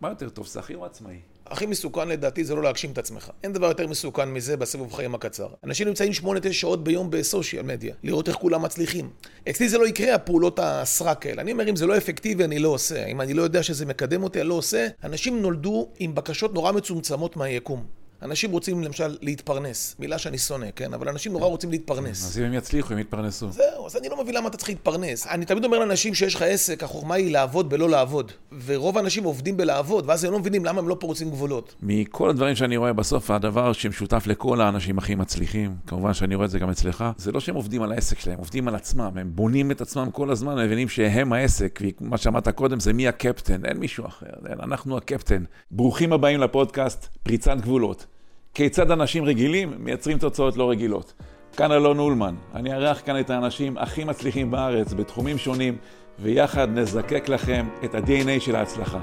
מה 0.00 0.08
יותר 0.08 0.28
טוב, 0.28 0.46
שכיר 0.46 0.78
או 0.78 0.84
עצמאי? 0.84 1.20
הכי 1.46 1.66
מסוכן 1.66 2.08
לדעתי 2.08 2.44
זה 2.44 2.54
לא 2.54 2.62
להגשים 2.62 2.92
את 2.92 2.98
עצמך. 2.98 3.30
אין 3.42 3.52
דבר 3.52 3.66
יותר 3.66 3.86
מסוכן 3.86 4.28
מזה 4.28 4.56
בסיבוב 4.56 4.92
חיים 4.92 5.14
הקצר. 5.14 5.48
אנשים 5.64 5.88
נמצאים 5.88 6.12
8-9 6.12 6.52
שעות 6.52 6.84
ביום 6.84 7.10
בסושיאל 7.10 7.62
מדיה, 7.62 7.94
לראות 8.02 8.28
איך 8.28 8.36
כולם 8.36 8.62
מצליחים. 8.62 9.10
אצלי 9.50 9.68
זה 9.68 9.78
לא 9.78 9.86
יקרה, 9.86 10.14
הפעולות 10.14 10.58
הסרק 10.62 11.26
האלה. 11.26 11.42
אני 11.42 11.52
אומר, 11.52 11.70
אם 11.70 11.76
זה 11.76 11.86
לא 11.86 11.96
אפקטיבי, 11.96 12.44
אני 12.44 12.58
לא 12.58 12.68
עושה. 12.68 13.06
אם 13.06 13.20
אני 13.20 13.34
לא 13.34 13.42
יודע 13.42 13.62
שזה 13.62 13.86
מקדם 13.86 14.22
אותי, 14.22 14.40
אני 14.40 14.48
לא 14.48 14.54
עושה. 14.54 14.88
אנשים 15.04 15.42
נולדו 15.42 15.88
עם 15.98 16.14
בקשות 16.14 16.54
נורא 16.54 16.72
מצומצמות 16.72 17.36
מהיקום. 17.36 17.97
אנשים 18.22 18.50
רוצים 18.50 18.82
למשל 18.82 19.16
להתפרנס, 19.20 19.96
מילה 19.98 20.18
שאני 20.18 20.38
שונא, 20.38 20.66
כן? 20.76 20.94
אבל 20.94 21.08
אנשים 21.08 21.32
נורא 21.32 21.46
רוצים 21.46 21.70
להתפרנס. 21.70 22.24
אז 22.24 22.38
אם 22.38 22.44
הם 22.44 22.54
יצליחו, 22.54 22.92
הם 22.92 22.98
יתפרנסו. 22.98 23.50
זהו, 23.50 23.86
אז 23.86 23.96
אני 23.96 24.08
לא 24.08 24.22
מבין 24.22 24.34
למה 24.34 24.48
אתה 24.48 24.56
צריך 24.56 24.68
להתפרנס. 24.68 25.26
אני 25.26 25.44
תמיד 25.44 25.64
אומר 25.64 25.78
לאנשים 25.78 26.14
שיש 26.14 26.34
לך 26.34 26.42
עסק, 26.42 26.82
החוכמה 26.82 27.14
היא 27.14 27.32
לעבוד 27.32 27.70
בלא 27.70 27.88
לעבוד. 27.88 28.32
ורוב 28.64 28.98
האנשים 28.98 29.24
עובדים 29.24 29.56
בלעבוד, 29.56 30.04
ואז 30.08 30.24
הם 30.24 30.32
לא 30.32 30.38
מבינים 30.38 30.64
למה 30.64 30.78
הם 30.78 30.88
לא 30.88 30.96
פורצים 31.00 31.30
גבולות. 31.30 31.74
מכל 31.82 32.30
הדברים 32.30 32.56
שאני 32.56 32.76
רואה 32.76 32.92
בסוף, 32.92 33.30
הדבר 33.30 33.72
שמשותף 33.72 34.26
לכל 34.26 34.60
האנשים 34.60 34.98
הכי 34.98 35.14
מצליחים, 35.14 35.76
כמובן 35.86 36.14
שאני 36.14 36.34
רואה 36.34 36.46
את 36.46 36.50
זה 36.50 36.58
גם 36.58 36.70
אצלך, 36.70 37.04
זה 37.16 37.32
לא 37.32 37.40
שהם 37.40 37.54
עובדים 37.54 37.82
על 37.82 37.92
העסק 37.92 38.18
שלהם, 38.18 38.38
עובדים 38.38 38.68
על 38.68 38.74
עצמם, 38.74 39.10
הם 39.16 39.30
בונים 39.34 39.70
את 39.70 39.80
עצמם 39.80 40.08
כל 40.12 40.30
הזמן, 40.30 40.64
מבינים 40.64 40.88
שהם 40.88 41.32
העסק, 41.32 41.80
ומה 42.00 42.16
שאמרת 42.16 42.48
קודם 42.48 42.80
זה 42.80 42.92
מי 42.92 43.08
הקפטן, 43.08 43.64
אין 43.64 43.76
מישהו 43.76 44.06
אחר, 44.06 44.26
אין, 44.50 44.60
אנחנו 44.62 44.96
הקפטן. 44.96 45.44
ברוכים 45.70 46.12
הבאים 46.12 46.40
לפודקאסט 46.40 47.08
פריצת 47.22 47.56
גבולות. 47.60 48.06
כיצד 48.54 48.90
אנשים 48.90 49.24
רגילים 49.24 49.72
מייצרים 49.78 50.18
תוצאות 50.18 50.56
לא 50.56 50.70
רגילות. 50.70 51.12
כאן 51.56 51.72
אלון 51.72 51.98
אולמן, 51.98 52.34
אני 52.54 52.72
אארח 52.72 53.00
כאן 53.04 53.20
את 53.20 53.30
האנשים 53.30 53.78
הכי 53.78 54.04
מצליחים 54.04 54.50
בארץ 54.50 54.92
בתחומים 54.92 55.38
שונים, 55.38 55.76
ויחד 56.18 56.68
נזקק 56.78 57.28
לכם 57.28 57.68
את 57.84 57.94
ה-DNA 57.94 58.40
של 58.40 58.56
ההצלחה. 58.56 58.98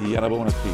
יאללה 0.00 0.28
בואו 0.28 0.44
נתחיל. 0.44 0.72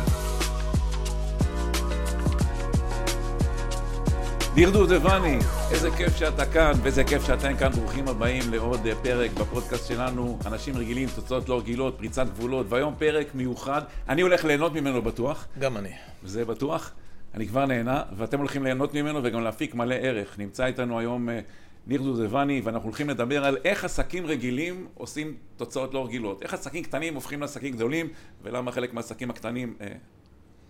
ניר 4.54 4.70
דובדבני, 4.70 5.38
איזה 5.70 5.90
כיף 5.90 6.16
שאתה 6.16 6.46
כאן, 6.46 6.72
ואיזה 6.82 7.04
כיף 7.04 7.26
שאתם 7.26 7.56
כאן. 7.56 7.72
ברוכים 7.72 8.08
הבאים 8.08 8.42
לעוד 8.50 8.80
פרק 9.02 9.30
בפודקאסט 9.30 9.88
שלנו, 9.88 10.38
אנשים 10.46 10.76
רגילים, 10.76 11.08
תוצאות 11.14 11.48
לא 11.48 11.58
רגילות, 11.58 11.94
פריצת 11.98 12.26
גבולות, 12.26 12.66
והיום 12.68 12.94
פרק 12.98 13.34
מיוחד. 13.34 13.82
אני 14.08 14.22
הולך 14.22 14.44
ליהנות 14.44 14.72
ממנו 14.72 15.02
בטוח. 15.02 15.46
גם 15.58 15.76
אני. 15.76 15.92
זה 16.24 16.44
בטוח. 16.44 16.92
אני 17.34 17.46
כבר 17.46 17.66
נהנה, 17.66 18.02
ואתם 18.16 18.38
הולכים 18.38 18.64
ליהנות 18.64 18.94
ממנו 18.94 19.20
וגם 19.22 19.42
להפיק 19.42 19.74
מלא 19.74 19.94
ערך. 19.94 20.38
נמצא 20.38 20.66
איתנו 20.66 20.98
היום 20.98 21.28
אה, 21.28 21.40
ניר 21.86 22.02
דודבני, 22.02 22.60
ואנחנו 22.64 22.88
הולכים 22.88 23.10
לדבר 23.10 23.44
על 23.44 23.56
איך 23.64 23.84
עסקים 23.84 24.26
רגילים 24.26 24.86
עושים 24.94 25.34
תוצאות 25.56 25.94
לא 25.94 26.04
רגילות. 26.06 26.42
איך 26.42 26.54
עסקים 26.54 26.82
קטנים 26.82 27.14
הופכים 27.14 27.40
לעסקים 27.40 27.74
גדולים, 27.74 28.08
ולמה 28.42 28.72
חלק 28.72 28.94
מהעסקים 28.94 29.30
הקטנים 29.30 29.74
אה, 29.80 29.86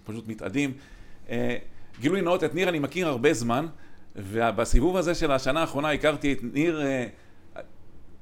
פשוט 0.04 0.28
מתאדים. 0.28 0.72
אה, 1.30 1.56
גילוי 2.00 2.20
נאות, 2.22 2.44
את 2.44 2.54
ניר 2.54 2.68
אני 2.68 2.78
מכיר 2.78 3.08
הרבה 3.08 3.34
זמן, 3.34 3.66
ובסיבוב 4.16 4.96
הזה 4.96 5.14
של 5.14 5.30
השנה 5.30 5.60
האחרונה 5.60 5.90
הכרתי 5.90 6.32
את 6.32 6.38
ניר, 6.42 6.82
אה, 6.82 7.06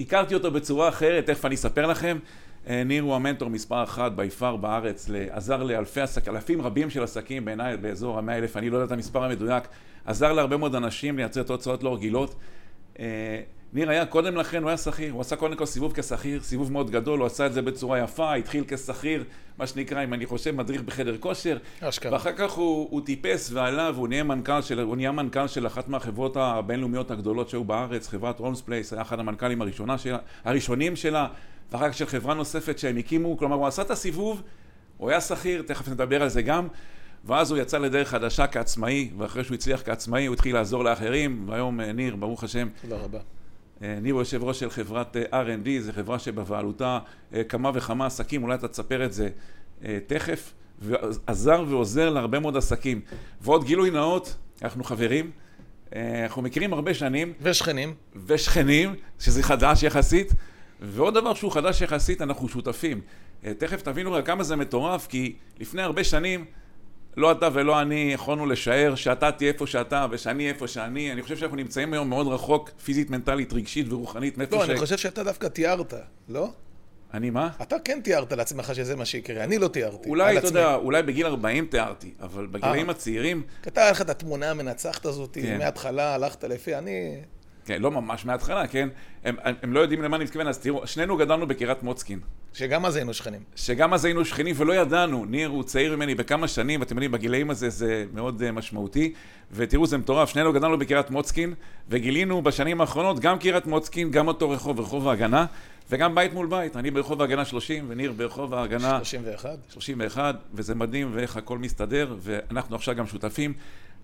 הכרתי 0.00 0.34
אותו 0.34 0.50
בצורה 0.50 0.88
אחרת, 0.88 1.26
תכף 1.26 1.44
אני 1.44 1.54
אספר 1.54 1.86
לכם. 1.86 2.18
אה, 2.68 2.84
ניר 2.84 3.02
הוא 3.02 3.14
המנטור 3.14 3.50
מספר 3.50 3.82
אחת 3.82 4.12
בי 4.12 4.30
פאר 4.30 4.56
בארץ, 4.56 5.10
עזר 5.30 5.62
לאלפי 5.62 6.00
עסקים, 6.00 6.34
אלפים 6.34 6.62
רבים 6.62 6.90
של 6.90 7.02
עסקים 7.02 7.44
בעיניי 7.44 7.76
באזור 7.76 8.18
המאה 8.18 8.38
אלף, 8.38 8.56
אני 8.56 8.70
לא 8.70 8.76
יודע 8.76 8.86
את 8.86 8.92
המספר 8.92 9.24
המדויק, 9.24 9.64
עזר 10.04 10.32
להרבה 10.32 10.56
מאוד 10.56 10.74
אנשים 10.74 11.16
לייצר 11.16 11.42
תוצאות 11.42 11.82
לא 11.82 11.94
רגילות. 11.94 12.34
אה, 12.98 13.40
ניר 13.72 13.90
היה 13.90 14.06
קודם 14.06 14.36
לכן, 14.36 14.62
הוא 14.62 14.68
היה 14.68 14.76
שכיר, 14.76 15.12
הוא 15.12 15.20
עשה 15.20 15.36
קודם 15.36 15.56
כל 15.56 15.66
סיבוב 15.66 15.92
כשכיר, 15.96 16.40
סיבוב 16.42 16.72
מאוד 16.72 16.90
גדול, 16.90 17.18
הוא 17.18 17.26
עשה 17.26 17.46
את 17.46 17.52
זה 17.52 17.62
בצורה 17.62 17.98
יפה, 17.98 18.34
התחיל 18.34 18.64
כשכיר, 18.68 19.24
מה 19.58 19.66
שנקרא, 19.66 20.04
אם 20.04 20.14
אני 20.14 20.26
חושב, 20.26 20.50
מדריך 20.50 20.82
בחדר 20.82 21.16
כושר. 21.18 21.56
אשכרה. 21.80 22.12
ואחר 22.12 22.32
כך 22.32 22.52
הוא, 22.52 22.88
הוא 22.90 23.00
טיפס 23.00 23.50
ועלה 23.52 23.90
והוא 23.94 24.08
נהיה 24.08 24.22
מנכ"ל 24.22 24.62
של, 24.62 24.80
הוא 24.80 24.96
נהיה 24.96 25.12
מנכ"ל 25.12 25.46
של 25.46 25.66
אחת 25.66 25.88
מהחברות 25.88 26.36
הבינלאומיות 26.36 27.10
הגדולות 27.10 27.48
שהיו 27.48 27.64
בארץ, 27.64 28.08
חברת 28.08 28.38
הולמס 28.38 28.60
פלייס, 28.60 28.92
היה 28.92 29.02
אחד 29.02 29.20
המנכ"לים 29.20 29.62
הראשונה 29.62 29.98
שלה, 29.98 30.18
הראשונים 30.44 30.96
שלה, 30.96 31.26
ואחר 31.72 31.88
כך 31.90 31.96
של 31.96 32.06
חברה 32.06 32.34
נוספת 32.34 32.78
שהם 32.78 32.96
הקימו, 32.96 33.38
כלומר 33.38 33.56
הוא 33.56 33.66
עשה 33.66 33.82
את 33.82 33.90
הסיבוב, 33.90 34.42
הוא 34.96 35.10
היה 35.10 35.20
שכיר, 35.20 35.62
תכף 35.62 35.88
נדבר 35.88 36.22
על 36.22 36.28
זה 36.28 36.42
גם, 36.42 36.68
ואז 37.24 37.50
הוא 37.50 37.58
יצא 37.58 37.78
לדרך 37.78 38.08
חדשה 38.08 38.46
כעצמאי, 38.46 39.10
ואחרי 39.18 39.44
שהוא 39.44 39.54
הצליח 39.54 39.82
כעצמאי 39.84 40.26
הוא 40.26 40.34
התחיל 40.34 40.54
לעזור 40.54 40.84
לאחרים, 40.84 41.44
והיום 41.48 41.80
אה, 41.80 41.92
ניר, 41.92 42.16
ברוך 42.16 42.44
השם. 42.44 42.68
תודה 42.82 42.96
רבה. 42.96 43.18
אה, 43.82 43.98
ניר 44.02 44.14
הוא 44.14 44.20
יושב 44.20 44.44
ראש 44.44 44.60
של 44.60 44.70
חברת 44.70 45.16
אה, 45.16 45.42
R&D, 45.42 45.68
זו 45.80 45.92
חברה 45.92 46.18
שבבעלותה 46.18 46.98
כמה 47.48 47.70
וכמה 47.74 48.06
עסקים, 48.06 48.42
אולי 48.42 48.54
אתה 48.54 48.68
תספר 48.68 49.04
את 49.04 49.12
זה 49.12 49.28
תכף, 50.06 50.52
ועזר 50.78 51.64
ועוזר 51.68 52.10
להרבה 52.10 52.40
מאוד 52.40 52.56
עסקים. 52.56 53.00
ועוד 53.40 53.64
גילוי 53.64 53.90
נאות, 53.90 54.36
אנחנו 54.62 54.84
חברים, 54.84 55.30
אנחנו 56.22 56.42
מכירים 56.42 56.72
הרבה 56.72 56.94
שנים. 56.94 57.32
ושכנים. 57.42 57.94
ושכנים, 58.26 58.94
שזה 59.18 59.42
חדש 59.42 59.82
יחסית. 59.82 60.32
ועוד 60.80 61.14
דבר 61.14 61.34
שהוא 61.34 61.52
חדש 61.52 61.80
יחסית, 61.80 62.22
אנחנו 62.22 62.48
שותפים. 62.48 63.00
אה, 63.44 63.54
תכף 63.54 63.82
תבינו 63.82 64.12
רק 64.12 64.26
כמה 64.26 64.42
זה 64.42 64.56
מטורף, 64.56 65.06
כי 65.06 65.36
לפני 65.60 65.82
הרבה 65.82 66.04
שנים, 66.04 66.44
לא 67.16 67.32
אתה 67.32 67.48
ולא 67.52 67.80
אני 67.80 68.10
יכולנו 68.14 68.46
לשער 68.46 68.94
שאתה 68.94 69.32
תהיה 69.32 69.52
איפה 69.52 69.66
שאתה 69.66 70.06
ושאני 70.10 70.48
איפה 70.48 70.68
שאני. 70.68 71.12
אני 71.12 71.22
חושב 71.22 71.36
שאנחנו 71.36 71.56
נמצאים 71.56 71.92
היום 71.92 72.08
מאוד 72.08 72.26
רחוק, 72.26 72.70
פיזית, 72.84 73.10
מנטלית, 73.10 73.52
רגשית 73.52 73.92
ורוחנית, 73.92 74.38
מאיפה 74.38 74.56
לא, 74.56 74.66
ש... 74.66 74.70
אני 74.70 74.78
חושב 74.78 74.96
שאתה 74.96 75.24
דווקא 75.24 75.46
תיארת, 75.46 75.94
לא? 76.28 76.48
אני 77.14 77.30
מה? 77.30 77.50
אתה 77.62 77.76
כן 77.84 78.00
תיארת 78.04 78.32
לעצמך 78.32 78.74
שזה 78.74 78.96
מה 78.96 79.04
שיקרה, 79.04 79.44
אני 79.44 79.58
לא 79.58 79.68
תיארתי. 79.68 80.08
אולי, 80.08 80.38
אתה 80.38 80.46
יודע, 80.46 80.74
אולי 80.74 81.02
בגיל 81.02 81.26
40 81.26 81.66
תיארתי, 81.66 82.14
אבל 82.20 82.46
בגילאים 82.46 82.86
אה. 82.86 82.90
הצעירים... 82.90 83.42
כתב 83.62 83.88
לך 83.90 84.00
את 84.00 84.10
התמונה 84.10 84.50
המנצחת 84.50 85.06
הזאת, 85.06 85.38
כן. 85.42 85.58
מההתחלה 85.58 86.14
הלכת 86.14 86.44
לפי, 86.44 86.74
אני... 86.74 87.20
כן, 87.64 87.82
לא 87.82 87.90
ממש 87.90 88.24
מההתחלה, 88.24 88.66
כן? 88.66 88.88
הם, 89.24 89.36
הם, 89.42 89.54
הם 89.62 89.72
לא 89.72 89.80
יודעים 89.80 90.02
למה 90.02 90.16
אני 90.16 90.24
מתכוון, 90.24 90.48
אז 90.48 90.58
תראו, 90.58 90.86
שנינו 90.86 91.16
גדלנו 91.16 91.46
בקריית 91.46 91.82
מוצקין. 91.82 92.20
שגם 92.52 92.86
אז 92.86 92.96
היינו 92.96 93.14
שכנים. 93.14 93.40
שגם 93.56 93.94
אז 93.94 94.04
היינו 94.04 94.24
שכנים 94.24 94.54
ולא 94.58 94.72
ידענו, 94.72 95.24
ניר 95.24 95.48
הוא 95.48 95.62
צעיר 95.62 95.96
ממני 95.96 96.14
בכמה 96.14 96.48
שנים, 96.48 96.80
ואתם 96.80 96.94
יודעים, 96.94 97.12
בגילאים 97.12 97.50
הזה 97.50 97.70
זה 97.70 98.04
מאוד 98.14 98.42
uh, 98.42 98.52
משמעותי, 98.52 99.12
ותראו, 99.52 99.86
זה 99.86 99.98
מטורף, 99.98 100.28
שנינו 100.28 100.52
גדלנו 100.52 100.78
בקריית 100.78 101.10
מוצקין, 101.10 101.54
וגילינו 101.88 102.42
בשנים 102.42 102.80
האחרונות 102.80 103.20
גם 103.20 103.38
קריית 103.38 103.66
מוצקין, 103.66 104.10
גם 104.10 104.28
אותו 104.28 104.50
רחוב, 104.50 104.80
רחוב 104.80 105.08
ההגנה, 105.08 105.46
וגם 105.90 106.14
בית 106.14 106.32
מול 106.32 106.46
בית, 106.46 106.76
אני 106.76 106.90
ברחוב 106.90 107.20
ההגנה 107.20 107.44
30, 107.44 107.84
וניר 107.88 108.12
ברחוב 108.12 108.54
ההגנה... 108.54 108.96
31. 108.96 109.50
31, 109.68 110.36
וזה 110.54 110.74
מדהים, 110.74 111.10
ואיך 111.14 111.36
הכל 111.36 111.58
מסתדר, 111.58 112.16
ואנחנו 112.20 112.76
עכשיו 112.76 112.94
גם 112.94 113.06
שותפים. 113.06 113.52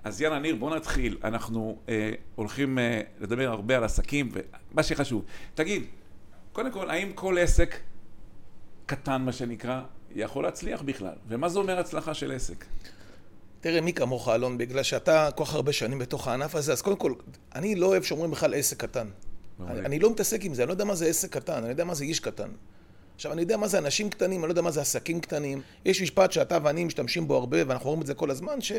אז 0.06 0.20
יאללה, 0.20 0.38
ניר, 0.38 0.56
בוא 0.56 0.76
נתחיל. 0.76 1.18
אנחנו 1.24 1.78
אה, 1.88 2.10
הולכים 2.34 2.78
אה, 2.78 3.00
לדבר 3.20 3.48
הרבה 3.48 3.76
על 3.76 3.84
עסקים, 3.84 4.30
ומה 4.72 4.82
שחשוב. 4.82 5.24
תגיד, 5.54 5.84
קודם 6.52 6.70
כל, 6.70 6.90
האם 6.90 7.12
כל 7.14 7.38
עסק 7.38 7.80
קטן, 8.86 9.22
מה 9.22 9.32
שנקרא, 9.32 9.80
יכול 10.14 10.44
להצליח 10.44 10.82
בכלל? 10.82 11.14
ומה 11.28 11.48
זה 11.48 11.58
אומר 11.58 11.78
הצלחה 11.78 12.14
של 12.14 12.32
עסק? 12.32 12.64
תראה, 13.60 13.80
מי 13.80 13.92
כמוך, 13.92 14.28
אלון, 14.28 14.58
בגלל 14.58 14.82
שאתה 14.82 15.28
כל 15.34 15.44
כך 15.44 15.54
הרבה 15.54 15.72
שנים 15.72 15.98
בתוך 15.98 16.28
הענף 16.28 16.54
הזה, 16.54 16.72
אז 16.72 16.82
קודם 16.82 16.96
כל, 16.96 17.14
אני 17.54 17.74
לא 17.74 17.86
אוהב 17.86 18.02
שאומרים 18.02 18.30
בכלל 18.30 18.54
עסק 18.54 18.80
קטן. 18.80 19.06
אני, 19.66 19.80
אני 19.80 19.98
לא 19.98 20.10
מתעסק 20.10 20.44
עם 20.44 20.54
זה, 20.54 20.62
אני 20.62 20.68
לא 20.68 20.72
יודע 20.72 20.84
מה 20.84 20.94
זה 20.94 21.06
עסק 21.06 21.32
קטן, 21.32 21.62
אני 21.62 21.68
יודע 21.68 21.84
מה 21.84 21.94
זה 21.94 22.04
איש 22.04 22.20
קטן. 22.20 22.48
עכשיו, 23.14 23.32
אני 23.32 23.40
יודע 23.40 23.56
מה 23.56 23.68
זה 23.68 23.78
אנשים 23.78 24.10
קטנים, 24.10 24.40
אני 24.40 24.48
לא 24.48 24.52
יודע 24.52 24.62
מה 24.62 24.70
זה 24.70 24.80
עסקים 24.80 25.20
קטנים. 25.20 25.60
יש 25.84 26.02
משפט 26.02 26.32
שאתה 26.32 26.58
ואני 26.62 26.84
משתמשים 26.84 27.28
בו 27.28 27.36
הרבה, 27.36 27.58
ואנחנו 27.66 27.86
רואים 27.86 28.02
את 28.02 28.06
זה 28.06 28.14
כל 28.14 28.30
הזמן, 28.30 28.60
ש... 28.60 28.72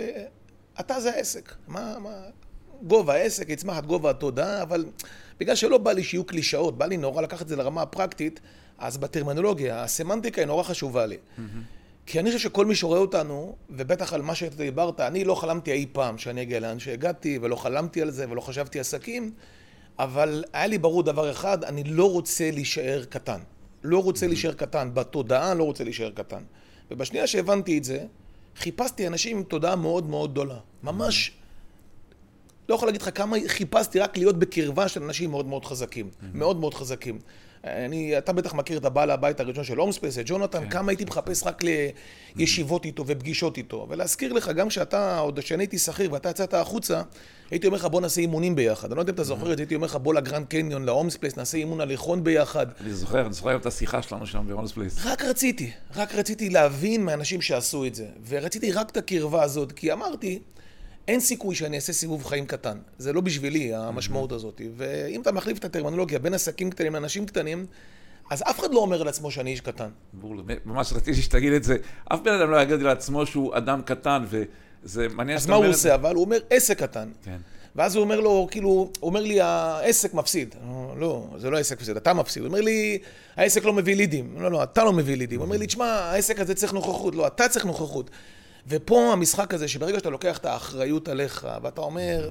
אתה 0.80 1.00
זה 1.00 1.16
העסק. 1.16 1.56
מה, 1.68 2.00
מה... 2.00 2.10
גובה 2.82 3.14
העסק, 3.14 3.50
יצמח 3.50 3.80
את 3.80 3.86
גובה 3.86 4.10
התודעה, 4.10 4.62
אבל 4.62 4.86
בגלל 5.40 5.56
שלא 5.56 5.78
בא 5.78 5.92
לי 5.92 6.04
שיהיו 6.04 6.24
קלישאות, 6.24 6.78
בא 6.78 6.86
לי 6.86 6.98
נורא 6.98 7.22
לקחת 7.22 7.42
את 7.42 7.48
זה 7.48 7.56
לרמה 7.56 7.82
הפרקטית, 7.82 8.40
אז 8.78 8.98
בטרמינולוגיה, 8.98 9.84
הסמנטיקה 9.84 10.42
היא 10.42 10.48
נורא 10.48 10.64
חשובה 10.64 11.06
לי. 11.06 11.16
Mm-hmm. 11.16 11.42
כי 12.06 12.20
אני 12.20 12.32
חושב 12.32 12.50
שכל 12.50 12.66
מי 12.66 12.76
שרואה 12.76 13.00
אותנו, 13.00 13.56
ובטח 13.70 14.14
על 14.14 14.22
מה 14.22 14.36
שאתה 14.36 14.56
דיברת, 14.56 15.00
אני 15.00 15.24
לא 15.24 15.36
חלמתי 15.36 15.72
אי 15.72 15.86
פעם 15.92 16.18
שאני 16.18 16.42
אגיע 16.42 16.60
לאן 16.60 16.80
שהגעתי, 16.80 17.40
ולא 17.42 17.56
חלמתי 17.56 18.02
על 18.02 18.12
זה, 18.12 18.26
ולא 18.30 18.42
חשבתי 18.42 18.80
עסקים, 18.80 19.32
אבל 20.00 20.44
היה 20.54 20.68
לי 20.68 20.78
ברור 20.78 21.04
דבר 21.04 21.32
אחד, 21.32 21.64
אני 21.64 21.84
לא 21.84 22.12
רוצה 22.12 22.52
להישאר 22.52 23.04
קטן. 23.10 23.40
לא 23.84 24.04
רוצה 24.04 24.26
mm-hmm. 24.26 24.30
להישאר 24.30 24.54
קטן. 24.54 24.90
בתודעה 24.94 25.54
לא 25.54 25.64
רוצה 25.64 25.84
להישאר 25.84 26.12
קטן. 26.12 26.44
ובשנייה 26.92 27.28
שהבנתי 27.28 27.78
את 27.78 27.84
זה, 27.84 28.06
חיפשתי 28.60 29.08
אנשים 29.08 29.38
עם 29.38 29.44
תודעה 29.44 29.76
מאוד 29.76 30.10
מאוד 30.10 30.32
גדולה. 30.32 30.58
ממש, 30.84 31.32
לא 32.70 32.76
יכול 32.76 32.88
להגיד 32.88 33.02
לך 33.02 33.10
כמה 33.16 33.38
חיפשתי 33.48 34.00
רק 34.00 34.18
להיות 34.18 34.40
בקרבה 34.40 34.88
של 34.88 35.04
אנשים 35.04 35.32
מאוד 35.32 35.46
מאוד 35.46 35.66
חזקים. 35.66 36.10
מאוד 36.34 36.60
מאוד 36.60 36.74
חזקים. 36.74 37.20
אני, 37.64 38.18
אתה 38.18 38.34
בטח 38.34 38.54
מכיר 38.54 38.78
את 38.78 38.86
הבעל 38.86 39.12
הבית 39.12 39.40
הראשון 39.40 39.64
של 39.64 39.78
הולמס 39.78 39.97
פלייס, 39.97 40.20
את 40.20 40.24
ג'ונתן, 40.28 40.64
כן. 40.64 40.70
כמה 40.70 40.92
הייתי 40.92 41.06
מחפש 41.06 41.44
רק 41.44 41.64
לישיבות 42.36 42.86
איתו 42.86 43.04
ופגישות 43.08 43.58
איתו. 43.58 43.88
ולהזכיר 43.90 44.34
לך, 44.34 44.50
גם 44.50 44.70
כשאתה, 44.70 45.20
עוד 45.20 45.40
כשאני 45.40 45.64
הייתי 45.64 45.78
שכיר 45.78 46.14
ואתה 46.14 46.30
יצאת 46.30 46.54
החוצה, 46.54 47.02
הייתי 47.52 47.68
אומר 47.68 47.78
לך 47.78 47.86
בוא 47.86 48.02
נעשה 48.02 48.22
אימונים 48.22 48.56
ביחד. 48.56 48.88
אני 48.88 48.96
לא 48.96 49.02
יודע 49.02 49.12
אם 49.12 49.16
אתה 49.16 49.24
זוכר 49.24 49.52
את 49.52 49.58
זה, 49.58 49.64
הייתי 49.64 49.76
אומר 49.76 49.88
לך 49.88 49.96
בוא 49.96 50.14
לגרנד 50.14 50.48
קניון, 50.48 50.86
להולמס 50.86 51.12
פלייס, 51.12 51.38
נעשה 51.38 51.58
אימון 51.58 51.82
הליכון 51.82 52.24
ביחד. 52.24 52.66
אני 52.82 52.94
זוכר, 52.94 53.26
אני 53.26 53.34
זוכר 53.34 53.56
את 53.56 53.66
השיחה 53.66 54.02
שלנו 54.02 54.26
שם 54.26 54.44
בהולמס 54.48 54.77
פלייס. 54.77 55.06
רק 55.06 55.22
רציתי, 55.22 55.72
רק 55.96 56.16
רציתי 56.16 56.50
להבין 56.50 57.06
מאנשים 57.06 57.42
שעשו 57.42 57.86
את 57.86 57.96
זה. 57.96 58.06
ורציתי 58.28 58.72
רק 58.72 58.90
את 58.90 58.98
הקרבה 58.98 59.44
הזאת, 59.44 59.72
כי 59.72 59.94
אמרתי, 59.94 60.40
אין 61.08 61.20
סיכוי 61.20 61.56
שאני 61.56 61.76
אעשה 61.76 61.94
סיבוב 61.94 62.26
חיים 62.26 62.46
קטן. 62.46 62.78
זה 62.98 63.14
לא 63.14 63.22
בשבילי, 63.22 63.76
המשמעות 63.76 64.32
הזאת. 64.32 64.62
ואם 64.78 65.22
אתה 65.22 65.32
מחליף 65.32 65.58
את 65.58 65.66
הטרמינולוגיה 65.66 66.20
בין 66.20 66.34
עסקים 66.34 66.70
קטנים 66.70 66.94
לאנשים 66.94 67.26
קטנים, 67.26 67.66
אז 68.30 68.42
אף 68.42 68.60
אחד 68.60 68.74
לא 68.74 68.80
אומר 68.80 69.02
על 69.02 69.08
עצמו 69.08 69.32
שאני 69.32 69.52
איש 69.52 69.62
קטן. 69.62 69.90
ממש 70.66 70.94
רציתי 70.94 71.22
שתגיד 71.22 71.54
את 71.54 71.64
זה. 71.64 71.78
אף 72.06 72.20
בן 72.24 72.34
אדם 72.34 72.52
לא 72.52 72.62
יגיד 72.62 72.82
לעצמו 72.82 73.26
שהוא 73.26 73.58
אדם 73.58 73.82
קטן, 73.82 74.26
וזה 74.30 75.08
מעניין 75.08 75.40
שאתה 75.40 75.54
אומר 75.54 75.58
אז 75.58 75.64
מה 75.64 75.68
הוא 75.68 75.76
עושה? 75.76 75.96
אבל 75.96 76.16
הוא 76.16 76.24
אומר 76.24 76.38
עסק 76.50 76.80
קטן. 76.80 77.10
כן. 77.24 77.38
ואז 77.76 77.96
הוא 77.96 78.04
אומר 78.04 78.20
לו, 78.20 78.48
כאילו, 78.52 78.70
הוא 78.70 78.90
אומר 79.02 79.22
לי, 79.22 79.42
העסק 79.42 80.14
מפסיד. 80.14 80.56
לא, 80.98 81.28
זה 81.38 81.50
לא 81.50 81.58
העסק 81.58 81.80
מפסיד, 81.80 81.98
אתה 81.98 82.14
מפסיד. 82.14 82.44
הוא 82.44 82.48
אומר 82.48 82.62
לי, 82.62 83.00
העסק 83.36 83.66
לא 83.66 83.74
מביא 83.74 83.96
לידים. 83.96 84.36
לא, 84.40 84.52
לא, 84.52 84.64
אתה 84.64 84.84
לא 84.84 84.94
מביא 84.94 85.18
לידים. 85.18 85.40
הוא 85.40 85.46
אומר 85.46 85.58
לי, 85.58 85.68
תשמע, 85.68 85.86
העסק 85.86 86.40
הזה 86.40 86.56
צריך 86.56 86.74
נוכחות. 86.74 87.16
לא, 87.16 87.28
אתה 87.28 87.50
צריך 87.50 87.66
נוכחות. 87.66 88.10
ופה 88.68 89.14
המשחק 89.14 89.54
הזה, 89.54 89.68
שברגע 89.68 89.98
שאתה 90.00 90.10
לוקח 90.10 90.38
את 90.38 90.46
האחריות 90.46 91.08
עליך, 91.08 91.48
ואתה 91.62 91.82
אומר... 91.82 92.30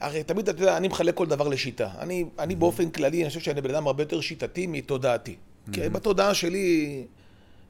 הרי 0.00 0.22
תמיד, 0.22 0.48
אתה 0.48 0.62
יודע, 0.62 0.76
אני 0.76 0.88
מחלק 0.88 1.14
כל 1.14 1.26
דבר 1.26 1.48
לשיטה. 1.48 1.88
אני, 1.98 2.24
אני 2.38 2.56
באופן 2.56 2.90
כללי, 2.90 3.22
אני 3.22 3.28
חושב 3.28 3.40
שאני 3.40 3.60
בן 3.60 3.70
אדם 3.70 3.86
הרבה 3.86 4.02
יותר 4.02 4.20
שיטתי 4.20 4.66
מתודעתי. 4.66 5.36
כי 5.72 5.88
בתודעה 5.88 6.34
שלי, 6.34 7.04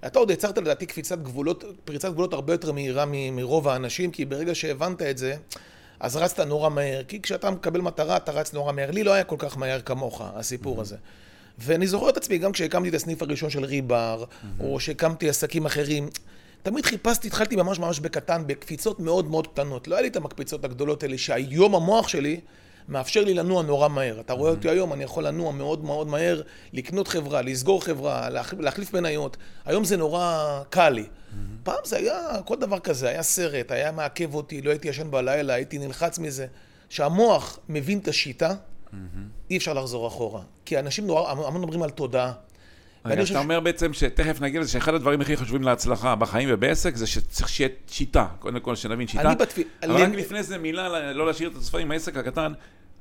אתה 0.06 0.18
עוד 0.18 0.30
יצרת 0.30 0.58
לדעתי 0.58 0.86
קפיצת 0.86 1.18
גבולות, 1.18 1.64
פריצת 1.84 2.10
גבולות 2.12 2.32
הרבה 2.32 2.54
יותר 2.54 2.72
מהירה 2.72 3.04
מרוב 3.06 3.68
האנשים, 3.68 4.10
כי 4.10 4.24
ברגע 4.24 4.54
שהבנת 4.54 5.02
את 5.02 5.18
זה, 5.18 5.36
אז 6.00 6.16
רצת 6.16 6.40
נורא 6.40 6.68
מהר. 6.68 7.02
כי 7.02 7.22
כשאתה 7.22 7.50
מקבל 7.50 7.80
מטרה, 7.80 8.16
אתה 8.16 8.32
רץ 8.32 8.52
נורא 8.52 8.72
מהר. 8.72 8.90
לי 8.90 9.04
לא 9.04 9.12
היה 9.12 9.24
כל 9.24 9.36
כך 9.38 9.58
מהר 9.58 9.80
כמוך, 9.80 10.22
הסיפור 10.34 10.80
הזה. 10.80 10.96
ואני 11.58 11.86
זוכר 11.86 12.08
את 12.08 12.16
עצמי, 12.16 12.38
גם 12.38 12.52
כשהקמתי 12.52 12.88
את 12.88 12.94
הסניף 12.94 13.22
הראשון 13.22 13.50
של 13.50 13.64
ריבר, 13.64 14.24
או 14.60 14.80
שהקמתי 14.80 15.28
עסקים 15.28 15.66
אחרים, 15.66 16.08
תמיד 16.62 16.86
חיפשתי, 16.86 17.28
התחלתי 17.28 17.56
ממש 17.56 17.78
ממש 17.78 18.00
בקטן, 18.00 18.42
בקפיצות 18.46 19.00
מאוד 19.00 19.26
מאוד 19.26 19.46
קטנות. 19.46 19.88
לא 19.88 19.94
היה 19.94 20.02
לי 20.02 20.08
את 20.08 20.16
המקפיצות 20.16 20.64
הגדולות 20.64 21.02
האלה, 21.02 21.18
שהיום 21.18 21.74
המוח 21.74 22.08
שלי 22.08 22.40
מאפשר 22.88 23.24
לי 23.24 23.34
לנוע 23.34 23.62
נורא 23.62 23.88
מהר. 23.88 24.20
אתה 24.20 24.32
רואה 24.32 24.50
אותי 24.50 24.68
היום, 24.68 24.92
אני 24.92 25.04
יכול 25.04 25.26
לנוע 25.26 25.52
מאוד 25.52 25.84
מאוד 25.84 26.06
מהר, 26.06 26.42
לקנות 26.72 27.08
חברה, 27.08 27.42
לסגור 27.42 27.84
חברה, 27.84 28.28
להחליף 28.58 28.94
מניות. 28.94 29.36
היום 29.64 29.84
זה 29.84 29.96
נורא 29.96 30.60
קל 30.70 30.88
לי. 30.88 31.04
פעם 31.62 31.78
זה 31.84 31.96
היה, 31.96 32.42
כל 32.44 32.56
דבר 32.56 32.78
כזה, 32.78 33.08
היה 33.08 33.22
סרט, 33.22 33.70
היה 33.70 33.92
מעכב 33.92 34.34
אותי, 34.34 34.62
לא 34.62 34.70
הייתי 34.70 34.88
ישן 34.88 35.10
בלילה, 35.10 35.54
הייתי 35.54 35.78
נלחץ 35.78 36.18
מזה. 36.18 36.46
כשהמוח 36.88 37.58
מבין 37.68 37.98
את 37.98 38.08
השיטה, 38.08 38.54
אי 39.50 39.56
אפשר 39.56 39.72
לחזור 39.72 40.08
אחורה. 40.08 40.40
כי 40.64 40.78
אנשים 40.78 41.06
נורא, 41.06 41.30
המון 41.30 41.62
מדברים 41.62 41.82
על 41.82 41.90
תודעה. 41.90 42.32
רגע, 43.04 43.22
אתה 43.22 43.38
אומר 43.38 43.60
בעצם 43.60 43.92
שתכף 43.92 44.40
נגיד 44.40 44.60
לזה 44.60 44.70
שאחד 44.70 44.94
הדברים 44.94 45.20
הכי 45.20 45.36
חשובים 45.36 45.62
להצלחה 45.62 46.14
בחיים 46.14 46.48
ובעסק 46.52 46.96
זה 46.96 47.06
שצריך 47.06 47.48
שיהיה 47.48 47.70
שיטה, 47.86 48.26
קודם 48.38 48.60
כל 48.60 48.76
שנבין 48.76 49.08
שיטה. 49.08 49.28
אני 49.28 49.36
בתפילה... 49.36 49.68
אבל 49.82 50.02
רק 50.02 50.08
לפני 50.14 50.42
זה 50.42 50.58
מילה, 50.58 51.12
לא 51.12 51.26
להשאיר 51.26 51.48
את 51.48 51.56
הספרים, 51.56 51.90
העסק 51.90 52.16
הקטן. 52.16 52.52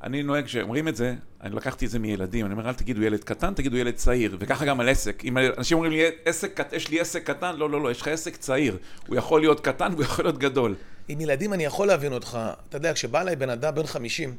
אני 0.03 0.23
נוהג, 0.23 0.45
כשאומרים 0.45 0.87
את 0.87 0.95
זה, 0.95 1.15
אני 1.41 1.55
לקחתי 1.55 1.85
את 1.85 1.91
זה 1.91 1.99
מילדים, 1.99 2.45
אני 2.45 2.53
אומר, 2.53 2.69
אל 2.69 2.73
תגידו 2.73 3.01
ילד 3.01 3.23
קטן, 3.23 3.53
תגידו 3.53 3.77
ילד 3.77 3.95
צעיר, 3.95 4.37
וככה 4.39 4.65
גם 4.65 4.79
על 4.79 4.89
עסק. 4.89 5.25
אם 5.25 5.37
אנשים 5.37 5.77
אומרים 5.77 5.91
לי, 5.91 6.03
עסק, 6.25 6.59
יש 6.71 6.89
לי 6.89 6.99
עסק 6.99 7.23
קטן, 7.23 7.55
לא, 7.55 7.69
לא, 7.69 7.81
לא, 7.81 7.91
יש 7.91 8.01
לך 8.01 8.07
עסק 8.07 8.35
צעיר. 8.35 8.77
הוא 9.07 9.15
יכול 9.15 9.41
להיות 9.41 9.59
קטן 9.59 9.91
והוא 9.91 10.03
יכול 10.03 10.25
להיות 10.25 10.37
גדול. 10.37 10.75
עם 11.07 11.21
ילדים 11.21 11.53
אני 11.53 11.65
יכול 11.65 11.87
להבין 11.87 12.13
אותך. 12.13 12.39
אתה 12.69 12.77
יודע, 12.77 12.93
כשבא 12.93 13.21
אליי 13.21 13.35
בן 13.35 13.49
אדם 13.49 13.75
בן 13.75 13.85
50, 13.85 14.35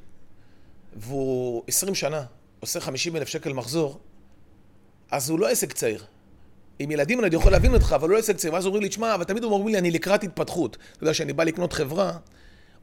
והוא 0.97 1.63
20 1.69 1.95
שנה, 1.95 2.23
עושה 2.61 2.81
50 2.81 3.17
אלף 3.17 3.29
שקל 3.29 3.53
מחזור, 3.53 4.01
אז 5.13 5.31
הוא 5.31 5.39
לא 5.39 5.49
עסק 5.49 5.73
צעיר. 5.73 6.05
עם 6.79 6.91
ילדים 6.91 7.25
אני 7.25 7.37
יכול 7.37 7.53
להבין 7.53 7.75
אותך, 7.75 7.93
אבל 7.93 8.09
הוא 8.09 8.15
לא 8.15 8.19
עסק 8.19 8.37
צעיר. 8.37 8.55
ואז 8.55 8.67
אומרים 8.67 8.83
לי, 8.83 8.89
תשמע, 8.89 9.15
אבל 9.15 9.25
תמיד 9.25 9.45
אומרים 9.45 9.69
לי, 9.69 9.79
אני 9.79 9.91
לקראת 9.91 10.25
התפתחות. 10.25 10.77
אתה 10.93 11.05
יודע, 11.05 11.13
כשאני 11.13 11.33
בא 11.33 11.45
לקנות 11.45 11.73
חברה, 11.73 12.13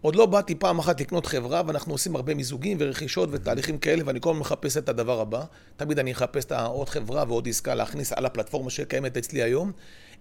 עוד 0.02 0.16
לא 0.16 0.26
באתי 0.26 0.56
פעם 0.56 0.80
אחת 0.80 1.02
לקנות 1.02 1.26
חברה, 1.26 1.62
ואנחנו 1.68 1.94
עושים 1.94 2.16
הרבה 2.16 2.34
מיזוגים 2.34 2.78
ורכישות 2.80 3.30
ותהליכים 3.31 3.78
כאלה, 3.78 4.04
ואני 4.06 4.22
כל 4.22 4.30
הזמן 4.30 4.40
מחפש 4.40 4.78
את 4.78 4.90
הדבר 4.90 5.22
הבא. 5.22 5.44
תמיד 5.78 6.00
אני 6.00 6.12
אחפש 6.12 6.46
את 6.46 6.52
העוד 6.52 6.90
חברה 6.90 7.24
ועוד 7.28 7.48
עסקה 7.48 7.76
להכניס 7.76 8.14
על 8.14 8.26
הפלטפורמה 8.26 8.70
שקיימת 8.70 9.18
אצלי 9.18 9.44
היום. 9.44 9.72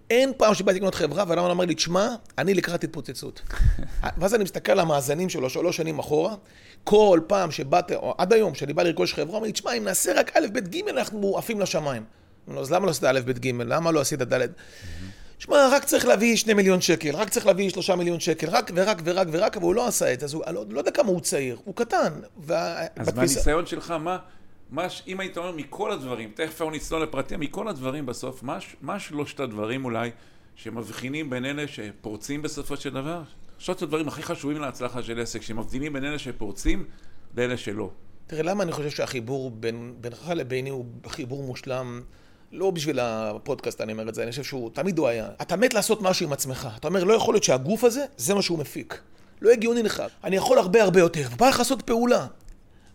אין 0.09 0.31
פעם 0.37 0.53
שבאתי 0.53 0.77
לקנות 0.77 0.95
חברה, 0.95 1.23
ואדם 1.27 1.43
אמר 1.43 1.65
לי, 1.65 1.75
תשמע, 1.75 2.07
אני 2.37 2.53
לקראת 2.53 2.83
התפוצצות. 2.83 3.41
ואז 4.17 4.35
אני 4.35 4.43
מסתכל 4.43 4.71
על 4.71 4.79
המאזנים 4.79 5.29
שלו 5.29 5.49
שלוש 5.49 5.77
שנים 5.77 5.99
אחורה, 5.99 6.35
כל 6.83 7.19
פעם 7.27 7.51
שבאת, 7.51 7.91
או 7.91 8.15
עד 8.17 8.33
היום, 8.33 8.53
כשאני 8.53 8.73
בא 8.73 8.83
לרכוש 8.83 9.13
חברה, 9.13 9.35
אומר 9.35 9.47
לי, 9.47 9.51
תשמע, 9.51 9.73
אם 9.73 9.83
נעשה 9.83 10.19
רק 10.19 10.37
א', 10.37 10.47
ב', 10.53 10.59
ג', 10.59 10.87
אנחנו 10.87 11.37
עפים 11.37 11.59
לשמיים. 11.59 12.03
אז 12.57 12.71
למה 12.71 12.85
לא 12.85 12.91
עשית 12.91 13.03
א', 13.03 13.19
ב', 13.25 13.39
ג', 13.39 13.51
למה 13.65 13.91
לא 13.91 13.99
עשית 13.99 14.21
ד'? 14.21 14.47
שמע, 15.39 15.69
רק 15.71 15.83
צריך 15.83 16.05
להביא 16.05 16.35
שני 16.35 16.53
מיליון 16.53 16.81
שקל, 16.81 17.15
רק 17.15 17.29
צריך 17.29 17.45
להביא 17.45 17.69
שלושה 17.69 17.95
מיליון 17.95 18.19
שקל, 18.19 18.49
רק 18.49 18.71
ורק 18.75 19.01
ורק 19.03 19.27
ורק, 19.31 19.57
אבל 19.57 19.65
הוא 19.65 19.75
לא 19.75 19.87
עשה 19.87 20.13
את 20.13 20.19
זה, 20.19 20.25
אז 20.25 20.33
הוא 20.33 20.43
לא, 20.51 20.65
לא 20.69 20.79
יודע 20.79 20.91
כמה 20.91 21.09
הוא 21.09 21.21
צעיר, 21.21 21.57
הוא 21.65 21.75
קטן. 21.75 22.13
וה... 22.37 22.81
אז 22.81 22.87
בתפיסה... 22.95 23.15
מהניסיון 23.15 23.65
שלך, 23.65 23.91
מה, 23.91 24.17
מה, 24.71 24.87
אם 25.07 25.19
היית 25.19 25.37
אומר 25.37 25.51
מכל 25.51 25.91
הדברים, 25.91 26.31
תכף 26.35 26.61
אנחנו 26.61 26.71
נצלול 26.71 27.03
לפרטים, 27.03 27.39
מכל 27.39 27.67
הדברים 27.67 28.05
בסוף, 28.05 28.43
מה, 28.43 28.57
מה 28.81 28.99
שלושת 28.99 29.39
הדברים 29.39 29.85
אולי 29.85 30.09
שמבחינים 30.55 31.29
בין 31.29 31.45
אלה 31.45 31.67
שפורצים 31.67 32.41
בסופו 32.41 32.77
של 32.77 32.89
דבר? 32.89 33.21
שלושת 33.57 33.81
הדברים 33.81 34.07
הכי 34.07 34.23
חשובים 34.23 34.61
להצלחה 34.61 35.03
של 35.03 35.21
עסק, 35.21 35.41
שמבדילים 35.41 35.93
בין 35.93 36.05
אלה 36.05 36.19
שפורצים 36.19 36.85
לאלה 37.37 37.57
שלא. 37.57 37.89
תראה, 38.27 38.43
למה 38.43 38.63
אני 38.63 38.71
חושב 38.71 38.89
שהחיבור 38.89 39.51
בין, 39.51 39.93
בינך 40.01 40.31
לביני 40.35 40.69
הוא 40.69 40.85
חיבור 41.07 41.43
מושלם? 41.43 42.01
לא 42.51 42.71
בשביל 42.71 42.99
הפודקאסט 42.99 43.81
אני 43.81 43.91
אומר 43.91 44.09
את 44.09 44.15
זה, 44.15 44.23
אני 44.23 44.31
חושב 44.31 44.43
שהוא, 44.43 44.69
תמיד 44.73 44.97
הוא 44.97 45.07
היה. 45.07 45.29
אתה 45.41 45.55
מת 45.55 45.73
לעשות 45.73 46.01
משהו 46.01 46.25
עם 46.25 46.33
עצמך. 46.33 46.69
אתה 46.79 46.87
אומר, 46.87 47.03
לא 47.03 47.13
יכול 47.13 47.33
להיות 47.33 47.43
שהגוף 47.43 47.83
הזה, 47.83 48.05
זה 48.17 48.33
מה 48.33 48.41
שהוא 48.41 48.59
מפיק. 48.59 49.01
לא 49.41 49.51
הגיוני 49.51 49.83
לך. 49.83 50.03
אני 50.23 50.35
יכול 50.35 50.57
הרבה 50.57 50.83
הרבה 50.83 50.99
יותר, 50.99 51.27
ובא 51.33 51.49
לך 51.49 51.59
לעשות 51.59 51.81
פעולה. 51.81 52.27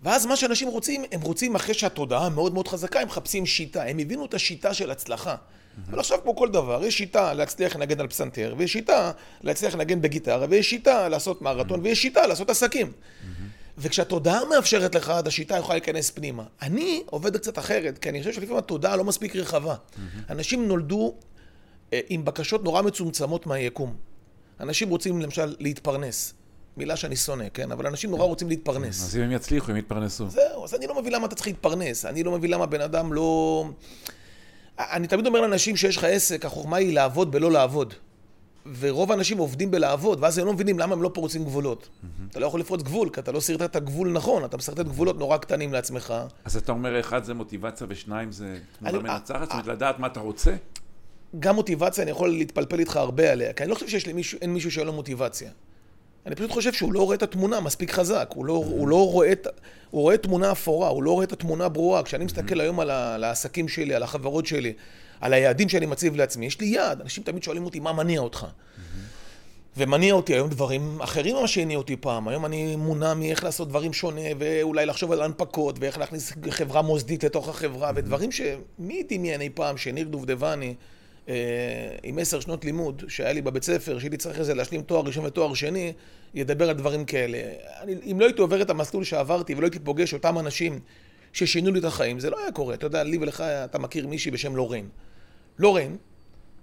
ואז 0.05 0.27
מה 0.27 0.37
שאנשים 0.37 0.69
רוצים, 0.69 1.05
הם 1.13 1.21
רוצים 1.21 1.55
אחרי 1.55 1.75
שהתודעה 1.75 2.29
מאוד 2.29 2.55
מאוד 2.55 2.69
חזקה, 2.69 3.01
הם 3.01 3.09
מחפשים 3.09 3.47
שיטה. 3.47 3.85
הם 3.85 3.99
הבינו 3.99 4.25
את 4.25 4.35
השיטה 4.35 4.75
של 4.75 4.91
הצלחה. 4.91 5.37
אבל 5.91 6.01
עכשיו 6.01 6.19
כמו 6.23 6.37
כל 6.37 6.51
דבר, 6.51 6.85
יש 6.85 6.99
שיטה 6.99 7.35
להצליח 7.35 7.77
לנגן 7.77 8.01
על 8.01 8.09
פסנתר, 8.09 8.55
ויש 8.59 8.73
שיטה 8.73 9.13
להצליח 9.43 9.75
לנגן 9.75 10.01
בגיטרה, 10.03 10.47
ויש 10.51 10.71
שיטה 10.71 11.09
לעשות 11.09 11.43
מרתון, 11.43 11.81
ויש 11.83 12.03
שיטה 12.03 12.27
לעשות 12.27 12.51
עסקים. 12.51 12.93
וכשהתודעה 13.79 14.41
מאפשרת 14.51 14.95
לך, 14.95 15.11
אז 15.11 15.27
השיטה 15.27 15.59
יכולה 15.59 15.75
להיכנס 15.75 16.11
פנימה. 16.11 16.45
אני 16.63 17.03
עובד 17.07 17.37
קצת 17.37 17.59
אחרת, 17.59 17.99
כי 17.99 18.09
אני 18.09 18.19
חושב 18.19 18.33
שלפעמים 18.33 18.57
התודעה 18.57 18.97
לא 18.97 19.05
מספיק 19.05 19.37
רחבה. 19.37 19.75
אנשים 20.31 20.69
נולדו 20.69 21.15
אה, 21.93 22.01
עם 22.09 22.25
בקשות 22.25 22.65
נורא 22.65 22.83
מצומצמות 22.83 23.47
מהיקום. 23.47 23.97
אנשים 24.61 24.89
רוצים 24.91 25.23
למשל 25.23 25.55
להתפרנס. 25.59 26.35
מילה 26.77 26.97
שאני 26.97 27.17
שונא, 27.17 27.45
כן? 27.55 27.73
אבל 27.73 27.87
אנשים 27.87 28.11
נורא 28.11 28.25
רוצים 28.25 28.49
להתפרנס. 28.49 29.03
אז 29.03 29.17
אם 29.17 29.23
הם 29.23 29.33
יצליחו, 29.33 29.71
הם 29.71 29.77
יתפרנסו. 29.77 30.29
זהו, 30.29 30.65
אז 30.65 30.75
אני 30.75 30.87
לא 30.87 31.01
מבין 31.01 31.13
למה 31.13 31.27
אתה 31.27 31.35
צריך 31.35 31.47
להתפרנס. 31.47 32.05
אני 32.05 32.23
לא 32.23 32.33
מבין 32.33 32.51
למה 32.51 32.67
בן 32.67 32.81
אדם 32.81 33.13
לא... 33.13 33.65
אני 34.79 35.07
תמיד 35.07 35.27
אומר 35.27 35.41
לאנשים 35.41 35.77
שיש 35.77 35.97
לך 35.97 36.05
עסק, 36.05 36.45
החוכמה 36.45 36.77
היא 36.77 36.95
לעבוד 36.95 37.33
בלא 37.33 37.53
לעבוד. 37.53 37.95
ורוב 38.79 39.11
האנשים 39.11 39.39
עובדים 39.39 39.71
בלעבוד, 39.71 40.19
ואז 40.23 40.39
הם 40.39 40.47
לא 40.47 40.53
מבינים 40.53 40.79
למה 40.79 40.93
הם 40.93 41.03
לא 41.03 41.11
פורצים 41.15 41.45
גבולות. 41.45 41.83
Mm-hmm. 41.83 42.31
אתה 42.31 42.41
לא 42.41 42.47
יכול 42.47 42.61
לפרוץ 42.61 42.83
גבול, 42.83 43.09
כי 43.09 43.21
אתה 43.21 43.33
לא 43.33 43.41
סרטט 43.41 43.63
את 43.63 43.77
הגבול 43.77 44.13
נכון, 44.13 44.45
אתה 44.45 44.57
מסרטט 44.57 44.87
גבולות 44.87 45.19
נורא 45.19 45.37
קטנים 45.37 45.73
לעצמך. 45.73 46.15
אז 46.45 46.57
אתה 46.57 46.73
אומר, 46.73 47.01
אחד 47.01 47.25
זה 47.25 47.35
מוטיבציה 47.35 47.87
ושניים 47.91 48.33
זה 48.33 48.59
תמונה 48.79 48.99
מנצחת? 48.99 49.41
זאת 49.41 49.51
אומרת, 49.51 49.67
לדעת 49.67 49.99
מה 49.99 50.07
אתה 50.07 50.21
רוצה? 50.21 50.55
גם 51.39 51.55
מוטיבציה, 51.55 52.03
אני 52.03 52.11
יכול 52.11 52.29
להתפלפל 52.29 52.79
איתך 52.79 52.97
הרבה 52.97 53.33
עליה, 53.33 53.53
כי 53.53 53.63
אני 53.63 53.71
לא 53.71 53.75
חושב 53.75 53.89
שיש 53.89 54.09
למישהו, 54.09 54.39
אין 54.43 54.55
מישהו 54.55 54.71
שאין 54.71 54.87
לו 54.87 54.93
מוטיבציה. 54.93 55.51
אני 56.27 56.35
פשוט 56.35 56.51
חושב 56.51 56.73
שהוא 56.73 56.93
לא 56.93 57.03
רואה 57.03 57.17
את 57.17 57.23
התמונה 57.23 57.61
מספיק 57.61 57.91
חזק, 57.91 58.31
הוא 58.35 58.45
לא, 58.45 58.53
הוא 58.53 58.89
לא 58.89 59.11
רואה 59.11 59.33
את... 59.33 59.47
הוא 59.91 60.03
רואה 60.03 60.17
תמונה 60.17 60.53
אפורה, 60.53 60.89
הוא 60.89 61.03
לא 61.03 61.11
רואה 61.11 61.25
את 61.25 61.33
התמונה 61.33 61.69
ברורה. 61.69 62.03
כשאני 62.03 62.25
מסתכל 62.25 62.61
היום 62.61 62.81
על, 62.81 62.91
ה, 62.91 63.15
על 63.15 63.25
העסקים 63.25 63.69
שלי, 63.69 63.95
על 63.95 64.03
החברות 64.03 64.47
שלי, 64.47 64.73
על 65.21 65.33
היעדים 65.33 65.69
שאני 65.69 65.87
מציב 65.87 66.17
לעצמי, 66.17 66.47
יש 66.47 66.61
לי 66.61 66.67
יעד. 66.67 67.01
אנשים 67.01 67.23
תמיד 67.23 67.43
שואלים 67.43 67.65
אותי, 67.65 67.81
מה 67.81 67.93
מניע 67.93 68.21
אותך? 68.21 68.47
ומניע 69.77 70.15
אותי 70.15 70.35
היום 70.35 70.49
דברים 70.49 71.01
אחרים 71.01 71.37
ממה 71.37 71.49
שהניע 71.49 71.79
אותי 71.79 71.97
פעם. 71.97 72.29
היום 72.29 72.47
אני 72.47 72.77
מונע 72.77 73.15
מאיך 73.15 73.45
לעשות 73.45 73.69
דברים 73.69 73.93
שונה, 73.93 74.21
ואולי 74.39 74.87
לחשוב 74.87 75.13
על 75.13 75.23
הנפקות, 75.23 75.77
ואיך 75.81 75.99
להכניס 75.99 76.33
חברה 76.51 76.83
מוסדית 76.83 77.25
לתוך 77.25 77.49
החברה, 77.49 77.91
ודברים 77.95 78.33
שמי 78.33 79.03
דמיין 79.09 79.41
אי 79.41 79.49
פעם 79.55 79.77
שניר 79.77 80.09
דובדבני, 80.09 80.75
עם 82.03 82.19
עשר 82.19 82.41
שנות 82.41 82.65
לימוד 82.65 83.03
שהיה 83.09 83.33
לי 83.33 83.43
בבית 83.43 83.63
ספר, 83.63 83.99
שהייתי 83.99 84.17
צריך 84.17 84.39
איזה 84.39 84.55
להשלים 84.55 84.83
תואר 84.83 85.07
ראשון 85.07 85.25
ותואר 85.25 85.55
שני, 85.55 85.93
ידבר 86.35 86.69
על 86.69 86.77
דברים 86.77 87.05
כאלה. 87.05 87.39
אני, 87.81 87.95
אם 88.11 88.21
לא 88.21 88.25
הייתי 88.25 88.41
עובר 88.41 88.63
את 88.63 88.71
המסלול 88.71 89.05
שעברתי 89.05 89.55
ולא 89.55 89.67
הייתי 89.67 89.79
פוגש 89.79 90.15
אותם 90.15 90.39
אנשים 90.39 90.79
ששינו 91.33 91.73
לי 91.73 91.79
את 91.79 91.85
החיים, 91.85 92.21
זה 92.21 92.31
לא 92.31 92.39
היה 92.39 92.53
קורה. 92.53 92.75
אתה 92.75 92.87
יודע, 92.87 93.03
לי 93.03 93.19
ולך, 93.19 93.41
אתה 93.41 93.79
מכיר 93.79 94.07
מישהי 94.07 94.31
בשם 94.31 94.57
לורן. 94.57 94.87
לורן, 95.59 95.97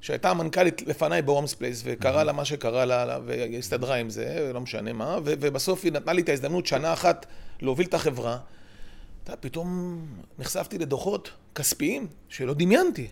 שהייתה 0.02 0.30
המנכ"לית 0.30 0.82
לפניי 0.82 1.22
בהומס 1.22 1.54
פלייס, 1.54 1.82
וקרה 1.86 2.24
לה 2.24 2.32
מה 2.32 2.46
שקרה 2.46 2.86
לה, 2.86 3.20
והיא 3.26 3.58
הסתדרה 3.58 3.96
עם 3.96 4.10
זה, 4.10 4.52
לא 4.54 4.62
משנה 4.62 4.94
מה, 4.94 5.18
ובסוף 5.24 5.84
היא 5.84 5.92
נתנה 5.92 6.14
לי 6.14 6.22
את 6.22 6.30
ההזדמנות 6.30 6.66
שנה 6.66 6.94
אחת 6.94 7.26
להוביל 7.62 7.88
את 7.88 7.94
החברה. 7.94 8.38
אתה 9.24 9.36
פתאום 9.36 10.00
נחשפתי 10.40 10.78
לדוחות 10.78 11.32
כספיים 11.56 12.08
שלא 12.30 12.54
דמיינתי. 12.54 13.08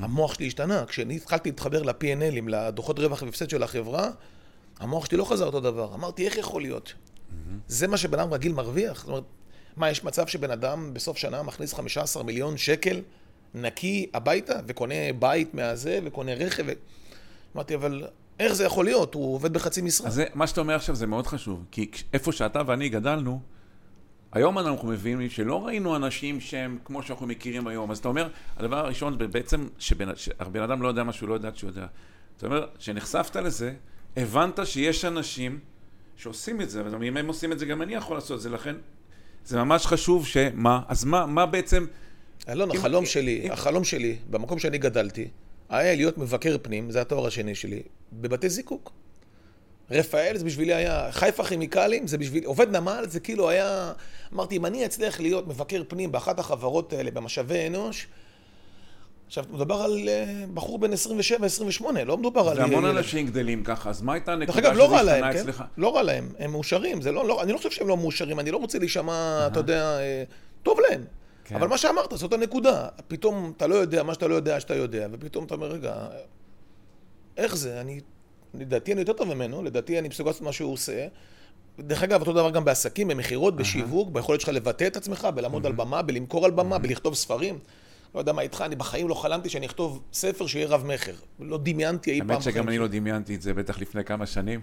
המוח 0.00 0.34
שלי 0.34 0.46
השתנה. 0.46 0.84
כשאני 0.86 1.16
התחלתי 1.16 1.48
להתחבר 1.48 1.82
ל-P&L'ים, 1.82 2.48
לדוחות 2.48 2.98
רווח 2.98 3.22
והפסד 3.22 3.50
של 3.50 3.62
החברה, 3.62 4.10
המוח 4.80 5.06
שלי 5.06 5.18
לא 5.18 5.24
חזר 5.24 5.46
אותו 5.46 5.60
דבר. 5.60 5.94
אמרתי, 5.94 6.26
איך 6.26 6.36
יכול 6.36 6.62
להיות? 6.62 6.94
זה 7.68 7.88
מה 7.88 7.96
שבן 7.96 8.18
אדם 8.18 8.32
רגיל 8.32 8.52
מרוויח? 8.52 9.00
זאת 9.00 9.08
אומרת, 9.08 9.24
מה, 9.76 9.90
יש 9.90 10.04
מצב 10.04 10.26
שבן 10.26 10.50
אדם 10.50 10.94
בסוף 10.94 11.16
שנה 11.16 11.42
מכניס 11.42 11.74
15 11.74 12.22
מיליון 12.22 12.56
שקל 12.56 13.00
נקי 13.54 14.10
הביתה, 14.14 14.60
וקונה 14.66 14.94
בית 15.18 15.54
מהזה, 15.54 15.98
וקונה 16.04 16.34
רכב? 16.34 16.64
ו... 16.66 16.72
אמרתי, 17.54 17.74
אבל 17.74 18.06
איך 18.40 18.52
זה 18.52 18.64
יכול 18.64 18.84
להיות? 18.84 19.14
הוא 19.14 19.34
עובד 19.34 19.52
בחצי 19.52 19.82
משרה. 19.82 20.06
אז 20.06 20.14
זה, 20.14 20.24
מה 20.34 20.46
שאתה 20.46 20.60
אומר 20.60 20.74
עכשיו 20.74 20.94
זה 20.94 21.06
מאוד 21.06 21.26
חשוב, 21.26 21.64
כי 21.70 21.90
איפה 22.12 22.32
שאתה 22.32 22.62
ואני 22.66 22.88
גדלנו, 22.88 23.40
היום 24.32 24.58
אנחנו 24.58 24.88
מבינים 24.88 25.30
שלא 25.30 25.66
ראינו 25.66 25.96
אנשים 25.96 26.40
שהם 26.40 26.78
כמו 26.84 27.02
שאנחנו 27.02 27.26
מכירים 27.26 27.66
היום. 27.66 27.90
אז 27.90 27.98
אתה 27.98 28.08
אומר, 28.08 28.28
הדבר 28.56 28.76
הראשון 28.78 29.18
בעצם, 29.18 29.68
שהבן 29.78 30.62
אדם 30.62 30.82
לא 30.82 30.88
יודע 30.88 31.02
מה 31.02 31.12
שהוא 31.12 31.28
לא 31.28 31.34
יודע 31.34 31.50
שהוא 31.54 31.70
יודע. 31.70 31.86
אתה 32.36 32.46
אומר, 32.46 32.66
כשנחשפת 32.78 33.36
לזה, 33.36 33.74
הבנת 34.16 34.58
שיש 34.64 35.04
אנשים 35.04 35.58
שעושים 36.16 36.60
את 36.60 36.70
זה, 36.70 36.82
ואם 37.00 37.16
הם 37.16 37.26
עושים 37.26 37.52
את 37.52 37.58
זה, 37.58 37.66
גם 37.66 37.82
אני 37.82 37.94
יכול 37.94 38.16
לעשות 38.16 38.36
את 38.36 38.42
זה, 38.42 38.50
לכן 38.50 38.74
זה 39.44 39.58
ממש 39.58 39.86
חשוב 39.86 40.26
שמה, 40.26 40.82
אז 40.88 41.04
מה, 41.04 41.26
מה 41.26 41.46
בעצם... 41.46 41.86
אלון, 42.48 42.70
החלום 42.70 43.06
שלי, 43.06 43.50
החלום 43.50 43.84
שלי, 43.84 44.16
במקום 44.30 44.58
שאני 44.58 44.78
גדלתי, 44.78 45.28
היה 45.68 45.94
להיות 45.94 46.18
מבקר 46.18 46.56
פנים, 46.62 46.90
זה 46.90 47.00
התואר 47.00 47.26
השני 47.26 47.54
שלי, 47.54 47.82
בבתי 48.12 48.48
זיקוק. 48.48 48.92
רפאל 49.90 50.36
זה 50.36 50.44
בשבילי 50.44 50.74
היה, 50.74 51.12
חיפה 51.12 51.44
כימיקלים 51.44 52.06
זה 52.06 52.18
בשבילי, 52.18 52.46
עובד 52.46 52.76
נמל 52.76 53.04
זה 53.08 53.20
כאילו 53.20 53.48
היה, 53.48 53.92
אמרתי, 54.34 54.56
אם 54.56 54.66
אני 54.66 54.84
אצליח 54.86 55.20
להיות 55.20 55.48
מבקר 55.48 55.82
פנים 55.88 56.12
באחת 56.12 56.38
החברות 56.38 56.92
האלה 56.92 57.10
במשאבי 57.10 57.66
אנוש, 57.66 58.06
עכשיו, 59.26 59.44
מדובר 59.50 59.74
על 59.74 59.92
uh, 59.92 60.50
בחור 60.54 60.78
בן 60.78 60.92
27-28, 60.92 61.84
לא 62.06 62.16
מדובר 62.16 62.48
על... 62.48 62.56
זה 62.56 62.62
המון 62.62 62.84
אנשים 62.84 63.26
גדלים 63.26 63.64
ככה, 63.64 63.90
אז 63.90 64.02
מה 64.02 64.12
הייתה 64.12 64.32
הנקודה 64.32 64.70
שזה 64.70 64.78
לא 64.78 64.96
השתנה 64.96 65.32
כן? 65.32 65.38
אצלך? 65.38 65.64
לא 65.76 65.96
רע 65.96 66.02
להם, 66.02 66.32
הם 66.38 66.50
מאושרים, 66.50 67.02
זה 67.02 67.12
לא, 67.12 67.28
לא, 67.28 67.42
אני 67.42 67.52
לא 67.52 67.56
חושב 67.56 67.70
שהם 67.70 67.88
לא 67.88 67.96
מאושרים, 67.96 68.40
אני 68.40 68.50
לא 68.50 68.56
רוצה 68.56 68.78
להישמע, 68.78 69.46
אתה 69.46 69.60
יודע, 69.60 69.98
uh, 69.98 70.62
טוב 70.62 70.78
להם. 70.80 71.04
כן. 71.44 71.54
אבל 71.54 71.68
מה 71.68 71.78
שאמרת, 71.78 72.12
זאת 72.14 72.32
הנקודה. 72.32 72.88
פתאום 73.08 73.52
אתה 73.56 73.66
לא 73.66 73.74
יודע 73.74 74.02
מה 74.02 74.14
שאתה 74.14 74.28
לא 74.28 74.34
יודע 74.34 74.60
שאתה 74.60 74.74
יודע, 74.74 75.06
ופתאום 75.12 75.44
אתה 75.44 75.54
אומר, 75.54 75.66
רגע, 75.66 75.94
איך 77.36 77.56
זה? 77.56 77.80
אני 77.80 78.00
לדעתי 78.54 78.92
אני 78.92 79.00
יותר 79.00 79.12
טוב 79.12 79.34
ממנו, 79.34 79.62
לדעתי 79.62 79.98
אני 79.98 80.08
מסוגל 80.08 80.30
לעשות 80.30 80.42
מה 80.42 80.52
שהוא 80.52 80.72
עושה. 80.72 81.06
דרך 81.80 82.02
אגב, 82.02 82.20
אותו 82.20 82.32
דבר 82.32 82.50
גם 82.50 82.64
בעסקים, 82.64 83.08
במכירות, 83.08 83.56
בשיווק, 83.56 84.10
ביכולת 84.10 84.40
שלך 84.40 84.48
לבטא 84.48 84.86
את 84.86 84.96
עצמך, 84.96 85.28
בלעמוד 85.34 85.66
על 85.66 85.72
במה, 85.72 86.02
בלמכור 86.02 86.44
על 86.44 86.50
במה, 86.50 86.78
בלכתוב 86.78 87.14
ספרים. 87.14 87.58
לא 88.14 88.20
יודע 88.20 88.32
מה 88.32 88.42
איתך, 88.42 88.62
אני 88.66 88.76
בחיים 88.76 89.08
לא 89.08 89.14
חלמתי 89.14 89.48
שאני 89.48 89.66
אכתוב 89.66 90.02
ספר 90.12 90.46
שיהיה 90.46 90.68
רב-מכר. 90.68 91.12
לא 91.40 91.58
דמיינתי 91.62 92.10
אי 92.10 92.20
פעם. 92.20 92.30
האמת 92.30 92.42
שגם 92.42 92.68
אני 92.68 92.78
לא 92.78 92.86
דמיינתי 92.86 93.34
את 93.34 93.42
זה, 93.42 93.54
בטח 93.54 93.80
לפני 93.80 94.04
כמה 94.04 94.26
שנים. 94.26 94.60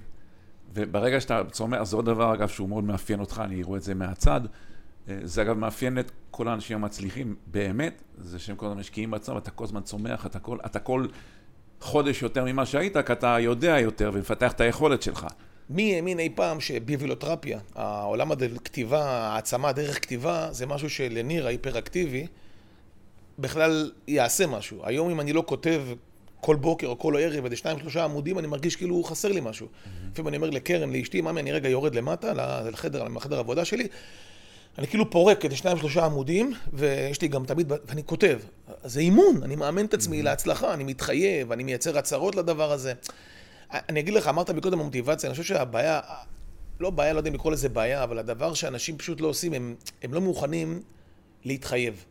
וברגע 0.73 1.21
שאתה 1.21 1.41
צומח, 1.51 1.83
זה 1.83 1.95
עוד 1.95 2.05
דבר, 2.05 2.33
אגב, 2.33 2.47
שהוא 2.47 2.69
מאוד 2.69 2.83
מאפיין 2.83 3.19
אותך, 3.19 3.41
אני 3.45 3.63
רואה 3.63 3.77
את 3.77 3.83
זה 3.83 3.93
מהצד. 3.93 4.41
אה, 5.09 5.17
זה 5.23 5.41
אגב 5.41 5.57
מאפיין 5.57 5.99
את 5.99 6.11
כל 6.31 6.47
האנשים 6.47 6.77
המצליחים, 6.77 7.35
באמת, 7.47 8.01
זה 8.17 8.39
שהם 8.39 8.55
כל 8.55 8.65
הזמן 8.65 8.79
משקיעים 8.79 9.11
בעצמם, 9.11 9.37
אתה 9.37 9.51
כל 9.51 9.63
הזמן 9.63 9.81
צומח, 9.81 10.25
אתה 10.25 10.39
כל, 10.39 10.57
אתה 10.65 10.79
כל 10.79 11.05
חודש 11.81 12.21
יותר 12.21 12.43
ממה 12.45 12.65
שהיית, 12.65 12.97
כי 12.97 13.11
אתה 13.11 13.37
יודע 13.39 13.79
יותר 13.79 14.11
ומפתח 14.13 14.51
את 14.51 14.61
היכולת 14.61 15.01
שלך. 15.01 15.27
מי 15.69 15.95
האמין 15.95 16.19
אי 16.19 16.29
פעם 16.35 16.59
שביבילותרפיה, 16.59 17.59
העולם 17.75 18.31
הכתיבה, 18.31 19.03
העצמה 19.05 19.71
דרך 19.71 20.01
כתיבה, 20.01 20.47
זה 20.51 20.65
משהו 20.65 20.89
שלניר 20.89 21.45
ההיפראקטיבי 21.45 22.27
בכלל 23.39 23.91
יעשה 24.07 24.47
משהו. 24.47 24.81
היום 24.83 25.09
אם 25.09 25.19
אני 25.19 25.33
לא 25.33 25.43
כותב 25.45 25.81
כל 26.41 26.55
בוקר 26.55 26.87
או 26.87 26.99
כל 26.99 27.15
ערב 27.19 27.43
איזה 27.43 27.55
שניים 27.55 27.79
שלושה 27.79 28.03
עמודים, 28.03 28.39
אני 28.39 28.47
מרגיש 28.47 28.75
כאילו 28.75 29.03
חסר 29.03 29.31
לי 29.31 29.41
משהו. 29.41 29.67
לפעמים 30.11 30.27
אני 30.27 30.37
אומר 30.37 30.49
לקרן, 30.49 30.93
לאשתי, 30.93 31.21
ממי, 31.21 31.41
אני 31.41 31.51
רגע 31.51 31.69
יורד 31.69 31.95
למטה, 31.95 32.33
לחדר, 32.71 33.03
לחדר 33.03 33.35
העבודה 33.35 33.65
שלי, 33.65 33.87
אני 34.77 34.87
כאילו 34.87 35.09
פורק 35.09 35.45
איזה 35.45 35.55
שניים 35.55 35.77
שלושה 35.77 36.05
עמודים, 36.05 36.53
ויש 36.73 37.21
לי 37.21 37.27
גם 37.27 37.45
תמיד, 37.45 37.71
ואני 37.85 38.03
כותב. 38.03 38.39
זה 38.83 38.99
אימון, 38.99 39.43
אני 39.43 39.55
מאמן 39.55 39.85
את 39.85 39.93
עצמי 39.93 40.21
להצלחה, 40.21 40.73
אני 40.73 40.83
מתחייב, 40.83 41.51
אני 41.51 41.63
מייצר 41.63 41.97
הצהרות 41.97 42.35
לדבר 42.35 42.71
הזה. 42.71 42.93
אני 43.71 43.99
אגיד 43.99 44.13
לך, 44.13 44.27
אמרת 44.27 44.49
מקודם 44.49 44.79
המוטיבציה, 44.79 45.29
אני 45.29 45.37
חושב 45.37 45.55
שהבעיה, 45.55 45.99
לא 46.79 46.89
בעיה, 46.89 47.13
לא 47.13 47.19
יודע 47.19 47.29
אם 47.29 47.35
לקרוא 47.35 47.51
לזה 47.51 47.69
בעיה, 47.69 48.03
אבל 48.03 48.19
הדבר 48.19 48.53
שאנשים 48.53 48.97
פשוט 48.97 49.21
לא 49.21 49.27
עושים, 49.27 49.53
הם, 49.53 49.75
הם 50.03 50.13
לא 50.13 50.21
מוכנים 50.21 50.81
להתחייב. 51.45 52.05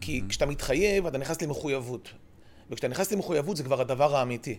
כי 0.00 0.22
כשאתה 0.28 0.46
מתחייב, 0.46 1.06
אתה 1.06 1.18
נכנס 1.18 1.42
למחויבות. 1.42 2.08
וכשאתה 2.70 2.88
נכנס 2.88 3.12
למחויבות 3.12 3.56
זה 3.56 3.62
כבר 3.62 3.80
הדבר 3.80 4.16
האמיתי. 4.16 4.58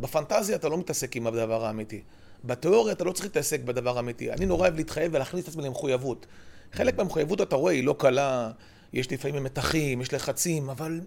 בפנטזיה 0.00 0.56
אתה 0.56 0.68
לא 0.68 0.78
מתעסק 0.78 1.16
עם 1.16 1.26
הדבר 1.26 1.64
האמיתי. 1.64 2.02
בתיאוריה 2.44 2.92
אתה 2.92 3.04
לא 3.04 3.12
צריך 3.12 3.24
להתעסק 3.24 3.60
בדבר 3.60 3.96
האמיתי. 3.96 4.32
אני 4.32 4.46
נורא 4.46 4.60
אוהב 4.60 4.76
להתחייב 4.76 5.14
ולהכניס 5.14 5.44
את 5.44 5.48
עצמי 5.48 5.62
למחויבות. 5.62 6.26
חלק 6.72 6.98
מהמחויבות, 6.98 7.40
אתה 7.40 7.56
רואה, 7.56 7.72
היא 7.72 7.84
לא 7.84 7.94
קלה, 7.98 8.50
יש 8.92 9.12
לפעמים 9.12 9.44
מתחים, 9.44 10.00
יש 10.00 10.14
לחצים, 10.14 10.70
אבל 10.70 11.00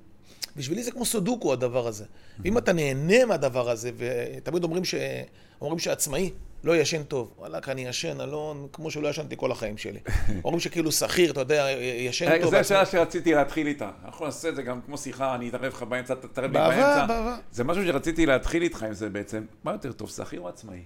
בשבילי 0.56 0.84
זה 0.84 0.92
כמו 0.92 1.06
סודוקו 1.06 1.54
הדבר 1.54 1.88
הזה. 1.88 2.06
ואם 2.40 2.58
אתה 2.58 2.74
נהנה 2.74 3.26
מהדבר 3.26 3.70
הזה, 3.70 3.92
ותמיד 3.98 4.64
אומרים, 4.64 4.86
ש... 4.86 4.96
אומרים 5.62 5.80
שעצמאי 5.80 6.30
לא 6.64 6.76
ישן 6.76 7.04
טוב. 7.04 7.34
וואלכ, 7.38 7.70
אני 7.70 7.86
ישן, 7.86 8.22
אלון, 8.22 8.68
כמו 8.74 8.92
שלא 8.92 9.08
ישנתי 9.08 9.36
כל 9.38 9.52
החיים 9.52 9.78
שלי. 9.78 10.00
אומרים 10.46 10.60
שכאילו 10.60 10.92
שכיר, 10.92 11.32
אתה 11.32 11.40
יודע, 11.40 11.68
ישן 11.98 12.40
טוב. 12.42 12.52
זו 12.52 12.58
השאלה 12.58 12.86
שרציתי 12.86 13.34
להתחיל 13.34 13.68
איתה. 13.68 13.92
אנחנו 14.06 14.26
נעשה 14.26 14.50
את 14.50 14.56
זה 14.56 14.62
גם 14.62 14.82
כמו 14.82 14.98
שיחה, 14.98 15.36
אני 15.36 15.50
אתערב 15.50 15.74
לך 15.74 15.84
באמצע, 15.84 16.16
תתערב 16.16 16.52
לי 16.52 16.60
באמצע. 16.60 17.38
זה 17.52 17.64
משהו 17.64 17.86
שרציתי 17.86 18.26
להתחיל 18.26 18.64
איתך 18.64 18.84
עם 18.84 18.94
זה 18.94 19.10
בעצם. 19.10 19.46
מה 19.64 19.72
יותר 19.72 19.92
טוב, 19.92 20.10
שכיר 20.10 20.42
או 20.42 20.48
עצמאי? 20.48 20.84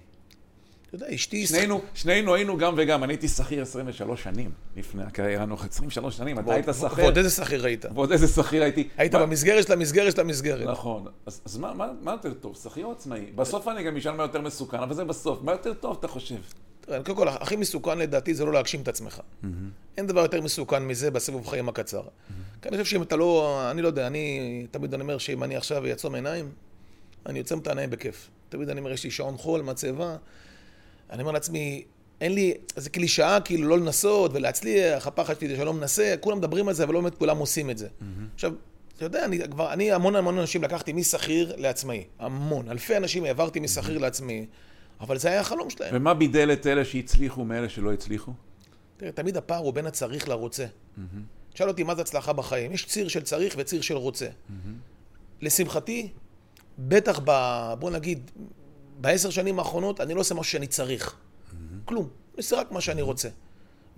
יודע, 0.96 1.14
אשתי... 1.14 1.46
שנינו, 1.46 1.80
שנינו 1.94 2.34
היינו 2.34 2.58
גם 2.58 2.74
וגם. 2.76 3.04
אני 3.04 3.12
הייתי 3.12 3.28
שכיר 3.28 3.62
23 3.62 4.22
שנים 4.22 4.50
לפני 4.76 5.02
הקריירה 5.02 5.42
הנוכחית. 5.42 5.72
23 5.72 6.16
שנים, 6.16 6.38
אתה 6.38 6.54
היית 6.54 6.66
שכיר. 6.72 7.04
ועוד 7.04 7.16
איזה 7.16 7.30
שכיר 7.30 7.64
היית? 7.64 7.84
ועוד 7.94 8.12
איזה 8.12 8.28
שכיר 8.28 8.62
הייתי. 8.62 8.88
היית 8.96 9.14
במסגרת 9.14 9.66
של 9.66 9.72
המסגרת 9.72 10.14
של 10.14 10.20
המסגרת. 10.20 10.68
נכון. 10.68 11.06
אז 11.44 11.58
מה 12.02 12.12
יותר 12.12 12.34
טוב, 12.34 12.58
שכיר 12.62 12.86
או 12.86 12.92
עצמאי? 12.92 13.26
בסוף 13.34 13.68
אני 13.68 13.82
גם 13.82 13.96
אשאל 13.96 14.12
מה 14.12 14.22
יותר 14.22 14.40
מסוכן, 14.40 14.78
אבל 14.78 14.94
זה 14.94 15.04
בסוף. 15.04 15.42
מה 15.42 15.52
יותר 15.52 15.74
טוב, 15.74 15.96
אתה 15.98 16.08
חושב? 16.08 16.36
קודם 16.86 17.16
כל, 17.16 17.28
הכי 17.28 17.56
מסוכן 17.56 17.98
לדעתי 17.98 18.34
זה 18.34 18.44
לא 18.44 18.52
להגשים 18.52 18.80
את 18.82 18.88
עצמך. 18.88 19.20
אין 19.96 20.06
דבר 20.06 20.20
יותר 20.20 20.40
מסוכן 20.40 20.82
מזה 20.82 21.10
בסיבוב 21.10 21.46
חיים 21.46 21.68
הקצר. 21.68 22.02
כי 22.62 22.68
אני 22.68 22.76
חושב 22.76 22.90
שאם 22.90 23.02
אתה 23.02 23.16
לא, 23.16 23.60
אני 23.70 23.82
לא 23.82 23.86
יודע, 23.86 24.06
אני 24.06 24.66
תמיד 24.70 24.94
אני 24.94 25.02
אומר 25.02 25.18
שאם 25.18 25.42
אני 25.42 25.56
עכשיו 25.56 25.86
אעצום 25.86 26.14
עיניים, 26.14 26.50
אני 27.26 27.38
יוצא 27.38 27.54
את 27.54 27.66
העיניים 27.66 27.90
בכיף. 27.90 28.30
תמיד 28.48 28.68
אני 28.68 28.80
אומר, 28.80 28.92
יש 28.92 29.04
לי 29.04 29.10
שעון 29.10 29.36
חול, 29.36 29.62
מצבה. 29.62 30.16
אני 31.10 31.22
אומר 31.22 31.32
לעצמי, 31.32 31.84
אין 32.20 32.34
לי, 32.34 32.54
זה 32.76 32.90
קלישאה 32.90 33.40
כאילו 33.40 33.68
לא 33.68 33.78
לנסות 33.78 34.30
ולהצליח, 34.34 35.06
הפחד 35.06 35.40
שלי 35.40 35.48
זה 35.48 35.56
שלא 35.56 35.72
מנסה, 35.72 36.14
כולם 36.20 36.38
מדברים 36.38 36.68
על 36.68 36.74
זה, 36.74 36.84
אבל 36.84 36.94
לא 36.94 37.00
באמת 37.00 37.14
כולם 37.14 37.38
עושים 37.38 37.70
את 37.70 37.78
זה. 37.78 37.86
Mm-hmm. 37.86 38.34
עכשיו, 38.34 38.52
אתה 38.96 39.04
יודע, 39.04 39.24
אני 39.24 39.38
כבר, 39.50 39.72
אני 39.72 39.92
המון 39.92 40.16
המון 40.16 40.38
אנשים 40.38 40.62
לקחתי 40.62 40.92
משכיר 40.92 41.54
לעצמאי. 41.56 42.04
המון. 42.18 42.70
אלפי 42.70 42.96
אנשים 42.96 43.24
העברתי 43.24 43.60
משכיר 43.60 43.96
mm-hmm. 43.96 44.00
לעצמי, 44.00 44.46
אבל 45.00 45.18
זה 45.18 45.28
היה 45.28 45.40
החלום 45.40 45.70
שלהם. 45.70 45.90
ומה 45.92 46.14
בידל 46.14 46.52
את 46.52 46.66
אלה 46.66 46.84
שהצליחו 46.84 47.44
מאלה 47.44 47.68
שלא 47.68 47.92
הצליחו? 47.92 48.32
תראה, 48.96 49.12
תמיד 49.12 49.36
הפער 49.36 49.58
הוא 49.58 49.72
בין 49.72 49.86
הצריך 49.86 50.28
לרוצה. 50.28 50.64
Mm-hmm. 50.64 51.00
שאל 51.54 51.68
אותי 51.68 51.82
מה 51.82 51.94
זה 51.94 52.02
הצלחה 52.02 52.32
בחיים. 52.32 52.72
יש 52.72 52.86
ציר 52.86 53.08
של 53.08 53.22
צריך 53.22 53.54
וציר 53.58 53.80
של 53.80 53.96
רוצה. 53.96 54.26
Mm-hmm. 54.26 54.52
לשמחתי, 55.42 56.08
בטח 56.78 57.20
ב... 57.24 57.30
בוא 57.78 57.90
נגיד, 57.90 58.30
בעשר 59.00 59.30
שנים 59.30 59.58
האחרונות 59.58 60.00
אני 60.00 60.14
לא 60.14 60.20
עושה 60.20 60.34
משהו 60.34 60.52
שאני 60.52 60.66
צריך. 60.66 61.16
כלום. 61.84 62.04
אני 62.04 62.36
עושה 62.36 62.56
רק 62.56 62.72
מה 62.72 62.80
שאני 62.80 63.02
רוצה. 63.02 63.28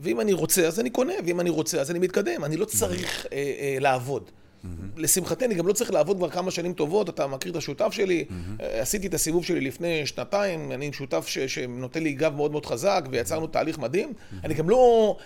ואם 0.00 0.20
אני 0.20 0.32
רוצה, 0.32 0.66
אז 0.66 0.80
אני 0.80 0.90
קונה, 0.90 1.12
ואם 1.26 1.40
אני 1.40 1.50
רוצה, 1.50 1.80
אז 1.80 1.90
אני 1.90 1.98
מתקדם. 1.98 2.44
אני 2.44 2.56
לא 2.56 2.64
צריך 2.64 3.26
אה, 3.32 3.38
אה, 3.38 3.76
לעבוד. 3.80 4.30
Mm-hmm. 4.30 4.66
לשמחתי, 4.96 5.44
אני 5.44 5.54
גם 5.54 5.66
לא 5.66 5.72
צריך 5.72 5.90
לעבוד 5.90 6.16
כבר 6.16 6.30
כמה 6.30 6.50
שנים 6.50 6.72
טובות, 6.72 7.08
אתה 7.08 7.26
מכיר 7.26 7.52
את 7.52 7.56
השותף 7.56 7.88
שלי, 7.92 8.24
mm-hmm. 8.28 8.62
עשיתי 8.62 9.06
את 9.06 9.14
הסיבוב 9.14 9.44
שלי 9.44 9.60
לפני 9.60 10.06
שנתיים, 10.06 10.72
אני 10.72 10.86
עם 10.86 10.92
שותף 10.92 11.26
ש, 11.26 11.38
שנותן 11.38 12.02
לי 12.02 12.12
גב 12.12 12.34
מאוד 12.34 12.50
מאוד 12.50 12.66
חזק, 12.66 13.04
ויצרנו 13.10 13.46
תהליך 13.46 13.78
מדהים. 13.78 14.08
Mm-hmm. 14.08 14.44
אני 14.44 14.54
גם 14.54 14.70
לא... 14.70 15.16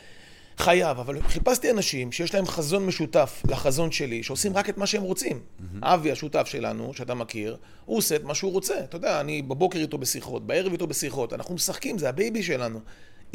חייב, 0.58 0.98
אבל 0.98 1.22
חיפשתי 1.22 1.70
אנשים 1.70 2.12
שיש 2.12 2.34
להם 2.34 2.46
חזון 2.46 2.86
משותף 2.86 3.42
לחזון 3.50 3.92
שלי, 3.92 4.22
שעושים 4.22 4.56
רק 4.56 4.68
את 4.68 4.78
מה 4.78 4.86
שהם 4.86 5.02
רוצים. 5.02 5.36
Mm-hmm. 5.38 5.76
אבי, 5.82 6.12
השותף 6.12 6.46
שלנו, 6.46 6.94
שאתה 6.94 7.14
מכיר, 7.14 7.56
הוא 7.84 7.98
עושה 7.98 8.16
את 8.16 8.24
מה 8.24 8.34
שהוא 8.34 8.52
רוצה. 8.52 8.74
אתה 8.84 8.96
יודע, 8.96 9.20
אני 9.20 9.42
בבוקר 9.42 9.78
איתו 9.78 9.98
בשיחות, 9.98 10.46
בערב 10.46 10.72
איתו 10.72 10.86
בשיחות, 10.86 11.32
אנחנו 11.32 11.54
משחקים, 11.54 11.98
זה 11.98 12.08
הבייבי 12.08 12.42
שלנו. 12.42 12.80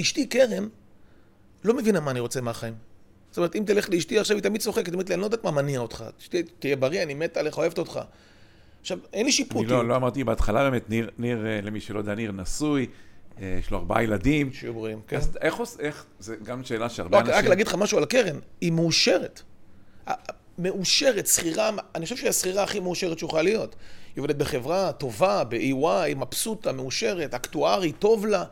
אשתי, 0.02 0.26
קרן, 0.26 0.68
לא 1.64 1.74
מבינה 1.74 2.00
מה 2.00 2.12
אני 2.12 2.20
רוצה 2.20 2.42
מהחיים. 2.42 2.74
זאת 3.30 3.38
אומרת, 3.38 3.56
אם 3.56 3.64
תלך 3.66 3.90
לאשתי 3.90 4.20
עכשיו, 4.20 4.38
היא 4.38 4.44
תמיד 4.44 4.62
צוחקת, 4.62 4.86
היא 4.86 4.94
אומרת 4.94 5.10
לי, 5.10 5.16
אני 5.16 5.22
לא 5.22 5.26
יודעת 5.26 5.44
מה 5.44 5.52
מניע 5.52 5.80
אותך. 5.80 6.04
תהיה 6.60 6.76
בריא, 6.76 7.04
אני 7.04 7.14
מתה 7.14 7.40
עליך, 7.40 7.58
אוהבת 7.58 7.78
אותך. 7.78 8.00
עכשיו, 8.82 8.98
אין 9.14 9.26
לי 9.26 9.32
שיפוט. 9.32 9.64
אני 9.64 9.72
לא, 9.72 9.88
לא 9.88 9.96
אמרתי 9.96 10.24
בהתחלה 10.24 10.70
באמת, 10.70 10.90
ניר, 10.90 11.10
ניר, 11.18 11.46
אה, 11.46 11.62
למי 11.62 11.80
שלא 11.80 12.00
יודע, 12.00 12.16
ניר 12.16 12.32
נשוי, 12.32 12.88
יש 13.39 13.72
לו 13.72 13.77
ארבעה 13.77 14.03
ילדים. 14.03 14.53
שיהיו 14.53 14.74
בריאים, 14.74 15.01
כן. 15.08 15.17
אז 15.17 15.38
איך, 15.41 15.62
איך, 15.79 16.06
זה 16.20 16.36
גם 16.44 16.63
שאלה 16.63 16.89
שהרבה 16.89 17.17
לא, 17.17 17.22
אנשים... 17.22 17.36
רק 17.36 17.46
להגיד 17.46 17.67
לך 17.67 17.75
משהו 17.75 17.98
על 17.98 18.03
הקרן, 18.03 18.39
היא 18.62 18.72
מאושרת. 18.72 19.41
מאושרת, 20.58 21.27
שכירה, 21.27 21.70
אני 21.96 22.06
חושב 22.06 22.15
שהיא 22.15 22.29
השכירה 22.29 22.63
הכי 22.63 22.79
מאושרת 22.79 23.20
שיכולה 23.20 23.41
להיות. 23.41 23.75
היא 24.15 24.22
עובדת 24.22 24.36
בחברה 24.36 24.91
טובה, 24.91 25.44
ב-EY, 25.44 26.15
מבסוטה, 26.15 26.72
מאושרת, 26.72 27.34
אקטוארי, 27.34 27.91
טוב 27.91 28.25
לה, 28.25 28.44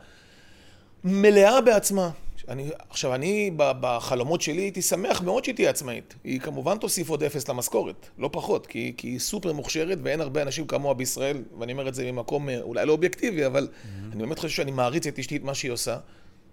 מלאה 1.04 1.60
בעצמה. 1.60 2.10
אני, 2.48 2.70
עכשיו, 2.88 3.14
אני 3.14 3.50
בחלומות 3.56 4.40
שלי 4.40 4.62
הייתי 4.62 4.82
שמח 4.82 5.22
מאוד 5.22 5.44
שהיא 5.44 5.54
תהיה 5.54 5.70
עצמאית. 5.70 6.14
היא 6.24 6.40
כמובן 6.40 6.78
תוסיף 6.78 7.08
עוד 7.08 7.22
אפס 7.22 7.48
למשכורת, 7.48 8.08
לא 8.18 8.30
פחות, 8.32 8.66
כי, 8.66 8.94
כי 8.96 9.08
היא 9.08 9.18
סופר 9.18 9.52
מוכשרת 9.52 9.98
ואין 10.02 10.20
הרבה 10.20 10.42
אנשים 10.42 10.66
כמוה 10.66 10.94
בישראל, 10.94 11.42
ואני 11.58 11.72
אומר 11.72 11.88
את 11.88 11.94
זה 11.94 12.12
ממקום 12.12 12.48
אה, 12.48 12.60
אולי 12.60 12.86
לא 12.86 12.92
אובייקטיבי, 12.92 13.46
אבל 13.46 13.68
mm-hmm. 13.70 14.12
אני 14.12 14.22
באמת 14.22 14.38
חושב 14.38 14.56
שאני 14.56 14.70
מעריץ 14.70 15.06
את 15.06 15.18
אשתי, 15.18 15.36
את 15.36 15.42
מה 15.42 15.54
שהיא 15.54 15.72
עושה, 15.72 15.98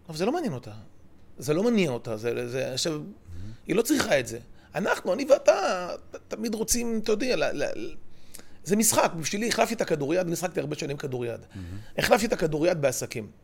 אבל 0.10 0.18
זה 0.18 0.26
לא 0.26 0.32
מעניין 0.32 0.54
אותה. 0.54 0.72
זה 1.38 1.54
לא 1.54 1.64
מניע 1.64 1.92
אותה. 1.92 2.18
זה, 2.18 2.50
זה, 2.50 2.74
עכשיו, 2.74 2.94
mm-hmm. 2.94 3.68
היא 3.68 3.76
לא 3.76 3.82
צריכה 3.82 4.20
את 4.20 4.28
זה. 4.28 4.40
אנחנו, 4.76 5.14
אני 5.14 5.26
ואתה, 5.30 5.90
תמיד 6.28 6.56
רוצים, 6.56 7.00
אתה 7.04 7.12
יודע, 7.12 7.36
ל, 7.36 7.44
ל, 7.64 7.96
זה 8.64 8.76
משחק. 8.76 9.12
בשבילי 9.20 9.48
החלפתי 9.48 9.74
את 9.74 9.82
הכדוריד, 9.82 10.20
אני 10.20 10.36
שחקתי 10.36 10.60
הרבה 10.60 10.76
שנים 10.76 10.98
כדוריד. 10.98 11.40
Mm-hmm. 11.42 12.00
החלפתי 12.00 12.26
את 12.26 12.34
הכדוריד 12.34 12.82
בעסקים. 12.82 13.43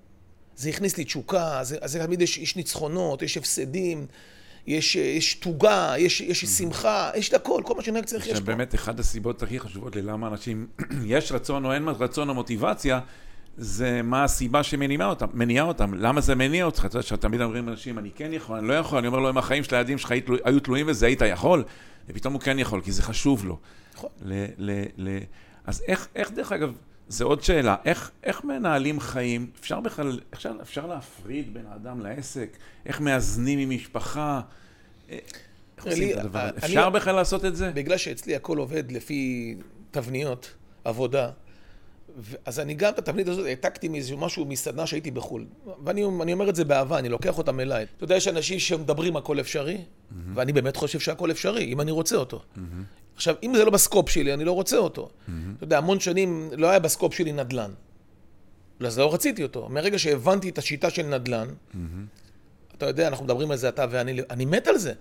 זה 0.60 0.70
הכניס 0.70 0.98
לי 0.98 1.04
תשוקה, 1.04 1.60
זה, 1.64 1.78
זה 1.86 2.00
תמיד 2.00 2.22
יש, 2.22 2.38
יש 2.38 2.56
ניצחונות, 2.56 3.22
יש 3.22 3.38
הפסדים, 3.38 4.06
יש, 4.68 4.96
יש 4.96 5.34
תוגה, 5.34 5.94
יש, 5.98 6.22
יש 6.22 6.46
שמחה, 6.46 7.12
יש 7.16 7.30
את 7.30 7.34
הכל, 7.34 7.62
כל 7.66 7.74
מה 7.76 7.84
שנהג 7.84 8.06
צריך 8.06 8.28
יש 8.28 8.40
פה. 8.40 8.46
באמת, 8.46 8.76
אחת 8.76 9.00
הסיבות 9.00 9.44
הכי 9.44 9.60
חשובות 9.60 9.96
ללמה 9.96 10.28
אנשים, 10.28 10.68
יש 11.06 11.32
רצון 11.32 11.66
או 11.66 11.74
אין 11.74 11.88
רצון 11.88 12.30
או 12.30 12.34
מוטיבציה, 12.34 13.00
זה 13.58 14.02
מה 14.02 14.24
הסיבה 14.24 14.64
שמניעה 14.64 15.08
אותם, 15.08 15.28
מניעה 15.34 15.66
אותם. 15.66 15.94
למה 15.94 16.22
זה 16.22 16.36
מניע 16.36 16.66
אותך? 16.66 16.86
אתה 16.86 16.98
יודע 16.98 17.08
שתמיד 17.08 17.42
אומרים 17.42 17.70
אנשים, 17.70 18.00
אני 18.00 18.10
כן 18.16 18.34
יכול, 18.34 18.58
אני 18.58 18.68
לא 18.68 18.74
יכול, 18.74 18.98
אני 18.98 19.08
אומר 19.08 19.20
לו, 19.20 19.30
אם 19.30 19.38
החיים 19.38 19.64
של 19.64 19.76
הילדים 19.76 19.98
שלך 19.98 20.14
היו 20.44 20.60
תלויים 20.60 20.88
בזה, 20.88 21.06
היית 21.06 21.22
יכול? 21.22 21.64
ופתאום 22.10 22.34
הוא 22.34 22.42
כן 22.42 22.60
יכול, 22.60 22.82
כי 22.82 22.92
זה 22.92 23.04
חשוב 23.04 23.46
לו. 23.46 23.58
נכון. 23.96 24.10
אז 25.66 25.84
איך, 25.88 26.08
איך 26.16 26.32
דרך 26.32 26.52
אגב, 26.52 26.74
זה 27.10 27.24
עוד 27.24 27.44
שאלה, 27.44 27.76
איך, 27.86 28.12
איך 28.24 28.44
מנהלים 28.44 29.00
חיים? 29.00 29.50
אפשר 29.60 29.80
בכלל, 29.80 30.20
אפשר, 30.34 30.52
אפשר 30.62 30.88
להפריד 30.88 31.54
בין 31.54 31.66
האדם 31.72 32.00
לעסק? 32.00 32.58
איך 32.86 33.02
מאזנים 33.02 33.60
עם 33.60 33.70
משפחה? 33.70 34.42
אה, 35.10 35.18
איך 35.78 35.86
עושים 35.86 36.10
את 36.14 36.18
הדבר 36.18 36.40
הזה? 36.40 36.58
אפשר 36.58 36.90
בכלל 36.90 37.16
לעשות 37.16 37.46
את 37.46 37.56
זה? 37.56 37.72
בגלל 37.72 37.98
שאצלי 37.98 38.36
הכל 38.36 38.58
עובד 38.58 38.92
לפי 38.92 39.56
תבניות, 39.92 40.54
עבודה, 40.84 41.30
אז 42.46 42.60
אני 42.60 42.74
גם 42.74 42.94
את 42.94 43.00
התבנית 43.00 43.28
הזאת 43.28 43.46
העתקתי 43.46 43.88
מאיזה 43.88 44.16
משהו, 44.16 44.46
מסדנה 44.46 44.88
שהייתי 44.88 45.12
בחו"ל. 45.12 45.46
ואני 45.84 46.04
אומר 46.04 46.50
את 46.50 46.56
זה 46.56 46.66
באהבה, 46.66 47.00
אני 47.00 47.10
לוקח 47.10 47.38
אותם 47.38 47.60
אליי. 47.60 47.86
אתה 47.98 48.04
יודע, 48.04 48.16
יש 48.16 48.28
אנשים 48.28 48.60
שמדברים 48.60 49.18
הכל 49.18 49.40
אפשרי, 49.40 49.78
mm-hmm. 49.78 50.14
ואני 50.34 50.54
באמת 50.54 50.76
חושב 50.76 51.00
שהכל 51.00 51.32
אפשרי, 51.32 51.64
אם 51.64 51.82
אני 51.82 51.92
רוצה 51.92 52.16
אותו. 52.16 52.38
Mm-hmm. 52.38 52.60
עכשיו, 53.20 53.36
אם 53.44 53.54
זה 53.58 53.66
לא 53.66 53.72
בסקופ 53.72 54.10
שלי, 54.10 54.34
אני 54.34 54.46
לא 54.46 54.52
רוצה 54.52 54.78
אותו. 54.78 55.10
Mm-hmm. 55.10 55.32
אתה 55.58 55.64
יודע, 55.64 55.78
המון 55.78 56.00
שנים 56.00 56.50
לא 56.58 56.70
היה 56.70 56.80
בסקופ 56.80 57.14
שלי 57.14 57.32
נדל"ן. 57.32 57.72
אז 58.80 59.00
לא 59.00 59.14
רציתי 59.14 59.44
אותו. 59.44 59.68
מרגע 59.70 60.00
שהבנתי 60.00 60.50
את 60.50 60.58
השיטה 60.58 60.90
של 60.90 61.06
נדל"ן, 61.06 61.48
mm-hmm. 61.48 61.78
אתה 62.78 62.86
יודע, 62.86 63.08
אנחנו 63.08 63.26
מדברים 63.26 63.52
על 63.52 63.58
זה 63.58 63.70
אתה 63.70 63.86
ואני, 63.90 64.22
אני 64.30 64.46
מת 64.46 64.68
על 64.68 64.78
זה. 64.78 64.94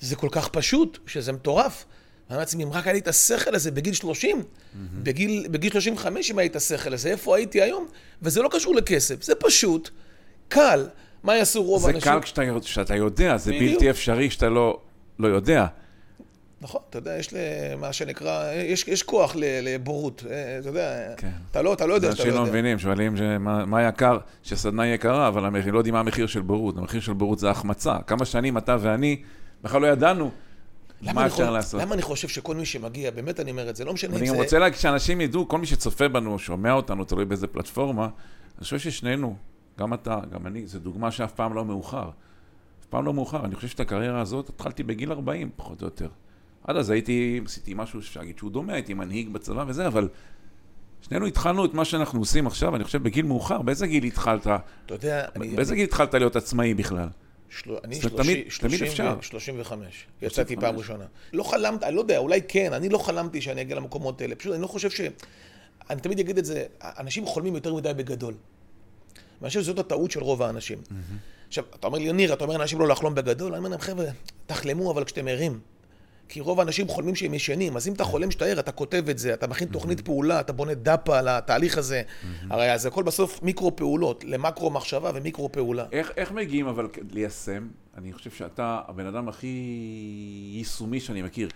זה 0.00 0.16
כל 0.16 0.28
כך 0.30 0.48
פשוט, 0.48 0.98
שזה 1.06 1.32
מטורף. 1.32 1.84
אני 1.84 2.34
אומר 2.34 2.38
לעצמי, 2.38 2.64
אם 2.64 2.72
רק 2.72 2.86
היה 2.86 2.92
לי 2.92 2.98
את 2.98 3.08
השכל 3.08 3.54
הזה 3.54 3.70
בגיל 3.70 3.94
30, 3.94 4.38
mm-hmm. 4.38 4.76
בגיל, 5.02 5.46
בגיל 5.50 5.72
35, 5.72 6.30
אם 6.30 6.38
היה 6.38 6.44
לי 6.44 6.50
את 6.50 6.56
השכל 6.56 6.94
הזה, 6.94 7.08
איפה 7.08 7.36
הייתי 7.36 7.62
היום? 7.62 7.86
וזה 8.22 8.42
לא 8.42 8.48
קשור 8.52 8.74
לכסף, 8.74 9.22
זה 9.22 9.34
פשוט, 9.34 9.90
קל. 10.48 10.88
מה 11.22 11.36
יעשו 11.36 11.62
רוב 11.62 11.86
האנשים? 11.86 12.00
זה 12.00 12.06
קל 12.10 12.20
כשאתה, 12.22 12.42
כשאתה 12.60 12.96
יודע, 12.96 13.36
זה 13.36 13.52
בדיוק. 13.52 13.72
בלתי 13.72 13.90
אפשרי 13.90 14.28
כשאתה 14.28 14.48
לא, 14.48 14.80
לא 15.18 15.28
יודע. 15.28 15.66
נכון, 16.62 16.80
אתה 16.90 16.98
יודע, 16.98 17.16
יש 17.16 17.34
מה 17.78 17.92
שנקרא, 17.92 18.52
יש, 18.52 18.88
יש 18.88 19.02
כוח 19.02 19.36
לבורות, 19.38 20.24
אה, 20.30 20.58
אתה 20.58 20.68
יודע, 20.68 21.14
כן. 21.16 21.30
אתה, 21.50 21.62
לא, 21.62 21.72
אתה 21.72 21.86
לא 21.86 21.94
יודע 21.94 22.12
שאתה 22.12 22.24
לא 22.24 22.28
יודע. 22.28 22.40
אנשים 22.40 22.46
לא 22.46 22.50
מבינים, 22.50 22.78
שואלים 22.78 23.16
שמה, 23.16 23.66
מה 23.66 23.82
יקר, 23.82 24.18
שסדנה 24.42 24.86
יקרה, 24.86 25.28
אבל 25.28 25.44
המחיר, 25.44 25.72
לא 25.72 25.78
יודעים 25.78 25.94
מה 25.94 26.00
המחיר 26.00 26.26
של 26.26 26.40
בורות, 26.40 26.76
המחיר 26.76 27.00
של 27.00 27.12
בורות 27.12 27.38
זה 27.38 27.50
החמצה. 27.50 27.96
כמה 28.06 28.24
שנים 28.24 28.58
אתה 28.58 28.76
ואני 28.80 29.22
בכלל 29.62 29.80
לא 29.80 29.86
ידענו 29.86 30.30
מה 31.02 31.26
אפשר 31.26 31.42
יכול, 31.42 31.54
לעשות. 31.54 31.80
למה 31.82 31.94
אני 31.94 32.02
חושב 32.02 32.28
שכל 32.28 32.54
מי 32.54 32.66
שמגיע, 32.66 33.10
באמת 33.10 33.40
אני 33.40 33.50
אומר 33.50 33.70
את 33.70 33.76
זה, 33.76 33.84
לא 33.84 33.92
משנה 33.92 34.14
אם 34.14 34.26
זה... 34.26 34.32
אני 34.32 34.42
רוצה 34.42 34.58
להגיד 34.58 34.78
שאנשים 34.78 35.20
ידעו, 35.20 35.48
כל 35.48 35.58
מי 35.58 35.66
שצופה 35.66 36.08
בנו, 36.08 36.38
שומע 36.38 36.72
אותנו, 36.72 37.04
תלוי 37.04 37.24
באיזה 37.24 37.46
פלטפורמה, 37.46 38.04
אני 38.04 38.64
חושב 38.64 38.78
ששנינו, 38.78 39.36
גם 39.78 39.94
אתה, 39.94 40.18
גם 40.32 40.46
אני, 40.46 40.66
זו 40.66 40.78
דוגמה 40.78 41.10
שאף 41.10 41.32
פעם 41.32 41.54
לא 41.54 41.64
מאוחר. 41.64 42.10
אף 42.80 42.86
פעם 42.86 43.04
לא 43.04 43.14
מאוחר. 43.14 43.44
אני 43.44 43.54
חושב 43.54 43.68
שאת 43.68 43.80
הקריירה 43.80 44.20
הזאת 44.20 44.48
התחלתי 44.48 44.82
בגיל 44.82 45.12
40, 45.12 45.50
פחות 45.56 45.82
או 45.82 45.86
יותר. 45.86 46.08
עד 46.64 46.76
אז 46.76 46.90
הייתי, 46.90 47.40
עשיתי 47.44 47.74
משהו 47.74 48.02
שאפשר 48.02 48.20
להגיד 48.20 48.38
שהוא 48.38 48.50
דומה, 48.50 48.72
הייתי 48.72 48.94
מנהיג 48.94 49.28
בצבא 49.28 49.64
וזה, 49.68 49.86
אבל 49.86 50.08
שנינו 51.02 51.26
התחלנו 51.26 51.64
את 51.64 51.74
מה 51.74 51.84
שאנחנו 51.84 52.18
עושים 52.18 52.46
עכשיו, 52.46 52.76
אני 52.76 52.84
חושב 52.84 53.02
בגיל 53.02 53.26
מאוחר. 53.26 53.62
באיזה 53.62 53.86
גיל 53.86 54.04
התחלת? 54.04 54.46
אתה 54.46 54.94
יודע, 54.94 55.26
באיזה 55.34 55.74
גיל 55.74 55.84
התחלת 55.84 56.14
להיות 56.14 56.36
עצמאי 56.36 56.74
בכלל? 56.74 57.08
אני 57.84 57.98
תמיד 58.60 58.82
אפשר. 58.82 59.16
35, 59.20 60.06
יצאתי 60.22 60.56
פעם 60.56 60.76
ראשונה. 60.76 61.04
לא 61.32 61.42
חלמת, 61.42 61.82
אני 61.82 61.94
לא 61.94 62.00
יודע, 62.00 62.18
אולי 62.18 62.40
כן, 62.48 62.72
אני 62.72 62.88
לא 62.88 62.98
חלמתי 62.98 63.40
שאני 63.40 63.60
אגיע 63.60 63.76
למקומות 63.76 64.20
האלה. 64.20 64.34
פשוט 64.34 64.52
אני 64.52 64.62
לא 64.62 64.66
חושב 64.66 64.90
ש... 64.90 65.00
אני 65.90 66.00
תמיד 66.00 66.18
אגיד 66.18 66.38
את 66.38 66.44
זה, 66.44 66.64
אנשים 66.82 67.26
חולמים 67.26 67.54
יותר 67.54 67.74
מדי 67.74 67.92
בגדול. 67.96 68.34
ואני 69.40 69.48
חושב 69.48 69.60
שזאת 69.60 69.78
הטעות 69.78 70.10
של 70.10 70.20
רוב 70.20 70.42
האנשים. 70.42 70.78
עכשיו, 71.48 71.64
אתה 71.74 71.86
אומר 71.86 71.98
לי, 71.98 72.12
ניר, 72.12 72.32
אתה 72.32 72.44
אומר 72.44 72.56
לאנשים 72.56 72.80
לא 72.80 72.88
לחלום 72.88 73.14
בגדול? 73.14 73.52
אני 73.52 73.58
אומר 73.58 73.70
להם, 73.70 73.80
חבר'ה, 73.80 74.06
תחלמו 74.46 74.90
אבל 74.90 75.04
כשאתם 75.04 75.28
ערים. 75.28 75.60
כי 76.30 76.40
רוב 76.40 76.60
האנשים 76.60 76.88
חולמים 76.88 77.14
שהם 77.14 77.34
ישנים, 77.34 77.76
אז 77.76 77.88
אם 77.88 77.92
אתה 77.92 78.04
חולם 78.04 78.30
שאתה 78.30 78.44
ער, 78.44 78.60
אתה 78.60 78.72
כותב 78.72 79.08
את 79.08 79.18
זה, 79.18 79.34
אתה 79.34 79.46
מכין 79.46 79.68
תוכנית 79.68 80.00
פעולה, 80.00 80.40
אתה 80.40 80.52
בונה 80.52 80.74
דאפה 80.74 81.18
על 81.18 81.28
התהליך 81.28 81.78
הזה. 81.78 82.02
הרי 82.50 82.78
זה 82.78 82.88
הכל 82.88 83.02
בסוף 83.02 83.42
מיקרו 83.42 83.76
פעולות, 83.76 84.24
למקרו 84.24 84.70
מחשבה 84.70 85.10
ומיקרו 85.14 85.52
פעולה. 85.52 85.86
איך, 85.92 86.12
איך 86.16 86.32
מגיעים 86.32 86.66
אבל 86.66 86.88
ליישם? 87.10 87.68
אני 87.96 88.12
חושב 88.12 88.30
שאתה 88.30 88.80
הבן 88.88 89.06
אדם 89.06 89.28
הכי 89.28 89.66
יישומי 90.52 91.00
שאני 91.00 91.22
מכיר. 91.22 91.48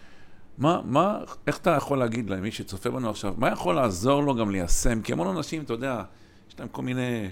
מה, 0.58 0.80
מה, 0.84 1.18
איך 1.46 1.58
אתה 1.58 1.70
יכול 1.70 1.98
להגיד 1.98 2.30
למי 2.30 2.52
שצופה 2.52 2.90
בנו 2.90 3.10
עכשיו, 3.10 3.34
מה 3.36 3.48
יכול 3.48 3.74
לעזור 3.74 4.22
לו 4.22 4.34
גם 4.34 4.50
ליישם? 4.50 5.02
כי 5.02 5.12
המון 5.12 5.36
אנשים, 5.36 5.62
אתה 5.62 5.72
יודע, 5.72 6.02
יש 6.48 6.58
להם 6.58 6.68
כל 6.68 6.82
מיני, 6.82 7.28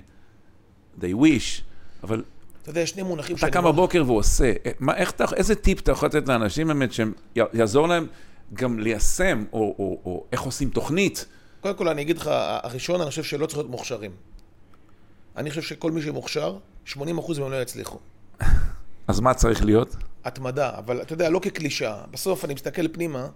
they 1.01 1.15
wish, 1.15 1.63
אבל 2.03 2.23
אתה 2.63 2.71
יודע, 2.71 2.81
יש 2.81 2.91
שני 2.91 3.03
מונחים 3.03 3.37
שאני... 3.37 3.51
אתה 3.51 3.61
קם 3.61 3.65
בבוקר 3.65 4.05
ועושה. 4.07 4.53
מה, 4.81 4.97
איך 4.97 5.11
אתה, 5.11 5.25
איזה 5.37 5.55
טיפ 5.55 5.81
אתה 5.81 5.93
יכול 5.93 6.09
לתת 6.09 6.29
לאנשים 6.29 6.67
באמת 6.67 6.91
שיעזור 6.93 7.89
להם 7.89 8.07
גם 8.55 8.79
ליישם, 8.79 9.45
או, 9.53 9.75
או, 9.79 9.99
או 10.05 10.25
איך 10.33 10.41
עושים 10.43 10.71
תוכנית? 10.71 11.27
קודם 11.61 11.75
כל, 11.75 11.89
אני 11.89 12.03
אגיד 12.03 12.19
לך, 12.19 12.31
הראשון, 12.35 13.01
אני 13.01 13.11
חושב 13.11 13.23
שלא 13.23 13.47
צריך 13.47 13.59
להיות 13.59 13.71
מוכשרים. 13.71 14.11
אני 15.37 15.51
חושב 15.51 15.63
שכל 15.63 15.91
מי 15.91 16.03
שמוכשר, 16.03 16.57
80% 16.87 16.97
מהם 17.41 17.51
לא 17.51 17.63
יצליחו. 17.63 17.99
אז 19.09 19.21
מה 19.21 19.35
צריך 19.35 19.65
להיות? 19.65 19.97
התמדה, 20.25 20.71
אבל 20.79 21.03
אתה 21.03 21.13
יודע, 21.13 21.31
לא 21.31 21.39
כקלישאה. 21.39 22.03
בסוף 22.11 22.45
אני 22.45 22.55
מסתכל 22.55 22.89
פנימה, 22.89 23.27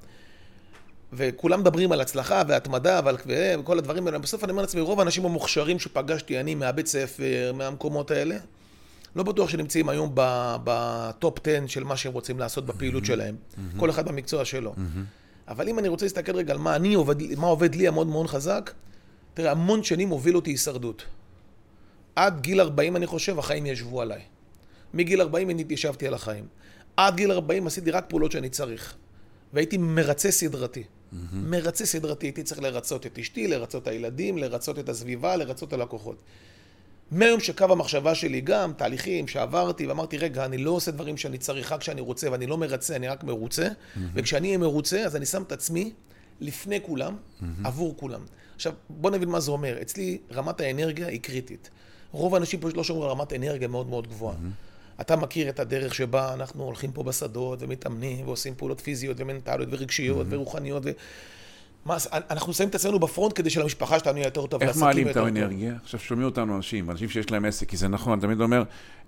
וכולם 1.13 1.61
מדברים 1.61 1.93
על 1.93 2.01
הצלחה 2.01 2.43
והתמדה 2.49 3.01
ועל 3.05 3.17
וכל 3.27 3.79
הדברים 3.79 4.07
האלה. 4.07 4.19
בסוף 4.19 4.45
אני 4.45 4.51
אומר 4.51 4.63
לעצמי, 4.63 4.81
רוב 4.81 4.99
האנשים 4.99 5.25
המוכשרים 5.25 5.79
שפגשתי 5.79 6.41
אני 6.41 6.55
מהבית 6.55 6.87
ספר, 6.87 7.53
מהמקומות 7.55 8.11
האלה, 8.11 8.37
לא 9.17 9.23
בטוח 9.23 9.49
שנמצאים 9.49 9.89
היום 9.89 10.11
בטופ 10.65 11.39
10 11.49 11.67
של 11.67 11.85
מה 11.85 11.97
שהם 11.97 12.13
רוצים 12.13 12.39
לעשות 12.39 12.67
בפעילות 12.67 13.05
שלהם. 13.05 13.37
כל 13.77 13.91
אחד 13.91 14.09
במקצוע 14.09 14.45
שלו. 14.45 14.75
אבל 15.49 15.69
אם 15.69 15.79
אני 15.79 15.89
רוצה 15.89 16.05
להסתכל 16.05 16.37
רגע 16.37 16.53
על 16.53 16.59
מה 16.59 16.77
אני 16.77 16.95
עובד, 16.95 17.35
מה 17.37 17.47
עובד 17.47 17.75
לי 17.75 17.89
המאוד 17.89 18.07
מאוד 18.07 18.27
חזק, 18.27 18.71
תראה, 19.35 19.51
המון 19.51 19.83
שנים 19.83 20.09
הוביל 20.09 20.37
אותי 20.37 20.51
הישרדות. 20.51 21.05
עד 22.17 22.41
גיל 22.41 22.61
40, 22.61 22.97
אני 22.97 23.07
חושב, 23.07 23.39
החיים 23.39 23.67
ישבו 23.67 24.01
עליי. 24.03 24.21
מגיל 24.95 25.21
40 25.21 25.51
אני 25.51 25.63
התיישבתי 25.63 26.07
על 26.07 26.15
החיים. 26.15 26.47
עד 26.97 27.17
גיל 27.17 27.33
40 27.33 27.67
עשיתי 27.67 27.91
רק 27.91 28.05
פעולות 28.09 28.33
שאני 28.33 28.49
צריך. 28.49 28.95
והייתי 29.53 29.79
מרצה 29.79 30.31
סדרתי. 30.31 30.83
Mm-hmm. 30.83 31.17
מרצה 31.33 31.87
סדרתי, 31.87 32.27
הייתי 32.27 32.43
צריך 32.43 32.61
לרצות 32.61 33.07
את 33.07 33.19
אשתי, 33.19 33.47
לרצות 33.47 33.83
את 33.83 33.89
הילדים, 33.89 34.39
לרצות 34.39 34.79
את 34.79 34.89
הסביבה, 34.89 35.37
לרצות 35.37 35.69
את 35.69 35.73
הלקוחות. 35.73 36.17
מהיום 37.11 37.41
שקו 37.41 37.65
המחשבה 37.65 38.15
שלי 38.15 38.41
גם, 38.41 38.73
תהליכים 38.77 39.29
שעברתי, 39.29 39.87
ואמרתי, 39.87 40.19
רגע, 40.19 40.45
אני 40.45 40.59
לא 40.59 40.71
עושה 40.71 40.91
דברים 40.91 41.17
שאני 41.17 41.39
צריך 41.39 41.73
רק 41.73 41.81
כשאני 41.81 42.01
רוצה, 42.01 42.31
ואני 42.33 42.47
לא 42.47 42.59
מרצה, 42.59 42.97
אני 42.97 43.09
רק 43.09 43.25
מרוצה, 43.25 43.69
mm-hmm. 43.69 43.99
וכשאני 44.15 44.49
אהיה 44.49 44.59
מרוצה, 44.59 45.01
אז 45.01 45.17
אני 45.17 45.27
שם 45.27 45.43
את 45.43 45.53
עצמי 45.53 45.93
לפני 46.41 46.81
כולם, 46.83 47.17
mm-hmm. 47.17 47.45
עבור 47.65 47.95
כולם. 47.97 48.21
עכשיו, 48.55 48.73
בוא 48.91 49.11
נבין 49.11 49.29
מה 49.29 49.41
זה 49.41 49.51
אומר. 49.51 49.83
אצלי 49.83 50.19
רמת 50.33 50.61
האנרגיה 50.61 51.07
היא 51.07 51.21
קריטית. 51.21 51.71
רוב 52.13 52.35
האנשים 52.35 52.61
פה 52.61 52.69
לא 52.75 52.85
שומרים 52.85 53.11
על 53.11 53.11
רמת 53.11 53.33
אנרגיה 53.33 53.69
מאוד 53.69 53.89
מאוד 53.89 54.09
גבוהה. 54.09 54.35
Mm-hmm. 54.35 55.01
אתה 55.01 55.17
מכיר 55.17 55.49
את 55.49 55.61
הדרך 55.61 55.95
שבה 55.95 56.35
אנחנו 56.35 56.65
הולכים 56.65 56.93
פה 56.93 57.03
בשדות 57.03 57.63
ומתאמנים 57.63 58.27
ועושים 58.27 58.55
פעולות 58.55 58.81
פיזיות 58.81 59.17
ומנטליות 59.21 59.69
ורגשיות 59.73 60.27
mm-hmm. 60.27 60.35
ורוחניות. 60.35 60.83
ו... 60.87 60.91
מה, 61.87 61.97
אנחנו 62.13 62.53
שמים 62.53 62.69
את 62.69 62.75
עצמנו 62.75 62.99
בפרונט 62.99 63.33
כדי 63.35 63.51
שלמשפחה 63.51 63.99
שלנו 63.99 64.19
יהיה 64.19 64.27
יותר 64.27 64.47
טוב. 64.47 64.63
איך 64.63 64.77
מעלים 64.77 65.09
את 65.09 65.17
האנרגיה? 65.17 65.75
עכשיו 65.83 66.01
שומעים 66.01 66.27
אותנו 66.29 66.57
אנשים, 66.57 66.91
אנשים 66.91 67.09
שיש 67.09 67.31
להם 67.31 67.45
עסק, 67.45 67.69
כי 67.69 67.77
זה 67.77 67.89
נכון, 67.89 68.13
אני 68.13 68.23
תמיד 68.23 68.41
אומר, 68.41 68.63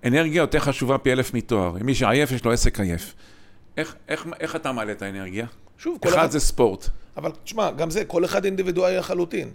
אנרגיה 0.05 0.39
יותר 0.39 0.59
חשובה 0.59 0.97
פי 0.97 1.11
אלף 1.11 1.33
מתואר. 1.33 1.71
מי 1.81 1.95
שעייף, 1.95 2.31
יש 2.31 2.45
לו 2.45 2.51
עסק 2.51 2.79
עייף. 2.79 3.15
איך, 3.77 3.95
איך, 4.07 4.27
איך 4.39 4.55
אתה 4.55 4.71
מעלה 4.71 4.91
את 4.91 5.01
האנרגיה? 5.01 5.45
שוב, 5.77 5.97
כל 6.01 6.09
אחד... 6.09 6.17
אחד 6.17 6.31
זה 6.31 6.39
ספורט. 6.39 6.89
אבל 7.17 7.31
תשמע, 7.43 7.71
גם 7.71 7.89
זה, 7.89 8.05
כל 8.05 8.25
אחד 8.25 8.45
אינדיבידואלי 8.45 8.97
לחלוטין. 8.97 9.51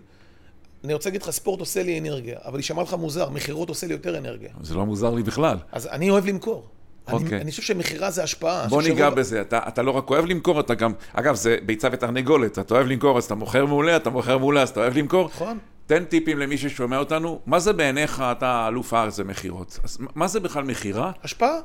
אני 0.85 0.95
רוצה 0.95 1.09
להגיד 1.09 1.23
לך, 1.23 1.31
ספורט 1.31 1.61
עושה 1.61 1.83
לי 1.83 1.99
אנרגיה, 1.99 2.39
אבל 2.45 2.57
יישמע 2.57 2.83
לך 2.83 2.95
מוזר, 2.95 3.31
מכירות 3.31 3.69
עושה 3.69 3.87
לי 3.87 3.93
יותר 3.93 4.19
אנרגיה. 4.19 4.51
זה 4.61 4.75
לא 4.75 4.87
מוזר 4.87 5.15
לי 5.15 5.23
בכלל. 5.23 5.57
אז 5.73 5.87
אני 5.87 6.11
אוהב 6.11 6.27
למכור. 6.27 6.69
אוקיי. 7.13 7.29
אני, 7.29 7.41
אני 7.41 7.51
חושב 7.51 7.63
שמכירה 7.63 8.11
זה 8.11 8.23
השפעה. 8.23 8.67
בוא 8.69 8.83
ניגע 8.83 9.05
שרוב... 9.05 9.19
בזה, 9.19 9.41
אתה, 9.41 9.61
אתה 9.69 9.83
לא 9.83 9.91
רק 9.91 10.11
אוהב 10.11 10.25
למכור, 10.25 10.61
אתה 10.61 10.75
גם, 10.75 10.93
אגב, 11.13 11.35
זה 11.35 11.57
ביצה 11.67 11.89
ותרנגולת, 11.93 12.59
אתה 12.59 12.75
אוהב 12.75 12.87
למכור, 12.87 13.19
אז 13.19 13.25
אתה 13.25 13.35
מוכר 13.35 13.67
מעולה, 13.67 13.97
אתה 13.97 14.11
מוכר 14.11 14.39
מעולה, 14.39 14.63
אז 14.63 14.69
אתה 14.69 14.81
אוהב 14.81 14.99
למכור. 14.99 15.31
נכון. 15.35 15.59
תן 15.87 16.05
טיפים 16.05 16.39
למי 16.39 16.59
ששומע 16.59 16.99
אותנו, 16.99 17.41
מה 17.47 17.59
זה 17.59 17.73
בעיניך, 17.73 18.25
אתה 18.33 18.69
אלוף 18.69 18.95
הארץ 18.95 19.21
במכירות? 19.21 19.79
אז 19.85 19.99
מה 20.15 20.29
זה 20.29 20.41
בכלל 20.41 20.65
מכירה? 20.65 21.13
השפעה. 21.25 21.59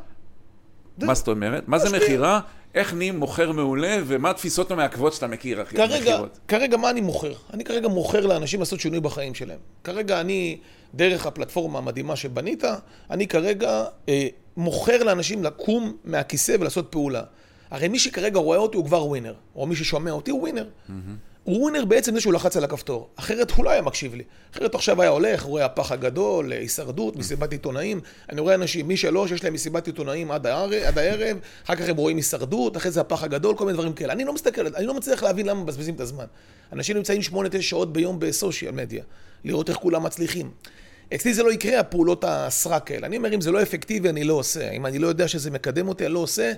מה 0.97 1.13
זאת 1.13 1.27
אומרת? 1.27 1.67
מה 1.67 1.79
זה 1.79 1.97
מכירה? 1.97 2.39
איך 2.75 2.93
נהיים 2.93 3.19
מוכר 3.19 3.51
מעולה, 3.51 3.97
ומה 4.05 4.29
התפיסות 4.29 4.71
המעכבות 4.71 5.13
שאתה 5.13 5.27
מכיר, 5.27 5.61
אחי, 5.61 5.75
כרגע, 5.75 6.19
כרגע 6.47 6.77
מה 6.77 6.89
אני 6.89 7.01
מוכר? 7.01 7.33
אני 7.53 7.63
כרגע 7.63 7.87
מוכר 7.87 8.25
לאנשים 8.25 8.59
לעשות 8.59 8.79
שינוי 8.79 8.99
בחיים 8.99 9.35
שלהם. 9.35 9.59
כרגע 9.83 10.21
אני, 10.21 10.57
דרך 10.93 11.25
הפלטפורמה 11.25 11.79
המדהימה 11.79 12.15
שבנית, 12.15 12.63
אני 13.09 13.27
כרגע 13.27 13.85
אה, 14.09 14.27
מוכר 14.59 15.03
לאנשים 15.03 15.43
לקום 15.43 15.97
מהכיסא 16.03 16.55
ולעשות 16.59 16.87
פעולה. 16.89 17.23
הרי 17.71 17.87
מי 17.87 17.99
שכרגע 17.99 18.39
רואה 18.39 18.57
אותי 18.57 18.77
הוא 18.77 18.85
כבר 18.85 19.05
ווינר, 19.05 19.33
או 19.55 19.67
מי 19.67 19.75
ששומע 19.75 20.11
אותי 20.11 20.31
הוא 20.31 20.41
ווינר. 20.41 20.67
הוא 21.43 21.61
ווינר 21.61 21.85
בעצם 21.85 22.13
זה 22.13 22.21
שהוא 22.21 22.33
לחץ 22.33 22.57
על 22.57 22.63
הכפתור, 22.63 23.09
אחרת 23.15 23.51
הוא 23.51 23.65
לא 23.65 23.69
היה 23.69 23.81
מקשיב 23.81 24.15
לי. 24.15 24.23
אחרת 24.53 24.75
עכשיו 24.75 25.01
היה 25.01 25.11
הולך, 25.11 25.41
רואה 25.41 25.65
הפח 25.65 25.91
הגדול, 25.91 26.51
הישרדות, 26.51 27.15
מסיבת 27.15 27.51
עיתונאים. 27.51 28.01
אני 28.29 28.41
רואה 28.41 28.55
אנשים, 28.55 28.87
מי 28.87 28.97
שלא, 28.97 29.27
שיש 29.27 29.43
להם 29.43 29.53
מסיבת 29.53 29.87
עיתונאים 29.87 30.31
עד, 30.31 30.47
הערב, 30.47 30.73
עד 30.73 30.97
הערב, 30.97 31.37
אחר 31.65 31.75
כך 31.75 31.89
הם 31.89 31.97
רואים 31.97 32.17
הישרדות, 32.17 32.77
אחרי 32.77 32.91
זה 32.91 33.01
הפח 33.01 33.23
הגדול, 33.23 33.55
כל 33.55 33.65
מיני 33.65 33.73
דברים 33.77 33.93
כאלה. 33.93 34.13
אני 34.13 34.25
לא 34.25 34.33
מסתכל, 34.33 34.67
אני 34.75 34.85
לא 34.85 34.93
מצליח 34.93 35.23
להבין 35.23 35.45
למה 35.45 35.63
מבזבזים 35.63 35.95
את 35.95 35.99
הזמן. 35.99 36.25
אנשים 36.73 36.97
נמצאים 36.97 37.21
8-9 37.21 37.61
שעות 37.61 37.93
ביום 37.93 38.19
בסושיאל 38.19 38.71
מדיה, 38.71 39.03
לראות 39.43 39.69
איך 39.69 39.77
כולם 39.77 40.03
מצליחים. 40.03 40.51
אצלי 41.15 41.33
זה 41.33 41.43
לא 41.43 41.51
יקרה, 41.51 41.79
הפעולות 41.79 42.23
הסרק 42.27 42.91
האלה. 42.91 43.07
אני 43.07 43.17
אומר, 43.17 43.33
אם 43.35 43.41
זה 43.41 43.51
לא 43.51 43.61
אפקטיבי, 43.61 44.09
אני 44.09 44.23
לא 44.23 44.33
עושה. 44.33 44.71
אם 44.71 44.85
אני 44.85 44.99
לא 44.99 45.07
יודע 45.07 45.27
שזה 45.27 45.51
מקדם 45.51 45.87
אותי, 45.87 46.05
אני 46.05 46.13
לא 46.13 46.19
עושה. 46.19 46.53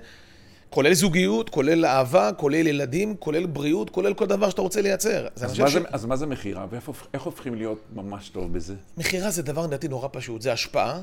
כולל 0.69 0.93
זוגיות, 0.93 1.49
כולל 1.49 1.85
אהבה, 1.85 2.29
כולל 2.37 2.67
ילדים, 2.67 3.15
כולל 3.19 3.45
בריאות, 3.45 3.89
כולל 3.89 4.13
כל 4.13 4.25
דבר 4.25 4.49
שאתה 4.49 4.61
רוצה 4.61 4.81
לייצר. 4.81 5.27
אז, 5.35 5.43
אז, 5.43 5.59
מה, 5.59 5.69
ש... 5.69 5.73
זה, 5.73 5.79
אז 5.91 6.05
מה 6.05 6.15
זה 6.15 6.25
מכירה? 6.25 6.65
ואיך 6.69 7.21
הופכים 7.21 7.55
להיות 7.55 7.81
ממש 7.95 8.29
טוב 8.29 8.53
בזה? 8.53 8.73
מכירה 8.97 9.31
זה 9.31 9.41
דבר 9.41 9.67
לדעתי 9.67 9.87
נורא 9.87 10.07
פשוט. 10.11 10.41
זה 10.41 10.53
השפעה 10.53 11.01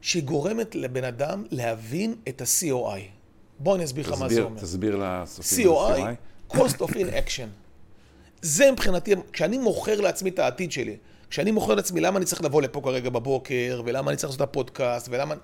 שגורמת 0.00 0.74
לבן 0.74 1.04
אדם 1.04 1.44
להבין 1.50 2.14
את 2.28 2.40
ה-COI. 2.40 3.00
בוא 3.58 3.76
אני 3.76 3.84
אסביר 3.84 4.06
לך 4.06 4.20
מה 4.20 4.28
זה 4.28 4.40
אומר. 4.40 4.60
תסביר 4.60 4.96
לסופים. 5.02 5.68
COI, 5.68 6.54
cost 6.56 6.76
of 6.80 6.90
in 6.90 7.28
action. 7.28 7.48
זה 8.42 8.72
מבחינתי, 8.72 9.14
כשאני 9.32 9.58
מוכר 9.58 10.00
לעצמי 10.00 10.30
את 10.30 10.38
העתיד 10.38 10.72
שלי, 10.72 10.96
כשאני 11.30 11.50
מוכר 11.50 11.74
לעצמי 11.74 12.00
למה 12.00 12.18
אני 12.18 12.26
צריך 12.26 12.42
לבוא 12.44 12.62
לפה 12.62 12.80
כרגע 12.84 13.10
בבוקר, 13.10 13.82
ולמה 13.84 14.10
אני 14.10 14.16
צריך 14.16 14.30
לעשות 14.30 14.42
את 14.42 14.48
הפודקאסט, 14.48 15.08
ולמה... 15.10 15.34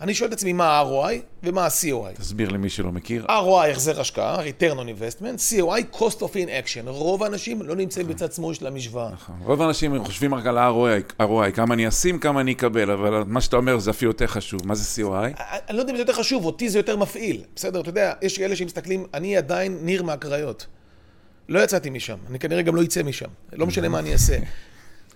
אני 0.00 0.14
שואל 0.14 0.28
את 0.28 0.34
עצמי 0.34 0.52
מה 0.52 0.64
ה-ROI 0.64 1.14
ומה 1.42 1.64
ה-COI. 1.64 2.18
תסביר 2.18 2.48
למי 2.48 2.70
שלא 2.70 2.92
מכיר. 2.92 3.26
ROI, 3.26 3.68
החזר 3.70 4.00
השקעה, 4.00 4.38
return 4.44 4.74
on 4.74 5.00
investment, 5.00 5.52
COI, 5.52 5.96
cost 5.96 6.18
of 6.18 6.34
in 6.34 6.48
action. 6.48 6.88
רוב 6.88 7.22
האנשים 7.22 7.62
לא 7.62 7.76
נמצאים 7.76 8.08
בצד 8.08 8.32
שמאל 8.32 8.54
של 8.54 8.66
המשוואה. 8.66 9.10
נכון. 9.12 9.34
רוב 9.44 9.62
האנשים 9.62 10.04
חושבים 10.04 10.34
רק 10.34 10.46
על 10.46 10.58
ה-ROI, 10.58 11.50
כמה 11.54 11.74
אני 11.74 11.88
אשים, 11.88 12.18
כמה 12.18 12.40
אני 12.40 12.52
אקבל, 12.52 12.90
אבל 12.90 13.24
מה 13.26 13.40
שאתה 13.40 13.56
אומר 13.56 13.78
זה 13.78 13.90
אפילו 13.90 14.10
יותר 14.10 14.26
חשוב. 14.26 14.66
מה 14.66 14.74
זה 14.74 15.02
COI? 15.02 15.40
אני 15.68 15.76
לא 15.76 15.82
יודע 15.82 15.92
אם 15.92 15.96
זה 15.96 16.02
יותר 16.02 16.12
חשוב, 16.12 16.44
אותי 16.44 16.68
זה 16.68 16.78
יותר 16.78 16.96
מפעיל. 16.96 17.42
בסדר, 17.56 17.80
אתה 17.80 17.88
יודע, 17.88 18.12
יש 18.22 18.38
כאלה 18.38 18.56
שמסתכלים, 18.56 19.06
אני 19.14 19.36
עדיין 19.36 19.78
ניר 19.82 20.02
מהקריות. 20.02 20.66
לא 21.48 21.60
יצאתי 21.60 21.90
משם, 21.90 22.16
אני 22.30 22.38
כנראה 22.38 22.62
גם 22.62 22.76
לא 22.76 22.82
אצא 22.82 23.02
משם. 23.02 23.28
לא 23.52 23.66
משנה 23.66 23.88
מה 23.88 23.98
אני 23.98 24.12
אעשה. 24.12 24.36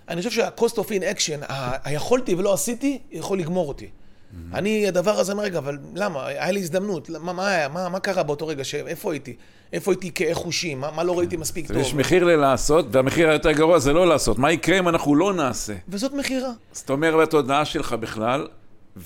אני 0.09 0.21
חושב 0.21 0.31
שה-cost 0.31 0.73
of 0.73 0.87
in 0.87 1.17
action, 1.17 1.53
היכולתי 1.83 2.35
ולא 2.35 2.53
עשיתי, 2.53 2.99
יכול 3.11 3.39
לגמור 3.39 3.67
אותי. 3.67 3.85
Mm-hmm. 3.85 4.57
אני, 4.57 4.87
הדבר 4.87 5.11
הזה, 5.11 5.31
אומר, 5.31 5.43
רגע, 5.43 5.57
אבל 5.57 5.77
למה? 5.95 6.27
היה 6.27 6.51
לי 6.51 6.59
הזדמנות, 6.59 7.09
מה, 7.09 7.33
מה 7.33 7.47
היה? 7.47 7.67
מה, 7.67 7.89
מה 7.89 7.99
קרה 7.99 8.23
באותו 8.23 8.47
רגע? 8.47 8.63
ש... 8.63 8.75
איפה 8.75 9.11
הייתי? 9.11 9.35
איפה 9.73 9.91
הייתי 9.91 10.11
כחושים? 10.15 10.79
מה, 10.79 10.91
מה 10.91 11.03
לא 11.03 11.19
ראיתי 11.19 11.37
מספיק 11.37 11.67
טוב? 11.67 11.77
יש 11.77 11.93
מחיר 11.93 12.23
ללעשות, 12.23 12.85
והמחיר 12.91 13.29
היותר 13.29 13.51
גרוע 13.51 13.79
זה 13.79 13.93
לא 13.93 14.07
לעשות. 14.07 14.39
מה 14.39 14.51
יקרה 14.51 14.79
אם 14.79 14.87
אנחנו 14.87 15.15
לא 15.15 15.33
נעשה? 15.33 15.73
וזאת 15.89 16.13
מכירה. 16.13 16.51
זאת 16.71 16.89
אומרת, 16.89 17.27
בתודעה 17.27 17.65
שלך 17.65 17.93
בכלל, 17.93 18.47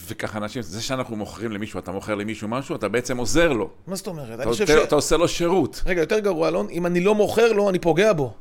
וככה 0.08 0.38
אנשים, 0.38 0.62
זה 0.62 0.82
שאנחנו 0.82 1.16
מוכרים 1.16 1.52
למישהו, 1.52 1.80
אתה 1.80 1.92
מוכר 1.92 2.16
למישהו 2.16 2.48
משהו, 2.48 2.76
אתה 2.76 2.89
בעצם 2.89 3.18
עוזר 3.18 3.54
לו. 3.54 3.70
מה 3.88 3.96
זאת 3.96 4.08
אומרת? 4.08 4.39
אתה, 4.39 4.54
ש... 4.54 4.62
אתה 4.62 4.96
עושה 4.96 5.18
לו 5.18 5.28
שירות. 5.28 5.84
רגע, 5.86 6.02
יותר 6.02 6.20
גרוע, 6.20 6.48
אלון, 6.48 6.68
אם 6.72 6.86
אני 6.86 7.00
לא 7.00 7.16
מוכר 7.16 7.52
לו, 7.52 7.70
אני 7.70 7.80
פוגע 7.80 8.13
בו. 8.13 8.34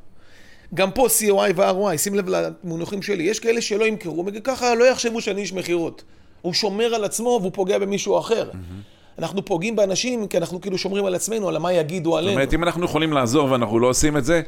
גם 0.74 0.90
פה 0.90 1.06
COI 1.06 1.52
ו-ROI, 1.56 1.96
שים 1.96 2.14
לב 2.14 2.28
למונחים 2.28 3.02
שלי, 3.02 3.22
יש 3.22 3.40
כאלה 3.40 3.60
שלא 3.60 3.84
ימכרו, 3.84 4.24
ככה 4.44 4.74
לא 4.74 4.84
יחשבו 4.84 5.20
שאני 5.20 5.40
איש 5.40 5.52
מכירות. 5.52 6.02
הוא 6.42 6.52
שומר 6.52 6.94
על 6.94 7.04
עצמו 7.04 7.38
והוא 7.40 7.52
פוגע 7.54 7.78
במישהו 7.78 8.18
אחר. 8.18 8.50
אנחנו 9.18 9.44
פוגעים 9.44 9.76
באנשים 9.76 10.26
כי 10.26 10.38
אנחנו 10.38 10.60
כאילו 10.60 10.78
שומרים 10.78 11.04
על 11.04 11.14
עצמנו, 11.14 11.48
על 11.48 11.58
מה 11.58 11.72
יגידו 11.72 12.16
עלינו. 12.16 12.32
זאת 12.32 12.36
אומרת, 12.36 12.54
אם 12.54 12.64
אנחנו 12.64 12.84
יכולים 12.84 13.12
לעזור 13.12 13.50
ואנחנו 13.50 13.78
לא 13.78 13.86
עושים 13.86 14.16
את 14.16 14.24
זה, 14.24 14.42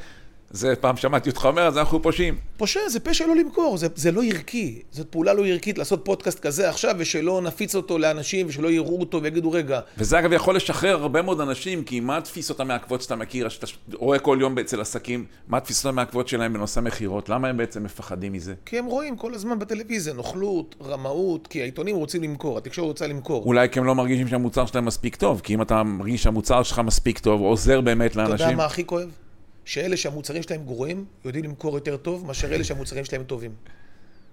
זה 0.50 0.76
פעם 0.76 0.96
שמעתי 0.96 1.30
אותך 1.30 1.44
אומר, 1.44 1.62
אז 1.62 1.78
אנחנו 1.78 2.02
פושעים. 2.02 2.37
פושע, 2.57 2.80
זה 2.88 3.00
פשע 3.00 3.26
לא 3.26 3.37
למכור, 3.37 3.76
זה, 3.76 3.87
זה 3.94 4.12
לא 4.12 4.22
ערכי. 4.24 4.83
זאת 4.90 5.07
פעולה 5.07 5.33
לא 5.33 5.46
ערכית 5.46 5.78
לעשות 5.78 6.04
פודקאסט 6.04 6.40
כזה 6.40 6.68
עכשיו, 6.68 6.94
ושלא 6.98 7.42
נפיץ 7.42 7.74
אותו 7.74 7.98
לאנשים, 7.98 8.46
ושלא 8.48 8.70
יראו 8.70 9.00
אותו 9.00 9.22
ויגידו, 9.22 9.50
רגע. 9.50 9.80
וזה 9.98 10.18
אגב 10.18 10.33
יכול 10.33 10.57
לשחרר 10.57 11.02
הרבה 11.02 11.22
מאוד 11.22 11.40
אנשים, 11.40 11.85
כי 11.85 12.00
מה 12.00 12.16
התפיסות 12.16 12.61
המעכבות 12.61 13.02
שאתה 13.02 13.16
מכיר, 13.16 13.48
שאתה 13.48 13.66
רואה 13.94 14.18
כל 14.18 14.38
יום 14.40 14.59
אצל 14.59 14.80
עסקים, 14.80 15.24
מה 15.48 15.57
התפיסות 15.57 15.87
המעכבות 15.87 16.28
שלהם 16.28 16.52
בנושא 16.52 16.80
מכירות? 16.80 17.28
למה 17.28 17.48
הם 17.48 17.57
בעצם 17.57 17.83
מפחדים 17.83 18.33
מזה? 18.33 18.54
כי 18.66 18.78
הם 18.78 18.85
רואים 18.85 19.16
כל 19.16 19.35
הזמן 19.35 19.59
בטלוויזיה 19.59 20.12
נוכלות, 20.12 20.74
רמאות, 20.87 21.46
כי 21.46 21.62
העיתונים 21.62 21.96
רוצים 21.96 22.22
למכור, 22.22 22.59
התקשורת 22.59 22.88
רוצה 22.88 23.07
למכור. 23.07 23.44
אולי 23.44 23.68
כי 23.68 23.78
הם 23.78 23.85
לא 23.85 23.94
מרגישים 23.94 24.28
שהמוצר 24.28 24.66
שלהם 24.66 24.85
מספיק 24.85 25.16
טוב, 25.16 25.40
כי 25.44 25.54
אם 25.54 25.62
אתה 25.62 25.83
מרגיש 25.83 26.22
שהמוצר 26.22 26.62
שלך 26.62 26.78
מספיק 26.78 27.18
טוב, 27.18 27.40
עוזר 27.40 27.80
באמת 27.80 28.16
לאנשים. 28.16 28.35
אתה 28.35 28.44
יודע 28.44 28.57
מה 28.57 28.64
הכי 28.64 28.87
כואב? 28.87 29.23
שאלה 29.64 29.96
שהמוצרים 29.96 30.42
שלהם 30.42 30.64
גרועים, 30.64 31.05
יודעים 31.24 31.44
למכור 31.44 31.74
יותר 31.74 31.96
טוב, 31.96 32.27
מאשר 32.27 32.55
אלה 32.55 32.64
שהמוצרים 32.64 33.05
שלהם 33.05 33.24
טובים. 33.24 33.55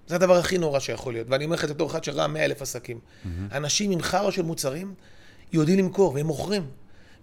זה 0.06 0.14
הדבר 0.14 0.36
הכי 0.36 0.58
נורא 0.58 0.78
שיכול 0.78 1.12
להיות. 1.12 1.26
ואני 1.30 1.44
אומר 1.44 1.54
לך 1.54 1.62
את 1.64 1.68
זה 1.68 1.74
בתור 1.74 1.90
אחד 1.90 2.04
שראה 2.04 2.26
מאה 2.26 2.44
אלף 2.44 2.62
עסקים. 2.62 2.98
Mm-hmm. 2.98 3.28
אנשים 3.52 3.90
עם 3.90 4.02
חרא 4.02 4.30
של 4.30 4.42
מוצרים 4.42 4.94
יודעים 5.52 5.78
למכור, 5.78 6.14
והם 6.14 6.26
מוכרים. 6.26 6.66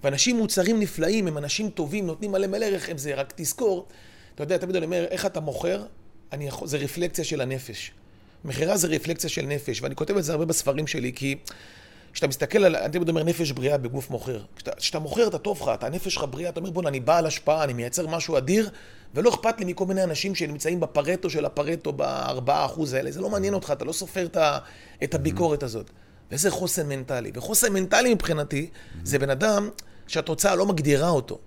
ואנשים 0.03 0.37
מוצרים 0.37 0.79
נפלאים, 0.79 1.27
הם 1.27 1.37
אנשים 1.37 1.69
טובים, 1.69 2.07
נותנים 2.07 2.31
מלא 2.31 2.47
מלא 2.47 2.65
ערך, 2.65 2.89
זה, 2.95 3.15
רק 3.15 3.33
תזכור, 3.35 3.87
אתה 4.35 4.43
יודע, 4.43 4.57
תמיד 4.57 4.75
אני 4.75 4.85
אומר, 4.85 5.05
איך 5.09 5.25
אתה 5.25 5.39
מוכר, 5.39 5.83
אני 6.31 6.47
יכול, 6.47 6.67
זה 6.67 6.77
רפלקציה 6.77 7.23
של 7.23 7.41
הנפש. 7.41 7.91
מכירה 8.45 8.77
זה 8.77 8.87
רפלקציה 8.87 9.29
של 9.29 9.41
נפש, 9.41 9.81
ואני 9.81 9.95
כותב 9.95 10.17
את 10.17 10.23
זה 10.23 10.31
הרבה 10.31 10.45
בספרים 10.45 10.87
שלי, 10.87 11.13
כי 11.13 11.35
כשאתה 12.13 12.27
מסתכל 12.27 12.63
על, 12.63 12.75
אני 12.75 12.93
תמיד 12.93 13.09
אומר 13.09 13.23
נפש 13.23 13.51
בריאה 13.51 13.77
בגוף 13.77 14.09
מוכר. 14.09 14.41
כשאתה 14.77 14.99
מוכר, 14.99 15.27
אתה 15.27 15.37
טוב 15.37 15.61
לך, 15.61 15.71
אתה 15.73 15.85
הנפש 15.85 16.13
שלך 16.13 16.25
בריאה, 16.29 16.49
אתה 16.49 16.59
אומר 16.59 16.71
בוא'נה, 16.71 16.89
אני 16.89 16.99
בעל 16.99 17.25
השפעה, 17.25 17.63
אני 17.63 17.73
מייצר 17.73 18.07
משהו 18.07 18.37
אדיר, 18.37 18.69
ולא 19.15 19.29
אכפת 19.29 19.59
לי 19.59 19.65
מכל 19.65 19.85
מיני 19.85 20.03
אנשים 20.03 20.35
שנמצאים 20.35 20.79
בפרטו 20.79 21.29
של 21.29 21.45
הפרטו, 21.45 21.91
בארבעה 21.91 22.65
אחוז 22.65 22.93
האלה, 22.93 23.11
זה 23.11 23.21
לא 23.21 23.29
מעניין 23.29 23.53
אותך, 23.53 23.71
אתה 23.71 23.85
לא 23.85 23.91
סופר 23.91 24.27
את 25.03 25.13
הביקורת 25.13 25.63
הזאת. 25.63 25.89
וזה 26.31 26.51
חוסן 26.51 26.89
מנטלי. 26.89 27.31
וחוסן 27.33 27.73
מנטלי 27.73 28.13
מבחינתי, 28.13 28.69
זה 29.03 29.19
בן 29.19 29.29
אדם 29.29 29.69
שהתוצאה 30.07 30.55
לא 30.55 30.65
מגדירה 30.65 31.09
אותו. 31.09 31.37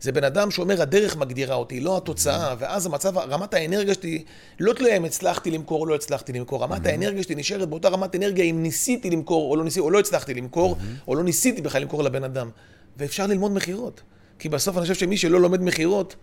זה 0.00 0.12
בן 0.12 0.24
אדם 0.24 0.50
שאומר, 0.50 0.82
הדרך 0.82 1.16
מגדירה 1.16 1.54
אותי, 1.54 1.80
לא 1.80 1.96
התוצאה, 1.96 2.54
ואז 2.58 2.86
המצב, 2.86 3.18
רמת 3.18 3.54
האנרגיה 3.54 3.94
שלי 3.94 4.24
לא 4.60 4.72
תלויה 4.72 4.96
אם 4.96 5.04
הצלחתי 5.04 5.50
למכור 5.50 5.80
או 5.80 5.86
לא 5.86 5.94
הצלחתי 5.94 6.32
למכור. 6.32 6.62
רמת 6.62 6.86
האנרגיה 6.86 7.22
שלי 7.22 7.34
נשארת 7.34 7.68
באותה 7.68 7.88
רמת 7.88 8.16
אנרגיה 8.16 8.44
אם 8.44 8.62
ניסיתי 8.62 9.10
למכור 9.10 9.50
או 9.50 9.56
לא 9.56 9.64
ניסיתי, 9.64 9.80
או 9.80 9.90
לא 9.90 9.98
הצלחתי 9.98 10.34
למכור, 10.34 10.76
או 11.08 11.14
לא 11.14 11.24
ניסיתי 11.24 11.62
בכלל 11.62 11.82
למכור 11.82 12.02
לבן 12.02 12.24
אדם. 12.24 12.50
ואפשר 12.96 13.26
ללמוד 13.26 13.52
מכירות. 13.52 14.02
כי 14.38 14.48
בסוף 14.48 14.76
אני 14.76 14.82
חושב 14.82 14.94
שמי 14.94 15.16
שלא 15.16 15.40
לומד 15.40 15.62
מכירות, 15.62 16.16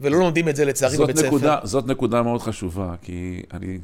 ולא 0.00 0.18
לומדים 0.18 0.48
את 0.48 0.56
זה 0.56 0.64
לצערי 0.64 0.96
בבית 0.96 1.16
ספר. 1.16 1.66
זאת 1.66 1.86
נקודה 1.86 2.22
מאוד 2.22 2.40
חשובה, 2.40 2.94
כי 3.02 3.42
אני... 3.52 3.78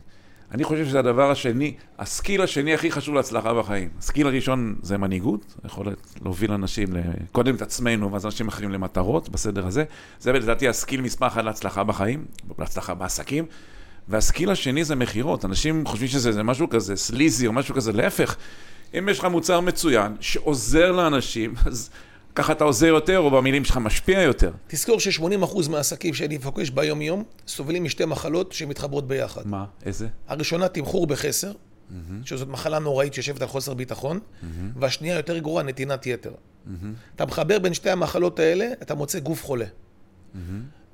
אני 0.52 0.64
חושב 0.64 0.86
שזה 0.86 0.98
הדבר 0.98 1.30
השני, 1.30 1.74
הסקיל 1.98 2.42
השני 2.42 2.74
הכי 2.74 2.90
חשוב 2.90 3.14
להצלחה 3.14 3.54
בחיים. 3.54 3.88
הסקיל 3.98 4.26
הראשון 4.26 4.76
זה 4.82 4.98
מנהיגות, 4.98 5.54
יכולת 5.64 6.18
להוביל 6.22 6.52
אנשים, 6.52 6.88
קודם 7.32 7.54
את 7.54 7.62
עצמנו 7.62 8.12
ואז 8.12 8.26
אנשים 8.26 8.48
אחרים 8.48 8.70
למטרות, 8.70 9.28
בסדר 9.28 9.66
הזה. 9.66 9.84
זה 10.20 10.32
לדעתי 10.32 10.68
הסקיל 10.68 11.00
מספר 11.00 11.26
אחת 11.26 11.44
להצלחה 11.44 11.84
בחיים, 11.84 12.24
להצלחה 12.58 12.94
בעסקים. 12.94 13.46
והסקיל 14.08 14.50
השני 14.50 14.84
זה 14.84 14.94
מכירות. 14.94 15.44
אנשים 15.44 15.86
חושבים 15.86 16.08
שזה 16.08 16.42
משהו 16.42 16.68
כזה 16.68 16.96
סליזי 16.96 17.46
או 17.46 17.52
משהו 17.52 17.74
כזה, 17.74 17.92
להפך. 17.92 18.36
אם 18.98 19.08
יש 19.08 19.18
לך 19.18 19.24
מוצר 19.24 19.60
מצוין 19.60 20.16
שעוזר 20.20 20.92
לאנשים, 20.92 21.54
אז 21.66 21.90
ככה 22.34 22.52
אתה 22.52 22.64
עוזר 22.64 22.86
יותר, 22.86 23.18
או 23.18 23.30
במילים 23.30 23.64
שלך 23.64 23.76
משפיע 23.76 24.22
יותר. 24.22 24.50
תזכור 24.66 25.00
ש-80% 25.00 25.70
מהעסקים 25.70 26.14
שאני 26.14 26.38
פוגש 26.38 26.70
ביום-יום 26.70 27.24
סובלים 27.46 27.84
משתי 27.84 28.04
מחלות 28.04 28.52
שמתחברות 28.52 29.08
ביחד. 29.08 29.46
מה? 29.46 29.64
איזה? 29.86 30.08
הראשונה, 30.28 30.68
תמחור 30.68 31.06
בחסר, 31.06 31.52
mm-hmm. 31.52 31.94
שזאת 32.24 32.48
מחלה 32.48 32.78
נוראית 32.78 33.14
שיושבת 33.14 33.42
על 33.42 33.48
חוסר 33.48 33.74
ביטחון, 33.74 34.18
mm-hmm. 34.18 34.46
והשנייה, 34.76 35.16
יותר 35.16 35.38
גרועה, 35.38 35.64
נתינת 35.64 36.06
יתר. 36.06 36.32
Mm-hmm. 36.32 36.70
אתה 37.16 37.26
מחבר 37.26 37.58
בין 37.58 37.74
שתי 37.74 37.90
המחלות 37.90 38.38
האלה, 38.38 38.66
אתה 38.82 38.94
מוצא 38.94 39.18
גוף 39.18 39.44
חולה. 39.44 39.66
Mm-hmm. 39.66 40.38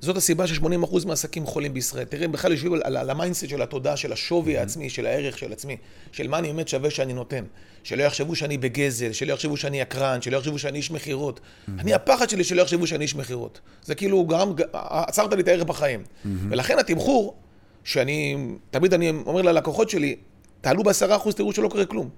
זאת 0.01 0.17
הסיבה 0.17 0.47
ש-80% 0.47 1.07
מהעסקים 1.07 1.45
חולים 1.45 1.73
בישראל. 1.73 2.03
תראה, 2.03 2.27
בכלל 2.27 2.51
יושבים 2.51 2.73
על, 2.73 2.97
על 2.97 3.09
ה 3.09 3.14
mindset 3.14 3.49
של 3.49 3.61
התודעה, 3.61 3.97
של 3.97 4.13
השווי 4.13 4.57
העצמי, 4.57 4.89
של 4.89 5.05
הערך 5.05 5.37
של 5.37 5.53
עצמי, 5.53 5.77
של 6.11 6.27
מה 6.27 6.39
אני 6.39 6.47
באמת 6.47 6.67
שווה 6.67 6.89
שאני 6.89 7.13
נותן. 7.13 7.43
שלא 7.83 8.03
יחשבו 8.03 8.35
שאני 8.35 8.57
בגזל, 8.57 9.11
שלא 9.11 9.33
יחשבו 9.33 9.57
שאני 9.57 9.81
יקרן, 9.81 10.21
שלא 10.21 10.37
יחשבו 10.37 10.59
שאני 10.59 10.77
איש 10.77 10.91
מכירות. 10.91 11.39
אני, 11.79 11.93
הפחד 11.93 12.29
שלי 12.29 12.43
שלא 12.43 12.61
יחשבו 12.61 12.87
שאני 12.87 13.03
איש 13.03 13.15
מכירות. 13.15 13.59
זה 13.83 13.95
כאילו 13.95 14.25
גרם, 14.25 14.53
עצרת 14.73 15.33
לי 15.33 15.41
את 15.41 15.47
הערך 15.47 15.63
בחיים. 15.63 16.03
ולכן 16.49 16.79
התמחור, 16.79 17.35
שאני, 17.83 18.47
תמיד 18.71 18.93
אני 18.93 19.09
אומר 19.09 19.41
ללקוחות 19.41 19.89
שלי, 19.89 20.15
תעלו 20.61 20.83
בעשרה 20.83 21.15
אחוז, 21.15 21.35
תראו 21.35 21.53
שלא 21.53 21.67
קורה 21.67 21.85
כלום. 21.85 22.09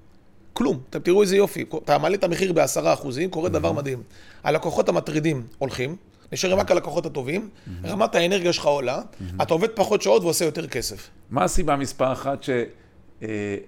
כלום. 0.53 0.79
אתם 0.89 0.99
תראו 0.99 1.21
איזה 1.21 1.37
יופי. 1.37 1.65
אתה 1.83 1.97
מעלה 1.97 2.15
את 2.15 2.23
המחיר 2.23 2.53
בעשרה 2.53 2.93
אחוזים, 2.93 3.29
קורה 3.29 3.49
דבר 3.49 3.71
מדהים. 3.71 4.03
הלקוחות 4.43 4.89
המטרידים 4.89 5.47
הולכים, 5.57 5.95
נשארים 6.31 6.57
רק 6.57 6.71
הלקוחות 6.71 7.05
הטובים, 7.05 7.49
רמת 7.83 8.15
האנרגיה 8.15 8.53
שלך 8.53 8.65
עולה, 8.65 9.01
אתה 9.41 9.53
עובד 9.53 9.69
פחות 9.69 10.01
שעות 10.01 10.23
ועושה 10.23 10.45
יותר 10.45 10.67
כסף. 10.67 11.09
מה 11.29 11.43
הסיבה 11.43 11.75
מספר 11.75 12.11
אחת 12.11 12.43
ש... 12.43 12.49
אה, 13.23 13.27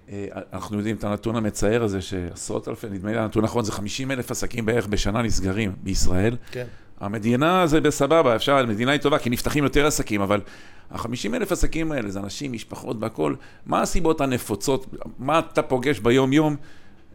אה, 0.09 0.41
אנחנו 0.53 0.77
יודעים 0.77 0.95
את 0.95 1.03
הנתון 1.03 1.35
המצער 1.35 1.83
הזה 1.83 2.01
שעשרות 2.01 2.67
אלפי, 2.67 2.87
נדמה 2.89 3.11
לי 3.11 3.17
הנתון 3.17 3.43
נכון, 3.43 3.63
זה 3.63 3.71
50 3.71 4.11
אלף 4.11 4.31
עסקים 4.31 4.65
בערך 4.65 4.87
בשנה 4.87 5.21
נסגרים 5.21 5.71
בישראל. 5.83 6.35
כן. 6.51 6.65
המדינה 6.99 7.67
זה 7.67 7.81
בסבבה, 7.81 8.35
אפשר, 8.35 8.57
המדינה 8.57 8.91
היא 8.91 9.01
טובה 9.01 9.19
כי 9.19 9.29
נפתחים 9.29 9.63
יותר 9.63 9.85
עסקים, 9.87 10.21
אבל 10.21 10.41
ה-50 10.91 11.35
אלף 11.35 11.51
עסקים 11.51 11.91
האלה 11.91 12.09
זה 12.09 12.19
אנשים, 12.19 12.51
משפחות 12.51 12.97
והכול. 12.99 13.35
מה 13.65 13.81
הסיבות 13.81 14.21
הנפוצות? 14.21 14.95
מה 15.19 15.39
אתה 15.39 15.61
פוגש 15.61 15.99
ביום-יום? 15.99 16.55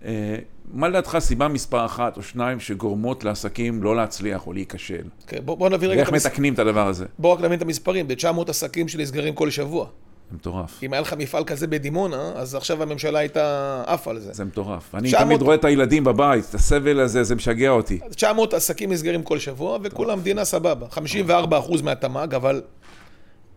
אה, 0.05 0.37
מה 0.73 0.89
לדעתך 0.89 1.19
סיבה 1.21 1.49
מספר 1.49 1.85
אחת 1.85 2.17
או 2.17 2.23
שניים 2.23 2.61
שגורמות 2.61 3.25
לעסקים 3.25 3.83
לא 3.83 3.97
להצליח 3.97 4.47
או 4.47 4.53
להיכשל? 4.53 5.03
כן, 5.27 5.39
בוא, 5.45 5.57
בוא 5.57 5.69
נביא 5.69 5.89
רגע... 5.89 5.99
ואיך 5.99 6.13
מתקנים 6.13 6.55
את 6.55 6.59
הדבר 6.59 6.87
הזה? 6.87 7.05
בוא 7.19 7.33
רק 7.35 7.41
נבין 7.41 7.59
את 7.59 7.63
המספרים, 7.63 8.09
ב-900 8.09 8.51
עסקים 8.51 8.89
שנסגרים 8.89 9.35
כל 9.35 9.51
שבוע. 9.51 9.87
זה 10.31 10.37
מטורף. 10.37 10.83
אם 10.83 10.93
היה 10.93 11.03
לך 11.03 11.15
מפעל 11.19 11.45
כזה 11.45 11.67
בדימונה, 11.67 12.33
אז 12.35 12.55
עכשיו 12.55 12.83
הממשלה 12.83 13.19
הייתה 13.19 13.83
עפה 13.87 14.11
על 14.11 14.21
זה. 14.21 14.33
זה 14.33 14.45
מטורף. 14.45 14.95
אני 14.95 15.09
900... 15.09 15.27
תמיד 15.27 15.43
רואה 15.43 15.55
את 15.55 15.65
הילדים 15.65 16.05
בבית, 16.05 16.45
את 16.49 16.55
הסבל 16.55 17.01
הזה, 17.01 17.23
זה 17.23 17.35
משגע 17.35 17.71
אותי. 17.71 17.99
900 18.11 18.55
עסקים 18.55 18.93
נסגרים 18.93 19.23
כל 19.23 19.39
שבוע, 19.39 19.79
וכולם 19.83 20.11
המדינה 20.11 20.45
סבבה. 20.45 20.87
54 20.91 21.59
אחוז 21.59 21.83
מהתמ"ג, 21.83 22.35
אבל 22.35 22.63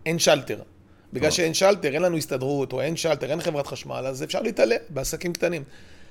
אין 0.06 0.18
שלטר. 0.18 0.58
בגלל 1.12 1.30
שאין 1.30 1.54
שלטר, 1.54 1.94
אין 1.94 2.02
לנו 2.02 2.16
הסתדרות, 2.16 2.72
או 2.72 2.80
אין 2.80 2.96
שלטר, 2.96 3.30
אין 3.30 3.40
חברת 3.40 3.66
חשמל, 3.66 4.04
אז 4.06 4.22
אפשר 4.22 4.42
להתעלל 4.42 4.76
בעסקים 4.88 5.32
קטנים. 5.32 5.62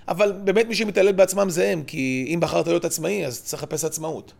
אבל 0.07 0.31
באמת 0.43 0.67
מי 0.67 0.75
שמתעלל 0.75 1.11
בעצמם 1.11 1.49
זה 1.49 1.69
הם, 1.69 1.83
כי 1.83 2.31
אם 2.33 2.39
בחרת 2.39 2.67
להיות 2.67 2.85
עצמאי, 2.85 3.25
אז 3.25 3.43
צריך 3.43 3.63
לחפש 3.63 3.85
עצמאות. 3.85 4.33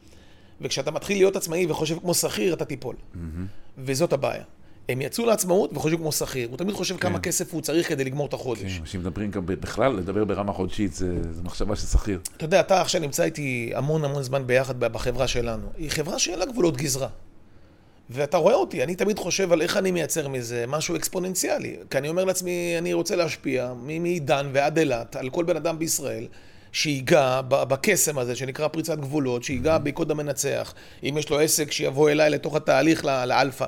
וכשאתה 0.62 0.92
מתחיל 0.92 1.18
להיות 1.18 1.36
עצמאי 1.36 1.66
וחושב 1.70 2.00
כמו 2.00 2.14
שכיר, 2.14 2.54
אתה 2.54 2.66
תיפול. 2.66 2.96
Mm-hmm. 2.96 3.18
וזאת 3.78 4.14
הבעיה. 4.14 4.44
הם 4.90 5.02
יצאו 5.02 5.26
לעצמאות 5.26 5.72
וחושבים 5.74 6.00
כמו 6.00 6.12
שכיר. 6.12 6.50
הוא 6.50 6.58
תמיד 6.58 6.76
חושב 6.76 6.96
כן. 6.98 7.02
כמה 7.02 7.20
כסף 7.20 7.54
הוא 7.54 7.62
צריך 7.62 7.90
כדי 7.90 8.04
לגמור 8.04 8.28
את 8.28 8.34
החודש. 8.34 8.62
כן, 8.62 8.82
אנשים 8.82 9.00
מדברים 9.00 9.32
גם 9.32 9.46
בכלל, 9.46 9.96
לדבר 9.96 10.26
ברמה 10.26 10.54
חודשית, 10.54 10.94
זה, 10.94 11.34
זה 11.34 11.44
מחשבה 11.44 11.76
של 11.76 11.88
שכיר. 11.88 12.20
אתה 12.38 12.46
יודע, 12.46 12.60
אתה 12.60 12.82
עכשיו 12.82 13.02
נמצא 13.02 13.24
איתי 13.24 13.72
המון 13.76 14.06
המון 14.06 14.24
זמן 14.24 14.48
ביחד 14.48 14.80
בחברה 14.80 15.28
שלנו. 15.28 15.68
היא 15.78 15.90
חברה 15.90 16.20
שאין 16.20 16.40
לה 16.40 16.46
גבולות 16.46 16.78
גזרה. 16.78 17.08
ואתה 18.10 18.38
רואה 18.38 18.56
אותי, 18.56 18.84
אני 18.84 18.96
תמיד 18.96 19.20
חושב 19.20 19.52
על 19.52 19.62
איך 19.62 19.78
אני 19.78 19.92
מייצר 19.92 20.28
מזה 20.28 20.66
משהו 20.68 20.96
אקספוננציאלי. 20.96 21.76
כי 21.90 21.98
אני 21.98 22.10
אומר 22.10 22.26
לעצמי, 22.26 22.76
אני 22.78 22.94
רוצה 22.94 23.16
להשפיע 23.16 23.74
מעידן 23.84 24.50
ועד 24.54 24.80
אילת 24.80 25.16
על 25.16 25.30
כל 25.30 25.44
בן 25.46 25.56
אדם 25.56 25.80
בישראל. 25.80 26.28
שיגע 26.72 27.42
בקסם 27.50 28.18
הזה 28.18 28.36
שנקרא 28.36 28.68
פריצת 28.68 28.98
גבולות, 29.00 29.44
שיגע 29.44 29.78
בקוד 29.78 30.12
המנצח, 30.12 30.74
אם 31.04 31.16
יש 31.20 31.30
לו 31.30 31.40
עסק 31.40 31.72
שיבוא 31.72 32.10
אליי 32.10 32.30
לתוך 32.30 32.56
התהליך 32.56 33.06
לאלפא. 33.06 33.66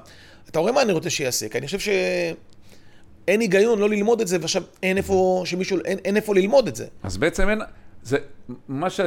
אתה 0.50 0.60
רואה 0.60 0.71
מה 0.71 0.82
אני 0.82 0.91
רוצה 0.91 1.10
שיעשה? 1.10 1.50
כי 1.50 1.58
אני 1.58 1.65
חושב 1.65 1.80
שאין 1.80 3.39
היגיון 3.39 3.80
לא 3.80 3.89
ללמוד 3.89 4.21
את 4.21 4.28
זה, 4.28 4.38
ועכשיו 4.41 4.63
אין 4.84 4.98
איפה, 4.98 5.43
שמישהו, 5.45 5.78
אין, 5.86 5.98
אין 6.06 6.15
איפה 6.15 6.36
ללמוד 6.36 6.67
את 6.67 6.76
זה. 6.76 6.86
אז 7.04 7.17
בעצם 7.17 7.50
אין, 7.50 7.62
זה, 8.04 8.17
מה 8.67 8.89
ש... 8.89 9.00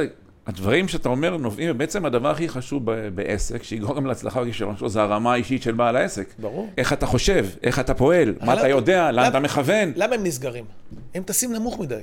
הדברים 0.49 0.87
שאתה 0.87 1.09
אומר 1.09 1.37
נובעים, 1.37 1.77
בעצם 1.77 2.05
הדבר 2.05 2.29
הכי 2.29 2.49
חשוב 2.49 2.91
בעסק, 3.15 3.63
שיגרום 3.63 3.95
גם 3.95 4.05
להצלחה 4.05 4.41
וכישלון 4.41 4.77
שלו, 4.77 4.89
זה 4.89 5.01
הרמה 5.01 5.33
האישית 5.33 5.63
של 5.63 5.71
בעל 5.71 5.95
העסק. 5.95 6.33
ברור. 6.39 6.69
איך 6.77 6.93
אתה 6.93 7.05
חושב, 7.05 7.47
איך 7.63 7.79
אתה 7.79 7.93
פועל, 7.93 8.35
מה 8.41 8.53
אתה 8.53 8.67
יודע, 8.67 9.11
לאן 9.11 9.29
אתה 9.29 9.39
מכוון. 9.39 9.91
למה 9.95 10.15
הם 10.15 10.23
נסגרים? 10.23 10.65
הם 11.15 11.23
טסים 11.23 11.53
נמוך 11.53 11.79
מדי. 11.79 12.01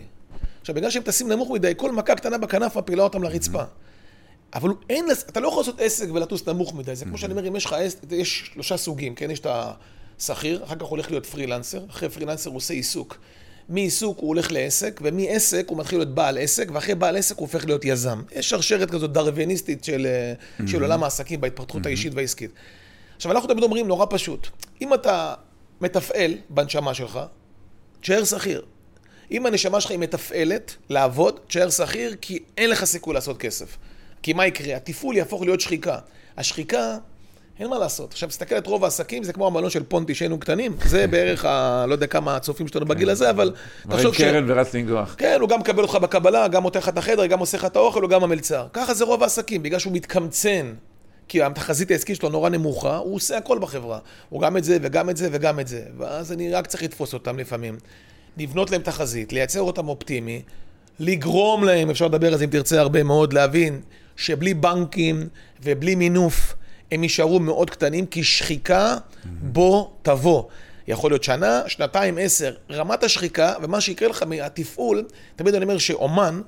עכשיו, 0.60 0.74
בגלל 0.74 0.90
שהם 0.90 1.02
טסים 1.02 1.32
נמוך 1.32 1.50
מדי, 1.50 1.72
כל 1.76 1.92
מכה 1.92 2.14
קטנה 2.14 2.38
בכנף 2.38 2.76
מפילה 2.76 3.02
אותם 3.02 3.22
לרצפה. 3.22 3.62
אבל 4.54 4.70
אין, 4.90 5.06
אתה 5.28 5.40
לא 5.40 5.48
יכול 5.48 5.60
לעשות 5.60 5.80
עסק 5.80 6.08
ולטוס 6.14 6.48
נמוך 6.48 6.74
מדי. 6.74 6.96
זה 6.96 7.04
כמו 7.04 7.18
שאני 7.18 7.32
אומר, 7.32 7.48
אם 7.48 7.56
יש 7.56 7.64
לך 7.64 7.72
עסק, 7.72 7.98
יש 8.10 8.50
שלושה 8.52 8.76
סוגים, 8.76 9.14
כן? 9.14 9.30
יש 9.30 9.40
את 9.40 9.46
השכיר, 10.20 10.64
אחר 10.64 10.74
כך 10.74 10.82
הולך 10.82 11.10
להיות 11.10 11.26
פרילנסר, 11.26 11.80
אחרי 11.90 12.08
פרילנסר 12.08 12.50
הוא 12.50 12.56
עושה 12.56 12.74
עיסוק. 12.74 13.18
מעיסוק 13.68 14.18
הוא 14.18 14.28
הולך 14.28 14.52
לעסק, 14.52 15.00
ומעסק 15.02 15.66
הוא 15.68 15.78
מתחיל 15.78 15.98
להיות 15.98 16.14
בעל 16.14 16.38
עסק, 16.38 16.68
ואחרי 16.72 16.94
בעל 16.94 17.16
עסק 17.16 17.36
הוא 17.36 17.46
הופך 17.46 17.64
להיות 17.64 17.84
יזם. 17.84 18.22
יש 18.32 18.50
שרשרת 18.50 18.90
כזאת 18.90 19.12
דרוויניסטית 19.12 19.84
של, 19.84 20.06
mm-hmm. 20.06 20.62
של 20.66 20.82
עולם 20.82 21.02
העסקים 21.02 21.40
בהתפתחות 21.40 21.82
mm-hmm. 21.82 21.88
האישית 21.88 22.14
והעסקית. 22.14 22.50
עכשיו, 23.16 23.32
אנחנו 23.32 23.48
תמיד 23.48 23.62
אומרים 23.62 23.88
נורא 23.88 24.06
פשוט, 24.10 24.48
אם 24.82 24.94
אתה 24.94 25.34
מתפעל 25.80 26.34
בנשמה 26.50 26.94
שלך, 26.94 27.20
תשאר 28.00 28.24
שכיר. 28.24 28.62
אם 29.30 29.46
הנשמה 29.46 29.80
שלך 29.80 29.90
היא 29.90 29.98
מתפעלת, 29.98 30.76
לעבוד, 30.88 31.40
תשאר 31.46 31.70
שכיר, 31.70 32.16
כי 32.20 32.38
אין 32.58 32.70
לך 32.70 32.84
סיכוי 32.84 33.14
לעשות 33.14 33.38
כסף. 33.38 33.76
כי 34.22 34.32
מה 34.32 34.46
יקרה? 34.46 34.76
התפעול 34.76 35.16
יהפוך 35.16 35.42
להיות 35.42 35.60
שחיקה. 35.60 35.98
השחיקה, 36.36 36.98
אין 37.60 37.70
מה 37.70 37.78
לעשות. 37.78 38.12
עכשיו, 38.12 38.28
תסתכל 38.28 38.58
את 38.58 38.66
רוב 38.66 38.84
העסקים, 38.84 39.22
זה 39.22 39.32
כמו 39.32 39.46
המלון 39.46 39.70
של 39.70 39.82
פונטי 39.82 40.14
שהיינו 40.14 40.40
קטנים, 40.40 40.76
זה 40.84 41.06
בערך 41.06 41.44
ה... 41.44 41.84
לא 41.88 41.92
יודע 41.92 42.06
כמה 42.06 42.36
הצופים 42.36 42.68
שלנו 42.68 42.86
בגיל 42.86 43.10
הזה, 43.10 43.30
אבל 43.30 43.52
תחשוב 43.88 44.14
ש... 44.14 44.18
קרן 44.18 44.50
ורץ 44.50 44.74
לנגוח. 44.74 45.14
כן, 45.18 45.38
הוא 45.40 45.48
גם 45.48 45.60
מקבל 45.60 45.82
אותך 45.82 45.94
בקבלה, 45.94 46.48
גם 46.48 46.62
מותח 46.62 46.80
לך 46.80 46.88
את 46.88 46.98
החדר, 46.98 47.26
גם 47.26 47.38
עושה 47.38 47.58
לך 47.58 47.64
את 47.64 47.76
האוכל, 47.76 48.02
הוא 48.02 48.10
גם 48.10 48.24
המלצר. 48.24 48.66
ככה 48.72 48.94
זה 48.94 49.04
רוב 49.04 49.22
העסקים, 49.22 49.62
בגלל 49.62 49.78
שהוא 49.78 49.92
מתקמצן. 49.92 50.74
כי 51.28 51.42
התחזית 51.42 51.90
העסקית 51.90 52.16
שלו 52.16 52.28
נורא 52.28 52.48
נמוכה, 52.48 52.96
הוא 52.96 53.14
עושה 53.14 53.36
הכל 53.36 53.58
בחברה. 53.58 53.98
הוא 54.28 54.40
גם 54.40 54.56
את 54.56 54.64
זה, 54.64 54.78
וגם 54.82 55.10
את 55.10 55.16
זה, 55.16 55.28
וגם 55.32 55.60
את 55.60 55.68
זה. 55.68 55.82
ואז 55.98 56.32
אני 56.32 56.52
רק 56.52 56.66
צריך 56.66 56.82
לתפוס 56.82 57.14
אותם 57.14 57.38
לפעמים. 57.38 57.76
לבנות 58.36 58.70
להם 58.70 58.82
תחזית, 58.82 59.32
לייצר 59.32 59.60
אותם 59.60 59.88
אופטימי, 59.88 60.42
לגרום 60.98 61.64
להם, 61.64 61.90
אפשר 61.90 62.06
לדבר 62.06 62.32
על 62.32 62.38
זה 62.38 62.44
אם 62.44 62.50
תרצה 62.50 62.80
הרבה 62.80 63.02
מאוד, 63.02 63.32
להבין 63.32 63.80
שבלי 64.16 64.54
בנקים 64.54 65.28
ובלי 65.62 65.94
מינוף 65.94 66.54
הם 66.92 67.02
יישארו 67.02 67.40
מאוד 67.40 67.70
קטנים, 67.70 68.06
כי 68.06 68.24
שחיקה 68.24 68.96
בוא 69.24 69.88
תבוא. 70.02 70.42
יכול 70.88 71.10
להיות 71.10 71.24
שנה, 71.24 71.62
שנתיים, 71.66 72.18
עשר. 72.20 72.54
רמת 72.70 73.04
השחיקה, 73.04 73.52
ומה 73.62 73.80
שיקרה 73.80 74.08
לך 74.08 74.22
מהתפעול, 74.22 75.04
תמיד 75.36 75.54
אני 75.54 75.64
אומר 75.64 75.78
שאומן, 75.78 76.40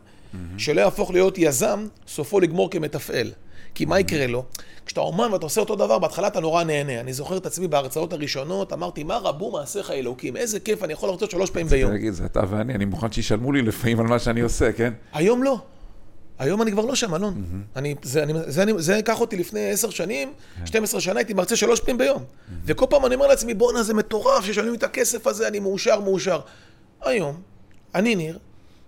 שלא 0.58 0.80
יהפוך 0.80 1.10
להיות 1.10 1.38
יזם, 1.38 1.86
סופו 2.08 2.40
לגמור 2.40 2.70
כמתפעל. 2.70 3.30
כי 3.74 3.84
מה 3.84 4.00
יקרה 4.00 4.26
לו? 4.26 4.44
כשאתה 4.86 5.00
אומן 5.00 5.32
ואתה 5.32 5.46
עושה 5.46 5.60
אותו 5.60 5.76
דבר, 5.76 5.98
בהתחלה 5.98 6.26
אתה 6.26 6.40
נורא 6.40 6.64
נהנה. 6.64 7.00
אני 7.00 7.12
זוכר 7.12 7.36
את 7.36 7.46
עצמי 7.46 7.68
בהרצאות 7.68 8.12
הראשונות, 8.12 8.72
אמרתי, 8.72 9.04
מה 9.04 9.16
רבו 9.16 9.52
מעשיך 9.52 9.90
אלוקים? 9.90 10.36
איזה 10.36 10.60
כיף, 10.60 10.82
אני 10.82 10.92
יכול 10.92 11.08
להרצות 11.08 11.30
שלוש 11.30 11.50
פעמים 11.50 11.66
ביום. 11.66 11.92
זה 12.10 12.24
אתה 12.24 12.40
ואני, 12.50 12.74
אני 12.74 12.84
מוכן 12.84 13.12
שישלמו 13.12 13.52
לי 13.52 13.62
לפעמים 13.62 14.00
על 14.00 14.06
מה 14.06 14.18
שאני 14.18 14.40
עושה, 14.40 14.72
כן? 14.72 14.92
היום 15.12 15.42
לא. 15.42 15.58
היום 16.38 16.62
אני 16.62 16.72
כבר 16.72 16.84
לא 16.84 16.94
שם, 16.94 17.14
אלון. 17.14 17.34
Mm-hmm. 17.34 17.78
אני, 17.78 17.94
זה, 18.02 18.22
אני, 18.22 18.32
זה, 18.46 18.62
אני, 18.62 18.72
זה 18.76 18.94
ייקח 18.94 19.20
אותי 19.20 19.36
לפני 19.36 19.70
עשר 19.70 19.90
שנים, 19.90 20.32
12 20.64 21.00
כן. 21.00 21.04
שנה, 21.04 21.18
הייתי 21.20 21.34
מרצה 21.34 21.56
שלוש 21.56 21.80
פעמים 21.80 21.98
ביום. 21.98 22.18
Mm-hmm. 22.22 22.52
וכל 22.64 22.86
פעם 22.90 23.06
אני 23.06 23.14
אומר 23.14 23.26
לעצמי, 23.26 23.54
בואנה, 23.54 23.82
זה 23.82 23.94
מטורף, 23.94 24.44
ששלמים 24.44 24.74
את 24.74 24.82
הכסף 24.82 25.26
הזה, 25.26 25.48
אני 25.48 25.58
מאושר, 25.58 26.00
מאושר. 26.00 26.40
היום, 27.02 27.40
אני 27.94 28.14
ניר, 28.14 28.38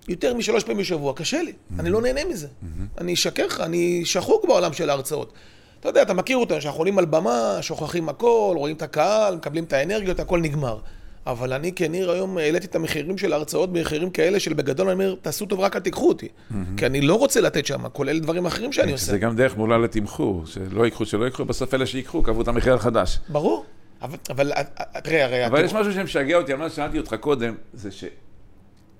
יותר 0.09 0.35
משלוש 0.35 0.65
פעמים 0.65 0.79
בשבוע, 0.81 1.15
קשה 1.15 1.43
לי, 1.43 1.53
mm-hmm. 1.53 1.81
אני 1.81 1.91
לא 1.91 2.03
נהנה 2.03 2.25
מזה. 2.25 2.47
Mm-hmm. 2.47 3.01
אני 3.01 3.15
אשקר 3.15 3.47
לך, 3.47 3.61
אני 3.61 4.05
שחוק 4.05 4.45
בעולם 4.45 4.73
של 4.73 4.91
ההרצאות. 4.91 5.33
אתה 5.81 5.89
יודע, 5.89 6.03
אתה 6.03 6.15
מכיר 6.15 6.37
אותנו, 6.37 6.61
שאנחנו 6.61 6.81
עולים 6.81 6.99
על 6.99 7.05
במה, 7.05 7.59
שוכחים 7.61 8.09
הכל, 8.09 8.55
רואים 8.57 8.77
את 8.77 8.83
הקהל, 8.83 9.37
מקבלים 9.37 9.65
את 9.65 9.73
האנרגיות, 9.73 10.21
הכל 10.21 10.41
נגמר. 10.41 10.79
אבל 11.27 11.53
אני 11.53 11.73
כניר 11.73 12.11
היום 12.11 12.39
העליתי 12.39 12.67
את 12.67 12.75
המחירים 12.75 13.19
של 13.19 13.33
ההרצאות 13.33 13.73
במחירים 13.73 14.11
כאלה 14.11 14.41
של 14.41 14.55
בגדול 14.55 14.87
אני 14.87 14.95
אומר, 14.95 15.15
תעשו 15.23 15.47
טוב, 15.47 15.61
רק 15.61 15.77
אל 15.77 15.81
תיקחו 15.81 16.09
אותי. 16.09 16.29
Mm-hmm. 16.29 16.55
כי 16.77 16.87
אני 16.87 17.01
לא 17.01 17.15
רוצה 17.15 17.41
לתת 17.41 17.67
שם, 17.67 17.89
כולל 17.89 18.19
דברים 18.19 18.47
אחרים 18.47 18.73
שאני 18.73 18.93
עושה. 18.93 19.13
זה 19.13 19.19
גם 19.19 19.37
דרך 19.37 19.57
מעולה 19.57 19.79
לתמחור, 19.79 20.47
שלא 20.47 20.85
ייקחו, 20.85 21.07
שלא 21.07 21.25
ייקחו, 21.25 21.45
בסוף 21.45 21.75
אלה 21.75 21.87
שיקחו, 21.87 22.23
קבעו 22.23 22.43
את 22.43 22.49
המחיר 22.49 22.75
החדש. 22.75 23.19
ברור. 23.29 23.65
אבל, 24.03 24.19
אבל 24.31 24.53
תראה, 25.03 25.25
הרי... 25.25 25.47
אבל 25.47 25.65
יש 25.65 25.73
משהו 25.73 25.93
שמשגע 25.93 26.37
אותי 26.37 26.53
על 26.53 26.59
מה 26.59 26.71
ששאלתי 26.71 26.99
אותך 26.99 27.15
קודם, 27.15 27.55
זה 27.73 27.89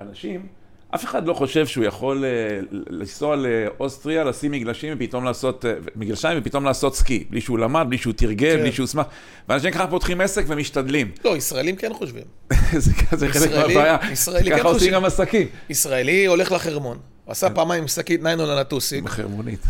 שאנשים, 0.01 0.47
אף 0.95 1.05
אחד 1.05 1.27
לא 1.27 1.35
חושב 1.35 1.67
שהוא 1.67 1.85
יכול 1.85 2.25
uh, 2.25 2.77
לנסוע 2.91 3.37
לאוסטריה, 3.37 4.25
לשים 4.25 4.53
מגלשים 4.53 4.95
ופתאום 4.97 5.25
לעשות, 5.25 5.65
uh, 5.65 5.91
מגלשיים 5.97 6.39
ופתאום 6.41 6.65
לעשות 6.65 6.97
סקי, 6.97 7.25
בלי 7.31 7.41
שהוא 7.41 7.59
למד, 7.59 7.87
בלי 7.89 7.99
שהוא 7.99 8.13
תרגל, 8.13 8.57
כן. 8.57 8.61
בלי 8.61 8.73
שהוא 8.73 8.87
סמך. 8.87 9.07
ואנשים 9.49 9.71
ככה 9.71 9.87
פותחים 9.87 10.21
עסק 10.21 10.45
ומשתדלים. 10.49 11.11
לא, 11.25 11.37
ישראלים 11.37 11.77
כן 11.77 11.93
חושבים. 11.93 12.23
זה, 12.73 12.93
זה 13.17 13.29
חלק 13.29 13.51
מהבעיה. 13.51 13.97
ישראלי 14.13 14.45
כן 14.45 14.51
חושב. 14.51 14.63
ככה 14.63 14.69
עושים 14.69 14.93
גם 14.93 15.05
עסקים. 15.05 15.49
ישראלי 15.71 16.27
הולך 16.27 16.53
לחרמון. 16.53 16.99
הוא 17.25 17.33
עשה 17.33 17.51
פעמיים 17.51 17.89
שקית 17.89 18.23
ניילון 18.23 18.51
על 18.51 18.59
הטוסיק. 18.59 18.99
עם 18.99 19.07
החרמונית. 19.07 19.61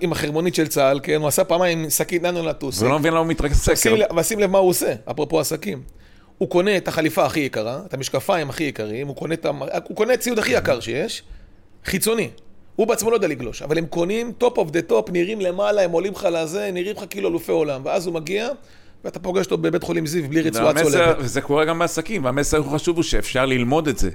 עם 0.00 0.12
החרמונית 0.12 0.54
של 0.54 0.66
צה"ל, 0.66 1.00
כן, 1.02 1.20
הוא 1.20 1.28
עשה 1.28 1.44
פעמיים 1.44 1.90
שקית 1.90 2.22
ניילון 2.22 2.40
על 2.40 2.48
הטוסיק. 2.48 2.82
ולא 2.82 2.98
מבין 2.98 3.12
למה 3.12 3.20
הוא 3.20 3.28
מתרכז 3.28 3.68
ושים 4.16 4.38
לב 4.38 4.50
מה 4.50 4.58
הוא 4.58 4.68
עושה, 4.68 4.94
אפרופו 5.10 5.40
עסקים. 5.40 5.82
הוא 6.38 6.48
קונה 6.48 6.76
את 6.76 6.88
החליפה 6.88 7.24
הכי 7.24 7.40
יקרה, 7.40 7.80
את 7.86 7.94
המשקפיים 7.94 8.50
הכי 8.50 8.64
יקרים, 8.64 9.06
הוא 9.06 9.16
קונה 9.16 9.34
את, 9.34 9.46
המ... 9.46 9.62
הוא 9.62 9.96
קונה 9.96 10.14
את 10.14 10.18
הציוד 10.18 10.38
הכי 10.38 10.52
יקר 10.52 10.80
שיש, 10.80 11.22
חיצוני. 11.84 12.30
הוא 12.76 12.86
בעצמו 12.86 13.10
לא 13.10 13.16
יודע 13.16 13.28
לגלוש, 13.28 13.62
אבל 13.62 13.78
הם 13.78 13.86
קונים 13.86 14.32
top 14.32 14.58
of 14.58 14.70
the 14.70 14.82
top, 14.82 15.10
נראים 15.10 15.40
למעלה, 15.40 15.82
הם 15.82 15.90
עולים 15.90 16.12
לך 16.12 16.28
לזה, 16.32 16.70
נראים 16.72 16.96
לך 16.96 17.04
כאילו 17.10 17.28
אלופי 17.28 17.52
עולם. 17.52 17.80
ואז 17.84 18.06
הוא 18.06 18.14
מגיע, 18.14 18.48
ואתה 19.04 19.18
פוגש 19.18 19.44
אותו 19.44 19.58
בבית 19.58 19.82
חולים 19.82 20.06
זיו 20.06 20.28
בלי 20.28 20.42
רצועה 20.42 20.82
צולבת. 20.82 21.16
וזה 21.18 21.40
קורה 21.40 21.64
גם 21.64 21.78
בעסקים, 21.78 22.24
והמסר 22.24 22.60
החשוב 22.60 22.96
הוא 22.96 23.02
שאפשר 23.02 23.46
ללמוד 23.46 23.88
את 23.88 23.98
זה. 23.98 24.10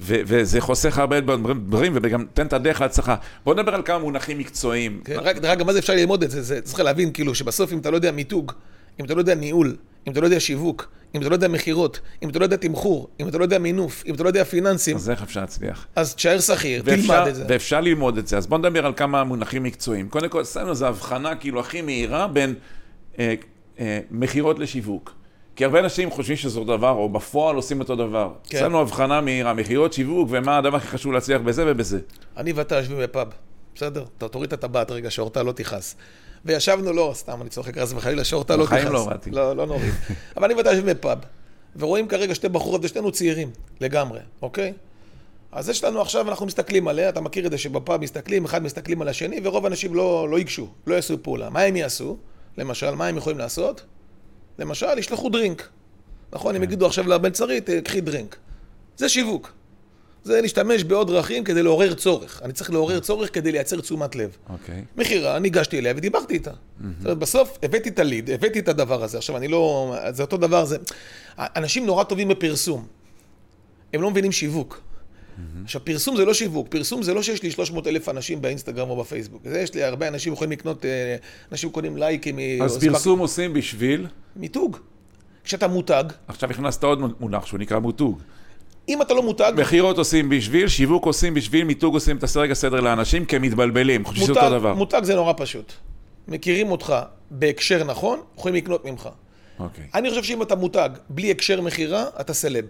ו- 0.00 0.20
וזה 0.26 0.60
חוסך 0.60 0.98
הרבה 0.98 1.20
דברים, 1.20 1.92
וגם 2.02 2.24
תן 2.34 2.46
את 2.46 2.52
הדרך 2.52 2.80
להצלחה. 2.80 3.14
בוא 3.44 3.54
נדבר 3.54 3.74
על 3.74 3.82
כמה 3.82 3.98
מונחים 3.98 4.38
מקצועיים. 4.38 5.00
כן, 5.04 5.16
רק, 5.22 5.36
רק 5.42 5.60
מה 5.60 5.72
זה 5.72 5.78
אפשר 5.78 5.94
ללמוד 5.94 6.22
את 6.22 6.30
זה? 6.30 6.42
זה 6.42 6.60
צריך 6.60 6.80
להבין, 6.80 7.12
כאילו, 7.12 7.34
שבסוף 7.34 7.72
אם 7.72 7.78
אתה 7.78 7.90
לא 7.90 7.96
יודע 7.96 8.12
מיתוג, 8.12 8.52
אם 9.00 9.04
אתה 9.04 9.14
לא 9.14 9.20
יודע 9.20 9.34
ניהול, 9.34 9.76
אם 10.06 10.12
אתה 10.12 10.20
לא 10.20 10.26
יודע 10.26 10.40
שיווק, 10.40 10.90
אם 11.14 11.20
אתה 11.20 11.28
לא 11.28 11.34
יודע 11.34 11.48
מכירות, 11.48 12.00
אם 12.22 12.28
אתה 12.28 12.38
לא 12.38 12.44
יודע 12.44 12.56
תמחור, 12.56 13.08
אם 13.20 13.28
אתה 13.28 13.38
לא 13.38 13.42
יודע 13.42 13.58
מינוף, 13.58 14.04
אם 14.06 14.14
אתה 14.14 14.22
לא 14.22 14.28
יודע 14.28 14.44
פיננסים... 14.44 14.96
אז 14.96 15.10
איך 15.10 15.22
אפשר 15.22 15.40
להצליח? 15.40 15.86
אז 15.96 16.14
תשאר 16.14 16.40
שכיר, 16.40 16.82
תלמד 16.82 17.26
את 17.28 17.34
זה. 17.34 17.44
ואפשר 17.48 17.80
ללמוד 17.80 18.18
את 18.18 18.26
זה. 18.26 18.36
אז 18.36 18.46
בוא 18.46 18.58
נדבר 18.58 18.86
על 18.86 18.92
כמה 18.96 19.24
מונחים 19.24 19.62
מקצועיים. 19.62 20.08
קודם 20.08 20.28
כל, 20.28 20.40
עשינו 20.40 20.70
איזו 20.70 20.86
הבחנה 20.86 21.36
כאילו 21.36 21.60
הכי 21.60 21.82
מהירה 21.82 22.26
בין 22.26 22.54
אה, 23.18 23.34
אה, 23.80 24.00
מכירות 24.10 24.58
לשיווק. 24.58 25.14
כי 25.56 25.64
הרבה 25.64 25.80
אנשים 25.80 26.10
חושבים 26.10 26.36
שזה 26.36 26.58
אותו 26.58 26.76
דבר, 26.76 26.90
או 26.90 27.08
בפועל 27.08 27.56
עושים 27.56 27.80
אותו 27.80 27.96
דבר. 27.96 28.32
כן. 28.48 28.58
עשינו 28.58 28.80
הבחנה 28.80 29.20
מהירה, 29.20 29.54
מכירות, 29.54 29.92
שיווק, 29.92 30.28
ומה 30.30 30.58
הדבר 30.58 30.76
הכי 30.76 30.86
חשוב 30.86 31.12
להצליח 31.12 31.40
בזה 31.40 31.64
ובזה. 31.66 31.98
אני 32.36 32.52
ואתה 32.52 32.76
יושבים 32.76 32.98
בפאב, 33.00 33.28
בסדר? 33.74 34.04
אתה 34.18 34.28
תוריד 34.28 34.52
את 34.52 34.64
הטבעת 34.64 34.90
רגע, 34.90 35.10
שאורתה 35.10 35.42
לא 35.42 35.52
תכעס. 35.52 35.96
וישבנו, 36.44 36.92
לא, 36.92 37.12
סתם, 37.14 37.42
אני 37.42 37.50
צוחק 37.50 37.78
רז 37.78 37.92
וחלילה, 37.92 38.24
שאורתה 38.24 38.56
לא 38.56 38.64
תכעס. 38.64 38.78
בחיים 38.78 38.92
לא 38.92 38.98
הורדתי. 38.98 39.30
לא, 39.30 39.56
לא 39.56 39.66
נוריד. 39.66 39.94
אבל 40.36 40.44
אני 40.44 40.54
ואתה 40.54 40.70
יושבים 40.70 40.86
בפאב, 40.86 41.18
ורואים 41.76 42.08
כרגע 42.08 42.34
שתי 42.34 42.48
בחורות, 42.48 42.80
ושתינו 42.84 43.12
צעירים, 43.12 43.50
לגמרי, 43.80 44.20
אוקיי? 44.42 44.72
אז 45.52 45.68
יש 45.68 45.84
לנו 45.84 46.00
עכשיו, 46.00 46.28
אנחנו 46.28 46.46
מסתכלים 46.46 46.88
עליה, 46.88 47.08
אתה 47.08 47.20
מכיר 47.20 47.46
את 47.46 47.50
זה 47.50 47.58
שבפאב 47.58 48.00
מסתכלים, 48.00 48.44
אחד 48.44 48.62
מסתכלים 48.62 49.02
על 49.02 49.08
השני, 49.08 49.40
ורוב 49.42 49.64
האנשים 49.64 49.94
לא, 49.94 50.28
לא 50.30 50.38
ייגשו, 50.38 50.68
לא 50.86 50.94
יעשו 50.94 51.22
פעולה. 51.22 51.50
מה 51.50 51.60
הם 51.60 51.76
יעשו? 51.76 52.16
למשל, 52.58 52.90
מה 52.90 53.06
הם 53.06 53.16
יכולים 53.16 53.38
לעשות? 53.38 53.84
למשל, 54.58 54.98
ישלחו 54.98 55.28
דרינק. 55.28 55.68
נכון, 56.32 56.54
הם 56.54 56.60
כן. 56.60 56.64
יגידו 56.64 56.86
עכשיו 56.86 57.08
לבלצרית, 57.08 57.70
אה, 57.70 57.80
קחי 57.80 58.00
דרינק. 58.00 58.36
זה 58.96 59.08
שיווק. 59.08 59.52
זה 60.24 60.40
להשתמש 60.40 60.84
בעוד 60.84 61.10
דרכים 61.10 61.44
כדי 61.44 61.62
לעורר 61.62 61.94
צורך. 61.94 62.40
אני 62.44 62.52
צריך 62.52 62.70
לעורר 62.70 63.00
צורך 63.00 63.34
כדי 63.34 63.52
לייצר 63.52 63.80
תשומת 63.80 64.16
לב. 64.16 64.36
אוקיי. 64.48 64.84
מכירה, 64.96 65.38
ניגשתי 65.38 65.78
אליה 65.78 65.92
ודיברתי 65.96 66.34
איתה. 66.34 66.50
זאת 66.50 67.04
אומרת, 67.04 67.18
בסוף 67.18 67.58
הבאתי 67.62 67.88
את 67.88 67.98
הליד, 67.98 68.30
הבאתי 68.30 68.58
את 68.58 68.68
הדבר 68.68 69.02
הזה. 69.02 69.18
עכשיו, 69.18 69.36
אני 69.36 69.48
לא... 69.48 69.94
זה 70.10 70.22
אותו 70.22 70.36
דבר, 70.36 70.64
זה... 70.64 70.76
אנשים 71.38 71.86
נורא 71.86 72.04
טובים 72.04 72.28
בפרסום. 72.28 72.86
הם 73.92 74.02
לא 74.02 74.10
מבינים 74.10 74.32
שיווק. 74.32 74.80
עכשיו, 75.64 75.84
פרסום 75.84 76.16
זה 76.16 76.24
לא 76.24 76.34
שיווק, 76.34 76.68
פרסום 76.68 77.02
זה 77.02 77.14
לא 77.14 77.22
שיש 77.22 77.42
לי 77.42 77.50
300 77.50 77.86
אלף 77.86 78.08
אנשים 78.08 78.42
באינסטגרם 78.42 78.90
או 78.90 78.96
בפייסבוק. 78.96 79.42
זה 79.44 79.60
יש 79.60 79.74
לי 79.74 79.82
הרבה 79.82 80.08
אנשים 80.08 80.32
יכולים 80.32 80.50
לקנות, 80.52 80.84
אה, 80.84 81.16
אנשים 81.52 81.70
קונים 81.70 81.96
לייקים. 81.96 82.38
אז 82.64 82.78
פרסום 82.78 83.18
עושים 83.18 83.52
בשביל? 83.52 84.06
מיתוג. 84.36 84.76
כשאתה 85.44 85.68
מותג... 85.68 86.04
עכשיו 86.28 86.50
הכנסת 86.50 86.84
עוד 86.84 87.20
מונח 87.20 87.46
שהוא 87.46 87.60
נקרא 87.60 87.78
מותוג. 87.78 88.20
אם 88.88 89.02
אתה 89.02 89.14
לא 89.14 89.22
מותג... 89.22 89.52
מכירות 89.56 89.98
עושים 89.98 90.28
בשביל, 90.28 90.68
שיווק 90.68 91.06
עושים 91.06 91.34
בשביל, 91.34 91.64
מיתוג 91.64 91.94
עושים, 91.94 92.18
תעשה 92.18 92.40
רגע 92.40 92.54
סדר 92.54 92.80
לאנשים, 92.80 93.24
כי 93.24 93.36
הם 93.36 93.42
מתבלבלים, 93.42 94.04
חושבים 94.04 94.24
שזה 94.24 94.40
אותו 94.40 94.50
דבר. 94.50 94.74
מותג 94.74 95.00
זה 95.04 95.14
נורא 95.14 95.32
פשוט. 95.36 95.72
מכירים 96.28 96.70
אותך 96.70 96.94
בהקשר 97.30 97.84
נכון, 97.84 98.20
יכולים 98.36 98.54
לקנות 98.54 98.84
ממך. 98.84 99.08
אוקיי. 99.58 99.84
אני 99.94 100.10
חושב 100.10 100.22
שאם 100.22 100.42
אתה 100.42 100.54
מותג 100.56 100.90
בלי 101.08 101.30
הקשר 101.30 101.60
מכירה, 101.60 102.04
אתה 102.20 102.34
סלב. 102.34 102.64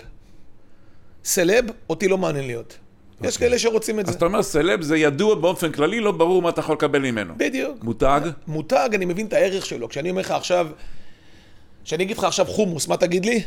סלב, 1.24 1.64
אותי 1.90 2.08
לא 2.08 2.18
מעניין 2.18 2.46
להיות. 2.46 2.72
Okay. 2.72 3.26
יש 3.26 3.34
אוקיי. 3.34 3.48
כאלה 3.48 3.58
שרוצים 3.58 4.00
את 4.00 4.04
אז 4.04 4.06
זה. 4.06 4.10
אז 4.10 4.16
אתה 4.16 4.24
אומר 4.24 4.42
סלב 4.42 4.82
זה 4.82 4.96
ידוע 4.96 5.34
באופן 5.34 5.72
כללי, 5.72 6.00
לא 6.00 6.12
ברור 6.12 6.42
מה 6.42 6.48
אתה 6.48 6.60
יכול 6.60 6.74
לקבל 6.74 6.98
ממנו. 6.98 7.34
בדיוק. 7.36 7.84
מותג? 7.84 8.20
מותג, 8.46 8.88
אני 8.94 9.04
מבין 9.04 9.26
את 9.26 9.32
הערך 9.32 9.66
שלו. 9.66 9.88
כשאני 9.88 10.10
אומר 10.10 10.20
לך 10.20 10.30
עכשיו, 10.30 10.68
כשאני 11.84 12.04
אגיד 12.04 12.16
לך 12.16 12.24
עכשיו 12.24 12.46
חומוס, 12.46 12.88
מה 12.88 12.96
תגיד 12.96 13.26
לי? 13.26 13.42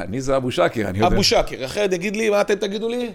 אני 0.00 0.20
זה 0.20 0.36
אבו 0.36 0.50
שקר, 0.50 0.88
אני 0.88 0.98
יודע. 0.98 1.14
אבו 1.14 1.24
שקר, 1.24 1.64
אחרת 1.64 1.92
יגיד 1.92 2.16
לי, 2.16 2.30
מה 2.30 2.40
אתם 2.40 2.54
תגידו 2.54 2.88
לי? 2.88 3.10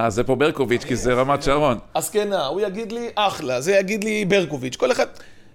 אה, 0.00 0.10
זה 0.10 0.24
פה 0.24 0.34
ברקוביץ', 0.34 0.84
כי 0.84 0.96
זה 0.96 1.12
רמת 1.12 1.42
שרון. 1.42 1.78
אז 1.94 2.10
כן, 2.10 2.32
הוא 2.32 2.60
יגיד 2.60 2.92
לי, 2.92 3.08
אחלה, 3.14 3.60
זה 3.60 3.72
יגיד 3.72 4.04
לי 4.04 4.24
ברקוביץ'. 4.24 4.76
כל 4.76 4.92
אחד... 4.92 5.06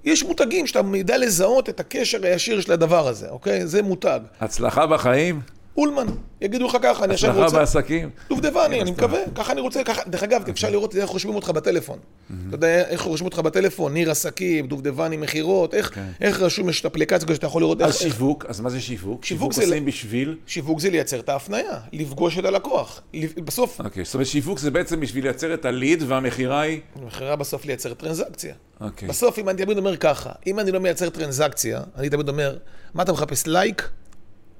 יש 0.03 0.23
מותגים 0.23 0.67
שאתה 0.67 0.81
יודע 0.93 1.17
לזהות 1.17 1.69
את 1.69 1.79
הקשר 1.79 2.17
הישיר 2.23 2.61
של 2.61 2.71
הדבר 2.71 3.07
הזה, 3.07 3.29
אוקיי? 3.29 3.67
זה 3.67 3.81
מותג. 3.81 4.19
הצלחה 4.41 4.87
בחיים? 4.87 5.41
אולמן, 5.77 6.07
יגידו 6.41 6.67
לך 6.67 6.77
ככה, 6.81 7.03
אני 7.03 7.13
עכשיו 7.13 7.29
רוצה... 7.29 7.45
הצלחה 7.45 7.59
בעסקים? 7.59 8.09
דובדבני, 8.29 8.81
אני 8.81 8.91
מקווה, 8.91 9.19
ככה 9.35 9.51
אני 9.51 9.61
רוצה, 9.61 9.83
ככה, 9.83 10.01
דרך 10.07 10.23
אגב, 10.23 10.43
אפשר 10.49 10.69
לראות 10.69 10.95
איך 10.95 11.09
רושמים 11.09 11.35
אותך 11.35 11.49
בטלפון. 11.49 11.97
אתה 12.27 12.55
יודע 12.55 12.87
איך 12.87 13.01
רושמים 13.01 13.25
אותך 13.25 13.39
בטלפון, 13.39 13.93
ניר 13.93 14.11
עסקים, 14.11 14.67
דובדבני, 14.67 15.17
מכירות, 15.17 15.73
איך 15.73 15.93
כן. 15.93 16.11
רשום, 16.21 16.69
יש 16.69 16.79
את 16.79 16.85
האפליקציה 16.85 17.35
שאתה 17.35 17.47
יכול 17.47 17.61
לראות 17.61 17.81
איך... 17.81 17.89
אז 17.89 17.97
שיווק, 17.97 18.45
אז 18.47 18.59
מה 18.59 18.69
זה 18.69 18.81
שיווק? 18.81 19.25
שיווק 19.25 19.53
עושים 19.53 19.85
בשביל? 19.85 20.37
שיווק 20.47 20.79
זה 20.79 20.89
לייצר 20.89 21.19
את 21.19 21.29
ההפניה, 21.29 21.79
לפגוש 21.93 22.39
את 22.39 22.45
הלקוח. 22.45 23.01
בסוף... 23.45 23.81
אוקיי, 23.81 24.05
זאת 24.05 24.13
אומרת 24.13 24.27
שיווק 24.27 24.59
זה 24.59 24.71
בעצם 24.71 24.99
בשביל 24.99 25.23
לייצר 25.23 25.53
את 25.53 25.65
הליד 25.65 26.03
והמכירה 26.07 26.61
היא? 26.61 26.79
המכירה 26.95 27.35
בסוף 27.35 27.65
לייצר 27.65 27.93
טרנזקציה. 27.93 28.53
אוקיי. 28.81 29.07
בסוף, 29.07 29.39
אם 29.39 29.49
אני 29.49 29.65
תמיד 29.65 29.77
אומר 29.77 29.97
ככה, 29.97 30.29
אם 30.47 30.59
אני 30.59 30.71
לא 30.71 30.79
מייצר 30.79 31.09
טרנזקציה, 31.09 31.81
אני 31.97 32.09
תמיד 32.09 32.29
אומר, 32.29 32.57
מה 32.93 33.03
אתה 33.03 33.13
מחפש, 33.13 33.47
לייק 33.47 33.89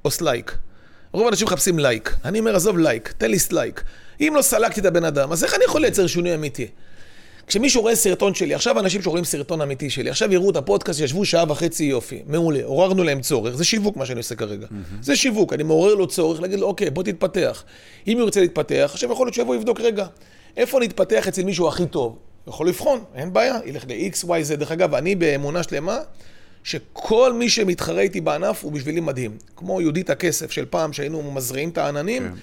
או 0.05 0.11
סלייק? 0.11 0.57
רוב 1.11 1.25
האנשים 1.25 1.47
מחפשים 1.47 1.79
לייק. 1.79 2.15
אני 2.25 2.39
אומר, 2.39 2.55
עזוב 2.55 2.77
לייק, 2.77 3.13
תן 3.17 3.31
לי 3.31 3.39
סלייק. 3.39 3.83
אם 4.21 4.33
לא 4.35 4.41
סלקתי 4.41 4.79
את 4.79 4.85
הבן 4.85 5.03
אדם, 5.03 5.31
אז 5.31 5.43
איך 5.43 5.53
אני 5.53 5.63
יכול 5.63 5.81
לייצר 5.81 6.07
שינוי 6.07 6.35
אמיתי? 6.35 6.67
כשמישהו 7.47 7.81
רואה 7.81 7.95
סרטון 7.95 8.33
שלי, 8.33 8.53
עכשיו 8.53 8.79
אנשים 8.79 9.01
שרואים 9.01 9.25
סרטון 9.25 9.61
אמיתי 9.61 9.89
שלי, 9.89 10.09
עכשיו 10.09 10.33
יראו 10.33 10.49
את 10.49 10.55
הפודקאסט, 10.55 10.99
ישבו 10.99 11.25
שעה 11.25 11.45
וחצי 11.47 11.83
יופי, 11.83 12.21
מעולה, 12.27 12.59
עוררנו 12.63 13.03
להם 13.03 13.21
צורך, 13.21 13.55
זה 13.55 13.63
שיווק 13.63 13.97
מה 13.97 14.05
שאני 14.05 14.17
עושה 14.17 14.35
כרגע. 14.35 14.65
Mm-hmm. 14.65 15.01
זה 15.01 15.15
שיווק, 15.15 15.53
אני 15.53 15.63
מעורר 15.63 15.95
לו 15.95 16.07
צורך, 16.07 16.41
להגיד 16.41 16.59
לו, 16.59 16.67
אוקיי, 16.67 16.89
בוא 16.89 17.03
תתפתח. 17.03 17.63
אם 18.07 18.17
הוא 18.17 18.23
ירצה 18.23 18.41
להתפתח, 18.41 18.89
עכשיו 18.93 19.11
יכול 19.11 19.25
להיות 19.25 19.35
שיבוא 19.35 19.55
יבדוק 19.55 19.81
רגע, 19.81 20.05
איפה 20.57 20.79
נתפתח 20.79 21.27
אצל 21.27 21.43
מישהו 21.43 21.67
הכי 21.67 21.85
טוב? 21.85 22.17
יכול 22.47 22.67
לבחון, 22.67 23.03
אין 23.15 23.33
בעיה, 23.33 23.57
ילך 23.65 23.85
ל-X, 23.87 24.25
Y, 24.25 24.53
Z. 24.53 24.55
דרך 24.55 24.71
אגב, 24.71 24.95
אני 24.95 25.15
באמונה 25.15 25.63
שלמה, 25.63 25.97
שכל 26.67 27.33
מי 27.33 27.49
שמתחרה 27.49 28.01
איתי 28.01 28.21
בענף 28.21 28.63
הוא 28.63 28.71
בשבילי 28.71 28.99
מדהים. 28.99 29.37
כמו 29.55 29.81
יהודית 29.81 30.09
הכסף 30.09 30.51
של 30.51 30.65
פעם, 30.65 30.93
שהיינו 30.93 31.31
מזריעים 31.31 31.69
את 31.69 31.77
העננים, 31.77 32.23
כן. 32.23 32.33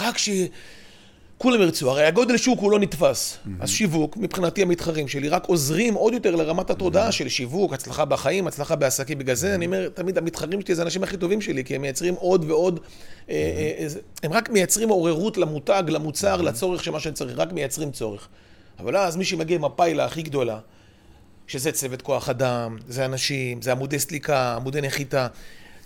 רק 0.00 0.18
שכולם 0.18 1.60
ירצו. 1.60 1.90
הרי 1.90 2.06
הגודל 2.06 2.36
שוק 2.36 2.60
הוא 2.60 2.70
לא 2.70 2.78
נתפס. 2.78 3.36
Mm-hmm. 3.36 3.50
אז 3.60 3.68
שיווק, 3.68 4.16
מבחינתי 4.16 4.62
המתחרים 4.62 5.08
שלי, 5.08 5.28
רק 5.28 5.46
עוזרים 5.46 5.94
עוד 5.94 6.12
יותר 6.14 6.36
לרמת 6.36 6.70
התודעה 6.70 7.08
mm-hmm. 7.08 7.12
של 7.12 7.28
שיווק, 7.28 7.72
הצלחה 7.72 8.04
בחיים, 8.04 8.46
הצלחה 8.46 8.76
בעסקים. 8.76 9.18
בגלל 9.18 9.34
זה 9.34 9.52
mm-hmm. 9.52 9.54
אני 9.54 9.66
אומר, 9.66 9.88
תמיד 9.88 10.18
המתחרים 10.18 10.60
שלי 10.60 10.74
זה 10.74 10.82
האנשים 10.82 11.02
הכי 11.02 11.16
טובים 11.16 11.40
שלי, 11.40 11.64
כי 11.64 11.74
הם 11.74 11.80
מייצרים 11.80 12.14
עוד 12.14 12.44
ועוד, 12.50 12.80
mm-hmm. 12.80 13.30
אה, 13.30 13.86
הם 14.22 14.32
רק 14.32 14.50
מייצרים 14.50 14.88
עוררות 14.88 15.36
למותג, 15.36 15.82
למוצר, 15.88 16.40
mm-hmm. 16.40 16.42
לצורך 16.42 16.84
שמה 16.84 17.00
שאני 17.00 17.14
צריך, 17.14 17.38
רק 17.38 17.52
מייצרים 17.52 17.90
צורך. 17.90 18.28
אבל 18.78 18.96
אז 18.96 19.16
מי 19.16 19.24
שמגיע 19.24 19.56
עם 19.56 19.64
הפיילה 19.64 20.04
הכי 20.04 20.22
גדולה, 20.22 20.58
שזה 21.46 21.72
צוות 21.72 22.02
כוח 22.02 22.28
אדם, 22.28 22.76
זה 22.88 23.04
אנשים, 23.04 23.62
זה 23.62 23.72
עמודי 23.72 23.98
סליקה, 23.98 24.54
עמודי 24.56 24.80
נחיתה, 24.80 25.26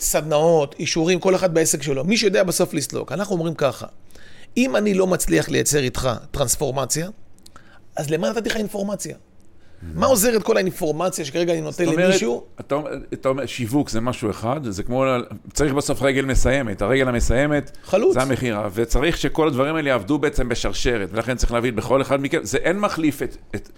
סדנאות, 0.01 0.75
אישורים, 0.79 1.21
כל 1.21 1.35
אחד 1.35 1.55
בעסק 1.55 1.83
שלו. 1.83 2.05
מי 2.05 2.16
שיודע 2.16 2.42
בסוף 2.42 2.75
לסלוק. 2.75 3.12
אנחנו 3.12 3.35
אומרים 3.35 3.55
ככה, 3.55 3.87
אם 4.57 4.77
אני 4.77 4.94
לא 4.94 5.07
מצליח 5.07 5.49
לייצר 5.49 5.79
איתך 5.79 6.11
טרנספורמציה, 6.31 7.09
אז 7.97 8.11
למה 8.11 8.31
נתתי 8.31 8.49
לך 8.49 8.57
אינפורמציה? 8.57 9.16
מה 9.94 10.06
עוזרת 10.06 10.42
כל 10.42 10.56
האינפורמציה 10.56 11.25
שכרגע 11.25 11.52
אני 11.52 11.61
נותן 11.61 11.85
למישהו? 11.85 12.44
אתה 12.61 12.75
אומר, 12.75 12.90
אתה 13.13 13.29
אומר, 13.29 13.46
שיווק 13.46 13.90
זה 13.90 14.00
משהו 14.00 14.31
אחד, 14.31 14.61
זה 14.65 14.83
כמו, 14.83 15.04
צריך 15.52 15.75
בסוף 15.75 16.02
רגל 16.02 16.25
מסיימת. 16.25 16.83
הרגל 16.83 17.09
המסיימת, 17.09 17.77
חלוץ. 17.85 18.15
זה 18.15 18.23
המכירה, 18.23 18.69
וצריך 18.75 19.19
שכל 19.19 19.48
הדברים 19.48 19.77
האלה 19.77 19.88
יעבדו 19.88 20.19
בעצם 20.19 20.48
בשרשרת, 20.48 21.09
ולכן 21.13 21.37
צריך 21.37 21.52
להבין 21.52 21.77
בכל 21.77 22.02
אחד 22.02 22.21
מכם, 22.21 22.38
זה 22.42 22.59
אין 22.59 22.79
מחליף 22.79 23.23
את, 23.23 23.37
את 23.54 23.69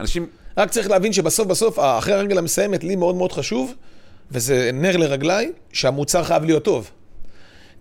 אנשים... 0.00 0.26
רק 0.56 0.70
צריך 0.70 0.90
להבין 0.90 1.12
שבסוף 1.12 1.46
בסוף, 1.46 1.78
אחרי 1.78 2.14
הרגל 2.14 2.38
המסיימת, 2.38 2.84
לי 2.84 2.96
מאוד 2.96 3.14
מאוד 3.14 3.32
חשוב, 3.32 3.74
וזה 4.30 4.70
נר 4.72 4.96
לרגליי, 4.96 5.52
שהמוצר 5.72 6.24
חייב 6.24 6.44
להיות 6.44 6.64
טוב. 6.64 6.90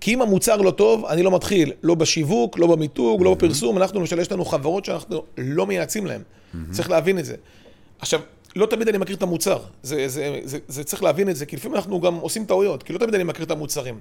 כי 0.01 0.13
אם 0.13 0.21
המוצר 0.21 0.57
לא 0.57 0.71
טוב, 0.71 1.05
אני 1.05 1.23
לא 1.23 1.35
מתחיל, 1.35 1.71
לא 1.83 1.95
בשיווק, 1.95 2.59
לא 2.59 2.67
במיתוג, 2.67 3.21
לא 3.23 3.33
בפרסום, 3.33 3.77
אנחנו 3.77 3.99
למשל, 3.99 4.19
יש 4.19 4.31
לנו 4.31 4.45
חברות 4.45 4.85
שאנחנו 4.85 5.23
לא 5.37 5.65
מייעצים 5.65 6.05
להן. 6.05 6.21
צריך 6.71 6.89
להבין 6.89 7.19
את 7.19 7.25
זה. 7.25 7.35
עכשיו, 7.99 8.19
לא 8.55 8.65
תמיד 8.65 8.87
אני 8.87 8.97
מכיר 8.97 9.15
את 9.15 9.21
המוצר, 9.21 9.59
זה, 9.83 10.07
זה, 10.07 10.39
זה, 10.43 10.57
זה 10.67 10.83
צריך 10.83 11.03
להבין 11.03 11.29
את 11.29 11.35
זה, 11.35 11.45
כי 11.45 11.55
לפעמים 11.55 11.75
אנחנו 11.75 12.01
גם 12.01 12.15
עושים 12.15 12.45
טעויות, 12.45 12.83
כי 12.83 12.93
לא 12.93 12.97
תמיד 12.97 13.15
אני 13.15 13.23
מכיר 13.23 13.45
את 13.45 13.51
המוצרים. 13.51 13.99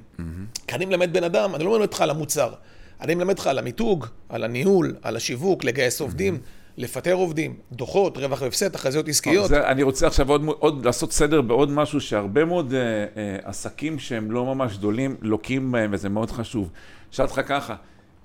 כי 0.66 0.74
אני 0.74 0.84
מלמד 0.84 1.12
בן 1.12 1.24
אדם, 1.24 1.54
אני 1.54 1.64
לא 1.64 1.70
מלמד 1.70 1.82
אותך 1.82 2.00
על 2.00 2.10
המוצר, 2.10 2.52
אני 3.00 3.14
מלמד 3.14 3.30
אותך 3.30 3.46
על 3.46 3.58
המיתוג, 3.58 4.06
על 4.28 4.44
הניהול, 4.44 4.96
על 5.02 5.16
השיווק, 5.16 5.64
לגייס 5.64 6.00
עובדים. 6.00 6.38
לפטר 6.76 7.12
עובדים, 7.12 7.56
דוחות, 7.72 8.18
רווח 8.18 8.42
והפסד, 8.42 8.68
תחזיות 8.68 9.08
עסקיות. 9.08 9.48
זה, 9.48 9.68
אני 9.68 9.82
רוצה 9.82 10.06
עכשיו 10.06 10.30
עוד, 10.30 10.42
עוד 10.58 10.86
לעשות 10.86 11.12
סדר 11.12 11.40
בעוד 11.40 11.70
משהו 11.70 12.00
שהרבה 12.00 12.44
מאוד 12.44 12.74
אה, 12.74 12.80
אה, 12.80 13.38
עסקים 13.42 13.98
שהם 13.98 14.30
לא 14.30 14.44
ממש 14.44 14.76
גדולים 14.76 15.16
לוקים 15.20 15.72
בהם, 15.72 15.90
וזה 15.92 16.08
מאוד 16.08 16.30
חשוב. 16.30 16.70
שאל 17.10 17.24
אותך 17.24 17.40
ככה, 17.46 17.76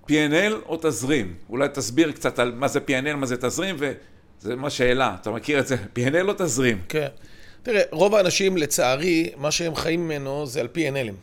P&L 0.08 0.54
או 0.66 0.78
תזרים? 0.82 1.34
אולי 1.50 1.68
תסביר 1.74 2.12
קצת 2.12 2.40
על 2.40 2.52
מה 2.56 2.68
זה 2.68 2.80
P&L, 2.88 3.16
מה 3.16 3.26
זה 3.26 3.38
תזרים, 3.38 3.76
וזה 3.80 4.56
מה 4.56 4.70
שאלה, 4.70 5.16
אתה 5.22 5.32
מכיר 5.32 5.60
את 5.60 5.68
זה? 5.68 5.76
P&L 5.96 6.28
או 6.28 6.34
תזרים? 6.38 6.82
כן. 6.90 7.08
תראה, 7.64 7.82
רוב 7.92 8.16
האנשים, 8.16 8.58
לצערי, 8.58 9.32
מה 9.38 9.52
שהם 9.52 9.76
חיים 9.76 10.06
ממנו 10.06 10.46
זה 10.46 10.60
על 10.60 10.68
P&L'ים. 10.76 11.14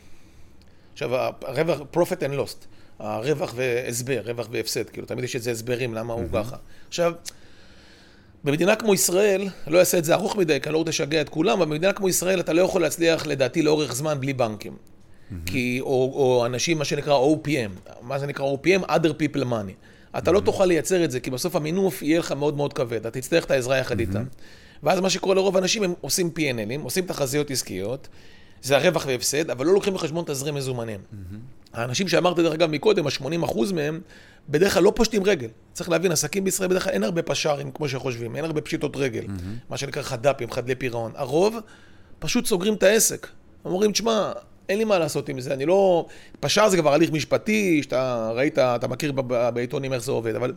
עכשיו, 0.92 1.14
הרווח, 1.14 1.80
profit 1.94 2.20
and 2.20 2.38
lost. 2.38 2.66
הרווח 2.98 3.52
והסבר, 3.56 4.20
רווח 4.24 4.48
והפסד, 4.50 4.90
כאילו, 4.90 5.06
תמיד 5.06 5.24
יש 5.24 5.34
איזה 5.34 5.50
הסברים 5.50 5.94
למה 5.94 6.12
הוא 6.12 6.24
ככה. 6.32 6.56
עכשיו, 6.88 7.12
במדינה 8.44 8.76
כמו 8.76 8.94
ישראל, 8.94 9.48
לא 9.66 9.78
אעשה 9.78 9.98
את 9.98 10.04
זה 10.04 10.14
ארוך 10.14 10.36
מדי, 10.36 10.60
כי 10.60 10.68
אני 10.68 10.72
לא 10.72 10.78
רוצה 10.78 10.88
לשגע 10.88 11.20
את 11.20 11.28
כולם, 11.28 11.60
אבל 11.60 11.70
במדינה 11.70 11.92
כמו 11.92 12.08
ישראל 12.08 12.40
אתה 12.40 12.52
לא 12.52 12.62
יכול 12.62 12.82
להצליח, 12.82 13.26
לדעתי, 13.26 13.62
לאורך 13.62 13.94
זמן 13.94 14.20
בלי 14.20 14.32
בנקים. 14.32 14.76
כי, 15.46 15.78
או, 15.80 16.12
או 16.14 16.46
אנשים, 16.46 16.78
מה 16.78 16.84
שנקרא 16.84 17.18
OPM, 17.18 17.92
מה 18.02 18.18
זה 18.18 18.26
נקרא 18.26 18.46
OPM? 18.52 18.84
other 18.84 19.12
people 19.22 19.42
money. 19.42 19.74
אתה 20.18 20.32
לא 20.32 20.40
תוכל 20.40 20.64
לייצר 20.64 21.04
את 21.04 21.10
זה, 21.10 21.20
כי 21.20 21.30
בסוף 21.30 21.56
המינוף 21.56 22.02
יהיה 22.02 22.18
לך 22.18 22.32
מאוד 22.32 22.56
מאוד 22.56 22.72
כבד, 22.72 23.06
אתה 23.06 23.10
תצטרך 23.10 23.44
את 23.44 23.50
העזרה 23.50 23.76
יחד 23.78 24.00
איתם. 24.00 24.24
ואז 24.82 25.00
מה 25.00 25.10
שקורה 25.10 25.34
לרוב 25.34 25.56
האנשים, 25.56 25.82
הם 25.82 25.94
עושים 26.00 26.30
P&L'ים, 26.36 26.82
עושים 26.82 27.06
תחזיות 27.06 27.50
עסקיות, 27.50 28.08
זה 28.62 28.76
הרווח 28.76 29.06
והפסד, 29.06 29.50
אבל 29.50 29.66
לא 29.66 29.72
לוקחים 29.72 29.94
בחשבון 29.94 30.24
תזרים 30.26 30.54
מזומנים. 30.54 31.00
Mm-hmm. 31.00 31.36
האנשים 31.72 32.08
שאמרת, 32.08 32.36
דרך 32.36 32.52
אגב, 32.52 32.70
מקודם, 32.70 33.06
ה-80% 33.06 33.74
מהם, 33.74 34.00
בדרך 34.48 34.74
כלל 34.74 34.82
לא 34.82 34.92
פושטים 34.96 35.22
רגל. 35.24 35.48
צריך 35.72 35.90
להבין, 35.90 36.12
עסקים 36.12 36.44
בישראל 36.44 36.68
בדרך 36.68 36.84
כלל 36.84 36.92
אין 36.92 37.04
הרבה 37.04 37.22
פש"רים, 37.22 37.70
כמו 37.70 37.88
שחושבים, 37.88 38.36
אין 38.36 38.44
הרבה 38.44 38.60
פשיטות 38.60 38.96
רגל, 38.96 39.22
mm-hmm. 39.22 39.70
מה 39.70 39.76
שנקרא 39.76 40.02
חד"פים, 40.02 40.50
חדלי 40.50 40.74
פירעון. 40.74 41.12
הרוב 41.14 41.56
פשוט 42.18 42.46
סוגרים 42.46 42.74
את 42.74 42.82
העסק. 42.82 43.26
אומרים, 43.64 43.92
תשמע, 43.92 44.32
אין 44.68 44.78
לי 44.78 44.84
מה 44.84 44.98
לעשות 44.98 45.28
עם 45.28 45.40
זה, 45.40 45.54
אני 45.54 45.66
לא... 45.66 46.06
פש"ר 46.40 46.68
זה 46.68 46.76
כבר 46.76 46.94
הליך 46.94 47.12
משפטי, 47.12 47.82
שאתה 47.82 48.30
ראית, 48.34 48.58
אתה 48.58 48.88
מכיר 48.88 49.12
בעיתונים 49.54 49.92
איך 49.92 50.02
זה 50.02 50.12
עובד, 50.12 50.34
אבל 50.34 50.52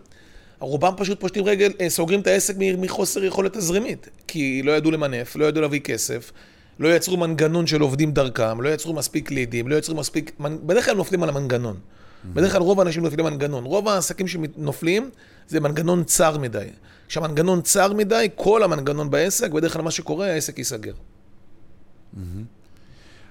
רובם 0.60 0.94
פשוט 0.98 1.20
פושטים 1.20 1.46
רגל, 1.46 1.72
אה, 1.82 1.90
סוגרים 1.90 2.20
את 2.20 2.28
העסק 2.28 2.56
מחוסר 2.78 3.24
יכולת 3.24 3.58
תזרימית, 3.58 4.10
כי 4.28 4.62
לא 4.64 4.72
ידעו 4.72 4.92
למנף, 4.92 5.36
לא 5.36 5.46
ידעו 5.46 5.62
להביא 5.62 5.80
כסף. 5.80 6.32
לא 6.80 6.96
יצרו 6.96 7.18
מנגנון 7.18 7.68
של 7.68 7.82
עובדים 7.82 8.12
דרכם, 8.12 8.62
לא 8.62 8.70
יצרו 8.70 8.94
מספיק 8.94 9.32
לידים, 9.32 9.68
לא 9.68 9.76
יצרו 9.76 9.96
מספיק... 9.96 10.32
בדרך 10.40 10.86
כלל 10.86 10.96
נופלים 10.96 11.24
על 11.24 11.30
המנגנון. 11.30 11.78
בדרך 12.26 12.52
כלל 12.52 12.62
רוב 12.62 12.80
האנשים 12.80 13.04
נופלים 13.04 13.26
מנגנון. 13.26 13.64
רוב 13.64 13.88
העסקים 13.88 14.28
שנופלים 14.28 15.10
זה 15.48 15.60
מנגנון 15.60 16.04
צר 16.04 16.38
מדי. 16.38 16.68
כשהמנגנון 17.08 17.62
צר 17.62 17.94
מדי, 17.94 18.30
כל 18.36 18.64
המנגנון 18.64 19.10
בעסק, 19.10 19.52
בדרך 19.52 19.74
כלל 19.74 19.82
מה 19.82 19.92
שקורה, 19.92 20.28
העסק 20.28 20.58
ייסגר. 20.58 20.94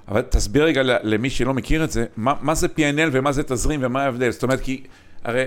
אבל 0.08 0.22
תסביר 0.22 0.64
רגע 0.64 0.82
למי 0.84 1.30
שלא 1.30 1.54
מכיר 1.54 1.84
את 1.84 1.90
זה, 1.90 2.06
מה, 2.16 2.34
מה 2.40 2.54
זה 2.54 2.66
P&L 2.66 3.08
ומה 3.12 3.32
זה 3.32 3.42
תזרים 3.42 3.80
ומה 3.82 4.02
ההבדל? 4.02 4.30
זאת 4.30 4.42
אומרת, 4.42 4.60
כי 4.60 4.82
הרי 5.24 5.44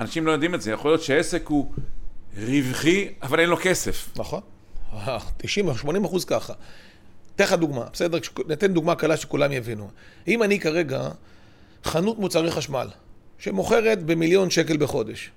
אנשים 0.00 0.26
לא 0.26 0.32
יודעים 0.32 0.54
את 0.54 0.62
זה, 0.62 0.70
יכול 0.70 0.90
להיות 0.90 1.02
שעסק 1.02 1.46
הוא 1.46 1.72
רווחי, 2.36 3.08
אבל 3.22 3.40
אין 3.40 3.48
לו 3.48 3.56
כסף. 3.62 4.08
נכון. 4.16 4.40
90 5.36 5.74
80 5.74 6.04
אחוז 6.04 6.24
ככה. 6.24 6.52
אתן 7.36 7.44
לך 7.44 7.52
דוגמה, 7.52 7.84
בסדר? 7.92 8.18
ניתן 8.48 8.74
דוגמה 8.74 8.94
קלה 8.94 9.16
שכולם 9.16 9.52
יבינו. 9.52 9.90
אם 10.28 10.42
אני 10.42 10.60
כרגע 10.60 11.08
חנות 11.84 12.18
מוצרי 12.18 12.50
חשמל, 12.50 12.88
שמוכרת 13.38 14.02
במיליון 14.02 14.50
שקל 14.50 14.76
בחודש. 14.76 15.30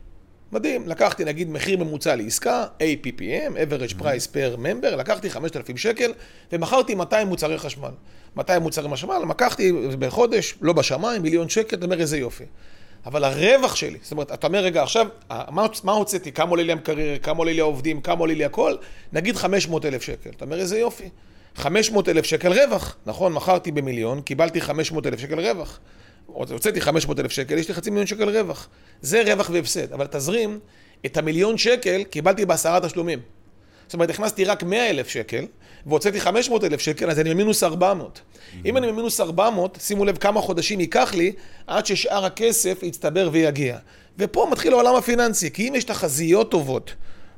מדהים, 0.52 0.88
לקחתי 0.88 1.26
נגיד 1.26 1.50
מחיר 1.50 1.78
ממוצע 1.78 2.16
לעסקה, 2.16 2.66
APPM, 2.80 3.52
average 3.56 3.94
price 4.02 4.28
per 4.34 4.58
member, 4.58 4.96
לקחתי 4.96 5.30
5,000 5.30 5.78
שקל 5.78 6.14
ומכרתי 6.52 6.96
200 6.96 7.28
מוצרי 7.28 7.58
חשמל. 7.58 7.90
200 8.36 8.62
מוצרי 8.62 8.90
חשמל, 8.92 9.22
לקחתי 9.30 9.72
בחודש, 10.00 10.56
לא 10.62 10.74
בשמיים, 10.74 11.22
מיליון 11.22 11.50
שקל, 11.50 11.76
אתה 11.78 11.86
אומר 11.86 12.00
איזה 12.00 12.18
יופי. 12.18 12.44
אבל 13.06 13.24
הרווח 13.24 13.76
שלי, 13.76 13.98
זאת 14.02 14.12
אומרת, 14.12 14.32
אתה 14.32 14.48
אומר, 14.48 14.60
רגע, 14.60 14.84
עכשיו, 14.84 15.08
מה, 15.30 15.66
מה 15.84 15.92
הוצאתי? 15.92 16.32
כמה 16.32 16.50
עולה 16.50 16.64
לי 16.64 16.72
המקרר, 16.72 17.18
כמה 17.24 17.38
עולה 17.38 17.54
לי 17.54 17.60
העובדים, 17.60 18.02
כמה 18.02 18.20
עולה 18.20 18.34
לי 18.34 18.46
הכל? 18.46 18.76
נגיד 19.14 19.36
500,000 19.36 20.02
שקל. 20.02 20.30
אתה 20.30 20.46
אומר, 20.46 20.60
איזה 20.60 20.80
יופי. 20.80 21.10
500 21.58 22.10
אלף 22.10 22.26
שקל 22.26 22.54
רווח, 22.54 22.98
נכון? 23.06 23.34
מכרתי 23.34 23.72
במיליון, 23.72 24.22
קיבלתי 24.22 24.62
500 24.62 25.08
אלף 25.08 25.20
שקל 25.20 25.40
רווח. 25.40 25.80
הוצאתי 26.28 26.82
500 26.82 27.20
אלף 27.20 27.32
שקל, 27.32 27.58
יש 27.58 27.68
לי 27.68 27.74
חצי 27.74 27.90
מיליון 27.90 28.08
שקל 28.08 28.30
רווח. 28.30 28.70
זה 29.02 29.24
רווח 29.26 29.50
והפסד. 29.54 29.94
אבל 29.94 30.08
תזרים, 30.08 30.60
את 31.06 31.18
המיליון 31.18 31.58
שקל 31.58 32.04
קיבלתי 32.04 32.46
בעשרה 32.46 32.80
תשלומים. 32.80 33.20
זאת 33.88 33.94
אומרת, 33.94 34.10
הכנסתי 34.10 34.46
רק 34.46 34.64
100 34.64 34.90
אלף 34.90 35.08
שקל, 35.08 35.46
והוצאתי 35.86 36.20
500 36.20 36.64
אלף 36.64 36.82
שקל, 36.82 37.10
אז 37.10 37.20
אני 37.20 37.30
במינוס 37.30 37.64
400. 37.64 38.18
Mm-hmm. 38.18 38.56
אם 38.66 38.78
אני 38.78 38.88
במינוס 38.88 39.20
400, 39.20 39.78
שימו 39.82 40.06
לב 40.06 40.18
כמה 40.18 40.42
חודשים 40.42 40.80
ייקח 40.80 41.14
לי 41.16 41.32
עד 41.68 41.86
ששאר 41.86 42.26
הכסף 42.26 42.84
יצטבר 42.84 43.30
ויגיע. 43.32 43.78
ופה 44.18 44.48
מתחיל 44.52 44.74
העולם 44.74 44.96
הפיננסי, 44.96 45.52
כי 45.52 45.70
אם 45.70 45.76
יש 45.76 45.84
תחזיות 45.84 46.52
טובות, 46.52 46.94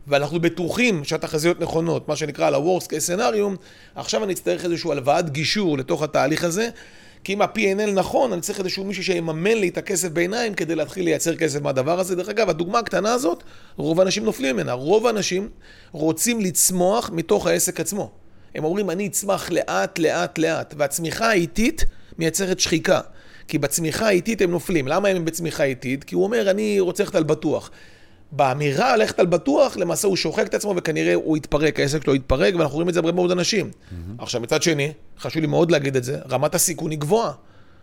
ואנחנו 0.07 0.39
בטוחים 0.39 1.03
שהתחזיות 1.03 1.59
נכונות, 1.59 2.07
מה 2.07 2.15
שנקרא 2.15 2.47
על 2.47 2.55
ה-Worst 2.55 2.85
case 2.85 3.17
scenario, 3.17 3.57
עכשיו 3.95 4.23
אני 4.23 4.33
אצטרך 4.33 4.65
איזושהי 4.65 4.91
הלוואת 4.91 5.29
גישור 5.29 5.77
לתוך 5.77 6.03
התהליך 6.03 6.43
הזה, 6.43 6.69
כי 7.29 7.33
אם 7.33 7.41
ה-P&L 7.41 7.91
נכון, 7.93 8.33
אני 8.33 8.41
צריך 8.41 8.59
איזשהו 8.59 8.83
מישהו 8.83 9.03
שיממן 9.03 9.57
לי 9.57 9.69
את 9.69 9.77
הכסף 9.77 10.09
בעיניים 10.09 10.53
כדי 10.53 10.75
להתחיל 10.75 11.05
לייצר 11.05 11.35
כסף 11.35 11.61
מהדבר 11.61 11.99
הזה. 11.99 12.15
דרך 12.15 12.29
אגב, 12.29 12.49
הדוגמה 12.49 12.79
הקטנה 12.79 13.13
הזאת, 13.13 13.43
רוב 13.75 13.99
האנשים 13.99 14.25
נופלים 14.25 14.55
ממנה. 14.55 14.73
רוב 14.73 15.07
האנשים 15.07 15.49
רוצים 15.91 16.41
לצמוח 16.41 17.09
מתוך 17.13 17.47
העסק 17.47 17.79
עצמו. 17.79 18.11
הם 18.55 18.63
אומרים, 18.63 18.89
אני 18.89 19.07
אצמח 19.07 19.51
לאט, 19.51 19.99
לאט, 19.99 20.37
לאט, 20.37 20.73
והצמיחה 20.77 21.29
האיטית 21.29 21.85
מייצרת 22.17 22.59
שחיקה. 22.59 22.99
כי 23.47 23.57
בצמיחה 23.57 24.07
האיטית 24.07 24.41
הם 24.41 24.51
נופלים. 24.51 24.87
למה 24.87 25.07
הם 25.07 25.25
בצמיחה 25.25 25.63
איטית? 25.63 26.03
כי 26.03 26.15
הוא 26.15 26.23
אומר, 26.23 26.51
אני 26.51 26.79
רוצה 26.79 27.03
ללכת 27.03 27.15
על 27.15 27.23
בטוח. 27.23 27.71
באמירה 28.31 28.97
ללכת 28.97 29.19
על 29.19 29.25
בטוח, 29.25 29.77
למעשה 29.77 30.07
הוא 30.07 30.15
שוחק 30.15 30.47
את 30.47 30.53
עצמו 30.53 30.73
וכנראה 30.77 31.13
הוא 31.13 31.37
יתפרק, 31.37 31.79
העסק 31.79 32.03
שלו 32.03 32.15
יתפרק, 32.15 32.55
ואנחנו 32.55 32.75
רואים 32.75 32.89
את 32.89 32.93
זה 32.93 32.99
הרבה 32.99 33.11
מאוד 33.11 33.31
אנשים. 33.31 33.69
Mm-hmm. 33.71 34.23
עכשיו, 34.23 34.41
מצד 34.41 34.63
שני, 34.63 34.91
חשוב 35.19 35.41
לי 35.41 35.47
מאוד 35.47 35.71
להגיד 35.71 35.95
את 35.95 36.03
זה, 36.03 36.19
רמת 36.29 36.55
הסיכון 36.55 36.91
היא 36.91 36.99
גבוהה. 36.99 37.31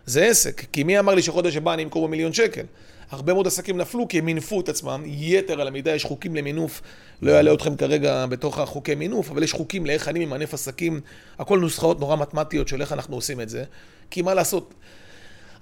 זה 0.05 0.25
עסק, 0.25 0.65
כי 0.71 0.83
מי 0.83 0.99
אמר 0.99 1.15
לי 1.15 1.21
שחודש 1.21 1.55
הבא 1.55 1.73
אני 1.73 1.83
אמכור 1.83 2.07
במיליון 2.07 2.33
שקל? 2.33 2.63
הרבה 3.11 3.33
מאוד 3.33 3.47
עסקים 3.47 3.77
נפלו 3.77 4.07
כי 4.07 4.17
הם 4.19 4.25
מינפו 4.25 4.61
את 4.61 4.69
עצמם 4.69 5.03
יתר 5.05 5.61
על 5.61 5.67
המידה, 5.67 5.95
יש 5.95 6.05
חוקים 6.05 6.35
למינוף, 6.35 6.81
לא 7.21 7.31
אעלה 7.31 7.53
אתכם 7.53 7.75
כרגע 7.75 8.25
בתוך 8.25 8.59
החוקי 8.59 8.95
מינוף, 8.95 9.31
אבל 9.31 9.43
יש 9.43 9.53
חוקים 9.53 9.85
לאיך 9.85 10.07
אני 10.07 10.25
ממנף 10.25 10.53
עסקים, 10.53 10.99
הכל 11.39 11.59
נוסחאות 11.59 11.99
נורא 11.99 12.15
מתמטיות 12.15 12.67
של 12.67 12.81
איך 12.81 12.93
אנחנו 12.93 13.15
עושים 13.15 13.41
את 13.41 13.49
זה, 13.49 13.63
כי 14.11 14.21
מה 14.21 14.33
לעשות, 14.33 14.73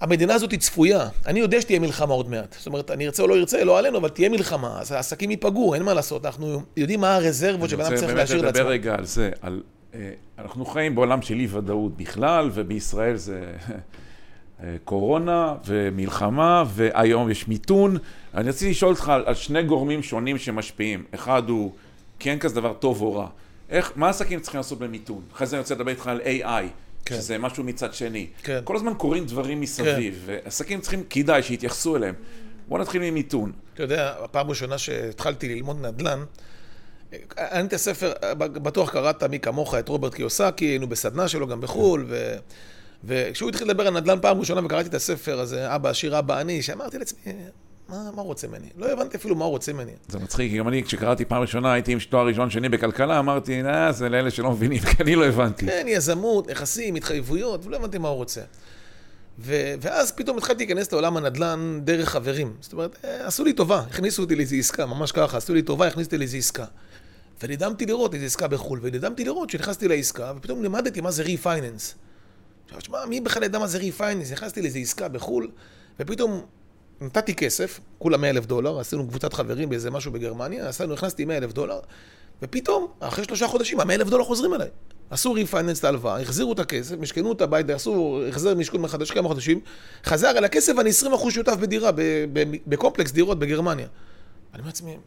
המדינה 0.02 0.34
הזאת 0.34 0.52
היא 0.52 0.60
צפויה. 0.60 1.08
אני 1.26 1.40
יודע 1.40 1.62
שתהיה 1.62 1.80
מלחמה 1.80 2.14
עוד 2.14 2.30
מעט. 2.30 2.56
זאת 2.58 2.68
אומרת, 2.68 2.92
אני 2.92 3.06
ארצה 3.06 3.24
או 3.24 3.28
לא 3.28 3.36
ארצה, 3.36 3.64
לא 3.64 3.80
עלינו, 3.80 3.98
אבל 3.98 4.10
תהיה 4.10 4.30
מלחמה. 4.30 4.78
אז 4.82 4.92
העסקים 4.92 5.32
ייפגעו, 5.32 5.74
אין 5.74 5.84
מה 5.84 5.94
לעשות. 5.94 6.26
אנחנו 6.26 6.62
יודעים 6.78 7.02
מה 7.02 7.16
הרזרבות 7.16 7.70
שבן 7.70 7.86
אדם 7.86 7.96
צריך 7.96 8.14
להשאיר 8.14 8.18
לעצמו. 8.18 8.42
אני 8.42 8.48
רוצה 8.48 8.54
באמת 8.54 8.56
לדבר 8.56 8.70
רגע 8.70 8.96
על 8.96 9.06
זה. 9.06 9.32
על, 9.42 9.62
אה, 9.94 10.12
אנחנו 10.40 10.66
חיים 10.66 10.96
בעולם 10.96 11.22
של 11.22 11.40
אי-ודאות 11.40 11.98
בכלל, 11.98 12.50
ובישראל 12.54 13.16
זה 13.16 13.42
אה, 14.64 14.76
קורונה 14.84 15.56
ומלחמה, 15.66 16.64
והיום 16.68 17.32
יש 17.32 17.48
מיתון. 17.48 17.98
אני 18.34 18.50
רציתי 18.50 18.72
לשאול 18.72 18.92
אותך 18.92 19.10
על, 19.10 19.24
על 19.26 19.34
שני 19.34 19.64
גורמים 19.64 20.04
שונים 20.04 20.38
שמשפיעים. 20.38 21.04
אחד 21.14 21.50
הוא, 21.50 21.72
כן 22.20 22.40
כזה 22.40 22.56
דבר 22.56 22.74
טוב 22.74 23.02
או 23.02 23.16
רע. 23.16 23.28
איך, 23.70 23.92
מה 23.96 24.08
העסקים 24.08 24.40
צריכים 24.40 24.58
לעשות 24.58 24.80
במיתון? 24.80 25.22
אחרי 25.34 25.48
זה 25.48 25.56
אני 25.56 25.62
רוצה 25.62 25.76
לדבר 25.76 25.92
איתך 25.92 26.08
על 26.08 26.22
AI. 26.22 26.66
כן. 27.06 27.16
שזה 27.16 27.38
משהו 27.38 27.64
מצד 27.64 27.94
שני. 27.94 28.28
כן. 28.44 28.60
כל 28.64 28.76
הזמן 28.76 28.94
קורים 28.94 29.26
דברים 29.26 29.62
מסביב, 29.62 30.24
כן. 30.26 30.40
ועסקים 30.46 30.82
צריכים, 30.82 31.04
כדאי 31.10 31.44
שיתייחסו 31.44 31.96
אליהם. 31.96 32.16
בואו 32.68 32.82
נתחיל 32.82 33.02
ממיתון. 33.02 33.52
אתה 33.74 33.84
יודע, 33.84 34.16
הפעם 34.24 34.46
הראשונה 34.46 34.78
שהתחלתי 34.78 35.56
ללמוד 35.56 35.86
נדל"ן, 35.86 36.24
אני 37.38 37.68
את 37.68 37.74
הספר, 37.74 38.14
בטוח 38.38 38.92
קראת 38.92 39.24
מי 39.24 39.40
כמוך 39.40 39.76
את 39.76 39.90
רוברט 39.90 40.14
קיוסקי, 40.14 40.66
היינו 40.66 40.88
בסדנה 40.88 41.28
שלו 41.28 41.48
גם 41.48 41.62
בחו"ל, 41.62 42.06
ו... 42.08 42.36
וכשהוא 43.04 43.50
התחיל 43.50 43.68
לדבר 43.70 43.88
על 43.88 43.94
נדל"ן 43.94 44.22
פעם 44.22 44.40
ראשונה 44.40 44.66
וקראתי 44.66 44.90
את 44.90 44.94
הספר 44.94 45.40
הזה, 45.40 45.76
אבא 45.76 45.90
עשיר, 45.90 46.20
אבא 46.20 46.42
אני, 46.42 46.62
שאמרתי 46.62 46.98
לעצמי, 46.98 47.20
מה, 47.90 48.12
מה 48.16 48.22
הוא 48.22 48.28
רוצה 48.28 48.48
ממני? 48.48 48.68
לא 48.78 48.92
הבנתי 48.92 49.18
אפילו 49.18 49.36
מה 49.36 49.46
הוא 49.46 49.52
רוצה 49.52 49.74
ממני. 49.74 49.92
זה 50.08 50.20
מצחיק, 50.20 50.52
כי 50.52 50.58
גם 50.58 50.68
אני, 50.68 50.84
כשקראתי 50.84 51.26
פעם 51.26 51.42
ראשונה, 51.42 51.74
הייתי 51.74 51.92
עם 51.92 52.00
תואר 52.10 52.28
ראשון 52.28 52.50
שני 52.50 52.70
בכלכלה, 52.70 53.20
אמרתי, 53.20 53.62
אה, 53.64 53.92
זה 53.92 54.10
לאלה 54.10 54.32
שלא 54.32 54.52
מבינים, 54.52 54.80
כי 54.80 55.04
אני 55.04 55.16
לא 55.16 55.26
הבנתי. 55.26 55.66
כן, 55.66 55.86
יזמות, 55.90 56.50
נכסים, 56.50 56.96
התחייבויות, 56.96 57.66
ולא 57.66 57.76
הבנתי 57.76 57.98
מה 57.98 58.08
הוא 58.08 58.18
רוצה. 58.18 58.42
ו- 59.40 59.74
ואז 59.82 60.12
פתאום 60.12 60.38
התחלתי 60.38 60.66
להיכנס 60.66 60.92
לעולם 60.92 61.18
הנדל"ן 61.18 61.80
דרך 61.84 62.10
חברים. 62.10 62.54
זאת 62.62 62.74
אומרת, 62.74 62.96
אה, 63.06 63.28
עשו 63.28 63.44
לי 63.44 63.54
טובה, 63.54 63.80
הכניסו 63.80 64.22
אותי 64.22 64.36
לאיזו 64.36 64.56
עסקה, 64.56 64.86
ממש 64.86 65.12
ככה, 65.12 65.38
עשו 65.38 65.54
לי 65.54 65.62
טובה, 65.62 65.88
הכניסו 65.88 66.08
אותי 66.08 66.18
לאיזו 66.18 66.38
עסקה. 66.38 66.66
ונדהמתי 67.44 67.86
לראות 67.86 68.14
איזו 68.14 68.26
עסקה 68.26 68.48
בחו"ל, 68.48 68.80
ונדהמתי 68.82 69.24
לראות 69.24 69.50
שנכנסתי 69.50 69.88
לעסקה, 69.88 70.34
ופתאום 70.38 70.64
לימדתי 70.64 71.02
מה 71.02 71.12
זה 71.12 71.24
ריפייננס. 71.24 71.96
עכשיו, 72.66 72.80
תשמע, 72.82 73.06
מי 73.06 73.22
בכלל 73.22 73.44
ידע 73.44 73.60
מה 73.60 73.68
זה 73.68 73.78
refinance? 73.78 74.32
נכנסתי 74.32 74.62
לאיזו 74.62 74.80
עסקה 74.80 75.08
בחו"ל, 75.08 75.52
ופתאום 76.00 76.46
נתתי 77.02 77.36
כסף, 77.36 77.80
כולה 77.98 78.18
100 78.18 78.30
אלף 78.30 78.46
דולר, 78.46 78.80
עשינו 78.80 79.08
קבוצת 79.08 79.34
חברים 79.34 79.70
באיזה 79.70 79.92
משהו 79.92 80.12
בגרמניה, 80.12 80.70
עשינו, 80.70 80.94
נכנסתי 80.94 81.26
100 81.26 81.38
אלף 81.38 81.54
דולר, 81.54 81.80
ופתאום, 82.42 82.88
אחרי 83.00 83.24
שלושה 83.24 83.48
חודשים, 83.48 83.80
ה-100 83.80 83.92
אלף 83.92 84.08
דולר 84.08 84.24
חוזרים 84.24 84.54
אליי. 84.54 84.70
עשו 85.10 85.34
refinance 85.34 85.80
את 85.80 85.84
ההלוואה, 85.84 86.22
החזירו 86.22 86.54
את 86.54 86.60
הכסף, 86.60 86.96
משכנו 87.00 87.32
את 87.32 87.42
הבית, 87.42 87.70
עשו 87.70 88.22
החזר 88.30 88.56
משכון 88.56 88.82
מחדש 88.82 89.12
כמה 89.12 89.28
חודשים, 89.28 89.60
חזר 90.06 90.30
אליי 90.38 90.44
הכסף 90.44 90.74
ואני 90.78 90.90
20% 90.90 91.32
שותף 91.32 91.56
בדירה, 91.60 91.92
בקומפלקס 92.68 93.12
דירות 93.12 93.40
בגרמניה. 93.40 93.88
אני 94.54 94.60
אומר 94.60 94.68
לעצמי, 94.68 94.98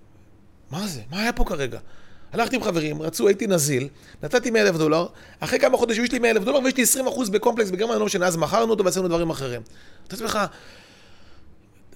מה 0.71 0.87
זה? 0.87 1.01
מה 1.11 1.21
היה 1.23 1.33
פה 1.33 1.45
כרגע? 1.45 1.79
הלכתי 2.33 2.57
עם 2.57 2.63
חברים, 2.63 3.03
רצו, 3.03 3.29
הייתי 3.29 3.47
נזיל, 3.47 3.89
נתתי 4.23 4.51
100 4.51 4.63
אלף 4.63 4.77
דולר, 4.77 5.07
אחרי 5.41 5.59
כמה 5.59 5.77
חודשים 5.77 6.05
יש 6.05 6.13
לי 6.13 6.19
100 6.19 6.31
אלף 6.31 6.45
דולר 6.45 6.59
ויש 6.65 6.97
לי 6.97 7.05
20% 7.07 7.31
בקומפלקס 7.31 7.71
בגרמניה, 7.71 7.99
לא 7.99 8.07
משנה, 8.07 8.27
אז 8.27 8.37
מכרנו 8.37 8.71
אותו 8.71 8.85
ועשינו 8.85 9.09
דברים 9.09 9.31
אחרים. 9.31 9.63
אתה 10.07 10.17
עצמך, 10.17 10.39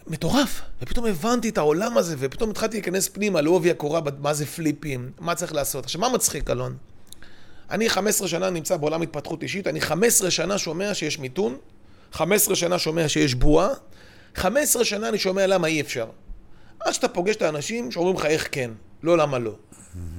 מטורף. 0.07 0.61
ופתאום 0.83 1.07
הבנתי 1.07 1.49
את 1.49 1.59
העולם 1.59 1.99
הזה, 1.99 2.17
ופתאום 2.19 2.51
התחלתי 2.51 2.77
להיכנס 2.77 3.09
פנימה 3.09 3.41
לעובי 3.41 3.71
הקורה, 3.71 4.01
מה 4.19 4.35
זה 4.35 4.47
פליפים, 4.47 5.11
מה 5.21 5.35
צריך 5.35 5.55
לעשות. 5.55 5.85
עכשיו, 5.85 6.01
מה 6.01 6.09
מצחיק, 6.09 6.51
אלון? 6.51 6.77
אני 7.71 7.89
15 7.89 8.29
שנה 8.29 8.51
נמצא 8.51 8.77
בעולם 8.77 9.03
התפתחות 9.03 9.43
אישית, 9.43 9.67
אני 9.67 9.81
15 9.81 10.31
שנה 10.31 10.59
שומע 10.59 10.95
שיש 10.95 11.19
מיתון, 11.19 11.57
15 12.13 12.57
שנה 12.57 12.79
שומע 12.79 13.09
שיש 13.09 13.35
בועה, 13.35 13.69
15 14.35 14.85
שנה 14.85 15.09
אני 15.09 15.19
שומע 15.19 15.47
למה 15.47 15.69
אי 15.69 15.81
אפשר. 15.81 16.07
עד 16.81 16.93
שאתה 16.93 17.09
פוגש 17.09 17.37
את 17.37 17.43
האנשים 17.43 17.91
שאומרים 17.91 18.17
לך 18.17 18.25
איך 18.25 18.49
כן, 18.53 18.71
לא 19.03 19.19
למה 19.19 19.39
לא. 19.39 19.55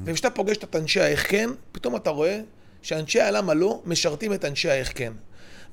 וכשאתה 0.06 0.30
פוגש 0.30 0.58
את 0.58 0.76
אנשי 0.76 1.00
האיך 1.00 1.32
כן, 1.32 1.50
פתאום 1.72 1.96
אתה 1.96 2.10
רואה 2.10 2.40
שאנשי 2.82 3.22
הלמה 3.22 3.54
לא 3.54 3.82
משרתים 3.86 4.34
את 4.34 4.46
אנשי 4.46 4.70
האיך 4.70 4.92
כן. 4.96 5.14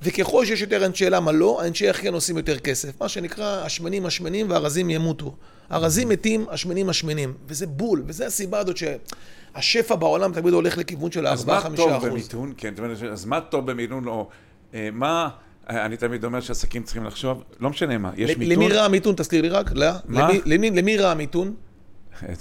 וככל 0.01 0.45
שיש 0.45 0.61
יותר 0.61 0.85
אנשי 0.85 1.09
למה 1.09 1.31
לא, 1.31 1.61
אנשי 1.67 1.87
איך 1.87 2.01
כן 2.01 2.13
עושים 2.13 2.37
יותר 2.37 2.59
כסף. 2.59 3.01
מה 3.01 3.09
שנקרא, 3.09 3.65
השמנים 3.65 4.05
השמנים 4.05 4.49
והרזים 4.49 4.89
ימותו. 4.89 5.35
הרזים 5.69 6.09
מתים, 6.09 6.45
השמנים 6.49 6.89
השמנים. 6.89 7.33
וזה 7.47 7.67
בול, 7.67 8.03
וזה 8.07 8.27
הסיבה 8.27 8.59
הזאת 8.59 8.77
שהשפע 8.77 9.95
בעולם 9.95 10.33
תמיד 10.33 10.53
הולך 10.53 10.77
לכיוון 10.77 11.11
של 11.11 11.27
4-5 11.27 11.29
אחוז. 11.29 11.39
אז 11.39 11.45
מה 11.45 11.75
טוב 11.75 12.05
במיתון? 12.07 12.53
כן, 12.57 12.73
אז 13.11 13.25
מה 13.25 13.41
טוב 13.41 13.71
במיתון 13.71 14.07
או 14.07 14.29
אה, 14.73 14.89
מה... 14.93 15.29
אני 15.69 15.97
תמיד 15.97 16.23
אומר 16.23 16.41
שעסקים 16.41 16.83
צריכים 16.83 17.05
לחשוב, 17.05 17.43
לא 17.59 17.69
משנה 17.69 17.97
מה, 17.97 18.11
יש 18.17 18.37
מיתון... 18.37 18.53
למי 18.53 18.67
רע 18.67 18.85
המיתון? 18.85 19.15
תזכיר 19.17 19.41
לי 19.41 19.49
רק, 19.49 19.71
לאה. 19.71 19.97
למי 20.45 20.97
רע 20.97 21.11
המיתון? 21.11 21.53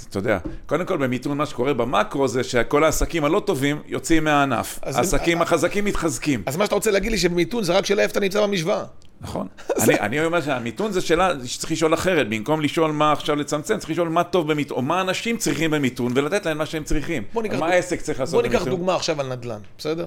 אתה 0.09 0.19
יודע, 0.19 0.39
קודם 0.67 0.87
כל 0.87 0.97
במיתון 0.97 1.39
מה 1.39 1.47
שקורה 1.47 1.75
במקרו 1.75 2.29
זה 2.29 2.45
שכל 2.45 2.85
העסקים 2.85 3.25
הלא 3.25 3.43
טובים 3.47 3.83
יוצאים 3.87 4.25
מהענף. 4.25 4.79
העסקים 4.83 5.43
החזקים 5.43 5.85
מתחזקים. 5.85 6.43
אז 6.47 6.57
מה 6.57 6.65
שאתה 6.65 6.75
רוצה 6.75 6.91
להגיד 6.91 7.13
לי 7.13 7.19
שבמיתון 7.19 7.65
זה 7.65 7.73
רק 7.73 7.87
שאלה 7.87 8.03
איפה 8.03 8.13
אתה 8.13 8.21
נמצא 8.21 8.43
במשוואה. 8.43 8.85
נכון. 9.21 9.47
אני 10.01 10.25
אומר 10.25 10.41
שהמיתון 10.41 10.93
זה 10.93 11.01
שאלה 11.01 11.33
שצריך 11.45 11.73
לשאול 11.73 11.95
אחרת. 11.95 12.29
במקום 12.29 12.61
לשאול 12.61 12.91
מה 12.91 13.13
עכשיו 13.13 13.37
לצמצם, 13.37 13.79
צריך 13.79 13.91
לשאול 13.91 14.09
מה 14.09 14.25
טוב 14.25 14.53
במיתון, 14.53 14.77
או 14.77 14.83
מה 14.83 15.01
אנשים 15.01 15.37
צריכים 15.37 15.71
במיתון, 15.71 16.13
ולתת 16.15 16.47
להם 16.47 16.59
מה 16.59 16.67
שהם 16.67 16.85
צריכים. 16.85 17.23
מה 17.59 17.67
העסק 17.67 18.01
צריך 18.01 18.21
לעשות 18.21 18.45
במיתון. 18.45 18.59
בוא 18.59 18.61
ניקח 18.61 18.77
דוגמה 18.77 18.95
עכשיו 18.95 19.21
על 19.21 19.29
נדל"ן, 19.29 19.61
בסדר? 19.79 20.07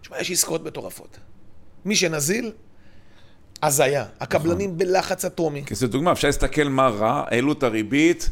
תשמע, 0.00 0.20
יש 0.20 0.30
עסקאות 0.30 0.64
מטורפות. 0.64 1.18
מי 1.84 1.96
שנזיל, 1.96 2.52
הזיה. 3.62 4.04
הקבלנים 4.20 4.70
נכון. 4.70 4.78
בלחץ 4.78 5.24
אטומי. 5.24 5.62
כי 5.66 5.74
זו 5.74 5.86
דוגמה, 5.86 6.12
אפשר 6.12 6.28
להסתכל 6.28 6.68
מה 6.68 6.88
רע, 6.88 7.24
העלו 7.26 7.52
את 7.52 7.62
הריבית. 7.62 8.30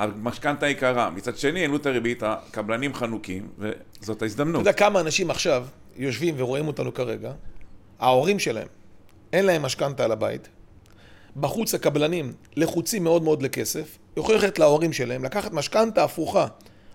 המשכנתה 0.00 0.68
יקרה. 0.68 1.10
מצד 1.10 1.36
שני, 1.36 1.60
העלו 1.60 1.76
את 1.76 1.86
הריבית, 1.86 2.22
הקבלנים 2.22 2.94
חנוקים, 2.94 3.48
וזאת 3.58 4.22
ההזדמנות. 4.22 4.62
אתה 4.62 4.70
יודע 4.70 4.78
כמה 4.78 5.00
אנשים 5.00 5.30
עכשיו 5.30 5.66
יושבים 5.96 6.34
ורואים 6.38 6.66
אותנו 6.66 6.94
כרגע, 6.94 7.32
ההורים 7.98 8.38
שלהם, 8.38 8.68
אין 9.32 9.46
להם 9.46 9.62
משכנתה 9.62 10.04
על 10.04 10.12
הבית, 10.12 10.48
בחוץ 11.36 11.74
הקבלנים 11.74 12.32
לחוצים 12.56 13.04
מאוד 13.04 13.22
מאוד 13.22 13.42
לכסף, 13.42 13.98
יכולים 14.16 14.40
ללכת 14.40 14.58
להורים 14.58 14.92
שלהם, 14.92 15.24
לקחת 15.24 15.52
משכנתה 15.52 16.04
הפוכה 16.04 16.46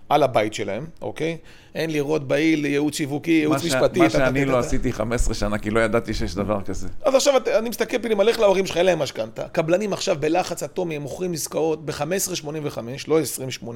על 0.08 0.22
הבית 0.22 0.54
שלהם, 0.54 0.86
אוקיי? 1.02 1.36
אין 1.74 1.90
לראות 1.90 2.28
בעיל 2.28 2.66
ייעוץ 2.66 2.94
שיווקי, 2.94 3.30
ייעוץ 3.30 3.64
משפטי. 3.64 4.00
מה 4.00 4.10
שאני 4.10 4.44
לא 4.44 4.58
עשיתי 4.58 4.92
15 4.92 5.34
שנה, 5.34 5.58
כי 5.58 5.70
לא 5.70 5.80
ידעתי 5.80 6.14
שיש 6.14 6.34
דבר 6.34 6.62
כזה. 6.62 6.88
אז 7.02 7.14
עכשיו 7.14 7.34
אני 7.58 7.68
מסתכל 7.68 7.98
פנימה, 7.98 8.24
לך 8.24 8.38
להורים 8.38 8.66
שלך, 8.66 8.76
אין 8.76 8.86
להם 8.86 8.98
משכנתה. 8.98 9.48
קבלנים 9.48 9.92
עכשיו 9.92 10.16
בלחץ 10.20 10.62
אטומי, 10.62 10.96
הם 10.96 11.02
מוכרים 11.02 11.32
עסקאות 11.32 11.86
ב-15.85, 11.86 12.78
לא 13.08 13.20
20.80, 13.62 13.66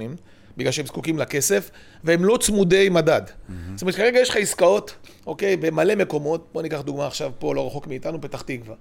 בגלל 0.56 0.72
שהם 0.72 0.86
זקוקים 0.86 1.18
לכסף, 1.18 1.70
והם 2.04 2.24
לא 2.24 2.38
צמודי 2.40 2.88
מדד. 2.88 3.22
זאת 3.74 3.82
אומרת, 3.82 3.94
כרגע 3.94 4.20
יש 4.20 4.28
לך 4.28 4.36
עסקאות, 4.36 4.94
אוקיי, 5.26 5.56
במלא 5.56 5.94
מקומות, 5.94 6.48
בוא 6.52 6.62
ניקח 6.62 6.80
דוגמה 6.80 7.06
עכשיו 7.06 7.32
פה, 7.38 7.54
לא 7.54 7.66
רחוק 7.66 7.86
מאיתנו, 7.86 8.20
פתח 8.20 8.42
תקווה. 8.42 8.74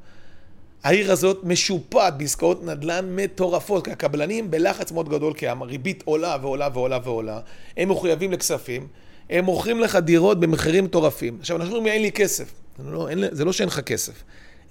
העיר 0.84 1.12
הזאת 1.12 1.40
משופעת 1.44 2.18
בעסקאות 2.18 2.64
נדל"ן 2.64 3.16
מטורפות, 3.16 3.86
כי 3.86 3.92
הקבלנים 3.92 4.52
בלחץ 4.52 4.92
מאוד 4.92 5.10
גדול, 5.10 5.34
כי 5.34 5.48
הריבית 5.48 6.04
עולה 6.06 6.38
ועולה 6.42 6.70
ועולה 6.74 7.00
ועולה, 7.04 7.40
הם 7.78 7.90
מחויבים 7.90 8.32
לכספים, 8.32 8.88
הם 9.30 9.46
מוכרים 9.46 9.80
לך 9.80 9.96
דירות 9.96 10.40
במחירים 10.40 10.84
מטורפים. 10.84 11.38
עכשיו, 11.40 11.58
אנשים 11.58 11.74
אומרים, 11.74 11.94
אין 11.94 12.02
לי 12.02 12.12
כסף. 12.12 12.54
לא, 12.86 13.10
אין, 13.10 13.24
זה 13.32 13.46
לא 13.46 13.54
שאין 13.54 13.68
לך 13.68 13.80
כסף. 13.80 14.14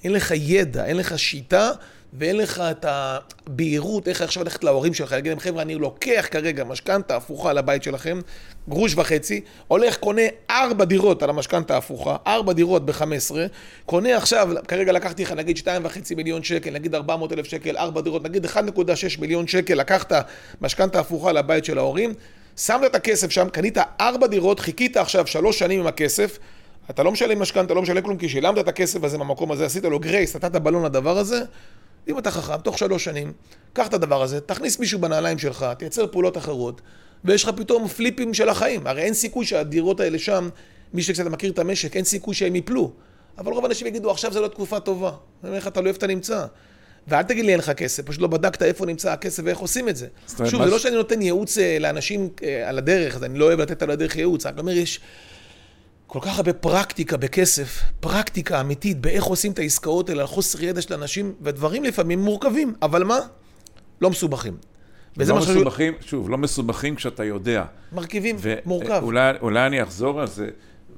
אין 0.05 0.13
לך 0.13 0.33
ידע, 0.37 0.85
אין 0.85 0.97
לך 0.97 1.19
שיטה 1.19 1.71
ואין 2.13 2.37
לך 2.37 2.63
את 2.71 2.85
הבהירות 2.89 4.09
איך 4.09 4.23
עכשיו 4.23 4.45
ללכת 4.45 4.65
להורים 4.65 4.95
שלך, 4.95 5.13
להגיד 5.13 5.31
להם, 5.31 5.41
חבר'ה, 5.41 5.63
אני 5.63 5.75
לוקח 5.75 6.27
כרגע 6.31 6.65
משכנתה 6.65 7.17
הפוכה 7.17 7.53
לבית 7.53 7.83
שלכם, 7.83 8.21
גרוש 8.69 8.95
וחצי, 8.95 9.41
הולך, 9.69 9.97
קונה 9.97 10.23
ארבע 10.51 10.85
דירות 10.85 11.23
על 11.23 11.31
המשכנתה 11.31 11.75
ההפוכה, 11.75 12.17
ארבע 12.27 12.53
דירות 12.53 12.87
ב-15, 12.87 13.37
קונה 13.87 14.17
עכשיו, 14.17 14.49
כרגע 14.69 14.93
לקחתי 14.93 15.23
לך 15.23 15.33
נגיד 15.33 15.57
שתיים 15.57 15.85
וחצי 15.85 16.15
מיליון 16.15 16.43
שקל, 16.43 16.71
נגיד 16.71 16.95
ארבע 16.95 17.17
מאות 17.17 17.33
אלף 17.33 17.47
שקל, 17.47 17.77
ארבע 17.77 18.01
דירות, 18.01 18.23
נגיד 18.23 18.47
1.6 18.47 18.51
מיליון 19.21 19.47
שקל, 19.47 19.75
לקחת 19.75 20.13
משכנתה 20.61 21.01
הפוכה 21.01 21.33
לבית 21.33 21.65
של 21.65 21.79
ההורים, 21.79 22.15
שמת 22.57 22.85
את 22.85 22.95
הכסף 22.95 23.31
שם, 23.31 23.49
קנית 23.49 23.79
ארבע 24.01 24.27
דירות, 24.27 24.61
חיכית 24.61 24.97
עכשיו 24.97 25.27
שלוש 25.27 25.59
שנים 25.59 25.81
עם 25.81 25.87
הכסף, 25.87 26.39
אתה 26.91 27.03
לא 27.03 27.13
משלם 27.13 27.39
משכנתה, 27.39 27.75
לא 27.75 27.83
משלם 27.83 28.03
כלום, 28.03 28.17
כי 28.17 28.29
שילמת 28.29 28.59
את 28.59 28.69
הכסף 28.69 29.05
הזה 29.05 29.19
מהמקום 29.19 29.53
הזה, 29.53 29.67
עשית 29.67 29.85
לו 29.85 29.99
גרייס, 29.99 30.37
נתת 30.37 30.57
בלון 30.57 30.85
לדבר 30.85 31.19
הזה, 31.19 31.41
אם 32.09 32.19
אתה 32.19 32.31
חכם, 32.31 32.57
תוך 32.57 32.79
שלוש 32.79 33.05
שנים, 33.05 33.33
קח 33.73 33.87
את 33.87 33.95
הדבר 33.95 34.23
הזה, 34.23 34.41
תכניס 34.41 34.79
מישהו 34.79 34.99
בנעליים 34.99 35.39
שלך, 35.39 35.67
תייצר 35.79 36.07
פעולות 36.07 36.37
אחרות, 36.37 36.81
ויש 37.25 37.45
לך 37.45 37.51
פתאום 37.57 37.89
פליפים 37.89 38.35
של 38.35 38.49
החיים. 38.49 38.87
הרי 38.87 39.03
אין 39.03 39.15
סיכוי 39.15 39.47
שהדירות 39.47 40.01
האלה 40.01 40.19
שם, 40.19 40.49
מי 40.95 41.03
שקצת 41.03 41.27
מכיר 41.27 41.51
את 41.51 41.59
המשק, 41.59 41.97
אין 41.97 42.05
סיכוי 42.05 42.35
שהם 42.35 42.57
יפלו. 42.57 42.93
אבל 43.39 43.53
רוב 43.53 43.65
האנשים 43.65 43.87
יגידו, 43.87 44.11
עכשיו 44.11 44.33
זו 44.33 44.43
לא 44.43 44.49
תקופה 44.49 44.81
טובה. 44.81 45.09
אני 45.09 45.49
אומר 45.49 45.59
לך, 45.59 45.71
לא 45.77 45.87
איפה 45.87 45.99
אתה 45.99 46.07
נמצא. 46.07 46.47
ואל 47.09 47.23
תגיד 47.23 47.45
לי 47.45 47.53
אין 47.53 47.59
לך 47.59 47.71
כסף, 47.71 48.05
פשוט 48.05 48.23
לא 48.23 48.29
בדקת 48.29 48.63
איפה 48.63 48.87
נמצא 48.87 49.13
הכסף 49.13 49.43
ואיך 49.47 49.59
עושים 49.59 49.89
את 49.89 49.97
זה. 49.97 50.07
שוב, 50.45 50.65
זה 50.65 50.71
לא 50.71 50.79
שאני 50.79 50.95
נותן 50.97 51.23
ייעוץ 51.23 51.59
אה, 51.59 51.79
לאנשים 51.81 52.29
אה, 52.43 52.69
על 52.69 52.79
הדרך, 52.79 53.17
אז 53.17 53.25
אני 53.25 53.39
לא 53.39 53.45
אוהב 53.45 53.61
לתת 53.61 53.83
על 53.83 53.91
הדרך 53.91 54.17
ייעוץ, 54.17 54.47
אני 54.47 54.61
אומר, 54.61 54.73
יש 54.73 55.01
כל 56.09 56.19
כך 56.23 56.37
הרבה 56.37 56.53
פרקטיקה 56.53 57.17
בכסף, 57.17 57.83
פרקטיקה 58.01 58.61
אמיתית 58.61 59.01
באיך 59.01 59.25
עושים 59.25 59.53
את 59.53 59.59
העסקאות 59.59 60.09
האלה, 60.09 60.21
על 60.21 60.27
חוסר 60.27 60.65
ידע 60.65 60.83
של 60.83 60.95
אנשים, 60.95 61.33
ודברים 61.43 61.85
לפעמים 61.85 62.23
מורכבים, 62.23 62.75
אבל 62.83 63.05
מה? 63.05 63.19
לא 64.01 64.11
מסופחים. 64.11 64.57
וזה 65.17 65.33
לא 65.33 65.39
מסובכים, 65.39 65.93
שוב, 66.01 66.09
שוב, 66.09 66.31
לא 66.31 66.39
מסובכים 66.39 66.95
כשאתה 66.95 67.25
יודע. 67.25 67.65
מרכיבים, 67.93 68.37
ו- 68.39 68.55
מורכב. 68.65 69.01
אולי, 69.03 69.33
אולי 69.41 69.67
אני 69.67 69.83
אחזור 69.83 70.21
על 70.21 70.27
זה 70.27 70.49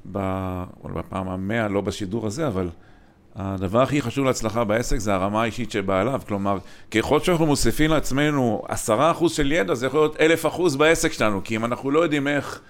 בפעם 0.05 1.29
המאה, 1.29 1.67
לא 1.67 1.81
בשידור 1.81 2.27
הזה, 2.27 2.47
אבל 2.47 2.69
הדבר 3.35 3.81
הכי 3.81 4.01
חשוב 4.01 4.25
להצלחה 4.25 4.63
בעסק 4.63 4.97
זה 4.97 5.13
הרמה 5.13 5.41
האישית 5.41 5.71
שבאה 5.71 6.01
עליו. 6.01 6.21
כלומר, 6.27 6.57
ככל 6.91 7.19
שאנחנו 7.19 7.45
מוסיפים 7.45 7.91
לעצמנו 7.91 8.61
עשרה 8.67 9.11
אחוז 9.11 9.31
של 9.31 9.51
ידע, 9.51 9.73
זה 9.73 9.85
יכול 9.85 9.99
להיות 9.99 10.19
אלף 10.19 10.45
אחוז 10.45 10.75
בעסק 10.75 11.13
שלנו, 11.13 11.41
כי 11.43 11.55
אם 11.55 11.65
אנחנו 11.65 11.91
לא 11.91 11.99
יודעים 11.99 12.27
איך... 12.27 12.61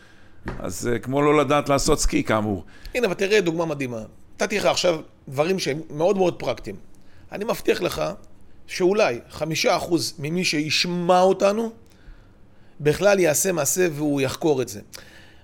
אז 0.59 0.79
זה 0.79 0.99
כמו 0.99 1.21
לא 1.21 1.37
לדעת 1.37 1.69
לעשות 1.69 1.99
סקי 1.99 2.23
כאמור. 2.23 2.65
הנה, 2.95 3.07
אבל 3.07 3.15
תראה 3.15 3.41
דוגמה 3.41 3.65
מדהימה. 3.65 4.01
נתתי 4.35 4.57
לך 4.57 4.65
עכשיו 4.65 4.99
דברים 5.29 5.59
שהם 5.59 5.81
מאוד 5.89 6.17
מאוד 6.17 6.39
פרקטיים. 6.39 6.75
אני 7.31 7.43
מבטיח 7.43 7.81
לך 7.81 8.03
שאולי 8.67 9.19
חמישה 9.29 9.77
אחוז 9.77 10.13
ממי 10.19 10.43
שישמע 10.43 11.21
אותנו, 11.21 11.71
בכלל 12.81 13.19
יעשה 13.19 13.51
מעשה 13.51 13.87
והוא 13.91 14.21
יחקור 14.21 14.61
את 14.61 14.67
זה. 14.67 14.81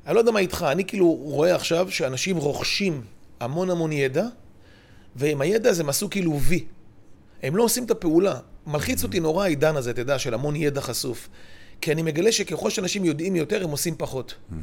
אני 0.06 0.16
לא 0.16 0.20
יודע 0.20 0.32
מה 0.32 0.40
איתך, 0.40 0.66
אני 0.72 0.86
כאילו 0.86 1.12
רואה 1.12 1.56
עכשיו 1.56 1.92
שאנשים 1.92 2.38
רוכשים 2.38 3.02
המון 3.40 3.70
המון 3.70 3.92
ידע, 3.92 4.26
ועם 5.16 5.42
הידע 5.42 5.70
הזה 5.70 5.84
הם 5.84 5.90
עשו 5.90 6.10
כאילו 6.10 6.40
וי. 6.40 6.66
הם 7.44 7.56
לא 7.56 7.64
עושים 7.64 7.84
את 7.84 7.92
הפעולה. 7.92 8.40
מלחיץ 8.68 9.04
אותי 9.04 9.20
נורא 9.20 9.44
העידן 9.44 9.76
הזה, 9.76 9.92
אתה 9.92 10.02
יודע, 10.02 10.20
של 10.20 10.34
המון 10.34 10.56
ידע 10.56 10.82
חשוף. 10.82 11.30
כי 11.82 11.92
אני 11.92 12.02
מגלה 12.02 12.32
שככל 12.32 12.70
שאנשים 12.70 13.06
יודעים 13.06 13.36
יותר, 13.36 13.64
הם 13.64 13.70
עושים 13.70 13.96
פחות. 13.98 14.34
Mm-hmm. 14.34 14.56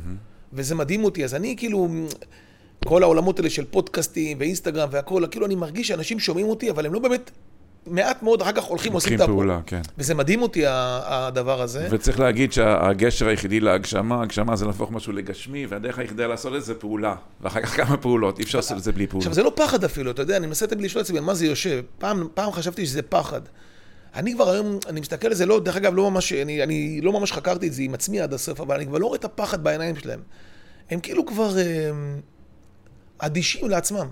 וזה 0.53 0.75
מדהים 0.75 1.05
אותי. 1.05 1.25
אז 1.25 1.35
אני 1.35 1.55
כאילו, 1.59 1.89
כל 2.85 3.03
העולמות 3.03 3.39
האלה 3.39 3.51
של 3.51 3.65
פודקאסטים 3.65 4.37
ואינסטגרם 4.41 4.89
והכול, 4.93 5.27
כאילו 5.31 5.47
אני 5.47 5.55
מרגיש 5.55 5.89
שאנשים 5.89 6.21
שומעים 6.21 6.47
אותי, 6.47 6.71
אבל 6.71 6.87
הם 6.87 6.95
לא 6.95 7.01
באמת 7.01 7.31
מעט 7.87 8.23
מאוד 8.23 8.43
אחר 8.43 8.53
כך 8.53 8.65
הולכים 8.65 8.93
ועושים 8.93 9.15
את 9.15 9.19
לוקחים 9.19 9.35
פעולה, 9.35 9.61
כן. 9.67 9.81
וזה 9.99 10.15
מדהים 10.15 10.43
אותי 10.43 10.63
הדבר 10.67 11.63
הזה. 11.63 11.89
וצריך 11.91 12.21
להגיד 12.21 12.53
שהגשר 12.53 13.29
היחידי 13.29 13.61
להגשמה, 13.61 14.23
הגשמה 14.23 14.57
זה 14.57 14.67
להפוך 14.67 14.91
משהו 14.91 15.13
לגשמי, 15.13 15.67
והדרך 15.67 15.99
היחידה 15.99 16.27
לעשות 16.27 16.55
את 16.55 16.65
זה 16.65 16.75
פעולה. 16.75 17.15
ואחר 17.41 17.61
כך 17.63 17.77
כמה 17.77 17.97
פעולות, 17.97 18.39
אי 18.39 18.45
אפשר 18.45 18.59
לעשות 18.59 18.79
את 18.79 18.83
זה 18.83 18.93
בלי 18.93 19.07
פעולה. 19.07 19.21
עכשיו, 19.21 19.35
זה 19.35 19.43
לא 19.43 19.53
פחד 19.55 19.85
אפילו, 19.85 20.11
אתה 20.11 20.23
יודע, 20.23 20.37
אני 20.37 20.47
מנסה 20.47 20.67
לשאול 20.79 21.03
את 21.03 21.07
עצמי, 21.07 21.21
מה 21.21 21.35
זה 21.35 21.47
יושב? 21.47 21.83
פעם, 21.99 22.29
פעם 22.35 22.53
חשבתי 22.53 22.87
שזה 22.87 23.03
פחד. 23.03 23.41
אני 24.17 24.35
כבר 24.35 24.51
היום, 24.51 24.79
אני 24.87 25.01
מסתכל 25.01 25.27
על 25.27 25.35
זה, 25.35 25.47
לא, 25.47 25.61
דרך 25.61 25.77
אגב, 25.77 25.95
לא 25.95 26.11
ממש, 26.11 26.33
אני, 26.33 26.63
אני 26.63 27.01
לא 27.01 27.13
ממש 27.13 27.33
חקרתי 27.33 27.69
את 27.69 27.73
זה 27.73 27.83
עם 27.83 27.95
עצמי 27.95 28.21
עד 28.21 28.33
הסוף, 28.33 28.61
אבל 28.61 28.77
אני 28.77 28.87
כבר 28.87 28.99
לא 28.99 29.07
רואה 29.07 29.19
את 29.19 29.25
הפחד 29.25 29.65
בעיניים 29.65 29.97
שלהם. 29.97 30.21
הם 30.91 31.01
כאילו 31.01 31.27
כבר 31.27 31.51
הם, 31.89 32.21
אדישים 33.19 33.71
לעצמם. 33.71 34.09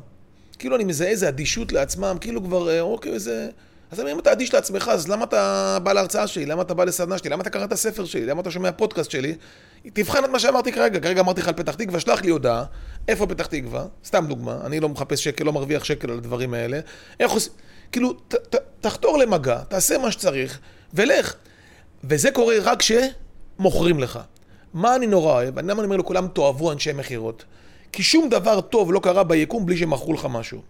כאילו 0.59 0.77
אני 0.77 0.85
מזהה 0.85 1.09
איזה 1.09 1.29
אדישות 1.29 1.73
לעצמם, 1.73 2.17
כאילו 2.21 2.45
כבר, 2.45 2.71
אה, 2.71 2.81
אוקיי, 2.81 3.19
זה... 3.19 3.49
אז 3.91 4.01
אם 4.01 4.19
אתה 4.19 4.33
אדיש 4.33 4.55
לעצמך, 4.55 4.91
אז 4.93 5.09
למה 5.09 5.25
אתה 5.25 5.79
בא 5.83 5.93
להרצאה 5.93 6.27
שלי? 6.27 6.47
למה 6.47 6.63
אתה 6.63 6.75
בא 6.75 6.85
לסדנה 6.85 7.19
שלי? 7.19 7.31
למה 7.31 7.43
אתה 7.43 7.51
קראת 7.51 7.75
ספר 7.75 8.05
שלי? 8.05 8.27
למה 8.27 8.41
אתה 8.41 8.51
שומע 8.51 8.73
פודקאסט 8.73 9.11
שלי? 9.11 9.35
תבחן 9.93 10.25
את 10.25 10.31
מה 10.31 10.39
שאמרתי 10.39 10.73
כרגע. 10.73 11.01
כרגע 11.01 11.21
אמרתי 11.21 11.41
לך 11.41 11.49
על 11.49 11.55
פתח 11.55 11.75
תקווה, 11.75 12.01
שלח 12.01 12.23
לי 12.23 12.31
הודעה. 12.31 12.65
איפה 13.09 13.27
פתח 13.27 13.47
תקווה? 13.47 13.85
סתם 14.05 14.25
דוגמה. 14.29 14.59
אני 14.67 14.81
לא 14.81 14.89
מחפש 14.89 15.25
שקל, 15.25 15.45
לא 15.45 15.53
מרוויח 15.53 15.85
שקל 15.85 16.11
על 16.11 16.19
הדברים 16.19 16.55
האלה. 16.55 16.81
איך 17.21 17.31
עושים... 17.31 17.53
כאילו, 17.93 18.13
ת, 18.13 18.35
ת, 18.35 18.57
תחתור 18.81 19.19
למגע, 19.19 19.59
תעשה 19.69 19.99
מה 19.99 20.13
שצריך, 20.13 20.59
ולך. 20.95 21.35
וזה 22.05 22.31
קורה 22.31 22.55
רק 22.63 22.79
כשמוכרים 22.83 24.01
לך. 24.01 24.19
מה 24.75 24.97
אני 24.97 25.07
נורא 25.07 25.33
אוהב? 25.33 25.59
אני 25.59 25.69
למה 25.69 25.81
אני 25.81 25.85
אומר 25.85 25.97
לכולם, 25.97 26.29
תאהבו 26.29 26.73
אנשי 26.73 26.93
מכירות? 26.93 27.45
כי 27.93 28.03
שום 28.03 28.29
דבר 28.29 28.61
טוב 28.61 28.93
לא 28.93 29.01
קרה 29.01 29.25
ביקום 29.25 29.67
בלי 29.67 29.77
שמכרו 29.77 30.13
לך 30.13 30.27
משהו. 30.31 30.63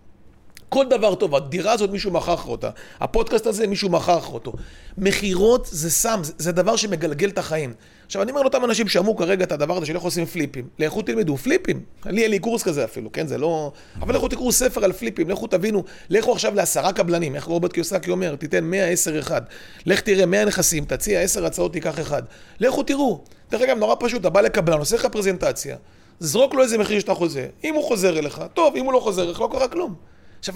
כל 0.68 0.88
דבר 0.88 1.14
טוב, 1.14 1.34
הדירה 1.34 1.72
הזאת 1.72 1.90
מישהו 1.90 2.10
מכר 2.10 2.34
לך 2.34 2.46
אותה, 2.46 2.70
הפודקאסט 3.00 3.46
הזה 3.46 3.66
מישהו 3.66 3.90
מכר 3.90 4.16
לך 4.16 4.28
אותו. 4.28 4.52
מכירות 4.98 5.68
זה 5.70 5.90
סם, 5.90 6.20
זה, 6.22 6.32
זה 6.38 6.52
דבר 6.52 6.76
שמגלגל 6.76 7.28
את 7.28 7.38
החיים. 7.38 7.74
עכשיו 8.06 8.22
אני 8.22 8.30
אומר 8.30 8.42
לאותם 8.42 8.64
אנשים 8.64 8.88
שאמרו 8.88 9.16
כרגע 9.16 9.44
את 9.44 9.52
הדבר 9.52 9.76
הזה 9.76 9.86
של 9.86 9.94
איך 9.94 10.02
עושים 10.02 10.26
פליפים, 10.26 10.68
לכו 10.78 11.02
תלמדו 11.02 11.36
פליפים, 11.36 11.80
לי 12.06 12.22
אין 12.22 12.30
לי 12.30 12.38
קורס 12.38 12.62
כזה 12.62 12.84
אפילו, 12.84 13.12
כן, 13.12 13.26
זה 13.26 13.38
לא... 13.38 13.72
אבל 14.00 14.14
לכו 14.14 14.28
תקראו 14.28 14.52
ספר 14.52 14.84
על 14.84 14.92
פליפים, 14.92 15.30
לכו 15.30 15.46
תבינו, 15.46 15.84
לכו 16.10 16.32
עכשיו 16.32 16.54
לעשרה 16.54 16.92
קבלנים, 16.92 17.34
איך 17.34 17.44
רוברט 17.44 17.72
קיוסקי 17.72 18.10
אומר, 18.10 18.36
תיתן 18.36 18.64
100, 18.64 18.88
10, 18.88 19.18
1. 19.18 19.46
לך 19.86 20.00
תראה 20.00 20.26
100 20.26 20.44
נכסים, 20.44 20.84
תציע 20.84 21.20
10 21.20 21.46
הצעות, 21.46 21.72
תיקח 21.72 22.00
אחד. 22.00 22.22
לכו 22.60 22.82
תראו. 22.82 23.20
דרך 23.50 23.60
אגב, 23.60 23.78
נורא 23.78 23.94
פשוט, 24.00 24.20
אתה 24.20 24.30
בא 24.30 24.40
לקבלן, 24.40 24.78
עושה 24.78 24.96
לך 24.96 25.06
פרזנטציה, 25.06 25.76
זרוק 26.20 26.54
לו 26.54 26.62
איזה 26.62 26.78
מחיר 26.78 27.00
שאתה 27.00 27.14
חוזה. 27.14 27.46
אם 27.64 27.74
הוא 27.74 27.84
חוזר 27.84 28.18
אליך, 28.18 28.42
טוב, 28.54 28.76
אם 28.76 28.84
הוא 28.84 28.92
לא 28.92 29.00
חוזר 29.00 29.22
אליך, 29.22 29.40
לא 29.40 29.48
קרה 29.52 29.68
כלום. 29.68 29.94
עכשיו, 30.38 30.54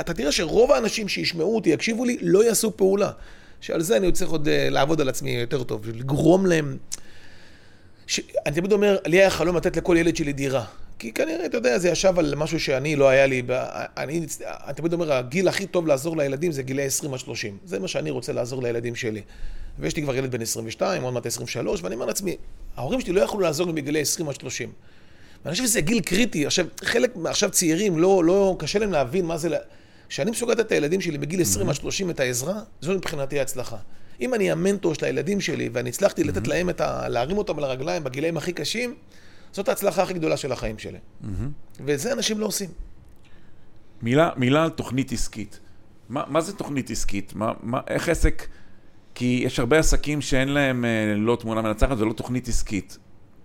אתה 0.00 0.14
תראה 0.14 0.32
שרוב 0.32 0.72
האנשים 0.72 1.08
שישמעו 1.08 1.56
אותי, 1.56 1.70
יקשיבו 1.70 2.04
לי, 2.04 2.16
לא 2.20 2.44
יעשו 2.44 2.76
פעולה. 2.76 3.10
שעל 3.60 3.82
זה 3.82 3.96
אני 3.96 4.12
צריך 4.12 4.30
עוד 4.30 4.48
אה, 4.48 4.68
לעבוד 4.70 5.00
על 5.00 5.08
עצמי 5.08 5.30
יותר 5.30 5.62
טוב, 5.62 5.88
לגרום 5.88 6.46
להם... 6.46 6.76
ש... 8.06 8.20
אני 8.46 8.54
תמיד 8.54 8.72
אומר, 8.72 8.98
לי 9.06 9.16
היה 9.16 9.30
חלום 9.30 9.56
לתת 9.56 9.76
לכל 9.76 9.96
ילד 9.98 10.16
שלי 10.16 10.32
דירה. 10.32 10.64
כי 10.98 11.12
כנראה, 11.12 11.46
אתה 11.46 11.56
יודע, 11.56 11.78
זה 11.78 11.88
ישב 11.88 12.18
על 12.18 12.34
משהו 12.34 12.60
שאני 12.60 12.96
לא 12.96 13.08
היה 13.08 13.26
לי, 13.26 13.42
אני, 13.96 14.26
אני 14.40 14.74
תמיד 14.74 14.92
אומר, 14.92 15.12
הגיל 15.12 15.48
הכי 15.48 15.66
טוב 15.66 15.86
לעזור 15.86 16.16
לילדים 16.16 16.52
זה 16.52 16.62
גילי 16.62 16.82
20 16.82 17.14
עד 17.14 17.20
30. 17.20 17.58
זה 17.64 17.78
מה 17.78 17.88
שאני 17.88 18.10
רוצה 18.10 18.32
לעזור 18.32 18.62
לילדים 18.62 18.94
שלי. 18.94 19.22
ויש 19.78 19.96
לי 19.96 20.02
כבר 20.02 20.16
ילד 20.16 20.30
בן 20.30 20.42
22, 20.42 21.02
עוד 21.02 21.14
מעט 21.14 21.26
23, 21.26 21.82
ואני 21.82 21.94
אומר 21.94 22.06
לעצמי, 22.06 22.36
ההורים 22.76 23.00
שלי 23.00 23.12
לא 23.12 23.20
יכלו 23.20 23.40
לעזור 23.40 23.66
לי 23.66 23.72
מגילי 23.72 24.00
20 24.00 24.28
עד 24.28 24.34
30. 24.34 24.72
ואני 25.44 25.52
חושב 25.52 25.64
שזה 25.64 25.80
גיל 25.80 26.00
קריטי. 26.00 26.46
עכשיו, 26.46 26.66
חלק, 26.84 27.12
עכשיו 27.24 27.50
צעירים, 27.50 27.98
לא, 27.98 28.24
לא, 28.24 28.56
קשה 28.58 28.78
להם 28.78 28.92
להבין 28.92 29.24
מה 29.24 29.36
זה... 29.36 29.56
כשאני 30.08 30.30
מסוגל 30.30 30.52
לתת 30.52 30.66
את 30.66 30.72
הילדים 30.72 31.00
שלי 31.00 31.18
בגיל 31.18 31.40
20 31.40 31.68
עד 31.68 31.74
30 31.74 32.10
את 32.10 32.20
העזרה, 32.20 32.60
זו 32.80 32.92
מבחינתי 32.92 33.38
ההצלחה. 33.38 33.76
אם 34.20 34.34
אני 34.34 34.50
המנטור 34.50 34.94
של 34.94 35.04
הילדים 35.04 35.40
שלי, 35.40 35.68
ואני 35.72 35.88
הצלחתי 35.88 36.24
לתת 36.24 36.48
להם 36.48 36.70
את 36.70 36.80
ה... 36.80 37.08
להרים 37.08 37.38
אותם 37.38 37.58
על 37.58 37.64
הרגליים 37.64 38.04
בגילאים 38.04 38.36
הכי 38.36 38.52
קשים, 38.52 38.94
זאת 39.52 39.68
ההצלחה 39.68 40.02
הכי 40.02 40.14
גדולה 40.14 40.36
של 40.36 40.52
החיים 40.52 40.78
שלי. 40.78 40.98
וזה 41.80 42.12
אנשים 42.12 42.40
לא 42.40 42.46
עושים. 42.46 42.70
מילה, 44.02 44.30
מילה 44.36 44.64
על 44.64 44.70
תוכנית 44.70 45.12
עסקית. 45.12 45.60
מה, 46.08 46.24
מה 46.26 46.40
זה 46.40 46.52
תוכנית 46.52 46.90
עסקית? 46.90 47.34
מה, 47.34 47.52
מה, 47.62 47.80
איך 47.88 48.08
עסק... 48.08 48.46
כי 49.14 49.42
יש 49.44 49.58
הרבה 49.58 49.78
עסקים 49.78 50.20
שאין 50.20 50.48
להם 50.48 50.84
אה, 50.84 51.14
לא 51.16 51.36
תמונה 51.40 51.62
מנצחת 51.62 51.98
ולא 51.98 52.12
תוכנית 52.12 52.48
עסקית. 52.48 52.98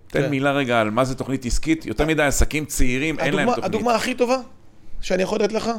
תן 0.06 0.22
כן. 0.22 0.30
מילה 0.30 0.52
רגע 0.52 0.80
על 0.80 0.90
מה 0.90 1.04
זה 1.04 1.14
תוכנית 1.14 1.46
עסקית. 1.46 1.86
יותר 1.86 2.06
מדי 2.06 2.22
עסקים 2.22 2.64
צעירים, 2.64 3.18
אין 3.18 3.34
להם 3.34 3.48
תוכנית. 3.48 3.64
הדוגמה 3.64 3.94
הכי 3.94 4.14
טובה 4.14 4.36
שאני 5.00 5.22
יכול 5.22 5.40
לתת 5.40 5.52
לך. 5.52 5.70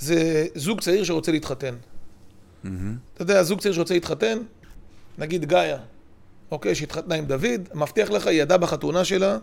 זה 0.00 0.46
זוג 0.54 0.80
צעיר 0.80 1.04
שרוצה 1.04 1.32
להתחתן. 1.32 1.74
Mm-hmm. 1.74 2.68
אתה 3.14 3.22
יודע, 3.22 3.42
זוג 3.42 3.60
צעיר 3.60 3.74
שרוצה 3.74 3.94
להתחתן, 3.94 4.38
נגיד 5.18 5.44
גאיה, 5.44 5.78
אוקיי, 6.50 6.74
שהתחתנה 6.74 7.14
עם 7.14 7.24
דוד, 7.24 7.68
מבטיח 7.74 8.10
לך, 8.10 8.26
היא 8.26 8.42
ידעה 8.42 8.58
בחתונה 8.58 9.04
שלה, 9.04 9.38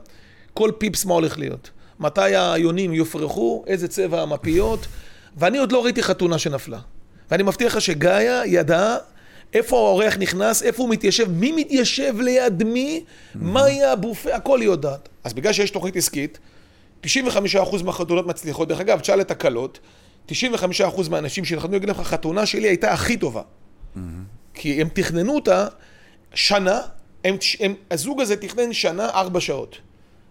כל 0.54 0.72
פיפס 0.78 1.06
מה 1.06 1.14
הולך 1.14 1.40
להיות. 1.40 1.70
מתי 2.00 2.36
היונים 2.36 2.94
יופרחו, 2.94 3.64
איזה 3.68 3.88
צבע 3.88 4.22
המפיות, 4.22 4.88
ואני 5.38 5.58
עוד 5.58 5.72
לא 5.72 5.84
ראיתי 5.84 6.04
חתונה 6.04 6.38
שנפלה. 6.38 6.80
ואני 7.32 7.44
מבטיח 7.44 7.76
לך 7.76 7.82
שגאיה 7.82 8.42
ידעה 8.46 8.98
איפה 9.54 9.78
האורח 9.78 10.18
נכנס, 10.18 10.64
איפה 10.64 10.84
הוא 10.84 10.90
מתיישב, 10.90 11.32
מי 11.32 11.52
מתיישב 11.52 12.16
ליד 12.20 12.64
מי, 12.64 13.04
mm-hmm. 13.06 13.38
מה 13.42 13.70
יהיה 13.70 13.92
הבופה, 13.92 14.36
הכל 14.36 14.62
היא 14.62 14.68
יודעת. 14.70 15.10
אז 15.24 15.34
בגלל 15.34 15.54
שיש 15.54 15.72
תוכנית 15.72 15.96
עסקית, 15.96 16.40
95% 17.06 17.08
מהחתונות 17.84 18.28
מצליחות. 18.28 18.68
דרך 18.68 18.80
אגב, 18.80 19.00
תשאל 19.00 19.22
את 19.22 19.32
הקלות, 19.32 19.80
95% 20.32 20.34
מהאנשים 21.10 21.46
שהתחתנו 21.46 21.76
יגידו 21.76 21.92
לך, 21.92 22.00
החתונה 22.00 22.46
שלי 22.46 22.68
הייתה 22.68 22.94
הכי 22.94 23.18
טובה. 23.18 23.42
Mm-hmm. 23.42 24.00
כי 24.54 24.82
הם 24.82 24.90
תכננו 24.94 25.36
אותה 25.36 25.68
שנה, 26.34 26.82
הם, 27.24 27.36
הם, 27.60 27.74
הזוג 27.92 28.22
הזה 28.22 28.36
תכנן 28.36 28.74
שנה 28.74 29.10
ארבע 29.10 29.40
שעות. 29.40 29.78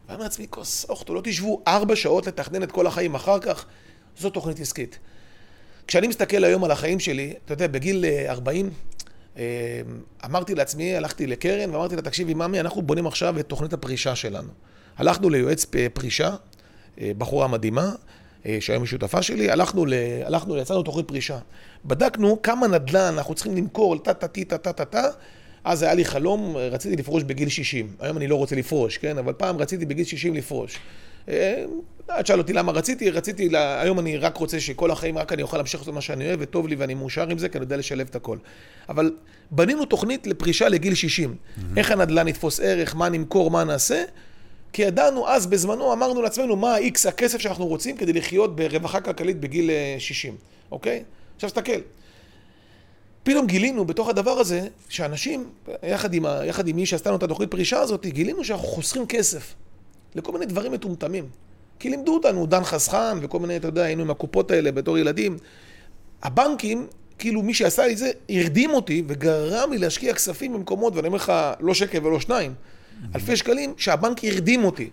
ואני 0.06 0.14
אומר 0.14 0.24
לעצמי, 0.24 0.46
כוס 0.50 0.86
אוכטו, 0.88 1.14
לא 1.14 1.20
תשבו 1.24 1.62
ארבע 1.66 1.96
שעות 1.96 2.26
לתכנן 2.26 2.62
את 2.62 2.72
כל 2.72 2.86
החיים 2.86 3.14
אחר 3.14 3.38
כך, 3.38 3.66
זו 4.18 4.30
תוכנית 4.30 4.60
עסקית. 4.60 4.98
כשאני 5.86 6.06
מסתכל 6.06 6.44
היום 6.44 6.64
על 6.64 6.70
החיים 6.70 7.00
שלי, 7.00 7.34
אתה 7.44 7.52
יודע, 7.52 7.66
בגיל 7.66 8.04
40, 8.28 8.66
אה, 8.66 8.70
אה, 9.38 9.42
אמרתי 10.24 10.54
לעצמי, 10.54 10.96
הלכתי 10.96 11.26
לקרן 11.26 11.70
ואמרתי 11.70 11.96
לה, 11.96 12.02
תקשיבי, 12.02 12.34
ממי, 12.34 12.60
אנחנו 12.60 12.82
בונים 12.82 13.06
עכשיו 13.06 13.38
את 13.38 13.46
תוכנית 13.46 13.72
הפרישה 13.72 14.16
שלנו. 14.16 14.48
הלכנו 14.96 15.30
ליועץ 15.30 15.66
פרישה, 15.92 16.34
אה, 17.00 17.10
בחורה 17.18 17.48
מדהימה, 17.48 17.92
שהיום 18.60 18.82
היא 18.82 18.88
שותפה 18.88 19.22
שלי, 19.22 19.50
הלכנו, 19.50 19.86
ל... 19.86 19.94
הלכנו, 20.24 20.56
יצאנו 20.56 20.82
תוכנית 20.82 21.08
פרישה. 21.08 21.38
בדקנו 21.84 22.42
כמה 22.42 22.66
נדל"ן 22.66 23.14
אנחנו 23.16 23.34
צריכים 23.34 23.56
למכור, 23.56 23.98
טה-טה-טה-טה-טה, 23.98 25.08
אז 25.64 25.82
היה 25.82 25.94
לי 25.94 26.04
חלום, 26.04 26.56
רציתי 26.56 26.96
לפרוש 26.96 27.22
בגיל 27.22 27.48
60. 27.48 27.88
היום 28.00 28.16
אני 28.16 28.28
לא 28.28 28.36
רוצה 28.36 28.56
לפרוש, 28.56 28.98
כן? 28.98 29.18
אבל 29.18 29.32
פעם 29.32 29.56
רציתי 29.56 29.86
בגיל 29.86 30.04
60 30.04 30.34
לפרוש. 30.34 30.78
אה, 31.28 31.64
את 32.20 32.26
שאל 32.26 32.38
אותי 32.38 32.52
למה 32.52 32.72
רציתי, 32.72 33.10
רציתי, 33.10 33.48
לה... 33.48 33.80
היום 33.80 33.98
אני 33.98 34.16
רק 34.16 34.36
רוצה 34.36 34.60
שכל 34.60 34.90
החיים 34.90 35.18
רק 35.18 35.32
אני 35.32 35.42
אוכל 35.42 35.56
להמשיך 35.56 35.80
לעשות 35.80 35.94
מה 35.94 36.00
שאני 36.00 36.28
אוהב, 36.28 36.38
וטוב 36.42 36.68
לי 36.68 36.74
ואני 36.74 36.94
מאושר 36.94 37.28
עם 37.30 37.38
זה, 37.38 37.48
כי 37.48 37.58
אני 37.58 37.64
יודע 37.64 37.76
לשלב 37.76 38.06
את 38.10 38.16
הכל. 38.16 38.38
אבל 38.88 39.12
בנינו 39.50 39.84
תוכנית 39.84 40.26
לפרישה 40.26 40.68
לגיל 40.68 40.94
60. 40.94 41.34
Mm-hmm. 41.34 41.62
איך 41.76 41.90
הנדל"ן 41.90 42.28
יתפוס 42.28 42.60
ערך, 42.60 42.96
מה 42.96 43.08
נמכור, 43.08 43.50
מה 43.50 43.64
נעשה. 43.64 44.02
כי 44.76 44.82
ידענו 44.82 45.28
אז, 45.28 45.46
בזמנו, 45.46 45.92
אמרנו 45.92 46.22
לעצמנו 46.22 46.56
מה 46.56 46.74
ה-X 46.74 47.08
הכסף 47.08 47.38
שאנחנו 47.38 47.66
רוצים 47.66 47.96
כדי 47.96 48.12
לחיות 48.12 48.56
ברווחה 48.56 49.00
כלכלית 49.00 49.40
בגיל 49.40 49.70
60, 49.98 50.32
אה, 50.32 50.38
אוקיי? 50.70 51.02
עכשיו 51.34 51.50
תסתכל. 51.50 51.80
פתאום 53.22 53.46
גילינו 53.46 53.84
בתוך 53.84 54.08
הדבר 54.08 54.30
הזה, 54.30 54.68
שאנשים, 54.88 55.50
יחד 55.82 56.14
עם, 56.14 56.26
ה, 56.26 56.40
יחד 56.46 56.68
עם 56.68 56.76
מי 56.76 56.86
שעשתה 56.86 57.10
לנו 57.10 57.18
את 57.18 57.22
התוכנית 57.22 57.50
פרישה 57.50 57.80
הזאת, 57.80 58.06
גילינו 58.06 58.44
שאנחנו 58.44 58.66
חוסכים 58.66 59.06
כסף 59.06 59.54
לכל 60.14 60.32
מיני 60.32 60.46
דברים 60.46 60.72
מטומטמים. 60.72 61.28
כי 61.78 61.90
לימדו 61.90 62.14
אותנו, 62.14 62.46
דן 62.46 62.64
חסכן 62.64 63.18
וכל 63.20 63.38
מיני, 63.38 63.56
אתה 63.56 63.68
יודע, 63.68 63.82
היינו 63.82 64.02
עם 64.02 64.10
הקופות 64.10 64.50
האלה 64.50 64.72
בתור 64.72 64.98
ילדים. 64.98 65.38
הבנקים, 66.22 66.86
כאילו 67.18 67.42
מי 67.42 67.54
שעשה 67.54 67.86
לי 67.86 67.96
זה, 67.96 68.10
הרדים 68.28 68.70
אותי 68.70 69.02
וגרם 69.06 69.70
לי 69.70 69.78
להשקיע 69.78 70.14
כספים 70.14 70.52
במקומות, 70.52 70.96
ואני 70.96 71.06
אומר 71.06 71.16
לך, 71.16 71.32
לא 71.60 71.74
שקל 71.74 72.06
ולא 72.06 72.20
שניים, 72.20 72.54
אלפי 73.14 73.36
שקלים, 73.36 73.74
שהבנק 73.76 74.24
הרדים 74.24 74.64
אותי. 74.64 74.90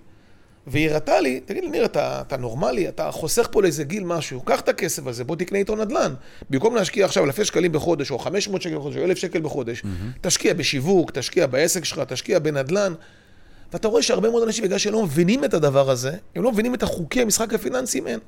והיא 0.67 0.89
הראתה 0.89 1.21
לי, 1.21 1.39
תגיד 1.39 1.63
לי, 1.63 1.69
ניר, 1.69 1.85
אתה, 1.85 2.21
אתה 2.21 2.37
נורמלי? 2.37 2.89
אתה 2.89 3.11
חוסך 3.11 3.47
פה 3.51 3.61
לאיזה 3.61 3.83
גיל 3.83 4.03
משהו, 4.03 4.41
קח 4.41 4.59
את 4.59 4.69
הכסף 4.69 5.07
הזה, 5.07 5.23
בוא 5.23 5.35
תקנה 5.35 5.57
איתו 5.57 5.75
נדל"ן. 5.75 6.13
במקום 6.49 6.75
להשקיע 6.75 7.05
עכשיו 7.05 7.25
אלפי 7.25 7.45
שקלים 7.45 7.71
בחודש, 7.71 8.11
או 8.11 8.19
500 8.19 8.61
שקל 8.61 8.75
בחודש, 8.75 8.97
או 8.97 9.03
1,000 9.03 9.17
שקל 9.17 9.41
בחודש, 9.41 9.81
mm-hmm. 9.81 10.19
תשקיע 10.21 10.53
בשיווק, 10.53 11.11
תשקיע 11.11 11.47
בעסק 11.47 11.85
שלך, 11.85 11.99
תשקיע 11.99 12.39
בנדל"ן. 12.39 12.93
ואתה 13.73 13.87
רואה 13.87 14.01
שהרבה 14.01 14.29
מאוד 14.29 14.43
אנשים, 14.43 14.63
בגלל 14.63 14.77
שהם 14.77 14.93
לא 14.93 15.03
מבינים 15.03 15.43
את 15.43 15.53
הדבר 15.53 15.89
הזה, 15.89 16.17
הם 16.35 16.43
לא 16.43 16.51
מבינים 16.51 16.73
את 16.73 16.83
החוקי 16.83 17.21
המשחק 17.21 17.53
הפיננסיים, 17.53 18.07
אין. 18.07 18.19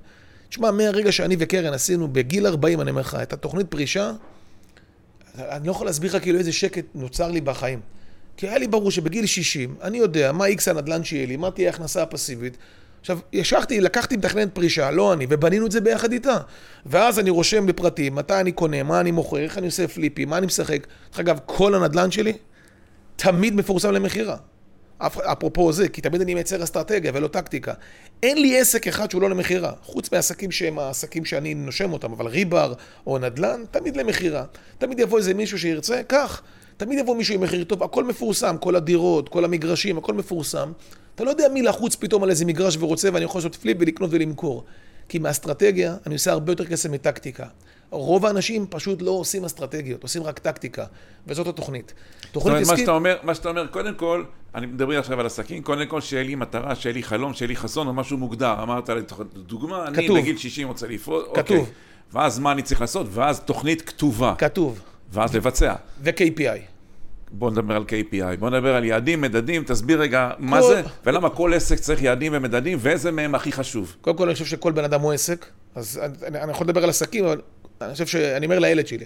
תשמע, 0.50 0.72
מהרגע 0.72 1.12
שאני 1.12 1.36
וקרן 1.40 1.74
עשינו 1.74 2.08
בגיל 2.08 2.48
40, 2.48 2.82
אני 2.82 2.90
אומר 2.90 3.02
לך, 3.02 3.18
את 3.22 3.34
התוכנית 3.34 3.68
פרישה, 3.68 4.12
אני 5.40 5.68
לא 5.68 5.72
יכול 5.72 5.88
להסביר 5.88 6.16
לך 6.16 6.24
כאילו 6.24 6.40
איזה 6.40 6.52
שקט 6.52 6.86
נוצר 6.96 7.32
לי 7.32 7.42
בחיים. 7.42 7.80
כי 8.38 8.48
היה 8.48 8.58
לי 8.58 8.68
ברור 8.68 8.92
שבגיל 8.92 9.26
60, 9.26 9.76
אני 9.82 9.98
יודע 9.98 10.32
מה 10.32 10.46
איקס 10.46 10.68
הנדל"ן 10.68 11.04
שיהיה 11.04 11.26
לי, 11.26 11.38
מה 11.38 11.52
תהיה 11.52 11.70
ההכנסה 11.70 12.02
הפסיבית. 12.02 12.58
עכשיו, 13.02 13.20
ישבתי, 13.34 13.82
לקחתי 13.82 14.18
מתכננת 14.18 14.56
פרישה, 14.56 14.92
לא 14.92 15.14
אני, 15.14 15.28
ובנינו 15.30 15.66
את 15.66 15.72
זה 15.72 15.82
ביחד 15.82 16.12
איתה. 16.12 16.38
ואז 16.86 17.20
אני 17.20 17.30
רושם 17.30 17.66
בפרטים, 17.66 18.16
מתי 18.16 18.40
אני 18.40 18.52
קונה, 18.52 18.84
מה 18.84 19.00
אני 19.00 19.12
מוכר, 19.12 19.38
איך 19.38 19.58
אני 19.58 19.66
עושה 19.66 19.88
פליפים, 19.88 20.30
מה 20.30 20.38
אני 20.38 20.46
משחק. 20.46 20.88
דרך 21.12 21.20
אגב, 21.20 21.40
כל 21.46 21.76
הנדלן 21.76 22.12
שלי 22.12 22.34
תמיד 23.16 23.56
מפורסם 23.56 23.92
למכירה. 23.92 24.38
אפרופו 25.00 25.72
זה, 25.72 25.90
כי 25.90 26.02
תמיד 26.02 26.22
אני 26.22 26.34
מייצר 26.34 26.64
אסטרטגיה 26.64 27.12
ולא 27.16 27.28
טקטיקה. 27.28 27.74
אין 28.24 28.42
לי 28.42 28.60
עסק 28.60 28.88
אחד 28.88 29.12
שהוא 29.12 29.22
לא 29.22 29.30
למכירה, 29.30 29.72
חוץ 29.82 30.12
מעסקים 30.12 30.52
שהם 30.52 30.80
העסקים 30.80 31.26
שאני 31.26 31.54
נושם 31.54 31.94
אותם, 31.94 32.12
אבל 32.12 32.28
ריבר 32.28 32.74
או 33.08 33.18
נדל"ן, 33.18 33.64
תמיד 33.72 33.98
למכירה. 33.98 34.44
תמיד 34.78 35.00
יבוא 35.00 35.18
איזה 35.18 35.34
מישהו 35.34 35.60
שירצה, 35.60 36.02
קח. 36.08 36.42
תמיד 36.78 37.00
יבוא 37.00 37.16
מישהו 37.16 37.36
עם 37.36 37.42
מחיר 37.42 37.64
טוב, 37.64 37.84
הכל 37.84 38.04
מפורסם, 38.04 38.58
כל 38.58 38.76
הדירות, 38.76 39.30
כל 39.30 39.46
המגרשים, 39.46 39.98
הכל 39.98 40.14
מפורסם. 40.14 40.72
אתה 41.16 41.24
לא 41.24 41.30
יודע 41.30 41.48
מי 41.50 41.62
לחוץ 41.62 41.96
פתאום 41.96 42.24
על 42.24 42.30
איזה 42.30 42.46
מגרש 42.46 42.78
ורוצה 42.80 43.10
ואני 43.14 43.26
יכול 43.26 43.40
לעשות 43.40 43.56
פליפ 43.56 43.78
ולקנות 43.80 44.10
ולמכור. 44.14 44.64
כי 45.10 45.20
מהאסטרטגיה 45.20 45.96
אני 46.06 46.14
עושה 46.14 46.32
הרבה 46.32 46.52
יותר 46.52 46.66
כסף 46.66 46.90
מטקטיקה. 46.90 47.46
רוב 47.90 48.26
האנשים 48.26 48.66
פשוט 48.70 49.02
לא 49.02 49.12
עושים 49.12 49.46
אסטרטגיות, 49.46 50.04
עושים 50.04 50.24
רק 50.24 50.40
טקטיקה, 50.40 50.86
וזאת 51.28 51.48
התוכנית. 51.48 51.94
תוכנית 52.32 52.56
עסקית... 52.56 52.70
מה 52.70 52.78
שאתה 52.78 52.92
אומר, 52.92 53.18
מה 53.24 53.36
שאתה 53.36 53.50
אומר, 53.50 53.68
קודם 53.68 53.96
כל, 53.96 54.24
אני 54.56 54.66
מדבר 54.66 55.00
עכשיו 55.00 55.20
על 55.20 55.26
עסקים, 55.26 55.64
קודם 55.64 55.86
כל 55.88 56.02
שיהיה 56.02 56.24
לי 56.24 56.36
מטרה, 56.36 56.76
שיהיה 56.76 56.94
לי 56.94 57.04
חלום, 57.04 57.34
שיהיה 57.34 57.48
לי 57.48 57.56
חזון 57.56 57.88
או 57.88 57.94
משהו 57.94 58.18
מוגדר. 58.18 58.64
אמרת, 58.64 58.90
דוגמה, 59.34 59.88
אני 59.88 60.10
בגיל 60.10 60.38
60 60.38 60.68
רוצה 60.68 60.88
לפעול, 60.88 61.24
אוקיי. 61.28 61.44
כתוב. 61.44 61.58
אוקיי. 61.58 61.74
ואז 62.14 62.40
מה 62.40 62.52
אני 62.52 62.62
צריך 62.62 62.82
לעשות? 62.82 63.08
ואז 63.10 63.40
תוכנית 63.40 63.82
כתובה. 63.82 64.34
כתוב. 64.38 64.82
ואז 65.16 65.36
לבצע. 65.36 65.74
ו-KPI. 66.04 66.60
בוא 67.32 67.52
נדבר 67.52 67.76
על 67.76 67.84
KPI, 67.84 68.40
בוא 68.40 68.50
נדבר 68.50 68.76
על 68.76 68.84
יעדים, 68.84 69.22
מדדים, 69.22 69.64
תסביר 69.64 70.02
רגע 70.02 70.30
כל... 70.38 70.44
מה 70.44 70.62
זה, 70.62 70.82
ולמה 71.06 71.30
כל 71.30 71.54
עסק 71.54 71.80
צריך 71.80 72.02
יעדים 72.02 72.32
ומדדים, 72.36 72.78
ואיזה 72.82 73.12
מהם 73.12 73.36
הכי 73.36 73.52
חשוב. 73.52 73.96
קודם 74.02 74.18
כל, 74.18 74.24
אני 74.24 74.34
חושב 74.34 74.46
שכל 74.46 74.72
בן 74.72 74.84
אדם 74.84 75.02
הוא 75.02 75.14
עסק, 75.14 75.46
אז 75.76 76.02
אני, 76.28 76.40
אני 76.42 76.52
יכול 76.52 76.68
לדבר 76.68 76.84
על 76.84 76.90
עסקים, 76.90 77.26
אבל 77.26 77.42
אני 77.82 77.94
חושב 77.94 78.06
שאני 78.06 78.46
אומר 78.46 78.60
לילד 78.60 78.88
שלי, 78.88 79.06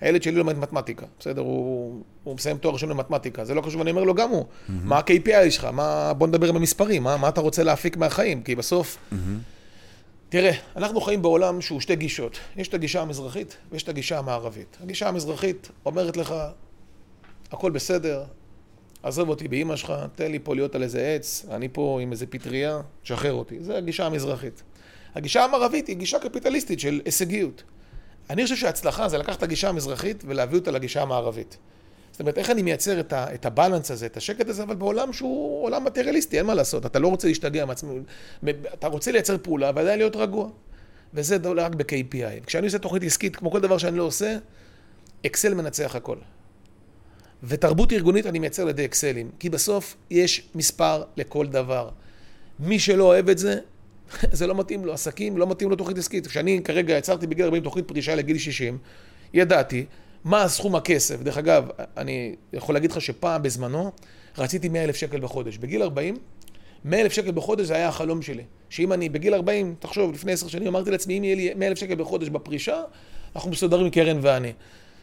הילד 0.00 0.22
שלי 0.22 0.34
לומד 0.34 0.58
מתמטיקה, 0.58 1.06
בסדר? 1.20 1.40
הוא, 1.40 2.02
הוא 2.24 2.34
מסיים 2.34 2.56
תואר 2.56 2.74
ראשון 2.74 2.88
במתמטיקה, 2.88 3.44
זה 3.44 3.54
לא 3.54 3.60
חשוב, 3.60 3.80
אני 3.80 3.90
אומר 3.90 4.04
לו 4.04 4.14
גם 4.14 4.30
הוא, 4.30 4.42
mm-hmm. 4.44 4.72
מה 4.84 4.96
ה-KPI 4.96 5.50
שלך, 5.50 5.64
מה, 5.64 6.12
בוא 6.12 6.26
נדבר 6.26 6.52
במספרים, 6.52 7.02
מה, 7.02 7.16
מה 7.16 7.28
אתה 7.28 7.40
רוצה 7.40 7.62
להפיק 7.62 7.96
מהחיים, 7.96 8.42
כי 8.42 8.54
בסוף... 8.54 8.96
Mm-hmm. 8.96 9.16
תראה, 10.38 10.52
אנחנו 10.76 11.00
חיים 11.00 11.22
בעולם 11.22 11.60
שהוא 11.60 11.80
שתי 11.80 11.96
גישות. 11.96 12.38
יש 12.56 12.68
את 12.68 12.74
הגישה 12.74 13.02
המזרחית 13.02 13.56
ויש 13.72 13.82
את 13.82 13.88
הגישה 13.88 14.18
המערבית. 14.18 14.76
הגישה 14.82 15.08
המזרחית 15.08 15.70
אומרת 15.86 16.16
לך, 16.16 16.34
הכל 17.52 17.70
בסדר, 17.70 18.24
עזוב 19.02 19.28
אותי 19.28 19.48
באימא 19.48 19.76
שלך, 19.76 19.92
תן 20.14 20.32
לי 20.32 20.38
פה 20.38 20.54
להיות 20.54 20.74
על 20.74 20.82
איזה 20.82 21.14
עץ, 21.14 21.46
אני 21.50 21.68
פה 21.72 21.98
עם 22.02 22.12
איזה 22.12 22.26
פטריה, 22.26 22.80
תשחרר 23.02 23.32
אותי. 23.32 23.56
זה 23.60 23.76
הגישה 23.76 24.06
המזרחית. 24.06 24.62
הגישה 25.14 25.44
המערבית 25.44 25.86
היא 25.86 25.96
גישה 25.96 26.18
קפיטליסטית 26.18 26.80
של 26.80 27.00
הישגיות. 27.04 27.62
אני 28.30 28.42
חושב 28.42 28.56
שההצלחה 28.56 29.08
זה 29.08 29.18
לקחת 29.18 29.38
את 29.38 29.42
הגישה 29.42 29.68
המזרחית 29.68 30.24
ולהביא 30.26 30.58
אותה 30.58 30.70
לגישה 30.70 31.02
המערבית. 31.02 31.56
זאת 32.16 32.20
אומרת, 32.20 32.38
איך 32.38 32.50
אני 32.50 32.62
מייצר 32.62 33.00
את, 33.00 33.12
ה, 33.12 33.34
את 33.34 33.46
הבלנס 33.46 33.90
הזה, 33.90 34.06
את 34.06 34.16
השקט 34.16 34.48
הזה, 34.48 34.62
אבל 34.62 34.74
בעולם 34.74 35.12
שהוא 35.12 35.64
עולם 35.64 35.84
מטריאליסטי, 35.84 36.38
אין 36.38 36.46
מה 36.46 36.54
לעשות. 36.54 36.86
אתה 36.86 36.98
לא 36.98 37.08
רוצה 37.08 37.28
להשתגע 37.28 37.64
מעצמי, 37.64 38.00
אתה 38.74 38.86
רוצה 38.86 39.12
לייצר 39.12 39.36
פעולה 39.42 39.70
ועדיין 39.74 39.98
להיות 39.98 40.16
רגוע. 40.16 40.48
וזה 41.14 41.36
רק 41.56 41.74
ב-KPI. 41.74 42.46
כשאני 42.46 42.66
עושה 42.66 42.78
תוכנית 42.78 43.02
עסקית, 43.02 43.36
כמו 43.36 43.50
כל 43.50 43.60
דבר 43.60 43.78
שאני 43.78 43.96
לא 43.98 44.02
עושה, 44.02 44.36
אקסל 45.26 45.54
מנצח 45.54 45.96
הכל. 45.96 46.16
ותרבות 47.42 47.92
ארגונית 47.92 48.26
אני 48.26 48.38
מייצר 48.38 48.64
לידי 48.64 48.84
אקסלים, 48.84 49.30
כי 49.38 49.50
בסוף 49.50 49.96
יש 50.10 50.48
מספר 50.54 51.02
לכל 51.16 51.46
דבר. 51.46 51.88
מי 52.60 52.78
שלא 52.78 53.04
אוהב 53.04 53.28
את 53.28 53.38
זה, 53.38 53.58
זה 54.38 54.46
לא 54.46 54.54
מתאים 54.54 54.84
לו, 54.84 54.92
עסקים 54.92 55.36
לא 55.36 55.46
מתאים 55.46 55.70
לו 55.70 55.76
תוכנית 55.76 55.98
עסקית. 55.98 56.26
כשאני 56.26 56.60
כרגע 56.64 56.98
יצרתי 56.98 57.26
בגיל 57.26 57.44
40 57.44 57.62
תוכנית 57.62 57.88
פרישה 57.88 58.14
לגיל 58.14 58.38
60, 58.38 58.78
ידעתי 59.34 59.86
מה 60.26 60.42
הסכום 60.42 60.74
הכסף. 60.74 61.22
דרך 61.22 61.38
אגב, 61.38 61.68
אני 61.96 62.34
יכול 62.52 62.74
להגיד 62.74 62.92
לך 62.92 63.00
שפעם 63.00 63.42
בזמנו 63.42 63.92
רציתי 64.38 64.68
100 64.68 64.84
אלף 64.84 64.96
שקל 64.96 65.20
בחודש. 65.20 65.56
בגיל 65.56 65.82
40, 65.82 66.16
100 66.84 67.00
אלף 67.00 67.12
שקל 67.12 67.30
בחודש 67.30 67.66
זה 67.66 67.74
היה 67.74 67.88
החלום 67.88 68.22
שלי. 68.22 68.42
שאם 68.70 68.92
אני 68.92 69.08
בגיל 69.08 69.34
40, 69.34 69.74
תחשוב, 69.78 70.12
לפני 70.12 70.32
10 70.32 70.48
שנים 70.48 70.66
אמרתי 70.66 70.90
לעצמי, 70.90 71.18
אם 71.18 71.24
יהיה 71.24 71.36
לי 71.36 71.54
100 71.54 71.68
אלף 71.68 71.78
שקל 71.78 71.94
בחודש 71.94 72.28
בפרישה, 72.28 72.82
אנחנו 73.36 73.50
מסודרים 73.50 73.90
קרן 73.90 74.18
ואני. 74.22 74.52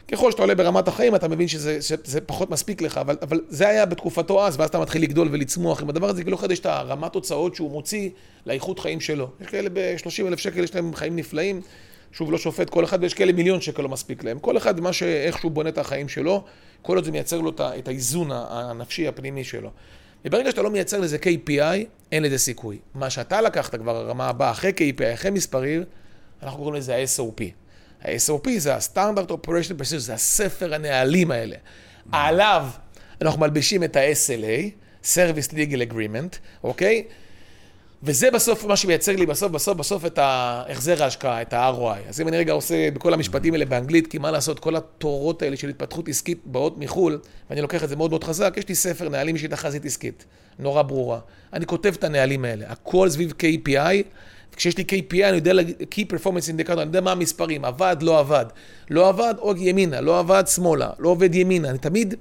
ככל 0.07 0.31
שאתה 0.31 0.41
עולה 0.41 0.55
ברמת 0.55 0.87
החיים, 0.87 1.15
אתה 1.15 1.27
מבין 1.27 1.47
שזה, 1.47 1.81
שזה 1.81 2.21
פחות 2.21 2.49
מספיק 2.49 2.81
לך, 2.81 2.97
אבל, 2.97 3.17
אבל 3.21 3.41
זה 3.49 3.67
היה 3.67 3.85
בתקופתו 3.85 4.47
אז, 4.47 4.59
ואז 4.59 4.69
אתה 4.69 4.79
מתחיל 4.79 5.01
לגדול 5.01 5.29
ולצמוח 5.31 5.81
עם 5.81 5.89
הדבר 5.89 6.09
הזה, 6.09 6.23
כי 6.23 6.29
לא 6.29 6.35
אחד 6.35 6.51
יש 6.51 6.59
את 6.59 6.65
הרמת 6.65 7.15
הוצאות 7.15 7.55
שהוא 7.55 7.71
מוציא 7.71 8.09
לאיכות 8.45 8.79
חיים 8.79 8.99
שלו. 8.99 9.29
יש 9.41 9.47
כאלה 9.47 9.69
ב-30 9.73 10.27
אלף 10.27 10.39
שקל, 10.39 10.63
יש 10.63 10.75
להם 10.75 10.95
חיים 10.95 11.15
נפלאים, 11.15 11.61
שוב, 12.13 12.31
לא 12.31 12.37
שופט 12.37 12.69
כל 12.69 12.83
אחד, 12.83 12.99
ויש 13.01 13.13
כאלה 13.13 13.31
מיליון 13.31 13.61
שקל 13.61 13.81
לא 13.81 13.89
מספיק 13.89 14.23
להם. 14.23 14.39
כל 14.39 14.57
אחד, 14.57 14.79
מה 14.79 14.93
שאיך 14.93 15.37
שהוא 15.37 15.51
בונה 15.51 15.69
את 15.69 15.77
החיים 15.77 16.09
שלו, 16.09 16.43
כל 16.81 16.95
עוד 16.95 17.05
זה 17.05 17.11
מייצר 17.11 17.41
לו 17.41 17.51
את 17.59 17.87
האיזון 17.87 18.29
הנפשי 18.31 19.07
הפנימי 19.07 19.43
שלו. 19.43 19.69
וברגע 20.25 20.51
שאתה 20.51 20.61
לא 20.61 20.69
מייצר 20.69 20.99
לזה 20.99 21.17
KPI, 21.17 21.85
אין 22.11 22.23
לזה 22.23 22.37
סיכוי. 22.37 22.77
מה 22.95 23.09
שאתה 23.09 23.41
לקחת 23.41 23.75
כבר, 23.75 23.95
הרמה 23.95 24.29
הבאה, 24.29 24.51
אחרי 24.51 24.71
KPI, 24.77 25.13
אחרי 25.13 25.31
מספרים, 25.31 25.83
אנחנו 26.43 26.57
קוראים 26.57 26.75
לזה 26.75 26.95
ה-SOP. 26.95 27.43
ה-SOP 28.01 28.49
זה 28.57 28.75
ה-Standard 28.75 29.29
Operation 29.29 29.79
Procedure, 29.79 29.97
זה 29.97 30.13
הספר 30.13 30.73
הנהלים 30.73 31.31
האלה. 31.31 31.55
עליו 32.11 32.67
אנחנו 33.21 33.39
מלבישים 33.39 33.83
את 33.83 33.95
ה-SLA, 33.95 34.69
Service 35.03 35.51
Legal 35.51 35.91
Agreement, 35.91 36.37
אוקיי? 36.63 37.03
וזה 38.05 38.31
בסוף 38.31 38.65
מה 38.65 38.75
שמייצר 38.75 39.15
לי 39.15 39.25
בסוף, 39.25 39.51
בסוף, 39.51 39.77
בסוף 39.77 40.05
את 40.05 40.19
החזר 40.21 41.03
ההשקעה, 41.03 41.41
את 41.41 41.53
ה-ROI. 41.53 42.09
אז 42.09 42.21
אם 42.21 42.27
אני 42.27 42.37
רגע 42.37 42.53
עושה 42.53 42.91
בכל 42.91 43.13
המשפטים 43.13 43.53
האלה 43.53 43.65
באנגלית, 43.65 44.07
כי 44.07 44.17
מה 44.17 44.31
לעשות, 44.31 44.59
כל 44.59 44.75
התורות 44.75 45.41
האלה 45.41 45.57
של 45.57 45.69
התפתחות 45.69 46.09
עסקית 46.09 46.39
באות 46.45 46.77
מחו"ל, 46.77 47.19
ואני 47.49 47.61
לוקח 47.61 47.83
את 47.83 47.89
זה 47.89 47.95
מאוד 47.95 48.09
מאוד 48.09 48.23
חזק, 48.23 48.53
יש 48.57 48.69
לי 48.69 48.75
ספר 48.75 49.09
נהלים 49.09 49.35
בשביל 49.35 49.51
תחזית 49.51 49.85
עסקית, 49.85 50.25
נורא 50.59 50.81
ברורה. 50.81 51.19
אני 51.53 51.65
כותב 51.65 51.93
את 51.97 52.03
הנהלים 52.03 52.45
האלה, 52.45 52.65
הכל 52.69 53.09
סביב 53.09 53.33
KPI, 53.39 54.03
כשיש 54.55 54.77
לי 54.77 54.83
KPI, 54.83 55.23
אני 55.23 55.35
יודע, 55.35 55.53
Key 55.79 56.05
Performance 56.13 56.67
Indicator, 56.67 56.73
אני 56.73 56.81
יודע 56.81 57.01
מה 57.01 57.11
המספרים, 57.11 57.65
עבד, 57.65 57.97
לא 58.01 58.19
עבד. 58.19 58.45
לא 58.89 59.09
עבד, 59.09 59.33
או 59.37 59.53
ימינה, 59.57 60.01
לא 60.01 60.19
עבד, 60.19 60.43
שמאלה, 60.47 60.89
לא 60.99 61.09
עובד 61.09 61.35
ימינה. 61.35 61.69
אני 61.69 61.77
תמיד 61.77 62.15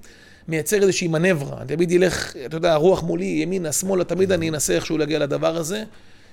מייצר 0.48 0.82
איזושהי 0.82 1.08
מנברה, 1.08 1.58
אני 1.58 1.76
תמיד 1.76 1.90
ילך, 1.90 2.36
אתה 2.46 2.56
יודע, 2.56 2.72
הרוח 2.72 3.02
מולי, 3.02 3.24
ימינה, 3.24 3.72
שמאלה, 3.72 4.04
תמיד 4.04 4.32
אני 4.32 4.48
אנסה 4.48 4.74
איכשהו 4.74 4.98
להגיע 4.98 5.18
לדבר 5.18 5.56
הזה, 5.56 5.84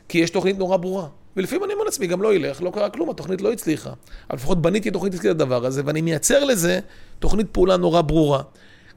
כי 0.10 0.18
יש 0.18 0.30
תוכנית 0.30 0.57
נורא 0.57 0.78
ברורה. 0.78 1.07
ולפעמים 1.38 1.64
אני 1.64 1.74
אומר 1.74 1.84
לעצמי, 1.84 2.07
גם 2.07 2.22
לא 2.22 2.34
ילך, 2.34 2.62
לא 2.62 2.72
קרה 2.72 2.89
כלום, 2.89 3.10
התוכנית 3.10 3.41
לא 3.41 3.51
הצליחה. 3.51 3.89
אבל 4.30 4.38
לפחות 4.38 4.62
בניתי 4.62 4.91
תוכנית 4.91 5.14
עסקית 5.14 5.30
לדבר 5.30 5.66
הזה, 5.66 5.82
ואני 5.86 6.01
מייצר 6.01 6.43
לזה 6.43 6.80
תוכנית 7.20 7.47
פעולה 7.51 7.78
נורא 7.78 8.01
ברורה. 8.01 8.41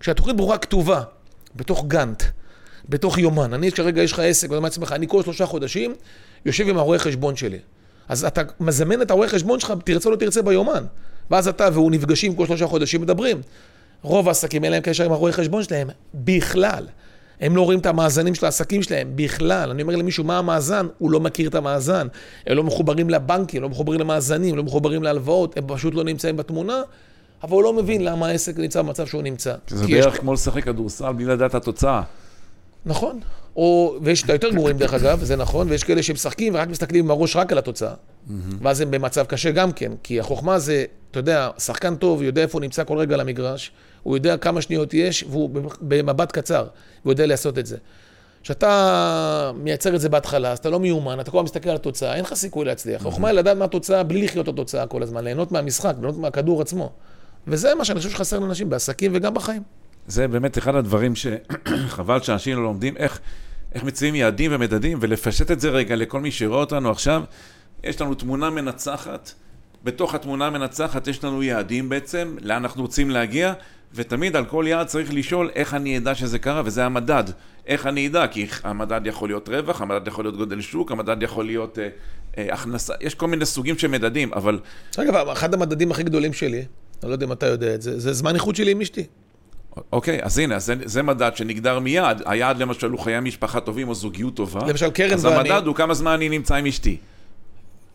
כשהתוכנית 0.00 0.36
ברורה 0.36 0.58
כתובה, 0.58 1.02
בתוך 1.56 1.84
גאנט, 1.86 2.22
בתוך 2.88 3.18
יומן. 3.18 3.54
אני, 3.54 3.72
כרגע 3.72 4.02
יש 4.02 4.12
לך 4.12 4.18
עסק, 4.18 4.48
ואתה 4.48 4.56
אומר 4.56 4.66
לעצמך, 4.66 4.92
אני 4.92 5.08
כל 5.08 5.22
שלושה 5.22 5.46
חודשים 5.46 5.94
יושב 6.46 6.68
עם 6.68 6.78
הרואה 6.78 6.98
חשבון 6.98 7.36
שלי. 7.36 7.58
אז 8.08 8.24
אתה 8.24 8.42
מזמן 8.60 9.02
את 9.02 9.10
הרואה 9.10 9.28
חשבון 9.28 9.60
שלך, 9.60 9.72
תרצה 9.84 10.08
או 10.08 10.14
לא 10.14 10.18
תרצה 10.18 10.42
ביומן. 10.42 10.84
ואז 11.30 11.48
אתה 11.48 11.68
והוא 11.72 11.90
נפגשים 11.90 12.34
כל 12.34 12.46
שלושה 12.46 12.66
חודשים, 12.66 13.00
מדברים. 13.00 13.40
רוב 14.02 14.28
העסקים 14.28 14.64
אין 14.64 14.72
להם 14.72 14.82
קשר 14.82 15.04
עם 15.04 15.12
הרואה 15.12 15.32
חשבון 15.32 15.62
שלהם 15.62 15.88
בכלל. 16.14 16.86
הם 17.40 17.56
לא 17.56 17.62
רואים 17.62 17.78
את 17.78 17.86
המאזנים 17.86 18.34
של 18.34 18.44
העסקים 18.44 18.82
שלהם 18.82 19.12
בכלל. 19.14 19.70
אני 19.70 19.82
אומר 19.82 19.96
למישהו, 19.96 20.24
מה 20.24 20.38
המאזן? 20.38 20.86
הוא 20.98 21.10
לא 21.10 21.20
מכיר 21.20 21.48
את 21.48 21.54
המאזן. 21.54 22.06
הם 22.46 22.56
לא 22.56 22.64
מחוברים 22.64 23.10
לבנקים, 23.10 23.62
לא 23.62 23.68
מחוברים 23.68 24.00
למאזנים, 24.00 24.56
לא 24.56 24.62
מחוברים 24.62 25.02
להלוואות, 25.02 25.56
הם 25.56 25.64
פשוט 25.68 25.94
לא 25.94 26.04
נמצאים 26.04 26.36
בתמונה, 26.36 26.82
אבל 27.42 27.52
הוא 27.52 27.62
לא 27.62 27.72
מבין 27.72 28.04
למה 28.04 28.28
העסק 28.28 28.58
נמצא 28.58 28.82
במצב 28.82 29.06
שהוא 29.06 29.22
נמצא. 29.22 29.54
זה 29.68 29.86
בערך 29.86 30.20
כמו 30.20 30.32
לשחק 30.32 30.64
כדורסל 30.64 31.12
בלי 31.12 31.24
לדעת 31.24 31.50
את 31.50 31.54
התוצאה. 31.54 32.02
נכון. 32.86 33.20
או, 33.56 33.96
ויש 34.02 34.22
את 34.22 34.30
היותר 34.30 34.50
גרועים 34.50 34.78
דרך 34.78 34.94
אגב, 34.94 35.24
זה 35.24 35.36
נכון, 35.36 35.70
ויש 35.70 35.84
כאלה 35.84 36.02
שמשחקים 36.02 36.54
ורק 36.54 36.68
מסתכלים 36.68 37.04
עם 37.04 37.10
הראש 37.10 37.36
רק 37.36 37.52
על 37.52 37.58
התוצאה. 37.58 37.94
ואז 38.62 38.80
הם 38.80 38.90
במצב 38.90 39.24
קשה 39.24 39.50
גם 39.50 39.72
כן, 39.72 39.92
כי 40.02 40.20
החוכמה 40.20 40.58
זה, 40.58 40.84
אתה 41.10 41.18
יודע, 41.18 41.50
שחקן 41.58 41.96
טוב 41.96 42.22
יודע 42.22 42.42
איפה 42.42 42.58
הוא 42.58 42.62
נמצא 42.62 42.84
כל 42.84 42.98
רגע 42.98 43.14
על 43.14 43.20
המגרש, 43.20 43.72
הוא 44.02 44.16
יודע 44.16 44.36
כמה 44.36 44.62
שניות 44.62 44.94
יש, 44.94 45.24
והוא 45.30 45.50
במבט 45.80 46.32
קצר, 46.32 46.66
הוא 47.02 47.12
יודע 47.12 47.26
לעשות 47.26 47.58
את 47.58 47.66
זה. 47.66 47.76
כשאתה 48.42 49.52
מייצר 49.56 49.94
את 49.94 50.00
זה 50.00 50.08
בהתחלה, 50.08 50.52
אז 50.52 50.58
אתה 50.58 50.70
לא 50.70 50.80
מיומן, 50.80 51.20
אתה 51.20 51.30
כל 51.30 51.38
הזמן 51.38 51.44
מסתכל 51.44 51.68
על 51.70 51.76
התוצאה, 51.76 52.14
אין 52.14 52.24
לך 52.24 52.34
סיכוי 52.34 52.64
להצליח. 52.64 53.00
החוכמה 53.00 53.28
היא 53.28 53.36
לדעת 53.36 53.56
מה 53.56 53.64
התוצאה 53.64 54.02
בלי 54.02 54.22
לחיות 54.22 54.48
את 54.48 54.52
התוצאה 54.52 54.86
כל 54.86 55.02
הזמן, 55.02 55.24
ליהנות 55.24 55.52
מהמשחק, 55.52 55.94
ליהנות 56.00 56.18
מהכדור 56.18 56.60
עצמו. 56.60 56.92
וזה 57.46 57.74
מה 57.74 57.84
שאני 57.84 57.98
חושב 57.98 58.10
שחסר 58.10 58.38
לאנשים 58.38 58.70
בעסקים 58.70 59.12
וגם 59.14 59.34
בחיים. 59.34 59.62
זה 60.06 60.28
באמת 60.28 60.58
אחד 60.58 60.74
הדברים 60.74 61.12
שחבל 61.16 62.20
שאנשים 62.24 62.56
לא 62.56 62.62
לומדים, 62.62 62.96
איך, 62.96 63.20
איך 63.74 63.84
מציעים 63.84 64.14
יעדים 64.14 64.50
ומדדים, 64.54 64.98
ולפשט 65.00 65.50
את 65.50 65.60
זה 65.60 65.70
רגע 65.70 65.96
לכל 65.96 66.20
מי 66.20 66.30
שרואה 66.30 66.60
אותנו 66.60 66.90
עכשיו. 66.90 67.22
יש 67.84 68.00
לנו 68.00 68.14
תמונה 68.14 68.50
מנצחת, 68.50 69.32
בתוך 69.84 70.14
התמונה 70.14 70.46
המנצחת 70.46 71.06
יש 71.06 71.24
לנו 71.24 71.42
יעדים 71.42 71.88
בעצם, 71.88 72.36
לאן 72.40 72.62
אנחנו 72.62 72.82
רוצים 72.82 73.10
להגיע, 73.10 73.52
ותמיד 73.94 74.36
על 74.36 74.44
כל 74.44 74.64
יעד 74.68 74.86
צריך 74.86 75.14
לשאול 75.14 75.50
איך 75.54 75.74
אני 75.74 75.98
אדע 75.98 76.14
שזה 76.14 76.38
קרה, 76.38 76.62
וזה 76.64 76.84
המדד. 76.84 77.24
איך 77.66 77.86
אני 77.86 78.08
אדע? 78.08 78.26
כי 78.26 78.46
המדד 78.62 79.00
יכול 79.04 79.28
להיות 79.28 79.48
רווח, 79.48 79.80
המדד 79.80 80.08
יכול 80.08 80.24
להיות 80.24 80.36
גודל 80.36 80.60
שוק, 80.60 80.92
המדד 80.92 81.22
יכול 81.22 81.44
להיות 81.44 81.78
אה, 81.78 81.88
אה, 82.38 82.54
הכנסה, 82.54 82.94
יש 83.00 83.14
כל 83.14 83.26
מיני 83.26 83.46
סוגים 83.46 83.78
של 83.78 83.88
מדדים, 83.88 84.32
אבל... 84.32 84.58
אגב, 84.96 85.28
אחד 85.28 85.54
המדדים 85.54 85.90
הכי 85.90 86.02
גדולים 86.02 86.32
שלי, 86.32 86.64
אני 87.02 87.08
לא 87.08 87.14
יודע 87.14 87.26
אם 87.26 87.32
אתה 87.32 87.46
יודע 87.46 87.74
את 87.74 87.82
זה, 87.82 88.00
זה 88.00 88.12
זמן 88.12 88.34
איכות 88.34 88.56
שלי 88.56 88.70
עם 88.70 88.80
אשתי. 88.80 89.06
אוקיי, 89.92 90.22
אז 90.22 90.38
הנה, 90.38 90.58
זה, 90.58 90.74
זה 90.84 91.02
מדד 91.02 91.30
שנגדר 91.34 91.78
מיד. 91.78 92.22
היעד 92.26 92.58
למשל 92.58 92.90
הוא 92.90 93.00
חיי 93.00 93.20
משפחה 93.20 93.60
טובים 93.60 93.88
או 93.88 93.94
זוגיות 93.94 94.36
טובה. 94.36 94.60
למשל, 94.66 94.90
קרן 94.90 95.12
אז 95.12 95.24
ואני... 95.24 95.36
אז 95.36 95.40
המדד 95.40 95.66
הוא 95.66 95.74
כמה 95.74 95.94
זמן 95.94 96.12
אני 96.12 96.28
נמצא 96.28 96.54
עם 96.54 96.66
אשתי. 96.66 96.96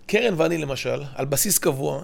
קרן 0.07 0.34
ואני 0.38 0.57
למשל, 0.57 1.03
על 1.15 1.25
בסיס 1.25 1.57
קבוע, 1.57 2.01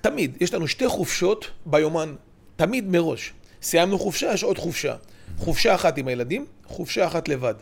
תמיד, 0.00 0.36
יש 0.40 0.54
לנו 0.54 0.68
שתי 0.68 0.88
חופשות 0.88 1.50
ביומן, 1.66 2.14
תמיד 2.56 2.88
מראש. 2.88 3.32
סיימנו 3.62 3.98
חופשה, 3.98 4.32
יש 4.34 4.42
עוד 4.42 4.58
חופשה. 4.58 4.94
חופשה 5.38 5.74
אחת 5.74 5.98
עם 5.98 6.08
הילדים, 6.08 6.46
חופשה 6.66 7.06
אחת 7.06 7.28
לבד. 7.28 7.54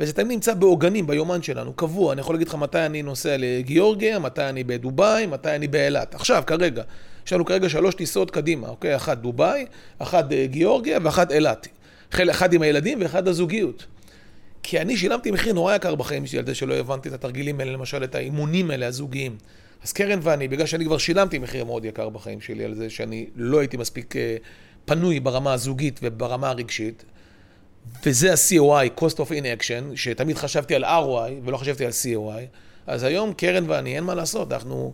וזה 0.00 0.12
תמיד 0.12 0.28
נמצא 0.28 0.54
בעוגנים 0.54 1.06
ביומן 1.06 1.42
שלנו, 1.42 1.72
קבוע. 1.72 2.12
אני 2.12 2.20
יכול 2.20 2.34
להגיד 2.34 2.48
לך 2.48 2.54
מתי 2.54 2.86
אני 2.86 3.02
נוסע 3.02 3.36
לגיאורגיה, 3.38 4.18
מתי 4.18 4.42
אני 4.42 4.64
בדובאי, 4.64 5.26
מתי 5.26 5.56
אני 5.56 5.68
באילת. 5.68 6.14
עכשיו, 6.14 6.42
כרגע. 6.46 6.82
יש 7.26 7.32
לנו 7.32 7.44
כרגע 7.44 7.68
שלוש 7.68 7.94
טיסות 7.94 8.30
קדימה, 8.30 8.68
אוקיי? 8.68 8.96
אחת 8.96 9.18
דובאי, 9.18 9.66
אחת 9.98 10.32
אה, 10.32 10.46
גיאורגיה 10.46 10.98
ואחת 11.02 11.32
אילת. 11.32 11.68
אחד 12.14 12.52
עם 12.52 12.62
הילדים 12.62 13.02
ואחד 13.02 13.28
הזוגיות. 13.28 13.86
כי 14.62 14.80
אני 14.80 14.96
שילמתי 14.96 15.30
מחיר 15.30 15.52
נורא 15.52 15.74
יקר 15.74 15.94
בחיים 15.94 16.26
שלי 16.26 16.38
על 16.38 16.46
זה 16.46 16.54
שלא 16.54 16.74
הבנתי 16.74 17.08
את 17.08 17.14
התרגילים 17.14 17.60
האלה, 17.60 17.72
למשל 17.72 18.04
את 18.04 18.14
האימונים 18.14 18.70
האלה, 18.70 18.86
הזוגיים. 18.86 19.36
אז 19.84 19.92
קרן 19.92 20.18
ואני, 20.22 20.48
בגלל 20.48 20.66
שאני 20.66 20.84
כבר 20.84 20.98
שילמתי 20.98 21.38
מחיר 21.38 21.64
מאוד 21.64 21.84
יקר 21.84 22.08
בחיים 22.08 22.40
שלי 22.40 22.64
על 22.64 22.74
זה 22.74 22.90
שאני 22.90 23.26
לא 23.36 23.58
הייתי 23.58 23.76
מספיק 23.76 24.16
אה, 24.16 24.36
פנוי 24.84 25.20
ברמה 25.20 25.52
הזוגית 25.52 26.00
וברמה 26.02 26.48
הרגשית, 26.48 27.04
וזה 28.06 28.32
ה-COI, 28.32 29.00
Cost 29.00 29.16
of 29.16 29.30
Inaction, 29.30 29.96
שתמיד 29.96 30.36
חשבתי 30.36 30.74
על 30.74 30.84
ROI 30.84 31.30
ולא 31.44 31.56
חשבתי 31.56 31.84
על 31.84 31.90
COI, 31.90 32.42
אז 32.86 33.02
היום 33.02 33.32
קרן 33.32 33.64
ואני, 33.70 33.96
אין 33.96 34.04
מה 34.04 34.14
לעשות, 34.14 34.52
אנחנו... 34.52 34.92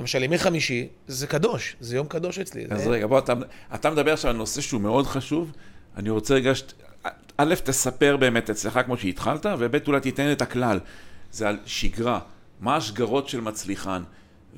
למשל, 0.00 0.22
ימי 0.22 0.38
חמישי, 0.38 0.88
זה 1.06 1.26
קדוש, 1.26 1.76
זה 1.80 1.96
יום 1.96 2.06
קדוש 2.06 2.38
אצלי. 2.38 2.64
אז 2.70 2.82
זה... 2.82 2.90
רגע, 2.90 3.06
בוא, 3.06 3.18
אתה, 3.18 3.32
אתה 3.74 3.90
מדבר 3.90 4.12
עכשיו 4.12 4.30
על 4.30 4.36
נושא 4.36 4.60
שהוא 4.60 4.80
מאוד 4.80 5.06
חשוב. 5.06 5.52
אני 5.96 6.10
רוצה 6.10 6.34
רגע, 6.34 6.54
שת... 6.54 6.72
א', 7.36 7.54
תספר 7.64 8.16
באמת 8.16 8.50
אצלך 8.50 8.80
כמו 8.86 8.96
שהתחלת, 8.96 9.46
וב', 9.58 9.76
אולי 9.86 10.00
תיתן 10.00 10.32
את 10.32 10.42
הכלל. 10.42 10.80
זה 11.32 11.48
על 11.48 11.58
שגרה, 11.66 12.20
מה 12.60 12.76
השגרות 12.76 13.28
של 13.28 13.40
מצליחן, 13.40 14.02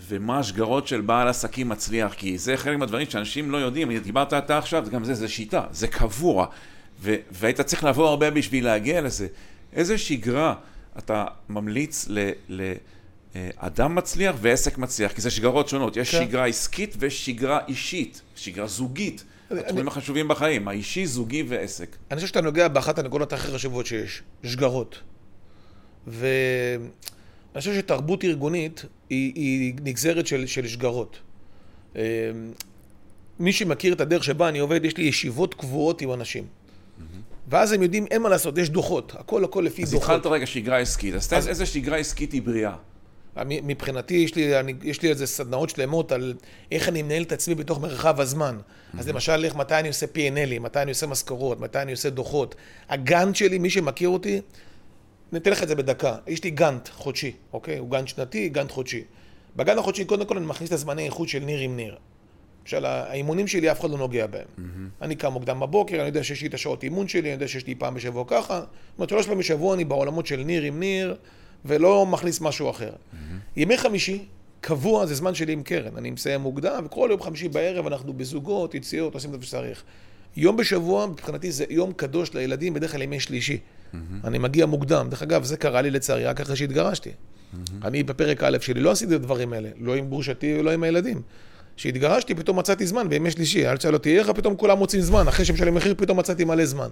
ומה 0.08 0.38
השגרות 0.38 0.88
של 0.88 1.00
בעל 1.00 1.28
עסקים 1.28 1.68
מצליח, 1.68 2.14
כי 2.14 2.38
זה 2.38 2.56
חלק 2.56 2.78
מהדברים 2.78 3.10
שאנשים 3.10 3.50
לא 3.50 3.56
יודעים. 3.56 3.98
דיברת 3.98 4.32
אתה 4.32 4.58
עכשיו, 4.58 4.84
גם 4.92 5.04
זה, 5.04 5.14
זה 5.14 5.28
שיטה, 5.28 5.62
זה 5.70 5.88
קבוע, 5.88 6.46
ו... 7.00 7.14
והיית 7.30 7.60
צריך 7.60 7.84
לעבור 7.84 8.08
הרבה 8.08 8.30
בשביל 8.30 8.64
להגיע 8.64 9.00
לזה. 9.00 9.26
איזה 9.72 9.98
שגרה 9.98 10.54
אתה 10.98 11.24
ממליץ 11.48 12.06
ל... 12.08 12.30
ל... 12.48 12.72
אה, 13.36 13.50
אדם 13.56 13.94
מצליח 13.94 14.36
ועסק 14.40 14.78
מצליח, 14.78 15.12
כי 15.12 15.20
זה 15.20 15.30
שגרות 15.30 15.68
שונות. 15.68 15.96
יש 15.96 16.14
כן. 16.14 16.24
שגרה 16.24 16.46
עסקית 16.46 16.94
ויש 16.98 17.26
שגרה 17.26 17.58
אישית, 17.68 18.22
שגרה 18.36 18.66
זוגית. 18.66 19.24
התחומים 19.50 19.88
החשובים 19.88 20.28
בחיים, 20.28 20.68
האישי, 20.68 21.06
זוגי 21.06 21.42
ועסק. 21.48 21.96
אני 22.10 22.16
חושב 22.16 22.28
שאתה 22.28 22.40
נוגע 22.40 22.68
באחת 22.68 22.98
הנקודות 22.98 23.32
הכי 23.32 23.52
חשובות 23.52 23.86
שיש, 23.86 24.22
שגרות. 24.44 25.00
ואני 26.06 26.88
חושב 27.58 27.74
שתרבות 27.74 28.24
ארגונית 28.24 28.84
היא, 29.10 29.32
היא 29.34 29.74
נגזרת 29.82 30.26
של, 30.26 30.46
של 30.46 30.68
שגרות. 30.68 31.18
אה, 31.96 32.02
מי 33.38 33.52
שמכיר 33.52 33.92
את 33.92 34.00
הדרך 34.00 34.24
שבה 34.24 34.48
אני 34.48 34.58
עובד, 34.58 34.84
יש 34.84 34.96
לי 34.96 35.04
ישיבות 35.04 35.54
קבועות 35.54 36.02
עם 36.02 36.12
אנשים. 36.12 36.44
ואז 37.48 37.72
הם 37.72 37.82
יודעים, 37.82 38.06
אין 38.10 38.22
מה 38.22 38.28
לעשות, 38.28 38.58
יש 38.58 38.70
דוחות, 38.70 39.12
הכל 39.18 39.44
הכל 39.44 39.60
לפי 39.60 39.82
אז 39.82 39.90
דוחות. 39.90 40.10
אז 40.10 40.16
התחלת 40.16 40.32
רגע 40.32 40.46
שגרה 40.46 40.78
עסקית, 40.78 41.14
אז, 41.14 41.32
אז 41.32 41.48
איזה 41.48 41.66
שגרה 41.66 41.96
עסקית 41.96 42.32
היא 42.32 42.42
בריאה? 42.42 42.74
מבחינתי, 43.44 44.14
יש 44.14 44.34
לי, 44.34 44.60
אני, 44.60 44.74
יש 44.82 45.02
לי 45.02 45.08
איזה 45.08 45.26
סדנאות 45.26 45.70
שלמות 45.70 46.12
על 46.12 46.34
איך 46.72 46.88
אני 46.88 47.02
מנהל 47.02 47.22
את 47.22 47.32
עצמי 47.32 47.54
בתוך 47.54 47.80
מרחב 47.80 48.20
הזמן. 48.20 48.58
Mm-hmm. 48.58 49.00
אז 49.00 49.08
למשל, 49.08 49.44
איך, 49.44 49.56
מתי 49.56 49.74
אני 49.74 49.88
עושה 49.88 50.06
P&L, 50.06 50.60
מתי 50.60 50.82
אני 50.82 50.90
עושה 50.90 51.06
משכורות, 51.06 51.60
מתי 51.60 51.82
אני 51.82 51.92
עושה 51.92 52.10
דוחות. 52.10 52.54
הגאנט 52.88 53.36
שלי, 53.36 53.58
מי 53.58 53.70
שמכיר 53.70 54.08
אותי, 54.08 54.40
אני 55.32 55.40
אתן 55.40 55.50
לך 55.50 55.62
את 55.62 55.68
זה 55.68 55.74
בדקה. 55.74 56.16
יש 56.26 56.44
לי 56.44 56.50
גאנט 56.50 56.88
חודשי, 56.88 57.32
אוקיי? 57.52 57.78
הוא 57.78 57.90
גאנט 57.90 58.08
שנתי, 58.08 58.48
גאנט 58.48 58.70
חודשי. 58.70 59.04
בגאנט 59.56 59.78
החודשי, 59.78 60.04
קודם 60.04 60.26
כל 60.26 60.36
אני 60.36 60.46
מכניס 60.46 60.68
את 60.68 60.74
הזמני 60.74 61.04
איכות 61.04 61.28
של 61.28 61.38
ניר 61.38 61.60
עם 61.60 61.76
ניר. 61.76 61.96
למשל, 62.62 62.84
האימונים 62.84 63.46
שלי, 63.46 63.72
אף 63.72 63.80
אחד 63.80 63.90
לא 63.90 63.98
נוגע 63.98 64.26
בהם. 64.26 64.44
Mm-hmm. 64.58 65.02
אני 65.02 65.16
קם 65.16 65.32
מוקדם 65.32 65.60
בבוקר, 65.60 65.96
אני 65.96 66.06
יודע 66.06 66.24
שיש 66.24 66.42
לי 66.42 66.48
את 66.48 66.54
השעות 66.54 66.82
אימון 66.82 67.08
שלי, 67.08 67.20
אני 67.20 67.30
יודע 67.30 67.48
שיש 67.48 67.66
לי 67.66 67.74
פעם 67.74 67.94
בשבוע 67.94 68.24
ככה. 68.26 68.60
זאת 68.60 68.98
אומרת, 68.98 69.08
שלוש 69.08 69.24
פעמים 69.26 69.38
בשבוע 69.38 69.74
אני 69.74 69.84
בעולמות 69.84 70.26
של 70.26 70.36
ניר 70.36 70.62
עם 70.62 70.80
ניר. 70.80 71.16
ולא 71.66 72.06
מכניס 72.06 72.40
משהו 72.40 72.70
אחר. 72.70 72.90
Mm-hmm. 72.90 73.16
ימי 73.56 73.78
חמישי, 73.78 74.24
קבוע, 74.60 75.06
זה 75.06 75.14
זמן 75.14 75.34
שלי 75.34 75.52
עם 75.52 75.62
קרן. 75.62 75.96
אני 75.96 76.10
מסיים 76.10 76.40
מוקדם, 76.40 76.82
וכל 76.86 77.08
יום 77.10 77.22
חמישי 77.22 77.48
בערב 77.48 77.86
אנחנו 77.86 78.12
בזוגות, 78.12 78.74
יציאות, 78.74 79.14
עושים 79.14 79.30
את 79.34 79.38
מה 79.38 79.42
שצריך. 79.42 79.82
יום 80.36 80.56
בשבוע, 80.56 81.06
מבחינתי 81.06 81.52
זה 81.52 81.64
יום 81.70 81.92
קדוש 81.92 82.34
לילדים, 82.34 82.74
בדרך 82.74 82.92
כלל 82.92 83.02
ימי 83.02 83.20
שלישי. 83.20 83.58
Mm-hmm. 83.58 83.96
אני 84.24 84.38
מגיע 84.38 84.66
מוקדם. 84.66 85.06
דרך 85.10 85.22
אגב, 85.22 85.44
זה 85.44 85.56
קרה 85.56 85.82
לי 85.82 85.90
לצערי 85.90 86.24
רק 86.24 86.40
אחרי 86.40 86.56
שהתגרשתי. 86.56 87.10
Mm-hmm. 87.10 87.58
אני 87.84 88.02
בפרק 88.02 88.42
א' 88.42 88.58
שלי 88.60 88.80
לא 88.80 88.90
עשיתי 88.90 89.14
את 89.14 89.20
הדברים 89.20 89.52
האלה, 89.52 89.68
לא 89.80 89.94
עם 89.94 90.08
גרושתי 90.08 90.56
ולא 90.58 90.70
עם 90.70 90.82
הילדים. 90.82 91.22
כשהתגרשתי, 91.76 92.34
פתאום 92.34 92.58
מצאתי 92.58 92.86
זמן 92.86 93.08
בימי 93.08 93.30
שלישי. 93.30 93.68
אל 93.68 93.76
תשאל 93.76 93.94
אותי 93.94 94.18
איך, 94.18 94.30
פתאום 94.30 94.56
כולם 94.56 94.78
מוצאים 94.78 95.02
זמן. 95.02 95.28
אחרי 95.28 95.44
שמשלם 95.44 95.74
מחיר, 95.74 95.94
פתאום 95.96 96.18
מצאתי 96.18 96.44
מלא 96.44 96.64
זמן. 96.64 96.88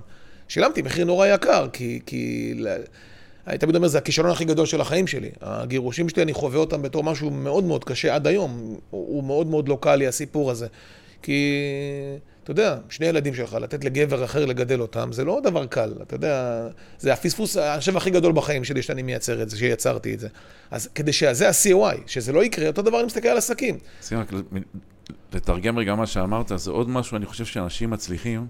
שילמתי 0.48 0.82
מחיר 0.82 1.04
נורא 1.04 1.26
יקר, 1.26 1.68
כי, 1.72 2.00
כי 2.06 2.54
אני 3.46 3.58
תמיד 3.58 3.76
אומר, 3.76 3.88
זה 3.88 3.98
הכישלון 3.98 4.30
הכי 4.30 4.44
גדול 4.44 4.66
של 4.66 4.80
החיים 4.80 5.06
שלי. 5.06 5.30
הגירושים 5.40 6.08
שלי, 6.08 6.22
אני 6.22 6.32
חווה 6.32 6.58
אותם 6.58 6.82
בתור 6.82 7.04
משהו 7.04 7.30
מאוד 7.30 7.64
מאוד 7.64 7.84
קשה 7.84 8.14
עד 8.14 8.26
היום. 8.26 8.76
הוא 8.90 9.24
מאוד 9.24 9.46
מאוד 9.46 9.68
לוקאלי, 9.68 10.06
הסיפור 10.06 10.50
הזה. 10.50 10.66
כי, 11.22 11.60
אתה 12.42 12.50
יודע, 12.50 12.78
שני 12.88 13.06
ילדים 13.06 13.34
שלך, 13.34 13.54
לתת 13.54 13.84
לגבר 13.84 14.24
אחר 14.24 14.44
לגדל 14.44 14.80
אותם, 14.80 15.12
זה 15.12 15.24
לא 15.24 15.40
דבר 15.44 15.66
קל. 15.66 15.94
אתה 16.02 16.14
יודע, 16.14 16.68
זה 16.98 17.12
הפספוס, 17.12 17.56
אני 17.56 17.78
חושב, 17.78 17.96
הכי 17.96 18.10
גדול 18.10 18.32
בחיים 18.32 18.64
שלי, 18.64 18.82
שאני 18.82 19.02
מייצר 19.02 19.42
את 19.42 19.50
זה, 19.50 19.58
שיצרתי 19.58 20.14
את 20.14 20.20
זה. 20.20 20.28
אז 20.70 20.88
כדי 20.94 21.12
שזה 21.12 21.48
ה-COI, 21.48 21.96
שזה 22.06 22.32
לא 22.32 22.44
יקרה, 22.44 22.66
אותו 22.66 22.82
דבר 22.82 22.98
אני 22.98 23.06
מסתכל 23.06 23.28
על 23.28 23.36
עסקים. 23.36 23.78
רק 24.12 24.32
לתרגם 25.32 25.78
רגע 25.78 25.94
מה 25.94 26.06
שאמרת, 26.06 26.52
זה 26.56 26.70
עוד 26.70 26.88
משהו, 26.88 27.16
אני 27.16 27.26
חושב 27.26 27.44
שאנשים 27.44 27.90
מצליחים. 27.90 28.46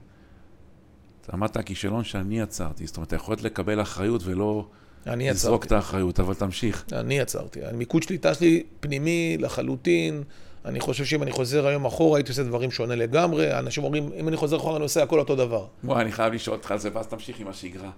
אמרת 1.35 1.57
הכישלון 1.57 2.05
שאני 2.05 2.41
יצרתי, 2.41 2.87
זאת 2.87 2.97
אומרת, 2.97 3.09
אתה 3.09 3.17
יכול 3.17 3.37
לקבל 3.43 3.83
אחריות 3.83 4.23
ולא... 4.25 4.67
אני 5.07 5.25
יצרתי. 5.29 5.39
לזרוק 5.39 5.65
את 5.65 5.73
האחריות, 5.73 6.21
אבל 6.21 6.35
תמשיך. 6.35 6.85
אני 6.93 7.19
יצרתי. 7.19 7.65
המיקוד 7.65 8.03
שליטה 8.03 8.35
שלי 8.35 8.63
פנימי 8.81 9.37
לחלוטין. 9.41 10.23
אני 10.65 10.81
חושב 10.81 11.05
שאם 11.05 11.23
אני 11.23 11.33
חוזר 11.33 11.67
היום 11.67 11.85
אחורה, 11.85 12.19
הייתי 12.19 12.31
עושה 12.31 12.43
דברים 12.43 12.71
שונה 12.71 12.95
לגמרי. 12.95 13.59
אנשים 13.59 13.85
אומרים, 13.85 14.11
אם 14.21 14.29
אני 14.29 14.37
חוזר 14.37 14.57
אחורה, 14.57 14.77
אני 14.77 14.83
עושה 14.83 15.03
הכל 15.03 15.19
אותו 15.19 15.37
דבר. 15.37 15.67
וואי, 15.85 16.03
אני 16.03 16.13
חייב 16.13 16.33
לשאול 16.33 16.57
אותך 16.57 16.71
על 16.71 16.79
זה, 16.79 16.91
ואז 16.93 17.07
תמשיך 17.07 17.41
עם 17.41 17.49
השגרה. 17.49 17.91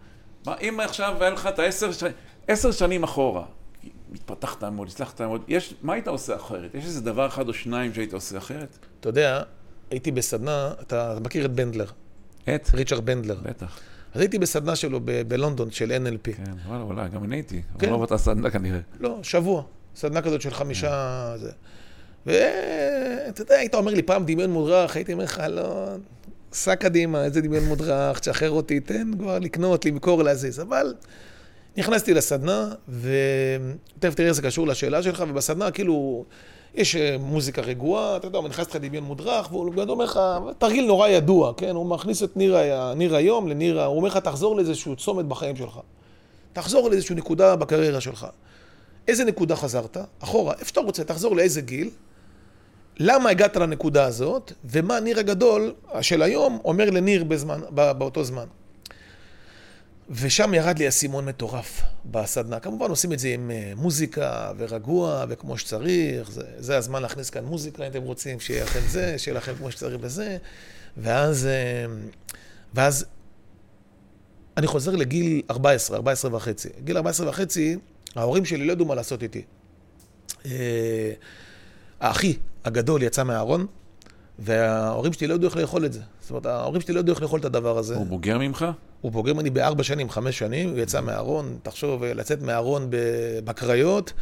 מה, 0.46 0.54
אם 0.60 0.80
עכשיו 0.80 1.16
היה 1.20 1.30
לך 1.30 1.46
את 1.46 1.58
העשר 1.58 1.92
שנים, 1.92 2.12
עשר 2.48 2.72
שנים 2.72 3.02
אחורה, 3.04 3.44
התפתחת 4.14 4.64
מאוד, 4.64 4.88
הצלחת 4.88 5.20
מאוד, 5.20 5.42
יש, 5.48 5.74
מה 5.82 5.92
היית 5.92 6.08
עושה 6.08 6.36
אחרת? 6.36 6.74
יש 6.74 6.84
איזה 6.84 7.00
דבר 7.00 7.26
אחד 7.26 7.48
או 7.48 7.54
שניים 7.54 7.94
שהיית 7.94 8.12
עושה 8.14 8.38
אחרת? 8.38 8.78
אתה 9.00 9.08
יודע, 9.08 9.42
הייתי 9.90 10.10
בסדנה, 10.10 10.72
אתה 10.80 11.18
מכיר 11.24 11.44
את 11.44 11.52
בנדלר. 11.52 11.86
את? 12.54 12.70
ריצ'רד 12.74 13.06
בנדלר. 13.06 13.36
בטח. 13.42 13.80
אז 14.16 14.20
הייתי 14.20 14.38
בסדנה 14.38 14.76
שלו 14.76 15.00
ב- 15.04 15.22
בלונדון, 15.28 15.70
של 15.70 15.92
NLP. 15.92 16.36
כן, 16.36 16.42
וואלה, 16.68 16.84
וואלה, 16.84 17.08
גם 17.08 17.24
אני 17.24 17.36
הייתי. 17.36 17.62
כן. 17.78 17.86
אבל 17.86 17.92
לא 17.92 17.98
באותה 17.98 18.18
סדנה 18.18 18.50
כנראה. 18.50 18.78
לא, 19.00 19.18
שבוע. 19.22 19.62
סדנה 19.96 20.22
כזאת 20.22 20.40
של 20.40 20.50
חמישה... 20.50 21.34
כן. 21.34 21.42
זה. 21.42 21.50
ואתה 22.26 23.42
יודע, 23.42 23.54
היית 23.54 23.74
אומר 23.74 23.94
לי 23.94 24.02
פעם 24.02 24.24
דמיון 24.24 24.50
מודרך, 24.50 24.96
הייתי 24.96 25.12
אומר 25.12 25.24
לך, 25.24 25.42
לא, 25.50 25.86
סע 26.52 26.74
קדימה, 26.74 27.24
איזה 27.24 27.40
דמיון 27.40 27.64
מודרך, 27.64 28.18
תשחרר 28.18 28.50
אותי, 28.50 28.80
תן 28.80 29.10
כבר 29.18 29.38
לקנות, 29.38 29.84
למכור, 29.84 30.22
להזיז. 30.22 30.60
אבל 30.60 30.94
נכנסתי 31.76 32.14
לסדנה, 32.14 32.74
ותכף 32.88 34.14
תראה 34.14 34.28
איך 34.28 34.36
זה 34.36 34.42
קשור 34.42 34.66
לשאלה 34.66 35.02
שלך, 35.02 35.24
ובסדנה 35.28 35.70
כאילו... 35.70 36.24
יש 36.76 36.96
אה, 36.96 37.16
מוזיקה 37.20 37.62
רגועה, 37.62 38.16
אתה 38.16 38.26
יודע, 38.26 38.38
הוא 38.38 38.48
נכנס 38.48 38.70
לך 38.70 38.76
דמיון 38.76 39.04
מודרך, 39.04 39.52
והוא 39.52 39.72
אומר 39.88 40.04
לך, 40.04 40.20
תרגיל 40.58 40.86
נורא 40.86 41.08
ידוע, 41.08 41.52
כן? 41.56 41.76
הוא 41.76 41.86
מכניס 41.86 42.22
את 42.22 42.36
ניר, 42.36 42.56
ניר 42.96 43.16
היום 43.16 43.48
לניר, 43.48 43.84
הוא 43.84 43.96
אומר 43.96 44.08
לך, 44.08 44.16
תחזור 44.16 44.56
לאיזשהו 44.56 44.96
צומת 44.96 45.24
בחיים 45.24 45.56
שלך. 45.56 45.78
תחזור 46.52 46.90
לאיזושהי 46.90 47.14
נקודה 47.16 47.56
בקריירה 47.56 48.00
שלך. 48.00 48.26
איזה 49.08 49.24
נקודה 49.24 49.56
חזרת? 49.56 49.96
אחורה, 50.20 50.54
איפה 50.54 50.68
שאתה 50.68 50.80
רוצה, 50.80 51.04
תחזור 51.04 51.36
לאיזה 51.36 51.60
גיל, 51.60 51.90
למה 52.98 53.30
הגעת 53.30 53.56
לנקודה 53.56 54.04
הזאת, 54.04 54.52
ומה 54.64 55.00
ניר 55.00 55.18
הגדול 55.18 55.74
של 56.00 56.22
היום 56.22 56.58
אומר 56.64 56.90
לניר 56.90 57.24
בזמן, 57.24 57.60
באותו 57.70 58.24
זמן. 58.24 58.46
ושם 60.10 60.54
ירד 60.54 60.78
לי 60.78 60.88
אסימון 60.88 61.24
מטורף 61.24 61.82
בסדנה. 62.04 62.60
כמובן 62.60 62.90
עושים 62.90 63.12
את 63.12 63.18
זה 63.18 63.28
עם 63.28 63.50
אה, 63.50 63.72
מוזיקה 63.76 64.52
ורגוע 64.58 65.24
וכמו 65.28 65.58
שצריך, 65.58 66.30
זה, 66.30 66.42
זה 66.58 66.76
הזמן 66.76 67.02
להכניס 67.02 67.30
כאן 67.30 67.44
מוזיקה 67.44 67.86
אם 67.86 67.90
אתם 67.90 68.02
רוצים, 68.02 68.40
שיהיה 68.40 68.64
לכם 68.64 68.80
זה, 68.88 69.18
שיהיה 69.18 69.36
לכם 69.36 69.54
כמו 69.54 69.70
שצריך 69.70 70.00
בזה. 70.00 70.36
ואז, 70.96 71.46
אה, 71.46 71.94
ואז 72.74 73.06
אני 74.56 74.66
חוזר 74.66 74.96
לגיל 74.96 75.42
14, 75.50 75.96
14 75.96 76.36
וחצי. 76.36 76.68
גיל 76.84 76.96
14 76.96 77.28
וחצי, 77.28 77.76
ההורים 78.16 78.44
שלי 78.44 78.66
לא 78.66 78.72
ידעו 78.72 78.86
מה 78.86 78.94
לעשות 78.94 79.22
איתי. 79.22 79.42
אה, 80.46 81.12
האחי 82.00 82.36
הגדול 82.64 83.02
יצא 83.02 83.24
מהארון, 83.24 83.66
וההורים 84.38 85.12
שלי 85.12 85.26
לא 85.26 85.34
ידעו 85.34 85.48
איך 85.48 85.56
לאכול 85.56 85.84
את 85.84 85.92
זה. 85.92 86.00
זאת 86.20 86.30
אומרת, 86.30 86.46
ההורים 86.46 86.80
שלי 86.80 86.94
לא 86.94 87.00
ידעו 87.00 87.14
איך 87.14 87.22
לאכול 87.22 87.40
את 87.40 87.44
הדבר 87.44 87.78
הזה. 87.78 87.96
הוא 87.96 88.06
בוגר 88.06 88.38
ממך? 88.38 88.66
הוא 89.00 89.12
בוגר 89.12 89.34
ממני 89.34 89.50
בארבע 89.50 89.82
שנים, 89.82 90.10
חמש 90.10 90.38
שנים, 90.38 90.70
הוא 90.70 90.78
יצא 90.78 91.00
מהארון, 91.00 91.58
תחשוב, 91.62 92.04
לצאת 92.04 92.42
מהארון 92.42 92.88
בקריות 93.44 94.12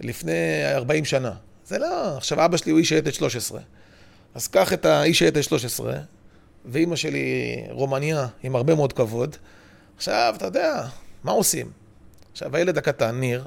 לפני 0.00 0.32
40 0.74 1.04
שנה. 1.04 1.32
זה 1.66 1.78
לא, 1.78 2.16
עכשיו 2.16 2.44
אבא 2.44 2.56
שלי 2.56 2.72
הוא 2.72 2.78
איש 2.78 2.88
שייטת 2.88 3.14
13. 3.14 3.60
אז 4.34 4.48
קח 4.48 4.72
את 4.72 4.86
האיש 4.86 5.18
שייטת 5.18 5.42
13, 5.42 5.94
ואימא 6.64 6.96
שלי 6.96 7.56
רומניה 7.70 8.26
עם 8.42 8.56
הרבה 8.56 8.74
מאוד 8.74 8.92
כבוד. 8.92 9.36
עכשיו, 9.96 10.34
אתה 10.36 10.46
יודע, 10.46 10.86
מה 11.24 11.32
עושים? 11.32 11.70
עכשיו, 12.32 12.56
הילד 12.56 12.78
הקטן, 12.78 13.20
ניר, 13.20 13.44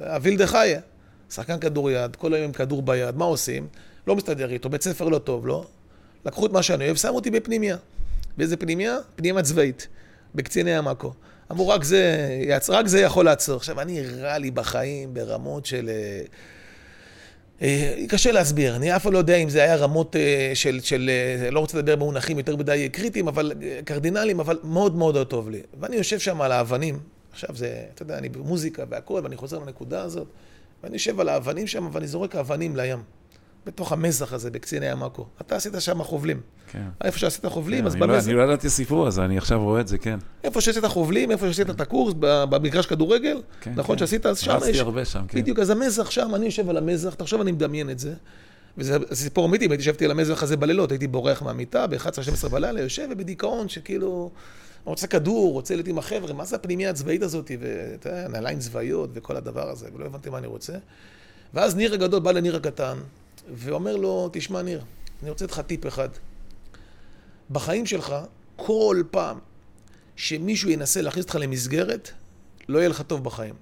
אבילדה 0.00 0.46
חיה, 0.46 0.80
שחקן 1.30 1.58
כדוריד, 1.58 2.16
כל 2.16 2.34
היום 2.34 2.44
עם 2.44 2.52
כדור 2.52 2.82
ביד, 2.82 3.16
מה 3.16 3.24
עושים? 3.24 3.68
לא 4.06 4.16
מסתדר 4.16 4.50
איתו, 4.50 4.68
בית 4.68 4.82
ספר 4.82 5.08
לא 5.08 5.18
טוב 5.18 5.46
לו. 5.46 5.54
לא? 5.54 5.66
לקחו 6.26 6.46
את 6.46 6.52
מה 6.52 6.62
שאני 6.62 6.84
אוהב, 6.84 6.96
שמו 6.96 7.14
אותי 7.14 7.30
בפנימיה. 7.30 7.76
באיזה 8.38 8.56
פנימיה? 8.56 8.96
פנימיה 9.16 9.42
צבאית, 9.42 9.88
בקציני 10.34 10.74
המאקו. 10.74 11.12
אמרו, 11.52 11.68
רק 11.68 11.84
זה, 11.84 12.28
רק 12.68 12.86
זה 12.86 13.00
יכול 13.00 13.24
לעצור. 13.24 13.56
עכשיו, 13.56 13.80
אני 13.80 14.02
רע 14.02 14.38
לי 14.38 14.50
בחיים 14.50 15.14
ברמות 15.14 15.66
של... 15.66 15.88
אה, 15.88 16.22
אה, 17.62 18.04
קשה 18.08 18.32
להסביר, 18.32 18.76
אני 18.76 18.96
אף 18.96 19.02
פעם 19.02 19.12
לא 19.12 19.18
יודע 19.18 19.36
אם 19.36 19.48
זה 19.48 19.62
היה 19.62 19.76
רמות 19.76 20.16
אה, 20.16 20.50
של, 20.54 20.80
של, 20.80 21.10
לא 21.50 21.60
רוצה 21.60 21.78
לדבר 21.78 21.96
במונחים 21.96 22.38
יותר 22.38 22.56
מדי 22.56 22.88
קריטיים, 22.92 23.28
אבל 23.28 23.52
קרדינליים, 23.84 24.40
אבל 24.40 24.58
מאוד 24.62 24.96
מאוד 24.96 25.16
לא 25.16 25.24
טוב 25.24 25.50
לי. 25.50 25.60
ואני 25.80 25.96
יושב 25.96 26.18
שם 26.18 26.40
על 26.40 26.52
האבנים, 26.52 26.98
עכשיו 27.32 27.56
זה, 27.56 27.82
אתה 27.94 28.02
יודע, 28.02 28.18
אני 28.18 28.28
במוזיקה 28.28 28.84
והכול, 28.88 29.22
ואני 29.22 29.36
חוזר 29.36 29.58
לנקודה 29.58 30.02
הזאת, 30.02 30.26
ואני 30.82 30.94
יושב 30.94 31.20
על 31.20 31.28
האבנים 31.28 31.66
שם, 31.66 31.88
ואני 31.92 32.06
זורק 32.06 32.36
אבנים 32.36 32.76
לים. 32.76 32.98
בתוך 33.66 33.92
המזח 33.92 34.32
הזה, 34.32 34.50
בקציני 34.50 34.88
המאקו. 34.88 35.26
אתה 35.40 35.56
עשית 35.56 35.72
שם 35.78 36.02
חובלים. 36.02 36.40
כן. 36.70 36.82
איפה 37.04 37.18
שעשית 37.18 37.46
חובלים, 37.46 37.80
כן, 37.80 37.86
אז 37.86 37.96
במזח... 37.96 38.08
לא, 38.08 38.18
אני 38.18 38.32
לא 38.32 38.42
ידעתי 38.42 38.70
סיפור, 38.70 39.06
אז 39.06 39.18
אני 39.18 39.38
עכשיו 39.38 39.62
רואה 39.62 39.80
את 39.80 39.88
זה, 39.88 39.98
כן. 39.98 40.18
איפה 40.44 40.60
שעשית 40.60 40.84
חובלים, 40.84 41.30
איפה 41.30 41.46
שעשית 41.46 41.70
את 41.70 41.80
הקורס, 41.80 42.14
במגרש 42.20 42.86
כדורגל, 42.86 43.42
כן, 43.60 43.72
נכון 43.76 43.96
כן. 43.96 43.98
שעשית, 43.98 44.26
אז 44.26 44.38
שם 44.38 44.56
יש... 44.56 44.62
רצתי 44.62 44.80
הרבה 44.80 45.04
שם, 45.04 45.24
כן. 45.28 45.40
בדיוק, 45.40 45.58
אז 45.58 45.70
המזח 45.70 46.10
שם, 46.10 46.34
אני 46.34 46.46
יושב 46.46 46.68
על 46.68 46.76
המזח, 46.76 47.14
תחשוב, 47.14 47.40
אני 47.40 47.52
מדמיין 47.52 47.90
את 47.90 47.98
זה. 47.98 48.14
וזה 48.78 48.98
סיפור 49.12 49.46
אמיתי, 49.46 49.64
הייתי 49.64 49.82
ישבתי 49.82 50.04
על 50.04 50.10
המזח 50.10 50.42
הזה 50.42 50.56
בלילות, 50.56 50.90
הייתי 50.90 51.06
בורח 51.06 51.42
מהמיטה 51.42 51.86
ב-11-12 51.86 52.48
בלילה, 52.48 52.80
יושב 52.80 53.08
ובדיכאון 53.10 53.68
שכאילו, 53.68 54.30
רוצה 54.84 55.06
כדור, 55.06 55.52
רוצה 55.52 55.74
להיות 55.74 55.88
עם 55.88 55.98
החבר'ה, 55.98 56.32
מה 56.32 56.44
זה 56.44 56.56
הפנימייה 56.56 56.90
הצבאית 56.90 57.22
הזאת, 57.22 57.50
ואתה 57.60 58.08
יודע, 58.08 58.28
נעליים 58.28 58.58
צבאיות 58.58 59.10
וכל 59.14 59.36
הדבר 59.36 59.70
הזה, 59.70 59.88
ולא 59.94 60.06
הבנתי 60.06 60.30
מה 60.30 60.38
אני 60.38 60.46
רוצה. 60.46 60.72
ואז 61.54 61.76
ניר 61.76 61.94
הגדול 61.94 62.20
בא 62.20 62.32
לניר 62.32 62.56
הקטן, 62.56 62.98
ואומר 63.52 63.96
לו, 63.96 64.28
תשמע 64.32 64.62
ניר, 64.62 64.84
אני 65.22 65.30
רוצה 65.30 65.44
לך 65.44 65.60
טיפ 65.60 65.86
אחד. 65.86 66.08
בחיים 67.50 67.86
שלך, 67.86 68.14
כל 68.56 69.02
פעם 69.10 69.38
שמישהו 70.16 70.70
ינסה 70.70 71.02
להכניס 71.02 71.24
אותך 71.24 71.34
למסגרת, 71.40 72.10
לא 72.68 72.78
יהיה 72.78 72.88
לך 72.88 73.02
טוב 73.02 73.24
בחיים. 73.24 73.54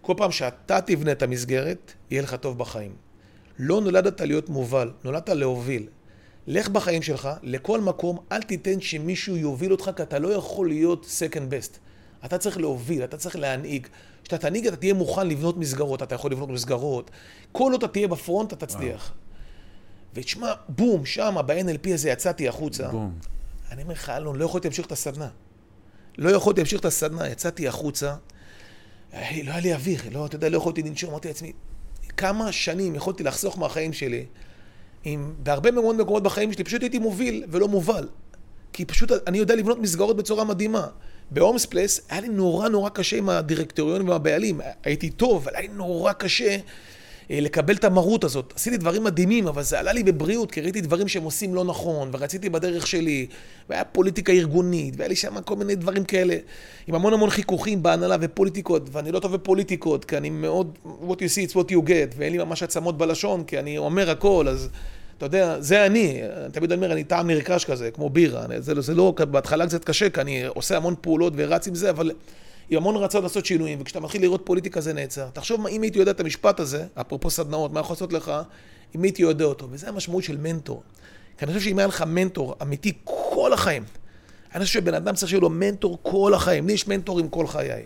כל 0.00 0.14
פעם 0.16 0.32
שאתה 0.32 0.80
תבנה 0.80 1.12
את 1.12 1.22
המסגרת, 1.22 1.92
יהיה 2.10 2.22
לך 2.22 2.34
טוב 2.34 2.58
בחיים. 2.58 2.94
לא 3.58 3.80
נולדת 3.80 4.20
להיות 4.20 4.48
מובל, 4.48 4.90
נולדת 5.04 5.28
להוביל. 5.28 5.86
לך 6.46 6.68
בחיים 6.68 7.02
שלך, 7.02 7.28
לכל 7.42 7.80
מקום, 7.80 8.18
אל 8.32 8.42
תיתן 8.42 8.80
שמישהו 8.80 9.36
יוביל 9.36 9.72
אותך, 9.72 9.90
כי 9.96 10.02
אתה 10.02 10.18
לא 10.18 10.28
יכול 10.28 10.68
להיות 10.68 11.06
second 11.18 11.52
best. 11.52 11.78
אתה 12.24 12.38
צריך 12.38 12.58
להוביל, 12.58 13.04
אתה 13.04 13.16
צריך 13.16 13.36
להנהיג. 13.36 13.86
כשאתה 14.22 14.38
תנהיג, 14.38 14.66
אתה 14.66 14.76
תהיה 14.76 14.94
מוכן 14.94 15.28
לבנות 15.28 15.56
מסגרות, 15.56 16.02
אתה 16.02 16.14
יכול 16.14 16.32
לבנות 16.32 16.48
מסגרות. 16.48 17.10
כל 17.52 17.72
עוד 17.72 17.84
אתה 17.84 17.92
תהיה 17.92 18.08
בפרונט, 18.08 18.52
אתה 18.52 18.66
תצליח. 18.66 19.12
ותשמע, 20.14 20.52
בום, 20.68 21.06
שמה, 21.06 21.42
ב-NLP 21.42 21.94
הזה 21.94 22.10
יצאתי 22.10 22.48
החוצה. 22.48 22.88
בום. 22.88 23.18
אני 23.70 23.82
אומר 23.82 23.92
לך, 23.92 24.08
אלון, 24.10 24.36
לא 24.36 24.44
יכולתי 24.44 24.68
להמשיך 24.68 24.86
את 24.86 24.92
הסדנה. 24.92 25.28
לא 26.18 26.30
יכולתי 26.30 26.60
להמשיך 26.60 26.80
את 26.80 26.84
הסדנה, 26.84 27.28
יצאתי 27.28 27.68
החוצה. 27.68 28.14
אה, 29.14 29.30
לא 29.44 29.50
היה 29.50 29.60
לי 29.60 29.74
אוויר, 29.74 30.02
לא, 30.12 30.26
אתה 30.26 30.36
יודע, 30.36 30.48
לא 30.48 30.56
יכולתי 30.56 30.82
לנשום, 30.82 31.10
אמרתי 31.10 31.28
לעצמי, 31.28 31.52
כמה 32.16 32.52
שנים 32.52 32.94
יכולתי 32.94 33.22
לחסוך 33.22 33.58
מהחיים 33.58 33.92
שלי, 33.92 34.26
אם 35.06 35.32
בהרבה 35.42 35.70
מאוד 35.70 35.96
מקומות 35.96 36.22
בחיים 36.22 36.52
שלי 36.52 36.64
פשוט 36.64 36.82
הייתי 36.82 36.98
מוביל 36.98 37.44
ולא 37.48 37.68
מובל. 37.68 38.08
כי 38.72 38.84
פשוט 38.84 39.12
אני 39.26 39.38
יודע 39.38 39.54
לבנות 39.54 39.78
מסגרות 39.78 40.16
בצורה 40.16 40.44
מדהימה. 40.44 40.86
בהומס 41.30 41.66
פלייס 41.66 42.00
היה 42.08 42.20
לי 42.20 42.28
נורא 42.28 42.68
נורא 42.68 42.88
קשה 42.88 43.16
עם 43.16 43.28
הדירקטוריונים 43.28 44.08
והבעלים. 44.08 44.60
הייתי 44.84 45.10
טוב, 45.10 45.42
אבל 45.42 45.56
היה 45.56 45.62
לי 45.62 45.74
נורא 45.74 46.12
קשה 46.12 46.56
אה, 47.30 47.40
לקבל 47.40 47.74
את 47.74 47.84
המרות 47.84 48.24
הזאת. 48.24 48.52
עשיתי 48.56 48.76
דברים 48.76 49.04
מדהימים, 49.04 49.46
אבל 49.46 49.62
זה 49.62 49.78
עלה 49.78 49.92
לי 49.92 50.02
בבריאות, 50.02 50.50
כי 50.50 50.60
ראיתי 50.60 50.80
דברים 50.80 51.08
שהם 51.08 51.22
עושים 51.22 51.54
לא 51.54 51.64
נכון, 51.64 52.10
ורציתי 52.12 52.48
בדרך 52.48 52.86
שלי, 52.86 53.26
והיה 53.68 53.84
פוליטיקה 53.84 54.32
ארגונית, 54.32 54.94
והיה 54.96 55.08
לי 55.08 55.16
שם 55.16 55.40
כל 55.40 55.56
מיני 55.56 55.74
דברים 55.74 56.04
כאלה, 56.04 56.36
עם 56.86 56.94
המון 56.94 57.12
המון 57.12 57.30
חיכוכים 57.30 57.82
בהנהלה 57.82 58.16
ופוליטיקות, 58.20 58.88
ואני 58.92 59.12
לא 59.12 59.20
טוב 59.20 59.32
בפוליטיקות, 59.32 60.04
כי 60.04 60.16
אני 60.16 60.30
מאוד, 60.30 60.78
what 60.84 61.14
you 61.14 61.34
see 61.34 61.50
it's 61.50 61.54
what 61.54 61.70
you 61.70 61.88
get, 61.88 62.16
ואין 62.16 62.32
לי 62.32 62.38
ממש 62.38 62.62
עצמות 62.62 62.98
בלשון, 62.98 63.44
כי 63.44 63.58
אני 63.58 63.78
אומר 63.78 64.10
הכל, 64.10 64.48
אז... 64.48 64.68
אתה 65.20 65.26
יודע, 65.26 65.60
זה 65.60 65.86
אני, 65.86 66.20
אני 66.22 66.52
תמיד 66.52 66.72
אומר, 66.72 66.92
אני 66.92 67.04
טעם 67.04 67.30
נרכש 67.30 67.64
כזה, 67.64 67.90
כמו 67.90 68.10
בירה. 68.10 68.46
זה, 68.58 68.80
זה 68.80 68.94
לא, 68.94 69.14
בהתחלה 69.30 69.66
קצת 69.66 69.84
קשה, 69.84 70.10
כי 70.10 70.20
אני 70.20 70.46
עושה 70.46 70.76
המון 70.76 70.94
פעולות 71.00 71.32
ורץ 71.36 71.66
עם 71.66 71.74
זה, 71.74 71.90
אבל 71.90 72.10
עם 72.70 72.76
המון 72.76 72.96
רצון 72.96 73.22
לעשות 73.22 73.46
שינויים, 73.46 73.78
וכשאתה 73.80 74.00
מתחיל 74.00 74.22
לראות 74.22 74.42
פוליטיקה 74.44 74.80
זה 74.80 74.92
נעצר. 74.92 75.28
תחשוב 75.32 75.66
אם 75.66 75.82
הייתי 75.82 75.98
יודע 75.98 76.10
את 76.10 76.20
המשפט 76.20 76.60
הזה, 76.60 76.84
אפרופו 77.00 77.30
סדנאות, 77.30 77.72
מה 77.72 77.80
יכול 77.80 77.94
לעשות 77.94 78.12
לך, 78.12 78.32
אם 78.96 79.02
הייתי 79.02 79.22
יודע 79.22 79.44
אותו. 79.44 79.68
וזה 79.70 79.88
המשמעות 79.88 80.24
של 80.24 80.36
מנטור. 80.36 80.82
כי 81.38 81.44
אני 81.44 81.52
חושב 81.52 81.64
שאם 81.64 81.78
היה 81.78 81.88
לך 81.88 82.04
מנטור 82.06 82.54
אמיתי 82.62 82.92
כל 83.04 83.52
החיים, 83.52 83.84
אני 84.54 84.64
חושב 84.64 84.80
שבן 84.80 84.94
אדם 84.94 85.14
צריך 85.14 85.30
שיהיה 85.30 85.40
לו 85.40 85.50
מנטור 85.50 85.98
כל 86.02 86.34
החיים. 86.34 86.66
לי 86.66 86.72
יש 86.72 86.88
מנטורים 86.88 87.28
כל 87.28 87.46
חיי. 87.46 87.82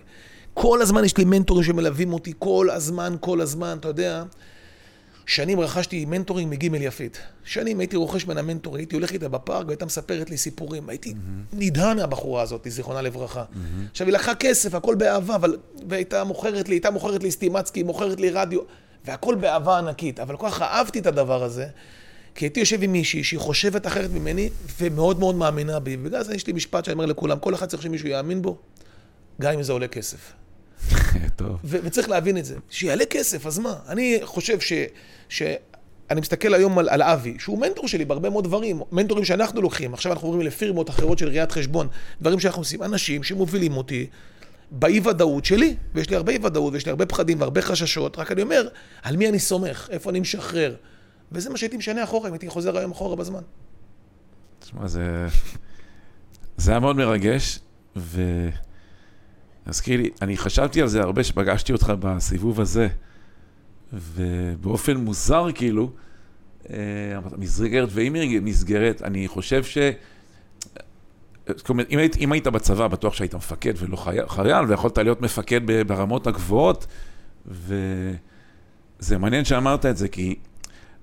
כל 0.55 0.82
הזמן 0.82 1.05
יש 1.05 1.16
לי 1.16 1.24
מנטורים 1.24 1.64
שמלווים 1.64 2.12
אותי, 2.12 2.32
כל 2.39 2.70
הזמן, 2.70 3.16
כל 3.20 3.41
הזמן, 3.41 3.76
אתה 3.80 3.89
יודע. 3.89 4.24
שנים 5.27 5.61
רכשתי 5.61 6.05
מנטורים 6.05 6.51
מגימל 6.51 6.83
יפית. 6.83 7.18
שנים 7.45 7.81
הייתי 7.81 7.97
רוכש 7.97 8.27
ממנה 8.27 8.43
מנטורים, 8.43 8.81
הייתי 8.81 8.95
הולך 8.95 9.12
איתה 9.12 9.29
בפארק 9.29 9.66
והייתה 9.66 9.85
מספרת 9.87 10.31
לי 10.31 10.37
סיפורים. 10.37 10.89
הייתי 10.89 11.11
mm-hmm. 11.11 11.57
נדהם 11.57 11.97
מהבחורה 11.97 12.43
הזאת, 12.43 12.66
זיכרונה 12.70 13.03
לברכה. 13.03 13.45
Mm-hmm. 13.45 13.91
עכשיו, 13.91 14.07
היא 14.07 14.14
לקחה 14.14 14.35
כסף, 14.35 14.75
הכל 14.75 14.95
באהבה, 14.95 15.35
אבל... 15.35 15.57
והייתה 15.89 16.25
מוכרת 16.25 16.68
לי, 16.68 16.75
הייתה 16.75 16.91
מוכרת 16.91 17.22
לי 17.22 17.31
סטימצקי, 17.31 17.83
מוכרת 17.83 18.20
לי 18.20 18.31
רדיו, 18.31 18.61
והכל 19.05 19.35
באהבה 19.35 19.79
ענקית. 19.79 20.20
אבל 20.20 20.37
כל 20.37 20.49
כך 20.51 20.62
אהבתי 20.62 20.99
את 20.99 21.07
הדבר 21.07 21.45
הזה, 21.45 21.66
כי 22.35 22.45
הייתי 22.45 22.61
יושב 22.61 22.83
עם 22.83 22.93
מישהי 22.93 23.25
שהיא 23.25 23.41
חושבת 23.41 23.87
אחרת 23.87 24.11
ממני, 24.11 24.51
ומאוד 24.81 25.18
מאוד 25.18 25.35
מאמינה 25.35 25.81
בי. 25.81 25.97
ובגלל 26.01 26.22
זה 26.22 26.35
יש 26.35 26.47
לי 26.47 26.53
משפט 26.53 26.85
שאני 26.85 26.93
אומר 26.93 27.07
לכולם, 27.07 27.39
כל 27.39 27.55
אחד 27.55 27.66
צריך 27.66 27.83
שמישהו 27.83 28.09
יאמין 28.09 28.43
בו, 28.43 28.57
גם 29.41 29.53
אם 29.53 29.62
זה 29.62 29.72
עולה 29.72 29.89
כסף. 29.89 30.33
טוב. 31.37 31.59
וצריך 31.64 32.09
להבין 32.09 32.39
את 32.39 32.45
זה. 32.45 32.57
שיעלה 32.70 33.05
כסף, 33.05 33.47
אז 33.47 33.59
מה? 33.59 33.74
אני 33.89 34.20
חושב 34.24 34.61
ש... 34.61 34.72
ש... 35.28 35.43
אני 36.11 36.20
מסתכל 36.20 36.55
היום 36.55 36.78
על, 36.78 36.89
על 36.89 37.03
אבי, 37.03 37.37
שהוא 37.39 37.59
מנטור 37.59 37.89
שלי 37.89 38.05
בהרבה 38.05 38.30
מאוד 38.30 38.45
דברים, 38.45 38.82
מנטורים 38.93 39.24
שאנחנו 39.24 39.62
לוקחים, 39.62 39.95
עכשיו 39.95 40.12
אנחנו 40.12 40.28
עוברים 40.28 40.47
לפירמות 40.47 40.91
אחרות 40.91 41.18
של 41.18 41.28
ראיית 41.28 41.53
חשבון, 41.53 41.89
דברים 42.20 42.41
שאנחנו 42.41 42.61
עושים, 42.61 42.82
אנשים 42.82 43.22
שמובילים 43.22 43.76
אותי 43.76 44.07
באי 44.70 45.01
ודאות 45.05 45.45
שלי, 45.45 45.76
ויש 45.95 46.11
לי 46.11 46.16
הרבה 46.16 46.32
אי 46.32 46.39
ודאות, 46.43 46.72
ויש 46.72 46.87
לי 46.87 46.91
הרבה 46.91 47.07
פחדים 47.07 47.41
והרבה 47.41 47.62
חששות, 47.62 48.18
רק 48.18 48.32
אני 48.32 48.43
אומר, 48.43 48.68
על 49.03 49.16
מי 49.16 49.28
אני 49.28 49.39
סומך, 49.39 49.89
איפה 49.91 50.11
אני 50.11 50.20
משחרר, 50.20 50.74
וזה 51.32 51.51
מה 51.51 51.57
שהייתי 51.57 51.76
משנה 51.76 52.05
אחורה, 52.05 52.28
אם 52.28 52.35
הייתי 52.35 52.49
חוזר 52.49 52.78
היום 52.78 52.91
אחורה 52.91 53.16
בזמן. 53.16 53.43
תשמע, 54.59 54.87
זה... 54.87 55.26
זה 56.57 56.70
היה 56.70 56.80
מאוד 56.80 56.97
מרגש, 56.97 57.59
ו... 57.97 58.49
תזכיר 59.68 60.00
לי, 60.00 60.10
אני 60.22 60.36
חשבתי 60.36 60.82
על 60.82 60.88
זה 60.88 61.02
הרבה 61.02 61.24
שפגשתי 61.24 61.72
אותך 61.72 61.92
בסיבוב 62.00 62.60
הזה, 62.60 62.88
ובאופן 63.92 64.96
מוזר 64.96 65.46
כאילו, 65.54 65.90
אה, 66.70 66.76
מסגרת 67.36 67.88
ואם 67.92 68.16
מסגרת, 68.42 69.02
אני 69.02 69.28
חושב 69.28 69.64
ש... 69.64 69.78
זאת 71.46 71.68
אומרת, 71.68 71.86
אם 71.90 71.98
היית, 71.98 72.16
אם 72.16 72.32
היית 72.32 72.46
בצבא, 72.46 72.88
בטוח 72.88 73.14
שהיית 73.14 73.34
מפקד 73.34 73.72
ולא 73.76 73.96
חייל, 74.28 74.64
ויכולת 74.68 74.98
להיות 74.98 75.20
מפקד 75.20 75.60
ברמות 75.86 76.26
הגבוהות, 76.26 76.86
וזה 77.46 79.18
מעניין 79.18 79.44
שאמרת 79.44 79.86
את 79.86 79.96
זה, 79.96 80.08
כי 80.08 80.34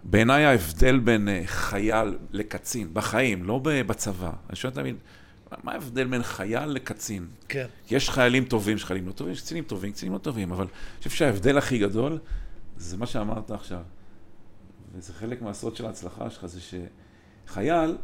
בעיניי 0.03 0.45
ההבדל 0.45 0.99
בין 0.99 1.29
אה, 1.29 1.41
חייל 1.45 2.17
לקצין, 2.31 2.89
בחיים, 2.93 3.43
לא 3.43 3.61
בצבא, 3.63 4.31
אני 4.49 4.55
שואל 4.55 4.73
תמיד, 4.73 4.95
מה 5.63 5.71
ההבדל 5.71 6.07
בין 6.07 6.23
חייל 6.23 6.65
לקצין? 6.65 7.27
כן. 7.49 7.65
יש 7.91 8.09
חיילים 8.09 8.45
טובים, 8.45 8.77
יש 8.77 8.85
חיילים 8.85 9.07
לא 9.07 9.11
טובים, 9.11 9.33
יש 9.33 9.41
קצינים 9.41 9.63
טובים, 9.63 9.91
קצינים 9.91 10.13
לא 10.13 10.17
טובים, 10.17 10.51
אבל 10.51 10.63
אני 10.63 10.97
חושב 10.97 11.09
שההבדל 11.09 11.57
הכי 11.57 11.79
גדול 11.79 12.19
זה 12.77 12.97
מה 12.97 13.05
שאמרת 13.05 13.51
עכשיו. 13.51 13.81
וזה 14.95 15.13
חלק 15.13 15.41
מהסוד 15.41 15.75
של 15.75 15.85
ההצלחה 15.85 16.29
שלך, 16.29 16.45
זה 16.45 16.59
שחייל, 17.47 17.97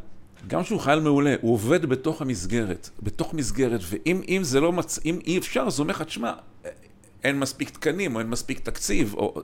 גם 0.46 0.64
שהוא 0.64 0.80
חייל 0.80 1.00
מעולה, 1.00 1.34
הוא 1.40 1.52
עובד 1.52 1.86
בתוך 1.86 2.22
המסגרת, 2.22 2.90
בתוך 3.02 3.34
מסגרת, 3.34 3.80
ואם 3.88 4.40
זה 4.42 4.60
לא 4.60 4.72
מצ... 4.72 4.98
אם 5.04 5.18
אי 5.26 5.38
אפשר, 5.38 5.60
אז 5.60 5.78
הוא 5.78 5.84
אומר 5.84 5.94
לך, 5.94 6.02
תשמע, 6.02 6.32
אין 7.24 7.38
מספיק 7.38 7.70
תקנים, 7.70 8.14
או 8.14 8.20
אין 8.20 8.30
מספיק 8.30 8.58
תקציב, 8.58 9.14
או 9.14 9.42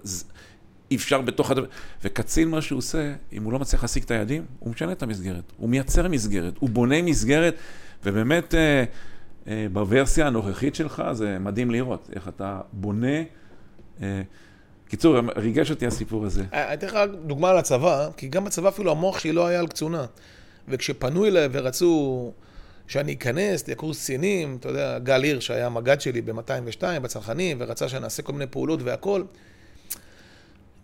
אי 0.90 0.96
אפשר 0.96 1.20
בתוך 1.20 1.50
הדבר... 1.50 1.66
וקצין, 2.04 2.48
מה 2.48 2.62
שהוא 2.62 2.78
עושה, 2.78 3.14
אם 3.32 3.42
הוא 3.42 3.52
לא 3.52 3.58
מצליח 3.58 3.82
להשיג 3.82 4.02
את 4.02 4.10
היעדים, 4.10 4.46
הוא 4.58 4.70
משנה 4.70 4.92
את 4.92 5.02
המסגרת. 5.02 5.52
הוא 5.56 5.68
מייצר 5.68 6.08
מסגרת, 6.08 6.54
הוא 6.58 6.70
בונה 6.70 7.02
מסגרת, 7.02 7.54
ובאמת, 8.04 8.54
אה, 8.54 8.84
אה, 9.48 9.66
בוורסיה 9.72 10.26
הנוכחית 10.26 10.74
שלך, 10.74 11.02
זה 11.12 11.38
מדהים 11.38 11.70
לראות 11.70 12.10
איך 12.14 12.28
אתה 12.28 12.60
בונה... 12.72 13.22
אה, 14.02 14.22
קיצור, 14.88 15.16
ריגש 15.36 15.70
אותי 15.70 15.86
הסיפור 15.86 16.24
הזה. 16.24 16.44
אה, 16.52 16.66
אני 16.66 16.74
אתן 16.74 16.86
לך 16.86 16.98
דוגמה 17.26 17.50
על 17.50 17.58
הצבא, 17.58 18.08
כי 18.16 18.28
גם 18.28 18.44
בצבא 18.44 18.68
אפילו 18.68 18.90
המוח 18.90 19.18
שלי 19.18 19.32
לא 19.32 19.46
היה 19.46 19.60
על 19.60 19.66
קצונה. 19.66 20.04
וכשפנו 20.68 21.26
אליי 21.26 21.48
ורצו 21.52 22.32
שאני 22.86 23.12
אכנס 23.12 23.68
לקורס 23.68 24.02
קצינים, 24.02 24.56
אתה 24.60 24.68
יודע, 24.68 24.98
גל 24.98 25.22
הירש 25.22 25.50
היה 25.50 25.66
המג"ד 25.66 26.00
שלי 26.00 26.20
ב-202 26.20 27.00
בצנחנים, 27.02 27.56
ורצה 27.60 27.88
שנעשה 27.88 28.22
כל 28.22 28.32
מיני 28.32 28.46
פעולות 28.46 28.82
והכול, 28.82 29.26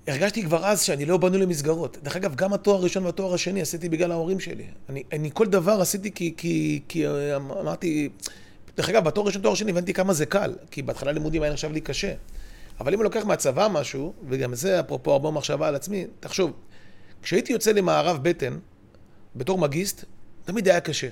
הרגשתי 0.06 0.42
כבר 0.42 0.66
אז 0.66 0.82
שאני 0.82 1.04
לא 1.04 1.16
בנוי 1.16 1.40
למסגרות. 1.40 1.98
דרך 2.02 2.16
אגב, 2.16 2.34
גם 2.34 2.52
התואר 2.52 2.76
הראשון 2.76 3.04
והתואר 3.06 3.34
השני 3.34 3.60
עשיתי 3.60 3.88
בגלל 3.88 4.12
ההורים 4.12 4.40
שלי. 4.40 4.64
אני, 4.88 5.02
אני 5.12 5.30
כל 5.34 5.46
דבר 5.46 5.80
עשיתי 5.80 6.14
כי, 6.14 6.34
כי, 6.36 6.80
כי 6.88 7.04
אמרתי... 7.36 8.08
דרך 8.76 8.88
אגב, 8.88 9.04
בתואר 9.04 9.24
הראשון, 9.24 9.42
תואר 9.42 9.54
שני, 9.54 9.70
הבנתי 9.70 9.92
כמה 9.92 10.12
זה 10.12 10.26
קל, 10.26 10.54
כי 10.70 10.82
בהתחלה 10.82 11.12
לימודים 11.12 11.42
היה 11.42 11.52
נחשב 11.52 11.72
לי 11.72 11.80
קשה. 11.80 12.12
אבל 12.80 12.92
אם 12.92 12.98
אני 12.98 13.04
לוקח 13.04 13.24
מהצבא 13.24 13.68
משהו, 13.72 14.12
וגם 14.28 14.54
זה 14.54 14.80
אפרופו 14.80 15.12
הרבה 15.12 15.30
מחשבה 15.30 15.68
על 15.68 15.74
עצמי, 15.74 16.06
תחשוב, 16.20 16.52
כשהייתי 17.22 17.52
יוצא 17.52 17.72
למערב 17.72 18.18
בטן, 18.22 18.58
בתור 19.36 19.58
מגיסט, 19.58 20.04
תמיד 20.44 20.68
היה 20.68 20.80
קשה. 20.80 21.08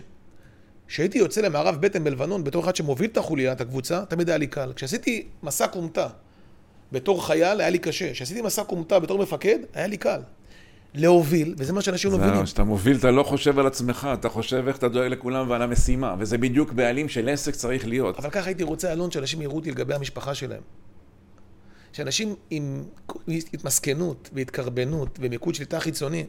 כשהייתי 0.86 1.18
יוצא 1.18 1.40
למערב 1.40 1.76
בטן 1.80 2.04
בלבנון, 2.04 2.44
בתור 2.44 2.64
אחד 2.64 2.76
שמוביל 2.76 3.10
את 3.10 3.16
החוליה, 3.16 3.52
את 3.52 3.60
הקבוצה, 3.60 4.04
תמיד 4.08 4.28
היה 4.28 4.38
לי 4.38 4.46
קל. 4.46 4.72
כשעשיתי 4.76 5.26
מסע 5.42 5.66
כומתה 5.66 6.08
בתור 6.92 7.26
חייל, 7.26 7.60
היה 7.60 7.70
לי 7.70 7.78
קשה. 7.78 8.12
כשעשיתי 8.12 8.42
מסע 8.42 8.64
כומתה 8.64 8.98
בתור 8.98 9.18
מפקד, 9.18 9.58
היה 9.74 9.86
לי 9.86 9.96
קל. 9.96 10.20
להוביל, 10.94 11.54
וזה 11.58 11.72
מה 11.72 11.82
שאנשים 11.82 12.10
לא 12.10 12.18
מבינים. 12.18 12.44
כשאתה 12.44 12.64
מוביל, 12.64 12.96
אתה 12.96 13.10
לא 13.10 13.22
חושב 13.22 13.58
על 13.58 13.66
עצמך, 13.66 14.08
אתה 14.14 14.28
חושב 14.28 14.64
איך 14.68 14.76
אתה 14.76 14.88
דואג 14.88 15.06
לכולם 15.06 15.50
ועל 15.50 15.62
המשימה, 15.62 16.14
וזה 16.18 16.38
בדיוק 16.38 16.72
בעלים 16.72 17.08
של 17.08 17.28
עסק 17.28 17.54
צריך 17.54 17.86
להיות. 17.86 18.18
אבל 18.18 18.30
ככה 18.30 18.46
הייתי 18.46 18.62
רוצה, 18.62 18.92
אלון, 18.92 19.10
שאנשים 19.10 19.42
יראו 19.42 19.56
אותי 19.56 19.70
לגבי 19.70 19.94
המשפחה 19.94 20.34
שלהם. 20.34 20.62
שאנשים 21.92 22.34
עם 22.50 22.84
התמסכנות 23.28 24.30
והתקרבנות 24.32 25.18
ומיקוד 25.22 25.54
שליטה 25.54 25.80
חיצוני, 25.80 26.24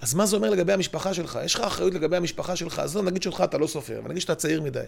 אז 0.00 0.14
מה 0.14 0.26
זה 0.26 0.36
אומר 0.36 0.50
לגבי 0.50 0.72
המשפחה 0.72 1.14
שלך? 1.14 1.38
יש 1.44 1.54
לך 1.54 1.60
אחריות 1.60 1.94
לגבי 1.94 2.16
המשפחה 2.16 2.56
שלך, 2.56 2.78
אז 2.78 2.96
לא 2.96 3.02
נגיד 3.02 3.22
שלך 3.22 3.40
אתה 3.40 3.58
לא 3.58 3.66
סופר, 3.66 4.00
ונגיד 4.04 4.20
שאתה 4.20 4.34
צעיר 4.34 4.62
מדי. 4.62 4.80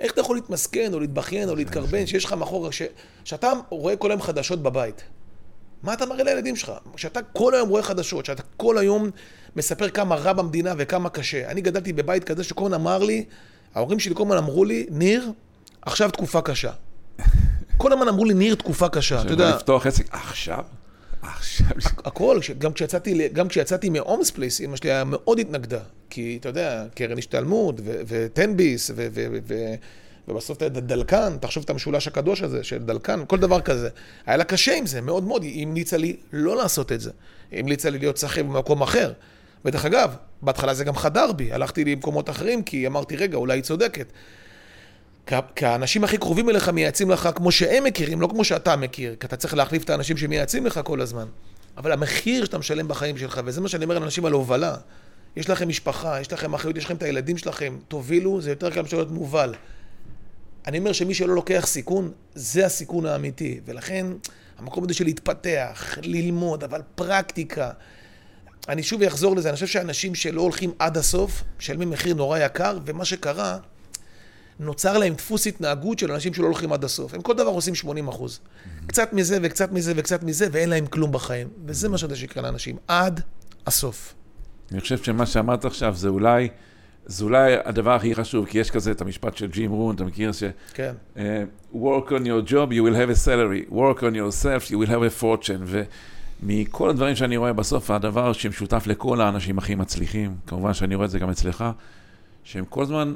איך 0.00 0.12
אתה 0.12 0.20
יכול 0.20 0.36
להתמסכן 0.36 0.94
או 0.94 1.00
להתבכיין 1.00 1.48
או 1.48 1.56
להתקרבן 1.56 2.06
שיש 2.06 2.24
לך 2.24 2.32
מאחור, 2.32 2.68
שאתה 3.24 3.52
רואה 3.68 3.96
כל 3.96 4.10
היום 4.10 4.22
חדשות 4.22 4.62
בבית. 4.62 5.02
מה 5.82 5.92
אתה 5.92 6.06
מראה 6.06 6.24
לילדים 6.24 6.56
שלך? 6.56 6.72
כשאתה 6.94 7.22
כל 7.22 7.54
היום 7.54 7.68
רואה 7.68 7.82
חדשות, 7.82 8.24
שאתה 8.24 8.42
כל 8.56 8.78
היום 8.78 9.10
מספר 9.56 9.88
כמה 9.88 10.14
רע 10.14 10.32
במדינה 10.32 10.74
וכמה 10.78 11.10
קשה. 11.10 11.50
אני 11.50 11.60
גדלתי 11.60 11.92
בבית 11.92 12.24
כזה 12.24 12.44
שכל 12.44 12.64
הזמן 12.64 12.74
אמר 12.74 12.98
לי, 12.98 13.24
ההורים 13.74 14.00
שלי 14.00 14.14
כל 14.14 14.22
הזמן 14.22 14.36
אמרו 14.36 14.64
לי, 14.64 14.86
ניר, 14.90 15.32
עכשיו 15.82 16.10
תקופה 16.10 16.40
קשה. 16.40 16.70
כל 17.76 17.92
הזמן 17.92 18.08
אמרו 18.08 18.24
לי, 18.24 18.34
ניר, 18.34 18.54
תקופה 18.54 18.88
קשה, 18.88 19.22
אתה 19.22 19.32
יודע. 19.32 19.56
לפתוח 19.56 19.86
עסק, 19.86 20.06
עכשיו? 20.10 20.64
הכל, 22.04 22.38
גם 22.58 22.72
כשיצאתי, 22.72 23.28
גם 23.28 23.48
כשיצאתי 23.48 23.90
מהומס 23.90 24.30
פלייס, 24.30 24.60
אמא 24.60 24.76
שלי 24.76 24.90
היה 24.90 25.04
מאוד 25.04 25.38
התנגדה. 25.38 25.80
כי, 26.10 26.36
אתה 26.40 26.48
יודע, 26.48 26.84
קרן 26.94 27.18
השתלמות, 27.18 27.80
ותן 27.84 28.29
ביס, 28.29 28.90
ובסוף 30.28 30.56
אתה 30.56 30.64
יודע, 30.64 30.80
דלקן, 30.80 31.36
תחשוב 31.40 31.62
את 31.64 31.70
המשולש 31.70 32.08
הקדוש 32.08 32.42
הזה, 32.42 32.64
של 32.64 32.78
דלקן, 32.78 33.20
כל 33.26 33.38
דבר 33.38 33.60
כזה. 33.60 33.88
היה 34.26 34.36
לה 34.36 34.44
קשה 34.44 34.74
עם 34.74 34.86
זה, 34.86 35.00
מאוד 35.00 35.24
מאוד. 35.24 35.42
היא 35.42 35.66
המליצה 35.66 35.96
לי 35.96 36.16
לא 36.32 36.56
לעשות 36.56 36.92
את 36.92 37.00
זה. 37.00 37.10
היא 37.50 37.60
המליצה 37.60 37.90
לי 37.90 37.98
להיות 37.98 38.16
שכיר 38.16 38.44
במקום 38.44 38.82
אחר. 38.82 39.12
ודרך 39.64 39.84
אגב, 39.84 40.16
בהתחלה 40.42 40.74
זה 40.74 40.84
גם 40.84 40.94
חדר 40.94 41.32
בי, 41.32 41.52
הלכתי 41.52 41.84
למקומות 41.84 42.30
אחרים, 42.30 42.62
כי 42.62 42.86
אמרתי, 42.86 43.16
רגע, 43.16 43.36
אולי 43.36 43.54
היא 43.54 43.62
צודקת. 43.62 44.06
כי 45.56 45.66
האנשים 45.66 46.04
הכי 46.04 46.18
קרובים 46.18 46.50
אליך 46.50 46.68
מייעצים 46.68 47.10
לך 47.10 47.28
כמו 47.34 47.52
שהם 47.52 47.84
מכירים, 47.84 48.20
לא 48.20 48.26
כמו 48.26 48.44
שאתה 48.44 48.76
מכיר, 48.76 49.16
כי 49.20 49.26
אתה 49.26 49.36
צריך 49.36 49.54
להחליף 49.54 49.84
את 49.84 49.90
האנשים 49.90 50.16
שמייעצים 50.16 50.66
לך 50.66 50.80
כל 50.84 51.00
הזמן. 51.00 51.26
אבל 51.76 51.92
המחיר 51.92 52.44
שאתה 52.44 52.58
משלם 52.58 52.88
בחיים 52.88 53.18
שלך, 53.18 53.40
וזה 53.44 53.60
מה 53.60 53.68
שאני 53.68 53.84
אומר 53.84 53.98
לאנשים 53.98 54.24
על 54.24 54.32
הובלה, 54.32 54.76
יש 55.36 55.50
לכם 55.50 55.68
משפחה, 55.68 56.20
יש 56.20 56.32
לכם 56.32 56.54
אחריות, 56.54 56.76
יש 56.76 56.84
לכם 56.84 56.96
את 56.96 57.02
הילדים 57.02 57.38
שלכם, 57.38 57.76
תובילו, 57.88 58.40
זה 58.40 58.50
יותר 58.50 58.70
קל 58.70 58.82
משל 58.82 58.96
להיות 58.96 59.10
מובל. 59.10 59.54
אני 60.66 60.78
אומר 60.78 60.92
שמי 60.92 61.14
שלא 61.14 61.34
לוקח 61.34 61.66
סיכון, 61.66 62.12
זה 62.34 62.66
הסיכון 62.66 63.06
האמיתי. 63.06 63.60
ולכן, 63.64 64.06
המקום 64.58 64.84
הזה 64.84 64.94
של 64.94 65.04
להתפתח, 65.04 65.98
ללמוד, 66.02 66.64
אבל 66.64 66.82
פרקטיקה. 66.94 67.70
אני 68.68 68.82
שוב 68.82 69.02
אחזור 69.02 69.36
לזה, 69.36 69.48
אני 69.48 69.54
חושב 69.54 69.66
שאנשים 69.66 70.14
שלא 70.14 70.40
הולכים 70.42 70.72
עד 70.78 70.96
הסוף, 70.96 71.44
משלמים 71.58 71.90
מחיר 71.90 72.14
נורא 72.14 72.38
יקר, 72.38 72.78
ומה 72.86 73.04
שקרה, 73.04 73.58
נוצר 74.60 74.98
להם 74.98 75.14
דפוס 75.14 75.46
התנהגות 75.46 75.98
של 75.98 76.12
אנשים 76.12 76.34
שלא 76.34 76.46
הולכים 76.46 76.72
עד 76.72 76.84
הסוף. 76.84 77.14
הם 77.14 77.22
כל 77.22 77.34
דבר 77.34 77.50
עושים 77.50 77.74
80 77.74 78.08
אחוז. 78.08 78.40
קצת 78.86 79.12
מזה 79.12 79.38
וקצת 79.42 79.72
מזה 79.72 79.92
וקצת 79.96 80.22
מזה, 80.22 80.46
ואין 80.52 80.68
להם 80.70 80.86
כלום 80.86 81.12
בחיים. 81.12 81.48
וזה 81.66 81.88
מה 81.88 81.98
שאתה 81.98 82.16
שיקרה 82.16 82.42
לאנשים, 82.42 82.76
עד 82.88 83.20
הסוף. 83.66 84.14
אני 84.72 84.80
חושב 84.80 84.98
שמה 84.98 85.26
שאמרת 85.26 85.64
עכשיו 85.64 85.94
זה 85.94 86.08
אולי, 86.08 86.48
זה 87.06 87.24
אולי 87.24 87.54
הדבר 87.64 87.94
הכי 87.94 88.14
חשוב, 88.14 88.46
כי 88.46 88.58
יש 88.58 88.70
כזה 88.70 88.90
את 88.90 89.00
המשפט 89.00 89.36
של 89.36 89.46
ג'ים 89.46 89.70
רון, 89.70 89.94
אתה 89.94 90.04
מכיר 90.04 90.32
ש... 90.32 90.42
כן. 90.74 90.92
Uh, 91.16 91.18
work 91.74 92.08
on 92.08 92.24
your 92.24 92.50
job, 92.50 92.72
you 92.72 92.82
will 92.82 92.96
have 92.96 93.10
a 93.10 93.26
salary. 93.26 93.72
work 93.72 94.02
on 94.02 94.14
yourself, 94.14 94.70
you 94.70 94.78
will 94.78 94.90
have 94.90 95.20
a 95.20 95.22
fortune. 95.22 95.86
ומכל 96.42 96.90
הדברים 96.90 97.16
שאני 97.16 97.36
רואה 97.36 97.52
בסוף, 97.52 97.90
הדבר 97.90 98.32
שמשותף 98.32 98.86
לכל 98.86 99.20
האנשים 99.20 99.58
הכי 99.58 99.74
מצליחים, 99.74 100.36
כמובן 100.46 100.74
שאני 100.74 100.94
רואה 100.94 101.06
את 101.06 101.10
זה 101.10 101.18
גם 101.18 101.30
אצלך, 101.30 101.64
שהם 102.44 102.64
כל 102.64 102.82
הזמן 102.82 103.14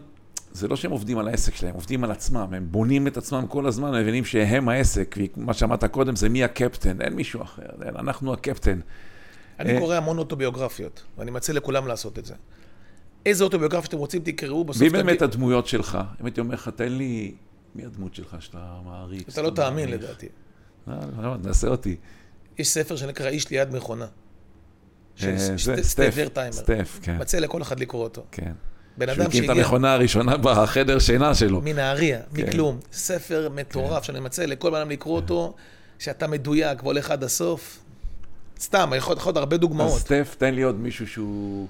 זה 0.52 0.68
לא 0.68 0.76
שהם 0.76 0.90
עובדים 0.90 1.18
על 1.18 1.28
העסק 1.28 1.54
שלהם, 1.54 1.74
עובדים 1.74 2.04
על 2.04 2.10
עצמם, 2.10 2.48
הם 2.52 2.66
בונים 2.70 3.06
את 3.06 3.16
עצמם 3.16 3.46
כל 3.48 3.66
הזמן, 3.66 3.94
הם 3.94 4.02
מבינים 4.02 4.24
שהם 4.24 4.68
העסק, 4.68 5.16
ומה 5.36 5.54
שאמרת 5.54 5.84
קודם 5.84 6.16
זה 6.16 6.28
מי 6.28 6.44
הקפטן, 6.44 7.00
אין 7.00 7.12
מישהו 7.12 7.42
אחר, 7.42 7.62
אין, 7.82 7.96
אנחנו 7.96 8.32
הקפטן. 8.32 8.80
אני 9.60 9.74
אה, 9.74 9.80
קורא 9.80 9.96
המון 9.96 10.18
אוטוביוגרפיות, 10.18 11.02
ואני 11.18 11.30
מציע 11.30 11.54
לכולם 11.54 11.86
לעשות 11.86 12.18
את 12.18 12.24
זה. 12.24 12.34
איזה 13.26 13.44
אוטוביוגרפיה 13.44 13.86
שאתם 13.86 13.98
רוצים, 13.98 14.22
תקראו 14.22 14.64
בסוף. 14.64 14.82
מי 14.82 14.90
באמת 14.90 15.22
הדמויות 15.22 15.66
שלך? 15.66 15.98
אם 16.20 16.26
הייתי 16.26 16.40
אומר 16.40 16.54
לך, 16.54 16.68
תן 16.68 16.92
לי, 16.92 17.34
מי 17.74 17.84
הדמות 17.84 18.14
שלך 18.14 18.36
שאתה 18.40 18.80
מעריץ? 18.84 19.28
אתה 19.28 19.42
לא 19.42 19.50
תאמין 19.50 19.90
לדעתי. 19.90 20.28
לא, 20.86 20.94
לא, 21.22 21.36
נעשה 21.36 21.68
אותי. 21.68 21.96
יש 22.58 22.68
ספר 22.68 22.96
שנקרא 22.96 23.28
איש 23.28 23.50
ליד 23.50 23.74
מכונה. 23.74 24.06
אה, 25.22 25.38
סטף, 25.82 26.12
סטף, 26.50 26.98
כן. 27.02 27.18
מציע 27.20 27.40
לכל 27.40 27.62
אחד 27.62 27.80
לקרוא 27.80 28.02
אותו. 28.02 28.24
כן. 28.32 28.52
בן 28.96 29.08
אדם 29.08 29.16
שהגיע... 29.16 29.30
שהוא 29.30 29.44
הקים 29.44 29.60
את 29.60 29.64
המכונה 29.64 29.94
הראשונה 29.94 30.36
בחדר 30.36 30.98
שינה 30.98 31.34
שלו. 31.34 31.60
מנהריה, 31.60 32.20
כן. 32.34 32.42
מכלום. 32.42 32.78
ספר 32.92 33.48
מטורף 33.54 33.98
כן. 33.98 34.02
שאני 34.02 34.20
מציע 34.20 34.46
לכל 34.46 34.70
בן 34.70 34.76
אדם 34.76 34.90
לקרוא 34.90 35.16
אותו, 35.16 35.54
שאתה 35.98 36.26
מדויק 36.26 36.82
והולך 36.82 37.10
עד 37.10 37.24
הסוף. 37.24 37.78
סתם, 38.60 38.92
יכול 38.96 39.16
להיות 39.24 39.36
הרבה 39.36 39.56
דוגמאות. 39.56 39.92
אז 39.92 40.00
סטף, 40.00 40.34
תן 40.38 40.54
לי 40.54 40.62
עוד 40.62 40.80
מישהו 40.80 41.06
שהוא... 41.06 41.66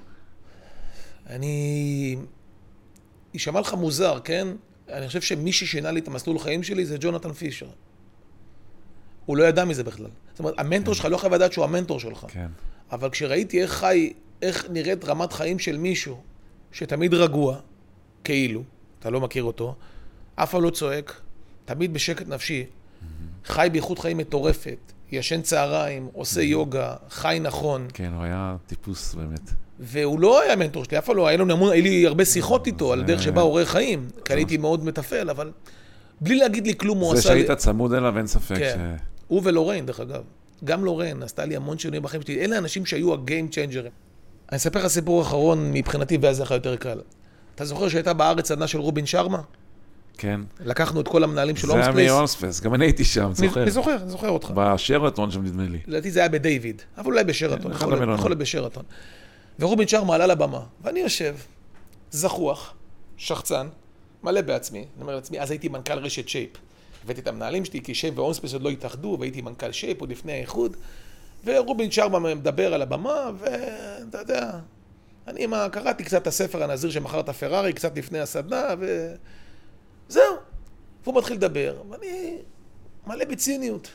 אני... 1.30 2.16
יישמע 3.34 3.60
לך 3.60 3.74
מוזר, 3.74 4.18
כן? 4.24 4.48
אני 4.90 5.06
חושב 5.06 5.20
שמי 5.20 5.52
ששינה 5.52 5.90
לי 5.90 6.00
את 6.00 6.08
המסלול 6.08 6.38
חיים 6.38 6.62
שלי 6.62 6.86
זה 6.86 6.96
ג'ונתן 7.00 7.32
פישר. 7.32 7.66
הוא 9.26 9.36
לא 9.36 9.44
ידע 9.44 9.64
מזה 9.64 9.84
בכלל. 9.84 10.06
זאת 10.30 10.38
אומרת, 10.38 10.54
המנטור 10.58 10.94
כן. 10.94 10.98
שלך 10.98 11.04
לא 11.10 11.16
חייב 11.16 11.34
לדעת 11.34 11.52
שהוא 11.52 11.64
המנטור 11.64 12.00
שלך. 12.00 12.26
כן. 12.28 12.46
אבל 12.92 13.10
כשראיתי 13.10 13.62
איך 13.62 13.70
חי, 13.72 14.12
איך 14.42 14.66
נראית 14.70 15.04
רמת 15.04 15.32
חיים 15.32 15.58
של 15.58 15.78
מישהו, 15.78 16.20
שתמיד 16.72 17.14
רגוע, 17.14 17.56
כאילו, 18.24 18.62
אתה 18.98 19.10
לא 19.10 19.20
מכיר 19.20 19.44
אותו, 19.44 19.74
אף 20.34 20.50
פעם 20.50 20.62
לא 20.62 20.70
צועק, 20.70 21.20
תמיד 21.64 21.94
בשקט 21.94 22.28
נפשי, 22.28 22.64
חי 23.44 23.68
באיכות 23.72 23.98
חיים 23.98 24.18
מטורפת, 24.18 24.92
ישן 25.12 25.42
צהריים, 25.42 26.08
עושה 26.12 26.42
יוגה, 26.42 26.94
חי 27.08 27.38
נכון. 27.42 27.88
כן, 27.94 28.12
הוא 28.14 28.24
היה 28.24 28.56
טיפוס 28.66 29.14
באמת. 29.14 29.50
והוא 29.80 30.20
לא 30.20 30.42
היה 30.42 30.56
מנטור 30.56 30.84
שלי, 30.84 30.98
אף 30.98 31.06
פעם 31.06 31.16
לא, 31.16 31.26
היה, 31.26 31.38
לנו, 31.38 31.70
היה 31.70 31.82
לי 31.82 32.06
הרבה 32.06 32.24
שיחות 32.24 32.66
איתו 32.66 32.92
על 32.92 33.02
דרך 33.02 33.22
שבה 33.22 33.40
עורך 33.40 33.68
חיים, 33.68 34.08
כי 34.24 34.32
הייתי 34.32 34.56
מאוד 34.56 34.84
מתפעל, 34.84 35.30
אבל 35.30 35.50
בלי 36.20 36.36
להגיד 36.36 36.66
לי 36.66 36.74
כלום, 36.76 36.98
הוא 36.98 37.12
עשה. 37.12 37.22
זה 37.22 37.28
שהיית 37.28 37.50
צמוד 37.50 37.92
אליו, 37.92 38.18
אין 38.18 38.26
ספק 38.26 38.56
כן. 38.56 38.96
ש... 38.96 39.02
הוא 39.28 39.40
ולוריין, 39.44 39.86
דרך 39.86 40.00
אגב. 40.00 40.22
גם 40.64 40.84
לוריין 40.84 41.22
עשתה 41.22 41.44
לי 41.44 41.56
המון 41.56 41.78
שינויים 41.78 42.02
בחיים 42.02 42.22
שלי. 42.22 42.44
אלה 42.44 42.56
האנשים 42.56 42.86
שהיו 42.86 43.14
ה 43.14 43.21
game 43.21 43.48
changer 43.48 43.79
ים. 43.79 43.92
אני 44.52 44.56
אספר 44.56 44.78
לך 44.78 44.86
סיפור 44.86 45.22
אחרון 45.22 45.72
מבחינתי, 45.72 46.18
ואז 46.22 46.36
זה 46.36 46.42
לך 46.42 46.50
יותר 46.50 46.76
קל. 46.76 47.00
אתה 47.54 47.64
זוכר 47.64 47.88
שהייתה 47.88 48.12
בארץ 48.12 48.48
סדנה 48.48 48.66
של 48.66 48.78
רובין 48.78 49.06
שרמה? 49.06 49.40
כן. 50.18 50.40
לקחנו 50.64 51.00
את 51.00 51.08
כל 51.08 51.24
המנהלים 51.24 51.56
של 51.56 51.70
אונספלייס. 51.70 51.94
זה 51.94 52.00
היה 52.00 52.12
מאונספלייס, 52.12 52.60
גם 52.60 52.74
אני 52.74 52.84
הייתי 52.84 53.04
שם, 53.04 53.30
זוכר. 53.34 53.62
אני 53.62 53.70
זוכר, 53.70 53.96
אני 54.02 54.10
זוכר 54.10 54.28
אותך. 54.28 54.50
בשרתון 54.54 55.30
שם 55.30 55.42
נדמה 55.42 55.62
לי. 55.68 55.78
לדעתי 55.86 56.10
זה 56.10 56.20
היה 56.20 56.28
בדיוויד, 56.28 56.82
אבל 56.98 57.06
אולי 57.06 57.24
בשרתון, 57.24 57.74
כן, 57.74 57.86
יכול 58.14 58.30
להיות 58.30 58.38
בשרתון. 58.38 58.82
ורובין 59.60 59.88
שרמה 59.88 60.14
עלה 60.14 60.26
לבמה, 60.26 60.60
ואני 60.82 61.00
יושב, 61.00 61.36
זחוח, 62.10 62.74
שחצן, 63.16 63.66
מלא 64.22 64.40
בעצמי. 64.40 64.78
אני 64.78 65.02
אומר 65.02 65.14
לעצמי, 65.14 65.40
אז 65.40 65.50
הייתי 65.50 65.68
מנכ"ל 65.68 65.98
רשת 65.98 66.28
שייפ. 66.28 66.50
הבאתי 67.04 67.20
את 67.20 67.28
המנהלים 67.28 67.64
שלי, 67.64 67.80
כי 67.80 67.94
שייפ 67.94 68.18
והומס 68.18 68.35
פלייס 68.35 68.52
עוד 68.52 68.62
לא 68.62 68.70
התאחדו, 68.70 69.16
והייתי 69.20 69.42
מנכ"ל 69.42 69.72
שייפ 69.72 70.00
עוד 70.00 70.10
לפני 70.10 70.32
האיחוד. 70.32 70.76
ורובין 71.44 71.90
שרמה 71.90 72.34
מדבר 72.34 72.74
על 72.74 72.82
הבמה, 72.82 73.30
ואתה 73.38 74.18
יודע, 74.18 74.50
אני 75.26 75.46
מה, 75.46 75.68
קראתי 75.68 76.04
קצת 76.04 76.22
את 76.22 76.26
הספר 76.26 76.62
הנזיר 76.62 76.90
שמכר 76.90 77.20
את 77.20 77.28
הפרארי, 77.28 77.72
קצת 77.72 77.98
לפני 77.98 78.20
הסדנה, 78.20 78.66
וזהו. 80.08 80.34
והוא 81.04 81.18
מתחיל 81.18 81.36
לדבר, 81.36 81.82
ואני 81.90 82.36
מלא 83.06 83.24
בציניות. 83.24 83.90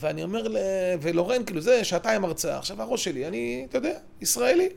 ואני 0.00 0.22
אומר, 0.22 0.48
ל... 0.48 0.56
ולורן, 1.00 1.44
כאילו, 1.44 1.60
זה 1.60 1.84
שעתיים 1.84 2.24
הרצאה. 2.24 2.58
עכשיו, 2.58 2.82
הראש 2.82 3.04
שלי, 3.04 3.26
אני, 3.26 3.66
אתה 3.68 3.78
יודע, 3.78 3.98
ישראלי. 4.20 4.68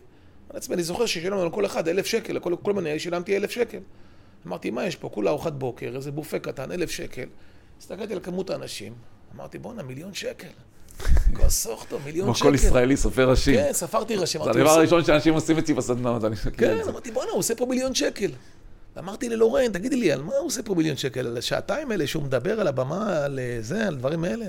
אני 0.72 0.84
זוכר 0.84 1.06
ששילמנו 1.06 1.46
לכל 1.46 1.66
אחד 1.66 1.88
אלף 1.88 2.06
שקל, 2.06 2.34
לכל, 2.34 2.56
כל 2.64 2.74
מנהל 2.74 2.98
שילמתי 2.98 3.38
אלף 3.38 3.52
שקל. 3.52 3.80
אמרתי, 4.48 4.70
מה 4.70 4.86
יש 4.86 4.96
פה? 4.96 5.10
כולה 5.10 5.30
ארוחת 5.30 5.54
בוקר, 5.54 5.96
איזה 5.96 6.12
בופה 6.12 6.40
קטן, 6.40 6.72
אלף 6.72 6.92
שקל. 6.92 7.28
הסתכלתי 7.80 8.14
על 8.14 8.20
כמות 8.20 8.50
האנשים, 8.50 8.94
אמרתי, 9.36 9.58
בואנה, 9.58 9.84
מיליון 9.84 10.14
שקל. 10.14 10.48
כוס 11.34 11.64
סוכטו, 11.64 12.00
מיליון 12.06 12.34
שקל. 12.34 12.40
כמו 12.40 12.50
כל 12.50 12.56
ישראלי 12.56 12.98
סופר 12.98 13.30
ראשים. 13.30 13.56
כן, 13.56 13.70
ספרתי 13.74 14.16
ראשים. 14.16 14.44
זה 14.44 14.50
הדבר 14.50 14.70
הראשון 14.70 15.06
שאנשים 15.06 15.34
עושים 15.34 15.58
אצלי 15.58 15.74
בסדנאות, 15.74 16.24
אני 16.24 16.36
מכיר 16.48 16.52
כן, 16.58 16.90
אמרתי, 16.90 17.12
בואנה, 17.12 17.32
הוא 17.32 17.40
עושה 17.40 17.56
פה 17.56 17.66
מיליון 17.66 17.96
שקל. 17.96 18.32
אמרתי 19.00 19.30
ללורן, 19.30 19.72
תגידי 19.72 19.96
לי, 19.96 20.12
על 20.12 20.22
מה 20.22 20.36
הוא 20.36 20.48
עושה 20.48 20.64
פה 20.64 20.76
מיליון 20.76 20.98
שקל? 20.98 21.28
על 21.28 21.38
השעתיים 21.38 21.92
האלה 21.92 22.08
שהוא 22.08 22.24
מדבר 22.24 22.62
על 22.62 22.68
הבמה, 22.68 23.18
על 23.18 23.40
זה, 23.62 23.88
על 23.88 23.96
דברים 23.96 24.24
האלה? 24.24 24.46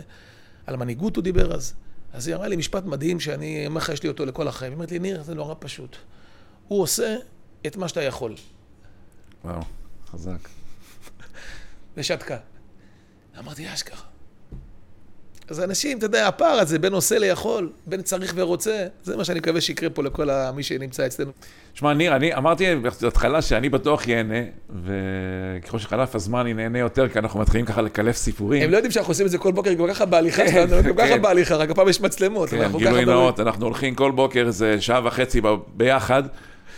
על 0.66 0.77
מנהיגות 0.77 1.16
הוא 1.16 1.24
דיבר 1.24 1.55
אז. 1.55 1.74
אז 2.12 2.27
היא 2.27 2.36
אמרה 2.36 2.48
לי 2.48 2.56
משפט 2.56 2.85
מדהים 2.85 3.20
שאני 3.20 3.66
אומר 3.66 3.81
לך, 3.81 3.89
יש 3.89 4.02
לי 4.02 4.09
אותו 4.09 4.27
לכל 4.27 4.48
החיים. 4.48 4.73
היא 4.73 4.77
אומרת 4.77 4.90
לי, 4.90 4.98
ניר, 4.98 5.23
זה 5.23 5.35
נורא 5.35 5.55
פשוט. 5.59 5.97
הוא 6.69 6.82
עושה 6.82 7.16
את 7.66 7.77
מה 7.77 7.89
שאתה 7.89 8.02
יכול. 8.02 8.35
וואו, 9.44 9.60
חזק. 10.10 10.48
ושתקה. 11.97 12.39
אמרתי, 13.39 13.74
אשכרה. 13.74 14.11
אז 15.48 15.60
אנשים, 15.60 15.98
אתה 15.98 16.06
יודע, 16.06 16.28
הפער 16.28 16.59
הזה 16.59 16.78
בין 16.78 16.93
עושה 16.93 17.19
ליכול, 17.19 17.70
בין 17.86 18.02
צריך 18.02 18.32
ורוצה, 18.36 18.86
זה 19.02 19.16
מה 19.16 19.24
שאני 19.24 19.39
מקווה 19.39 19.60
שיקרה 19.60 19.90
פה 19.90 20.02
לכל 20.02 20.28
מי 20.55 20.62
שנמצא 20.62 21.06
אצלנו. 21.06 21.31
שמע, 21.74 21.94
ניר, 21.94 22.16
אני 22.16 22.35
אמרתי 22.35 22.77
בהתחלה 23.02 23.43
שאני 23.43 23.69
בטוח 23.69 24.09
ייהנה, 24.09 24.35
וככל 24.85 25.78
שחלף 25.78 26.14
הזמן 26.14 26.40
אני 26.40 26.55
נהנה 26.55 26.78
יותר, 26.78 27.09
כי 27.09 27.19
אנחנו 27.19 27.40
מתחילים 27.40 27.66
ככה 27.66 27.82
לקלף 27.82 28.16
סיפורים. 28.16 28.62
הם 28.62 28.70
לא 28.70 28.77
יודעים 28.77 28.90
שאנחנו 28.90 29.10
עושים 29.10 29.27
את 29.27 29.31
זה 29.31 29.39
כל 29.39 29.52
בוקר, 29.52 29.73
גם 29.73 29.89
ככה 29.89 30.05
בהליכה 30.05 30.43
כן, 30.43 30.52
שלנו, 30.52 30.82
גם 30.82 30.97
ככה 30.97 31.09
כן. 31.09 31.23
בהליכה, 31.23 31.56
רק 31.56 31.70
הפעם 31.70 31.89
יש 31.89 32.01
מצלמות. 32.01 32.48
כן, 32.48 32.73
גילוי 32.78 33.05
נאות, 33.05 33.40
אנחנו 33.40 33.66
הולכים 33.66 33.94
כל 33.94 34.10
בוקר 34.10 34.44
איזה 34.47 34.81
שעה 34.81 35.01
וחצי 35.05 35.40
ביחד. 35.77 36.23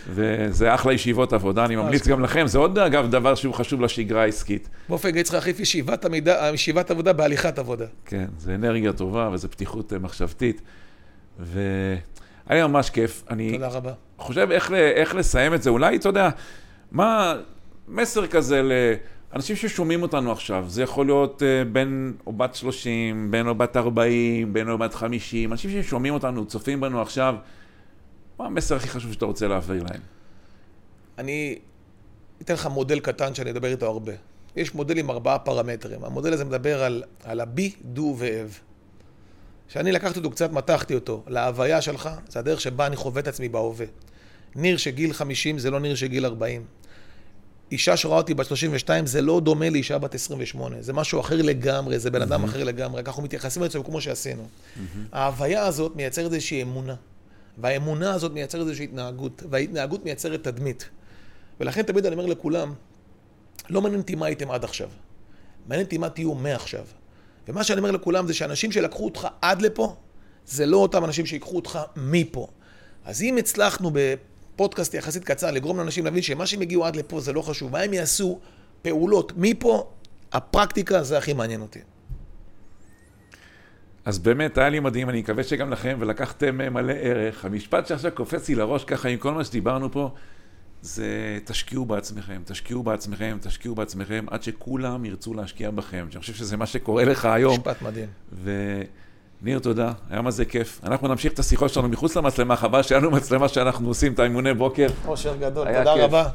וזה 0.09 0.75
אחלה 0.75 0.93
ישיבות 0.93 1.33
עבודה, 1.33 1.65
אני 1.65 1.77
ממליץ 1.77 2.09
גם 2.09 2.21
לכם, 2.21 2.47
זה 2.47 2.59
עוד 2.59 2.79
אגב 2.79 3.11
דבר 3.11 3.35
שהוא 3.35 3.55
חשוב 3.55 3.81
לשגרה 3.81 4.23
העסקית. 4.23 4.69
באופן 4.89 5.11
גיא 5.11 5.23
צריך 5.23 5.35
להחליף 5.35 5.61
ישיבת, 5.61 6.91
עבודה 6.91 7.13
בהליכת 7.13 7.59
עבודה. 7.59 7.87
כן, 8.05 8.27
זה 8.39 8.55
אנרגיה 8.55 8.93
טובה 8.93 9.31
וזו 9.33 9.51
פתיחות 9.51 9.93
אה, 9.93 9.99
מחשבתית. 9.99 10.63
והיה 11.39 12.67
ממש 12.67 12.91
כיף. 12.91 13.25
אני 13.31 13.53
תודה 13.53 13.69
רבה. 13.69 13.93
חושב 14.19 14.49
איך, 14.51 14.73
איך 14.73 15.15
לסיים 15.15 15.55
את 15.55 15.63
זה, 15.63 15.71
אולי, 15.71 15.97
אתה 15.97 16.09
יודע, 16.09 16.31
מה, 16.93 17.35
מסר 17.89 18.27
כזה 18.27 18.63
לאנשים 19.33 19.57
ששומעים 19.57 20.03
אותנו 20.03 20.33
עכשיו, 20.33 20.65
זה 20.69 20.83
יכול 20.83 21.07
להיות 21.07 21.43
uh, 21.43 21.69
בן 21.69 22.13
או 22.27 22.33
בת 22.33 22.55
30, 22.55 23.31
בן 23.31 23.47
או 23.47 23.55
בת 23.55 23.77
40, 23.77 24.53
בן 24.53 24.69
או 24.69 24.79
בת 24.79 24.95
50, 24.95 25.53
אנשים 25.53 25.71
ששומעים 25.71 26.15
אותנו, 26.15 26.47
צופים 26.47 26.81
בנו 26.81 27.03
עכשיו, 27.03 27.35
מה 28.39 28.47
המסר 28.47 28.77
הכי 28.77 28.89
חשוב 28.89 29.13
שאתה 29.13 29.25
רוצה 29.25 29.49
להעביר 29.49 29.83
להם? 29.83 30.01
אני 31.19 31.59
אתן 32.43 32.55
לך 32.55 32.67
מודל 32.67 33.01
קטן 33.01 33.35
שאני 33.35 33.51
אדבר 33.51 33.69
איתו 33.69 33.87
הרבה. 33.87 34.13
יש 34.57 34.75
מודל 34.75 34.99
עם 34.99 35.11
ארבעה 35.11 35.39
פרמטרים. 35.39 36.05
המודל 36.05 36.33
הזה 36.33 36.45
מדבר 36.45 36.83
על, 36.83 37.03
על 37.25 37.41
הבי, 37.41 37.73
דו 37.83 38.15
ואב. 38.19 38.59
כשאני 39.69 39.93
לקחתי 39.93 40.19
אותו 40.19 40.31
קצת, 40.31 40.53
מתחתי 40.53 40.95
אותו 40.95 41.23
להוויה 41.27 41.83
שלך, 41.83 42.09
זה 42.29 42.39
הדרך 42.39 42.61
שבה 42.61 42.87
אני 42.87 42.97
חווה 42.97 43.21
את 43.21 43.29
עצמי 43.29 43.49
בהווה. 43.49 43.87
ניר 44.57 44.77
שגיל 44.77 45.13
50 45.13 45.59
זה 45.59 45.71
לא 45.71 45.81
ניר 45.81 45.95
שגיל 45.95 46.27
40. 46.27 46.65
אישה 47.73 47.97
שרואה 47.97 48.19
אותי 48.19 48.35
בת 48.35 48.47
32 48.47 49.07
זה 49.07 49.23
לא 49.23 49.41
דומה 49.41 49.71
לאישה 49.71 49.99
בת 49.99 50.15
28, 50.15 50.77
זה 50.83 50.93
משהו 50.93 51.21
אחר 51.21 51.43
לגמרי, 51.43 51.99
זה 51.99 52.11
בן 52.11 52.23
אדם 52.23 52.45
mm-hmm. 52.45 52.49
אחר 52.49 52.65
לגמרי, 52.65 53.03
ככה 53.03 53.11
אנחנו 53.11 53.23
מתייחסים 53.23 53.63
לזה 53.63 53.79
כמו 53.85 54.01
שעשינו. 54.01 54.43
Mm-hmm. 54.43 54.81
ההוויה 55.13 55.67
הזאת 55.67 55.97
מייצרת 55.97 56.33
איזושהי 56.33 56.63
אמונה. 56.63 56.95
והאמונה 57.59 58.15
הזאת 58.15 58.33
מייצרת 58.33 58.61
איזושהי 58.61 58.85
התנהגות, 58.85 59.43
וההתנהגות 59.51 60.05
מייצרת 60.05 60.45
תדמית. 60.45 60.89
ולכן 61.61 61.83
תמיד 61.83 62.07
אני 62.07 62.15
אומר 62.15 62.27
לכולם, 62.27 62.75
לא 63.71 63.83
מעניין 63.83 64.01
אותי 64.01 64.15
מה 64.15 64.27
הייתם 64.27 64.51
עד 64.51 64.65
עכשיו. 64.65 64.89
מעניין 65.67 65.85
אותי 65.85 65.99
מה 65.99 66.09
תהיו 66.09 66.35
מעכשיו. 66.35 66.85
ומה 67.49 67.65
שאני 67.65 67.79
אומר 67.79 67.91
לכולם 67.91 68.27
זה 68.27 68.35
שאנשים 68.35 68.73
שלקחו 68.73 69.05
אותך 69.05 69.29
עד 69.43 69.63
לפה, 69.63 69.97
זה 70.47 70.67
לא 70.67 70.77
אותם 70.77 71.05
אנשים 71.05 71.27
שיקחו 71.27 71.57
אותך 71.57 71.79
מפה. 71.97 72.47
אז 73.05 73.23
אם 73.23 73.37
הצלחנו 73.37 73.91
בפודקאסט 73.93 74.95
יחסית 74.95 75.25
קצר 75.25 75.51
לגרום 75.51 75.79
לאנשים 75.79 76.05
להבין 76.05 76.23
שמה 76.23 76.47
שהם 76.47 76.61
הגיעו 76.61 76.85
עד 76.85 76.97
לפה 76.97 77.21
זה 77.21 77.33
לא 77.33 77.43
חשוב, 77.43 77.73
מה 77.73 77.81
הם 77.81 77.93
יעשו 77.93 78.41
פעולות 78.83 79.33
מפה, 79.37 79.91
הפרקטיקה 80.33 81.03
זה 81.03 81.19
הכי 81.19 81.33
מעניין 81.33 81.61
אותי. 81.61 81.81
אז 84.05 84.19
באמת, 84.19 84.59
היה 84.59 84.69
לי 84.69 84.81
מדהים, 84.81 85.09
אני 85.09 85.21
מקווה 85.21 85.43
שגם 85.43 85.71
לכם, 85.71 85.97
ולקחתם 86.01 86.75
מלא 86.75 86.93
ערך. 86.93 87.45
המשפט 87.45 87.87
שעכשיו 87.87 88.13
קופץ 88.15 88.49
לי 88.49 88.55
לראש 88.55 88.85
ככה 88.85 89.09
עם 89.09 89.19
כל 89.19 89.35
מה 89.35 89.45
שדיברנו 89.45 89.93
פה, 89.93 90.11
זה 90.83 91.39
תשקיעו 91.45 91.85
בעצמכם, 91.85 92.43
תשקיעו 92.45 92.83
בעצמכם, 92.83 93.39
תשקיעו 93.41 93.75
בעצמכם, 93.75 94.25
עד 94.31 94.43
שכולם 94.43 95.05
ירצו 95.05 95.35
להשקיע 95.35 95.71
בכם. 95.71 96.07
אני 96.13 96.21
חושב 96.21 96.35
שזה 96.35 96.57
מה 96.57 96.67
שקורה 96.67 97.05
לך 97.05 97.25
היום. 97.25 97.55
משפט 97.55 97.83
מדהים. 97.83 98.09
וניר, 99.43 99.59
תודה, 99.59 99.93
היה 100.11 100.23
מה 100.23 100.31
זה 100.31 100.45
כיף. 100.45 100.81
אנחנו 100.85 101.09
נמשיך 101.09 101.33
את 101.33 101.39
השיחות 101.39 101.73
שלנו 101.73 101.89
מחוץ 101.89 102.17
למצלמה, 102.17 102.57
חבל 102.57 102.83
שהיה 102.83 103.01
לנו 103.01 103.11
מצלמה 103.11 103.49
שאנחנו 103.49 103.89
עושים 103.89 104.13
את 104.13 104.19
האימוני 104.19 104.55
בוקר. 104.55 104.87
אושר 105.07 105.37
גדול, 105.37 105.67
תודה 105.67 105.95
כיף. 105.95 106.03
רבה. 106.03 106.29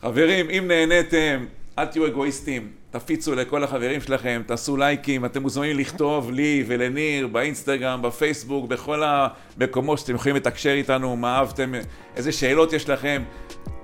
חברים, 0.00 0.50
אם 0.50 0.64
נהניתם, 0.68 1.46
אל 1.78 1.86
תהיו 1.86 2.06
אגואיסטים. 2.06 2.79
תפיצו 2.90 3.34
לכל 3.34 3.64
החברים 3.64 4.00
שלכם, 4.00 4.42
תעשו 4.46 4.76
לייקים, 4.76 5.24
אתם 5.24 5.42
מוזמנים 5.42 5.78
לכתוב 5.78 6.30
לי 6.30 6.64
ולניר 6.66 7.26
באינסטגרם, 7.26 8.02
בפייסבוק, 8.02 8.68
בכל 8.68 9.02
המקומות 9.02 9.98
שאתם 9.98 10.14
יכולים 10.14 10.36
לתקשר 10.36 10.70
איתנו, 10.70 11.16
מה 11.16 11.36
אהבתם, 11.38 11.72
איזה 12.16 12.32
שאלות 12.32 12.72
יש 12.72 12.88
לכם, 12.88 13.22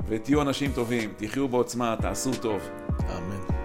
ותהיו 0.08 0.42
אנשים 0.42 0.72
טובים, 0.74 1.12
תחיו 1.16 1.48
בעוצמה, 1.48 1.96
תעשו 2.00 2.30
טוב. 2.34 2.68
אמן. 3.00 3.55